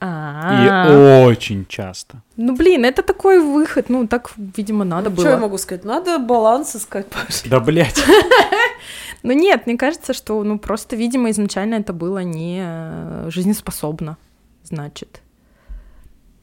И 0.00 0.04
А, 0.04 1.24
очень 1.26 1.64
часто. 1.68 2.22
ну 2.36 2.56
блин, 2.56 2.84
это 2.84 3.02
такой 3.02 3.38
выход, 3.38 3.88
ну 3.88 4.08
так, 4.08 4.32
видимо, 4.36 4.84
надо 4.84 5.10
Ну, 5.10 5.16
Что 5.16 5.28
я 5.28 5.34
было. 5.36 5.42
могу 5.42 5.58
сказать? 5.58 5.84
Надо 5.84 6.18
баланс 6.18 6.74
искать, 6.74 7.06
Паша. 7.06 7.48
Да, 7.48 7.60
блядь. 7.60 8.02
Ну 9.24 9.32
нет, 9.32 9.66
мне 9.66 9.76
кажется, 9.78 10.12
что, 10.14 10.42
ну 10.42 10.58
просто, 10.58 10.96
видимо, 10.96 11.30
изначально 11.30 11.76
это 11.76 11.92
было 11.92 12.24
не 12.24 12.60
э, 12.64 13.28
жизнеспособно, 13.30 14.16
значит. 14.64 15.21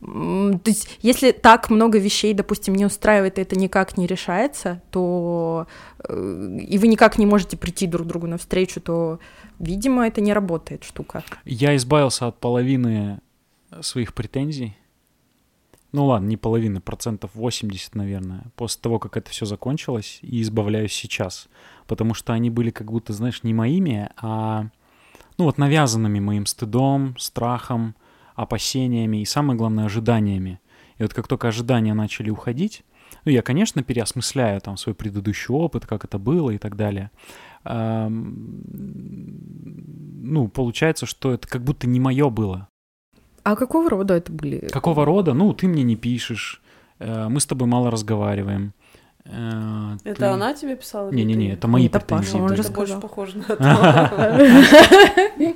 То 0.01 0.61
есть, 0.65 0.97
если 1.01 1.31
так 1.31 1.69
много 1.69 1.99
вещей, 1.99 2.33
допустим, 2.33 2.73
не 2.73 2.85
устраивает, 2.85 3.37
и 3.37 3.41
это 3.41 3.57
никак 3.57 3.97
не 3.97 4.07
решается, 4.07 4.81
то 4.91 5.67
э, 6.07 6.57
и 6.69 6.77
вы 6.77 6.87
никак 6.87 7.17
не 7.17 7.25
можете 7.25 7.57
прийти 7.57 7.85
друг 7.85 8.07
другу 8.07 8.25
навстречу, 8.27 8.79
то, 8.79 9.19
видимо, 9.59 10.07
это 10.07 10.21
не 10.21 10.31
работает 10.33 10.85
штука. 10.85 11.23
Я 11.43 11.75
избавился 11.75 12.27
от 12.27 12.39
половины 12.39 13.19
своих 13.81 14.13
претензий. 14.13 14.77
Ну 15.91 16.05
ладно, 16.05 16.27
не 16.27 16.37
половины, 16.37 16.79
процентов 16.79 17.31
80, 17.33 17.95
наверное, 17.95 18.43
после 18.55 18.81
того, 18.81 18.99
как 18.99 19.17
это 19.17 19.29
все 19.31 19.45
закончилось, 19.45 20.19
и 20.21 20.41
избавляюсь 20.41 20.93
сейчас. 20.93 21.49
Потому 21.87 22.13
что 22.13 22.31
они 22.33 22.49
были 22.49 22.69
как 22.69 22.91
будто, 22.91 23.11
знаешь, 23.11 23.43
не 23.43 23.53
моими, 23.53 24.09
а 24.17 24.67
ну 25.37 25.45
вот 25.45 25.57
навязанными 25.57 26.19
моим 26.19 26.45
стыдом, 26.45 27.17
страхом, 27.17 27.95
опасениями 28.41 29.21
и, 29.21 29.25
самое 29.25 29.57
главное, 29.57 29.85
ожиданиями. 29.85 30.59
И 30.97 31.03
вот 31.03 31.13
как 31.13 31.27
только 31.27 31.47
ожидания 31.47 31.93
начали 31.93 32.29
уходить, 32.29 32.83
ну, 33.25 33.31
я, 33.31 33.41
конечно, 33.41 33.83
переосмысляю 33.83 34.61
там 34.61 34.77
свой 34.77 34.95
предыдущий 34.95 35.53
опыт, 35.53 35.85
как 35.85 36.05
это 36.05 36.17
было 36.19 36.51
и 36.51 36.57
так 36.57 36.75
далее. 36.75 37.11
Ну, 37.65 38.07
получается, 40.47 41.05
что 41.05 41.33
это 41.33 41.47
как 41.47 41.63
будто 41.63 41.87
не 41.87 41.99
мое 41.99 42.29
было. 42.29 42.69
А 43.43 43.55
какого 43.55 43.89
рода 43.89 44.15
это 44.15 44.31
были? 44.31 44.67
Какого 44.67 45.05
рода? 45.05 45.33
Ну, 45.33 45.53
ты 45.53 45.67
мне 45.67 45.83
не 45.83 45.95
пишешь, 45.95 46.61
э, 46.99 47.27
мы 47.29 47.39
с 47.39 47.45
тобой 47.45 47.67
мало 47.67 47.89
разговариваем. 47.89 48.73
Э, 49.31 49.97
это 50.03 50.19
ты... 50.19 50.25
она 50.25 50.53
тебе 50.53 50.75
писала? 50.75 51.11
Не-не-не, 51.11 51.53
это 51.53 51.67
мои 51.67 51.87
это 51.87 51.99
Паша, 51.99 52.37
он 52.37 52.55
же 52.55 52.63
больше 52.69 52.99
похоже 52.99 53.37
на 53.37 54.11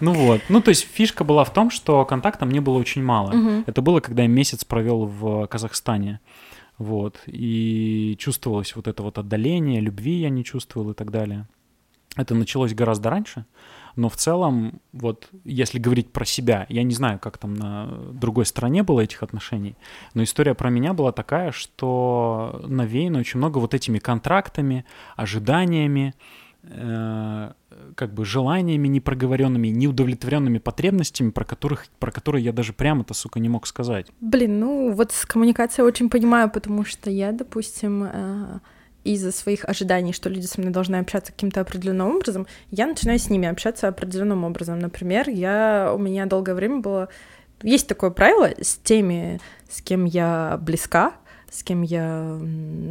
Ну 0.00 0.12
вот, 0.12 0.40
ну 0.48 0.60
то 0.60 0.70
есть 0.70 0.86
фишка 0.90 1.24
была 1.24 1.44
в 1.44 1.52
том, 1.52 1.70
что 1.70 2.04
контакта 2.04 2.46
мне 2.46 2.60
было 2.60 2.78
очень 2.78 3.02
мало. 3.02 3.62
Это 3.66 3.82
было, 3.82 4.00
когда 4.00 4.22
я 4.22 4.28
месяц 4.28 4.64
провел 4.64 5.06
в 5.06 5.46
Казахстане. 5.46 6.20
Вот, 6.78 7.20
и 7.26 8.16
чувствовалось 8.18 8.74
вот 8.74 8.88
это 8.88 9.02
вот 9.02 9.18
отдаление, 9.18 9.82
любви 9.82 10.12
я 10.12 10.30
не 10.30 10.42
чувствовал 10.44 10.92
и 10.92 10.94
так 10.94 11.10
далее. 11.10 11.46
Это 12.16 12.34
началось 12.34 12.72
гораздо 12.72 13.10
раньше, 13.10 13.44
но 13.96 14.08
в 14.08 14.16
целом, 14.16 14.80
вот 14.92 15.28
если 15.44 15.78
говорить 15.78 16.12
про 16.12 16.24
себя, 16.24 16.66
я 16.68 16.82
не 16.82 16.94
знаю, 16.94 17.18
как 17.18 17.38
там 17.38 17.54
на 17.54 17.86
другой 18.12 18.46
стороне 18.46 18.82
было 18.82 19.00
этих 19.00 19.22
отношений, 19.22 19.76
но 20.14 20.22
история 20.22 20.54
про 20.54 20.70
меня 20.70 20.92
была 20.92 21.12
такая, 21.12 21.52
что 21.52 22.64
навеяна 22.66 23.20
очень 23.20 23.38
много 23.38 23.58
вот 23.58 23.74
этими 23.74 23.98
контрактами, 23.98 24.84
ожиданиями, 25.16 26.14
э, 26.62 27.52
как 27.94 28.14
бы 28.14 28.24
желаниями 28.24 28.88
непроговоренными, 28.88 29.68
неудовлетворенными 29.68 30.58
потребностями, 30.58 31.30
про 31.30 31.44
которых, 31.44 31.86
про 31.98 32.10
которые 32.10 32.44
я 32.44 32.52
даже 32.52 32.72
прямо-то, 32.72 33.14
сука, 33.14 33.40
не 33.40 33.48
мог 33.48 33.66
сказать. 33.66 34.06
Блин, 34.20 34.60
ну 34.60 34.92
вот 34.92 35.12
с 35.12 35.24
коммуникацией 35.26 35.86
очень 35.86 36.10
понимаю, 36.10 36.50
потому 36.50 36.84
что 36.84 37.10
я, 37.10 37.32
допустим, 37.32 38.04
э, 38.04 38.58
из-за 39.04 39.32
своих 39.32 39.64
ожиданий, 39.64 40.12
что 40.12 40.28
люди 40.28 40.46
со 40.46 40.60
мной 40.60 40.72
должны 40.72 40.96
общаться 40.96 41.32
каким-то 41.32 41.60
определенным 41.60 42.16
образом, 42.16 42.46
я 42.70 42.86
начинаю 42.86 43.18
с 43.18 43.30
ними 43.30 43.48
общаться 43.48 43.88
определенным 43.88 44.44
образом. 44.44 44.78
Например, 44.78 45.28
я, 45.28 45.92
у 45.94 45.98
меня 45.98 46.26
долгое 46.26 46.54
время 46.54 46.78
было... 46.78 47.08
Есть 47.62 47.88
такое 47.88 48.10
правило 48.10 48.50
с 48.60 48.76
теми, 48.76 49.38
с 49.68 49.82
кем 49.82 50.06
я 50.06 50.58
близка, 50.62 51.14
с 51.50 51.62
кем 51.62 51.82
я 51.82 52.38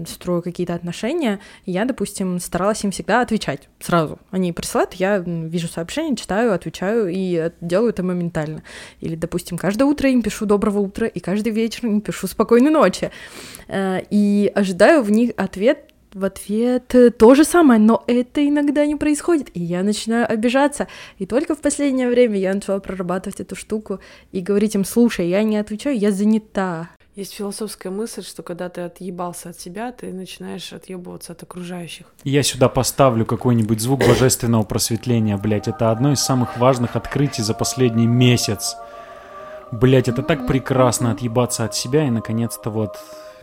строю 0.07 0.41
какие-то 0.41 0.75
отношения, 0.75 1.39
я, 1.65 1.85
допустим, 1.85 2.39
старалась 2.39 2.83
им 2.83 2.91
всегда 2.91 3.21
отвечать 3.21 3.69
сразу. 3.79 4.19
Они 4.31 4.51
присылают, 4.51 4.93
я 4.95 5.19
вижу 5.19 5.67
сообщение, 5.67 6.15
читаю, 6.15 6.53
отвечаю 6.53 7.07
и 7.09 7.51
делаю 7.61 7.89
это 7.89 8.03
моментально. 8.03 8.63
Или, 8.99 9.15
допустим, 9.15 9.57
каждое 9.57 9.85
утро 9.85 10.09
им 10.09 10.21
пишу 10.21 10.45
«доброго 10.45 10.79
утра», 10.79 11.07
и 11.07 11.19
каждый 11.19 11.53
вечер 11.53 11.85
им 11.85 12.01
пишу 12.01 12.27
«спокойной 12.27 12.71
ночи». 12.71 13.11
Э, 13.67 14.01
и 14.09 14.51
ожидаю 14.53 15.03
в 15.03 15.11
них 15.11 15.31
ответ 15.37 15.88
в 16.13 16.25
ответ 16.25 16.95
то 17.17 17.35
же 17.35 17.43
самое, 17.43 17.79
но 17.79 18.03
это 18.07 18.47
иногда 18.47 18.85
не 18.85 18.95
происходит, 18.95 19.49
и 19.53 19.59
я 19.61 19.83
начинаю 19.83 20.31
обижаться. 20.31 20.87
И 21.17 21.25
только 21.25 21.55
в 21.55 21.59
последнее 21.59 22.09
время 22.09 22.37
я 22.37 22.53
начала 22.53 22.79
прорабатывать 22.79 23.39
эту 23.39 23.55
штуку 23.55 23.99
и 24.31 24.41
говорить 24.41 24.75
им, 24.75 24.85
слушай, 24.85 25.27
я 25.27 25.43
не 25.43 25.57
отвечаю, 25.57 25.97
я 25.97 26.11
занята. 26.11 26.89
Есть 27.15 27.33
философская 27.33 27.91
мысль, 27.91 28.23
что 28.23 28.43
когда 28.43 28.69
ты 28.69 28.81
отъебался 28.81 29.49
от 29.49 29.59
себя, 29.59 29.91
ты 29.91 30.13
начинаешь 30.13 30.71
отъебываться 30.71 31.33
от 31.33 31.43
окружающих. 31.43 32.05
Я 32.23 32.43
сюда 32.43 32.69
поставлю 32.69 33.25
какой-нибудь 33.25 33.81
звук 33.81 33.99
божественного 33.99 34.63
просветления, 34.63 35.35
блядь. 35.35 35.67
Это 35.67 35.91
одно 35.91 36.13
из 36.13 36.21
самых 36.21 36.57
важных 36.57 36.95
открытий 36.95 37.41
за 37.41 37.53
последний 37.53 38.07
месяц. 38.07 38.77
Блять, 39.71 40.07
это 40.07 40.23
так 40.23 40.47
прекрасно 40.47 41.11
отъебаться 41.11 41.65
от 41.65 41.75
себя 41.75 42.07
и 42.07 42.09
наконец-то 42.09 42.69
вот 42.69 42.97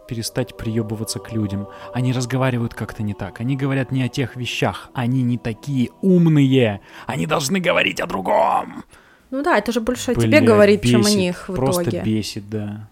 перестать 0.06 0.56
приебываться 0.56 1.18
к 1.18 1.32
людям. 1.32 1.68
Они 1.92 2.12
разговаривают 2.12 2.74
как-то 2.74 3.02
не 3.02 3.14
так. 3.14 3.40
Они 3.40 3.56
говорят 3.56 3.92
не 3.92 4.02
о 4.02 4.08
тех 4.08 4.36
вещах. 4.36 4.90
Они 4.94 5.22
не 5.22 5.38
такие 5.38 5.90
умные. 6.02 6.80
Они 7.06 7.26
должны 7.26 7.60
говорить 7.60 8.00
о 8.00 8.06
другом. 8.06 8.84
Ну 9.30 9.42
да, 9.42 9.58
это 9.58 9.72
же 9.72 9.80
больше 9.80 10.14
Блядь, 10.14 10.18
о 10.18 10.20
тебе 10.22 10.40
говорит, 10.40 10.82
бесит, 10.82 10.92
чем 10.92 11.06
о 11.06 11.10
них 11.10 11.48
в 11.48 11.54
просто 11.54 11.82
итоге. 11.82 11.96
Просто 11.98 12.10
бесит, 12.10 12.48
да. 12.48 12.88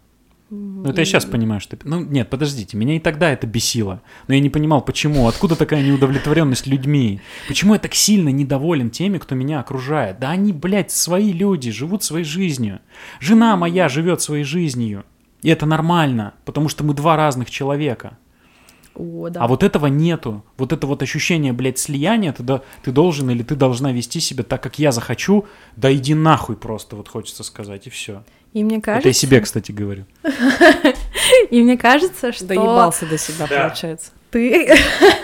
Ну, 0.50 0.84
это 0.90 1.00
я 1.00 1.04
сейчас 1.04 1.24
понимаю, 1.24 1.60
что... 1.60 1.76
Ну, 1.84 2.00
нет, 2.00 2.28
подождите, 2.28 2.76
меня 2.76 2.96
и 2.96 3.00
тогда 3.00 3.30
это 3.30 3.46
бесило. 3.46 4.02
Но 4.28 4.34
я 4.34 4.40
не 4.40 4.50
понимал, 4.50 4.82
почему, 4.82 5.26
откуда 5.26 5.56
такая 5.56 5.82
неудовлетворенность 5.82 6.66
людьми. 6.66 7.20
Почему 7.48 7.72
я 7.72 7.80
так 7.80 7.94
сильно 7.94 8.28
недоволен 8.28 8.90
теми, 8.90 9.18
кто 9.18 9.34
меня 9.34 9.60
окружает? 9.60 10.20
Да 10.20 10.30
они, 10.30 10.52
блядь, 10.52 10.92
свои 10.92 11.32
люди, 11.32 11.70
живут 11.70 12.04
своей 12.04 12.24
жизнью. 12.24 12.80
Жена 13.20 13.56
моя 13.56 13.88
живет 13.88 14.20
своей 14.20 14.44
жизнью. 14.44 15.04
И 15.44 15.50
это 15.50 15.66
нормально, 15.66 16.32
потому 16.46 16.70
что 16.70 16.84
мы 16.84 16.94
два 16.94 17.16
разных 17.16 17.50
человека. 17.50 18.16
О, 18.94 19.28
да. 19.28 19.42
А 19.42 19.46
вот 19.46 19.62
этого 19.62 19.88
нету. 19.88 20.42
Вот 20.56 20.72
это 20.72 20.86
вот 20.86 21.02
ощущение, 21.02 21.52
блядь, 21.52 21.78
слияния, 21.78 22.32
тогда 22.32 22.62
ты 22.82 22.92
должен 22.92 23.28
или 23.28 23.42
ты 23.42 23.54
должна 23.54 23.92
вести 23.92 24.20
себя 24.20 24.42
так, 24.42 24.62
как 24.62 24.78
я 24.78 24.90
захочу, 24.90 25.44
да 25.76 25.94
иди 25.94 26.14
нахуй 26.14 26.56
просто, 26.56 26.96
вот 26.96 27.08
хочется 27.08 27.44
сказать, 27.44 27.86
и 27.86 27.90
все. 27.90 28.24
И 28.54 28.64
мне 28.64 28.80
кажется... 28.80 29.00
Это 29.00 29.08
я 29.08 29.12
себе, 29.12 29.40
кстати, 29.40 29.70
говорю. 29.70 30.06
И 31.50 31.62
мне 31.62 31.76
кажется, 31.76 32.32
что... 32.32 32.46
Доебался 32.46 33.04
до 33.04 33.18
себя, 33.18 33.46
получается 33.46 34.12
ты, 34.34 34.68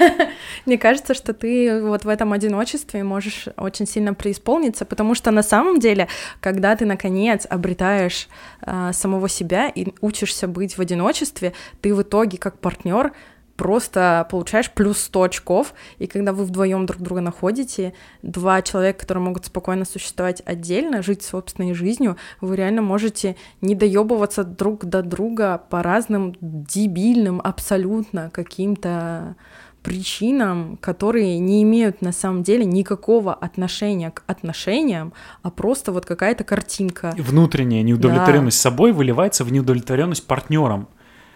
мне 0.67 0.79
кажется, 0.79 1.15
что 1.15 1.35
ты 1.35 1.83
вот 1.83 2.05
в 2.05 2.09
этом 2.09 2.33
одиночестве 2.33 3.03
можешь 3.03 3.49
очень 3.57 3.85
сильно 3.85 4.15
преисполниться, 4.15 4.85
потому 4.85 5.17
что 5.17 5.33
на 5.33 5.43
самом 5.43 5.81
деле, 5.81 6.07
когда 6.41 6.77
ты 6.77 6.87
наконец 6.87 7.45
обретаешь 7.51 8.29
э, 8.65 8.93
самого 8.93 9.29
себя 9.29 9.69
и 9.69 9.89
учишься 10.01 10.47
быть 10.47 10.79
в 10.79 10.81
одиночестве, 10.81 11.55
ты 11.81 11.93
в 11.93 12.03
итоге 12.03 12.39
как 12.39 12.61
партнер 12.61 13.13
просто 13.61 14.27
получаешь 14.31 14.71
плюс 14.71 15.01
100 15.01 15.23
очков, 15.23 15.75
и 15.99 16.07
когда 16.07 16.33
вы 16.33 16.45
вдвоем 16.45 16.87
друг 16.87 17.03
друга 17.03 17.21
находите, 17.21 17.93
два 18.23 18.63
человека, 18.63 19.01
которые 19.01 19.23
могут 19.23 19.45
спокойно 19.45 19.85
существовать 19.85 20.43
отдельно, 20.47 21.03
жить 21.03 21.23
собственной 21.23 21.75
жизнью, 21.75 22.17
вы 22.41 22.57
реально 22.57 22.81
можете 22.81 23.37
не 23.61 23.75
доебываться 23.75 24.45
друг 24.45 24.87
до 24.87 25.03
друга 25.03 25.61
по 25.69 25.83
разным 25.83 26.35
дебильным 26.41 27.39
абсолютно 27.45 28.31
каким-то 28.31 29.37
причинам, 29.83 30.79
которые 30.81 31.39
не 31.39 31.63
имеют 31.63 32.01
на 32.01 32.13
самом 32.13 32.43
деле 32.43 32.65
никакого 32.65 33.35
отношения 33.35 34.11
к 34.11 34.23
отношениям, 34.27 35.13
а 35.43 35.51
просто 35.51 35.93
вот 35.93 36.07
какая-то 36.07 36.45
картинка. 36.45 37.15
Внутренняя 37.19 37.83
неудовлетворенность 37.83 38.57
да. 38.57 38.71
собой 38.71 38.93
выливается 38.93 39.45
в 39.45 39.53
неудовлетворенность 39.53 40.27
партнером. 40.27 40.89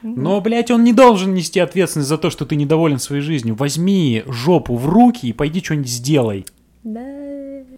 Но, 0.05 0.41
блядь, 0.43 0.71
он 0.71 0.85
не 0.85 0.93
должен 0.93 1.33
нести 1.33 1.59
ответственность 1.61 2.11
за 2.11 2.19
то, 2.19 2.29
что 2.29 2.45
ты 2.45 2.57
недоволен 2.57 2.99
своей 2.99 3.23
жизнью. 3.23 3.55
Возьми 3.55 4.23
жопу 4.27 4.77
в 4.77 4.87
руки 4.87 5.29
и 5.29 5.33
пойди 5.33 5.63
что-нибудь 5.63 5.89
сделай. 5.89 6.45
Да. 6.83 7.01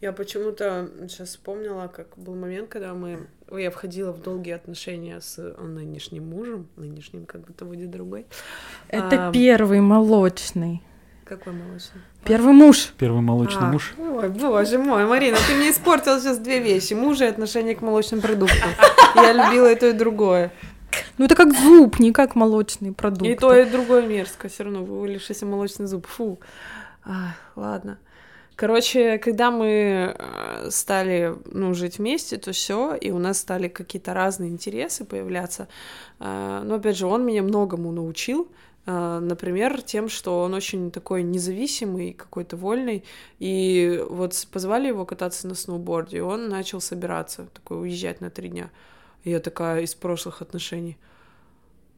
Я 0.00 0.12
почему-то 0.12 0.90
сейчас 1.08 1.30
вспомнила, 1.30 1.86
как 1.86 2.08
был 2.16 2.34
момент, 2.34 2.68
когда 2.68 2.94
мы... 2.94 3.28
Я 3.50 3.70
входила 3.70 4.12
в 4.12 4.20
долгие 4.20 4.54
отношения 4.54 5.20
с 5.20 5.38
нынешним 5.58 6.28
мужем, 6.28 6.66
нынешним 6.76 7.26
как 7.26 7.46
будто 7.46 7.64
будет 7.64 7.90
другой. 7.90 8.26
Это 8.88 9.28
а... 9.28 9.32
первый 9.32 9.80
молочный. 9.80 10.82
Какой 11.24 11.52
молочный? 11.52 12.00
Первый 12.24 12.52
муж. 12.52 12.92
Первый 12.98 13.20
молочный 13.20 13.68
а, 13.68 13.72
муж. 13.72 13.94
Ой, 13.98 14.28
боже 14.28 14.78
мой, 14.78 15.06
Марина, 15.06 15.36
ты 15.46 15.54
мне 15.54 15.70
испортила 15.70 16.20
сейчас 16.20 16.38
две 16.38 16.60
вещи. 16.60 16.94
Мужа 16.94 17.24
и 17.24 17.28
отношение 17.28 17.74
к 17.74 17.82
молочным 17.82 18.20
продуктам. 18.20 18.70
Я 19.14 19.32
любила 19.32 19.72
и 19.72 19.76
то, 19.76 19.88
и 19.88 19.92
другое. 19.92 20.52
Ну, 21.18 21.24
это 21.24 21.34
как 21.34 21.52
зуб, 21.54 21.98
не 21.98 22.12
как 22.12 22.34
молочный 22.34 22.92
продукт. 22.92 23.30
И 23.30 23.34
то, 23.34 23.54
и 23.54 23.68
другое 23.68 24.06
мерзко. 24.06 24.48
Все 24.48 24.64
равно 24.64 24.84
вывалившийся 24.84 25.46
молочный 25.46 25.86
зуб. 25.86 26.06
Фу. 26.06 26.38
А, 27.04 27.34
ладно. 27.54 27.98
Короче, 28.56 29.18
когда 29.18 29.50
мы 29.50 30.16
э, 30.18 30.70
стали 30.70 31.34
ну, 31.44 31.74
жить 31.74 31.98
вместе, 31.98 32.38
то 32.38 32.52
все, 32.52 32.94
и 32.94 33.10
у 33.10 33.18
нас 33.18 33.38
стали 33.38 33.68
какие-то 33.68 34.14
разные 34.14 34.48
интересы 34.48 35.04
появляться. 35.04 35.68
А, 36.18 36.62
но 36.64 36.76
опять 36.76 36.96
же, 36.96 37.06
он 37.06 37.26
меня 37.26 37.42
многому 37.42 37.92
научил. 37.92 38.48
А, 38.86 39.20
например, 39.20 39.82
тем, 39.82 40.08
что 40.08 40.40
он 40.40 40.54
очень 40.54 40.90
такой 40.90 41.22
независимый, 41.22 42.14
какой-то 42.14 42.56
вольный. 42.56 43.04
И 43.38 44.02
вот 44.08 44.48
позвали 44.50 44.88
его 44.88 45.04
кататься 45.04 45.46
на 45.48 45.54
сноуборде, 45.54 46.18
и 46.18 46.20
он 46.20 46.48
начал 46.48 46.80
собираться, 46.80 47.48
такой 47.52 47.82
уезжать 47.82 48.22
на 48.22 48.30
три 48.30 48.48
дня. 48.48 48.70
И 49.26 49.30
я 49.30 49.40
такая 49.40 49.80
из 49.80 49.92
прошлых 49.92 50.40
отношений. 50.40 50.96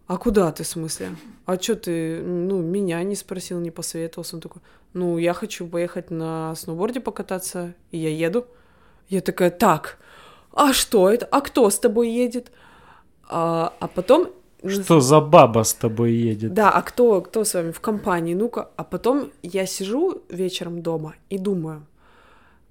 А 0.06 0.16
куда 0.16 0.50
ты, 0.50 0.62
в 0.62 0.66
смысле? 0.66 1.10
А 1.44 1.60
что 1.60 1.76
ты, 1.76 2.22
ну, 2.22 2.62
меня 2.62 3.02
не 3.02 3.14
спросил, 3.14 3.60
не 3.60 3.70
посоветовался? 3.70 4.36
Он 4.36 4.40
такой, 4.40 4.62
ну, 4.94 5.18
я 5.18 5.34
хочу 5.34 5.66
поехать 5.66 6.10
на 6.10 6.55
сноуборде 6.55 7.00
покататься, 7.00 7.74
и 7.90 7.98
я 7.98 8.09
еду. 8.09 8.46
Я 9.10 9.20
такая, 9.20 9.50
так, 9.50 9.98
а 10.55 10.72
что 10.72 11.10
это? 11.10 11.26
А 11.26 11.42
кто 11.42 11.68
с 11.68 11.78
тобой 11.78 12.09
едет? 12.09 12.50
А, 13.28 13.74
а 13.78 13.88
потом... 13.88 14.30
Что 14.66 15.00
за 15.00 15.20
баба 15.20 15.64
с 15.64 15.74
тобой 15.74 16.14
едет? 16.14 16.55
Да, 16.55 16.70
а 16.70 16.80
кто, 16.80 17.20
кто 17.20 17.44
с 17.44 17.52
вами 17.52 17.72
в 17.72 17.80
компании? 17.80 18.32
Ну-ка, 18.32 18.70
а 18.76 18.84
потом 18.84 19.32
я 19.42 19.66
сижу 19.66 20.22
вечером 20.30 20.80
дома 20.80 21.14
и 21.28 21.36
думаю, 21.36 21.84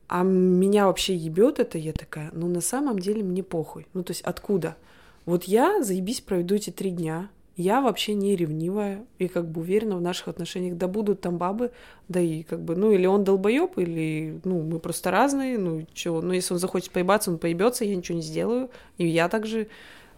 а 0.07 0.23
меня 0.23 0.88
вообще 0.88 1.15
ебет 1.15 1.59
это, 1.59 1.77
я 1.77 1.93
такая, 1.93 2.29
ну 2.34 2.47
на 2.47 2.61
самом 2.61 2.99
деле 2.99 3.23
мне 3.23 3.43
похуй. 3.43 3.88
Ну 3.93 4.03
то 4.03 4.11
есть 4.11 4.21
откуда? 4.21 4.77
Вот 5.25 5.43
я, 5.43 5.84
заебись, 5.84 6.21
проведу 6.21 6.55
эти 6.55 6.69
три 6.69 6.91
дня, 6.91 7.29
я 7.57 7.81
вообще 7.81 8.13
не 8.13 8.35
ревнивая 8.35 9.03
и 9.17 9.27
как 9.27 9.49
бы 9.49 9.61
уверена 9.61 9.97
в 9.97 10.01
наших 10.01 10.27
отношениях. 10.27 10.77
Да 10.77 10.88
будут 10.88 11.21
там 11.21 11.38
бабы, 11.38 11.71
да 12.07 12.21
и 12.21 12.43
как 12.43 12.61
бы, 12.61 12.75
ну 12.75 12.91
или 12.91 13.07
он 13.07 13.23
долбоеб, 13.23 13.79
или, 13.79 14.39
ну, 14.43 14.61
мы 14.61 14.79
просто 14.79 15.09
разные, 15.09 15.57
ну, 15.57 15.85
чего, 15.93 16.21
ну, 16.21 16.34
если 16.34 16.53
он 16.53 16.59
захочет 16.59 16.91
поебаться, 16.91 17.31
он 17.31 17.39
поебется, 17.39 17.84
я 17.84 17.95
ничего 17.95 18.15
не 18.15 18.21
сделаю, 18.21 18.69
и 18.99 19.07
я 19.07 19.27
также, 19.27 19.69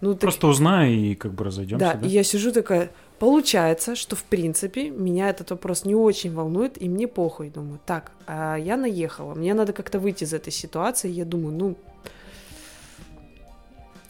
ну, 0.02 0.12
так... 0.14 0.22
Просто 0.22 0.48
узнаю 0.48 0.94
и 0.94 1.16
как 1.16 1.34
бы 1.34 1.46
разойдемся. 1.46 1.86
Да, 1.86 1.94
да, 1.96 2.06
и 2.06 2.12
я 2.12 2.24
сижу 2.24 2.52
такая, 2.52 2.92
получается, 3.20 3.96
что 3.96 4.16
в 4.16 4.24
принципе 4.24 4.90
меня 4.90 5.30
этот 5.30 5.52
вопрос 5.52 5.86
не 5.86 5.96
очень 5.96 6.34
волнует, 6.34 6.82
и 6.82 6.90
мне 6.90 7.08
похуй, 7.08 7.50
думаю, 7.50 7.80
так, 7.86 8.12
а 8.26 8.56
я 8.56 8.78
наехала, 8.78 9.36
мне 9.36 9.54
надо 9.54 9.74
как-то 9.74 10.00
выйти 10.00 10.24
из 10.24 10.34
этой 10.34 10.52
ситуации, 10.52 11.10
я 11.10 11.26
думаю, 11.26 11.56
ну, 11.56 11.76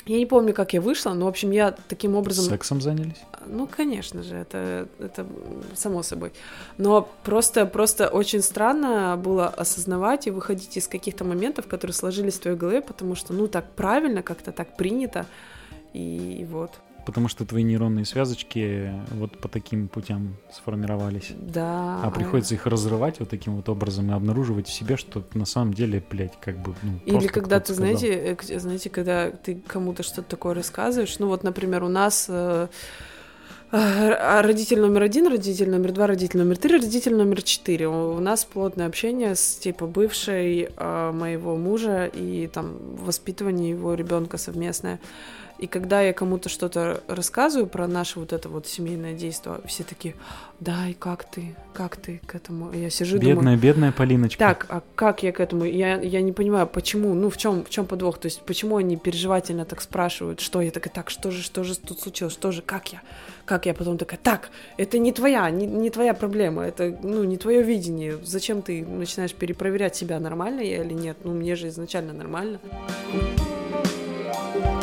я 0.06 0.18
не 0.18 0.26
помню, 0.26 0.56
как 0.56 0.74
я 0.74 0.82
вышла, 0.82 1.14
но, 1.14 1.26
в 1.26 1.28
общем, 1.28 1.52
я 1.52 1.76
таким 1.88 2.16
образом... 2.16 2.46
Сексом 2.46 2.82
занялись? 2.82 3.22
Ну, 3.46 3.68
конечно 3.68 4.24
же, 4.24 4.38
это, 4.38 4.88
это 4.98 5.28
само 5.76 6.02
собой. 6.02 6.32
Но 6.80 7.08
просто, 7.24 7.68
просто 7.68 8.08
очень 8.08 8.42
странно 8.42 9.18
было 9.24 9.48
осознавать 9.48 10.26
и 10.26 10.32
выходить 10.32 10.78
из 10.78 10.88
каких-то 10.88 11.26
моментов, 11.26 11.68
которые 11.68 11.94
сложились 11.94 12.36
в 12.36 12.40
твоей 12.40 12.58
голове, 12.58 12.82
потому 12.82 13.14
что, 13.14 13.34
ну, 13.34 13.48
так 13.48 13.70
правильно, 13.76 14.24
как-то 14.24 14.52
так 14.52 14.76
принято, 14.76 15.28
и 15.94 16.48
вот 16.50 16.72
потому 17.10 17.28
что 17.28 17.44
твои 17.44 17.64
нейронные 17.64 18.06
связочки 18.06 18.94
вот 19.10 19.40
по 19.40 19.48
таким 19.48 19.88
путям 19.88 20.36
сформировались. 20.54 21.32
Да. 21.36 22.00
А 22.04 22.12
приходится 22.12 22.54
их 22.54 22.68
разрывать 22.68 23.20
вот 23.20 23.30
таким 23.30 23.56
вот 23.56 23.68
образом 23.68 24.12
и 24.12 24.14
обнаруживать 24.14 24.68
в 24.68 24.72
себе, 24.72 24.96
что 24.96 25.24
на 25.34 25.46
самом 25.46 25.74
деле, 25.74 26.04
блядь, 26.08 26.40
как 26.40 26.60
бы, 26.60 26.76
ну, 26.84 27.00
Или 27.08 27.26
когда 27.26 27.60
ты, 27.60 27.74
знаете, 27.74 28.38
э, 28.40 28.60
знаете, 28.60 28.92
когда 28.92 29.32
ты 29.32 29.56
кому-то 29.56 30.04
что-то 30.04 30.30
такое 30.30 30.54
рассказываешь, 30.54 31.18
ну 31.18 31.30
вот, 31.30 31.42
например, 31.42 31.84
у 31.84 31.88
нас 31.88 32.28
э, 32.30 32.68
э, 33.72 34.42
родитель 34.42 34.80
номер 34.80 35.02
один, 35.02 35.26
родитель 35.26 35.72
номер 35.72 35.94
два, 35.94 36.06
родитель 36.06 36.38
номер 36.38 36.58
три, 36.58 36.78
родитель 36.78 37.16
номер 37.16 37.42
четыре. 37.42 37.88
У 37.88 38.20
нас 38.20 38.46
плотное 38.46 38.86
общение 38.86 39.34
с 39.34 39.56
типа 39.56 39.88
бывшей 39.88 40.70
э, 40.78 41.12
моего 41.12 41.56
мужа 41.58 42.06
и 42.06 42.46
там 42.54 42.78
воспитывание 42.98 43.72
его 43.72 43.96
ребенка 43.96 44.38
совместное. 44.38 45.00
И 45.60 45.68
когда 45.68 46.02
я 46.02 46.14
кому-то 46.14 46.48
что-то 46.48 47.04
рассказываю 47.08 47.68
про 47.68 47.86
наше 47.88 48.20
вот 48.20 48.32
это 48.32 48.48
вот 48.48 48.66
семейное 48.66 49.14
действие, 49.14 49.60
все 49.66 49.84
такие, 49.84 50.16
да, 50.60 50.88
и 50.88 50.94
как 50.94 51.26
ты, 51.26 51.56
как 51.74 51.98
ты 51.98 52.22
к 52.26 52.34
этому? 52.36 52.72
Я 52.72 52.90
сижу 52.90 53.18
бедная, 53.18 53.36
думаю... 53.36 53.58
Бедная, 53.58 53.92
Полиночка. 53.92 54.40
Так, 54.40 54.66
а 54.70 54.82
как 54.96 55.22
я 55.24 55.34
к 55.34 55.40
этому? 55.42 55.66
Я, 55.66 56.00
я 56.00 56.22
не 56.22 56.32
понимаю, 56.32 56.66
почему, 56.66 57.14
ну, 57.14 57.30
в 57.30 57.36
чем, 57.38 57.66
в 57.66 57.70
чем 57.70 57.86
подвох? 57.86 58.20
То 58.20 58.28
есть, 58.28 58.42
почему 58.42 58.78
они 58.78 58.96
переживательно 58.96 59.66
так 59.66 59.82
спрашивают, 59.82 60.40
что 60.40 60.62
я 60.62 60.72
такая, 60.72 60.94
так, 60.94 61.10
что 61.10 61.30
же, 61.30 61.44
что 61.44 61.64
же 61.64 61.78
тут 61.78 62.00
случилось, 62.00 62.34
что 62.34 62.52
же, 62.52 62.62
как 62.62 62.94
я? 62.94 63.02
Как 63.46 63.66
я 63.66 63.74
потом 63.74 63.98
такая, 63.98 64.20
так, 64.22 64.52
это 64.78 64.98
не 64.98 65.12
твоя, 65.12 65.50
не, 65.50 65.66
не 65.66 65.90
твоя 65.90 66.14
проблема, 66.14 66.64
это, 66.64 66.98
ну, 67.04 67.24
не 67.26 67.38
твое 67.38 67.64
видение. 67.64 68.18
Зачем 68.24 68.62
ты 68.62 68.86
начинаешь 68.86 69.34
перепроверять 69.34 69.96
себя, 69.96 70.20
нормально 70.20 70.62
я 70.62 70.84
или 70.84 70.94
нет? 70.94 71.18
Ну, 71.24 71.34
мне 71.34 71.56
же 71.56 71.68
изначально 71.68 72.14
нормально. 72.14 72.60
Нормально. 73.12 74.79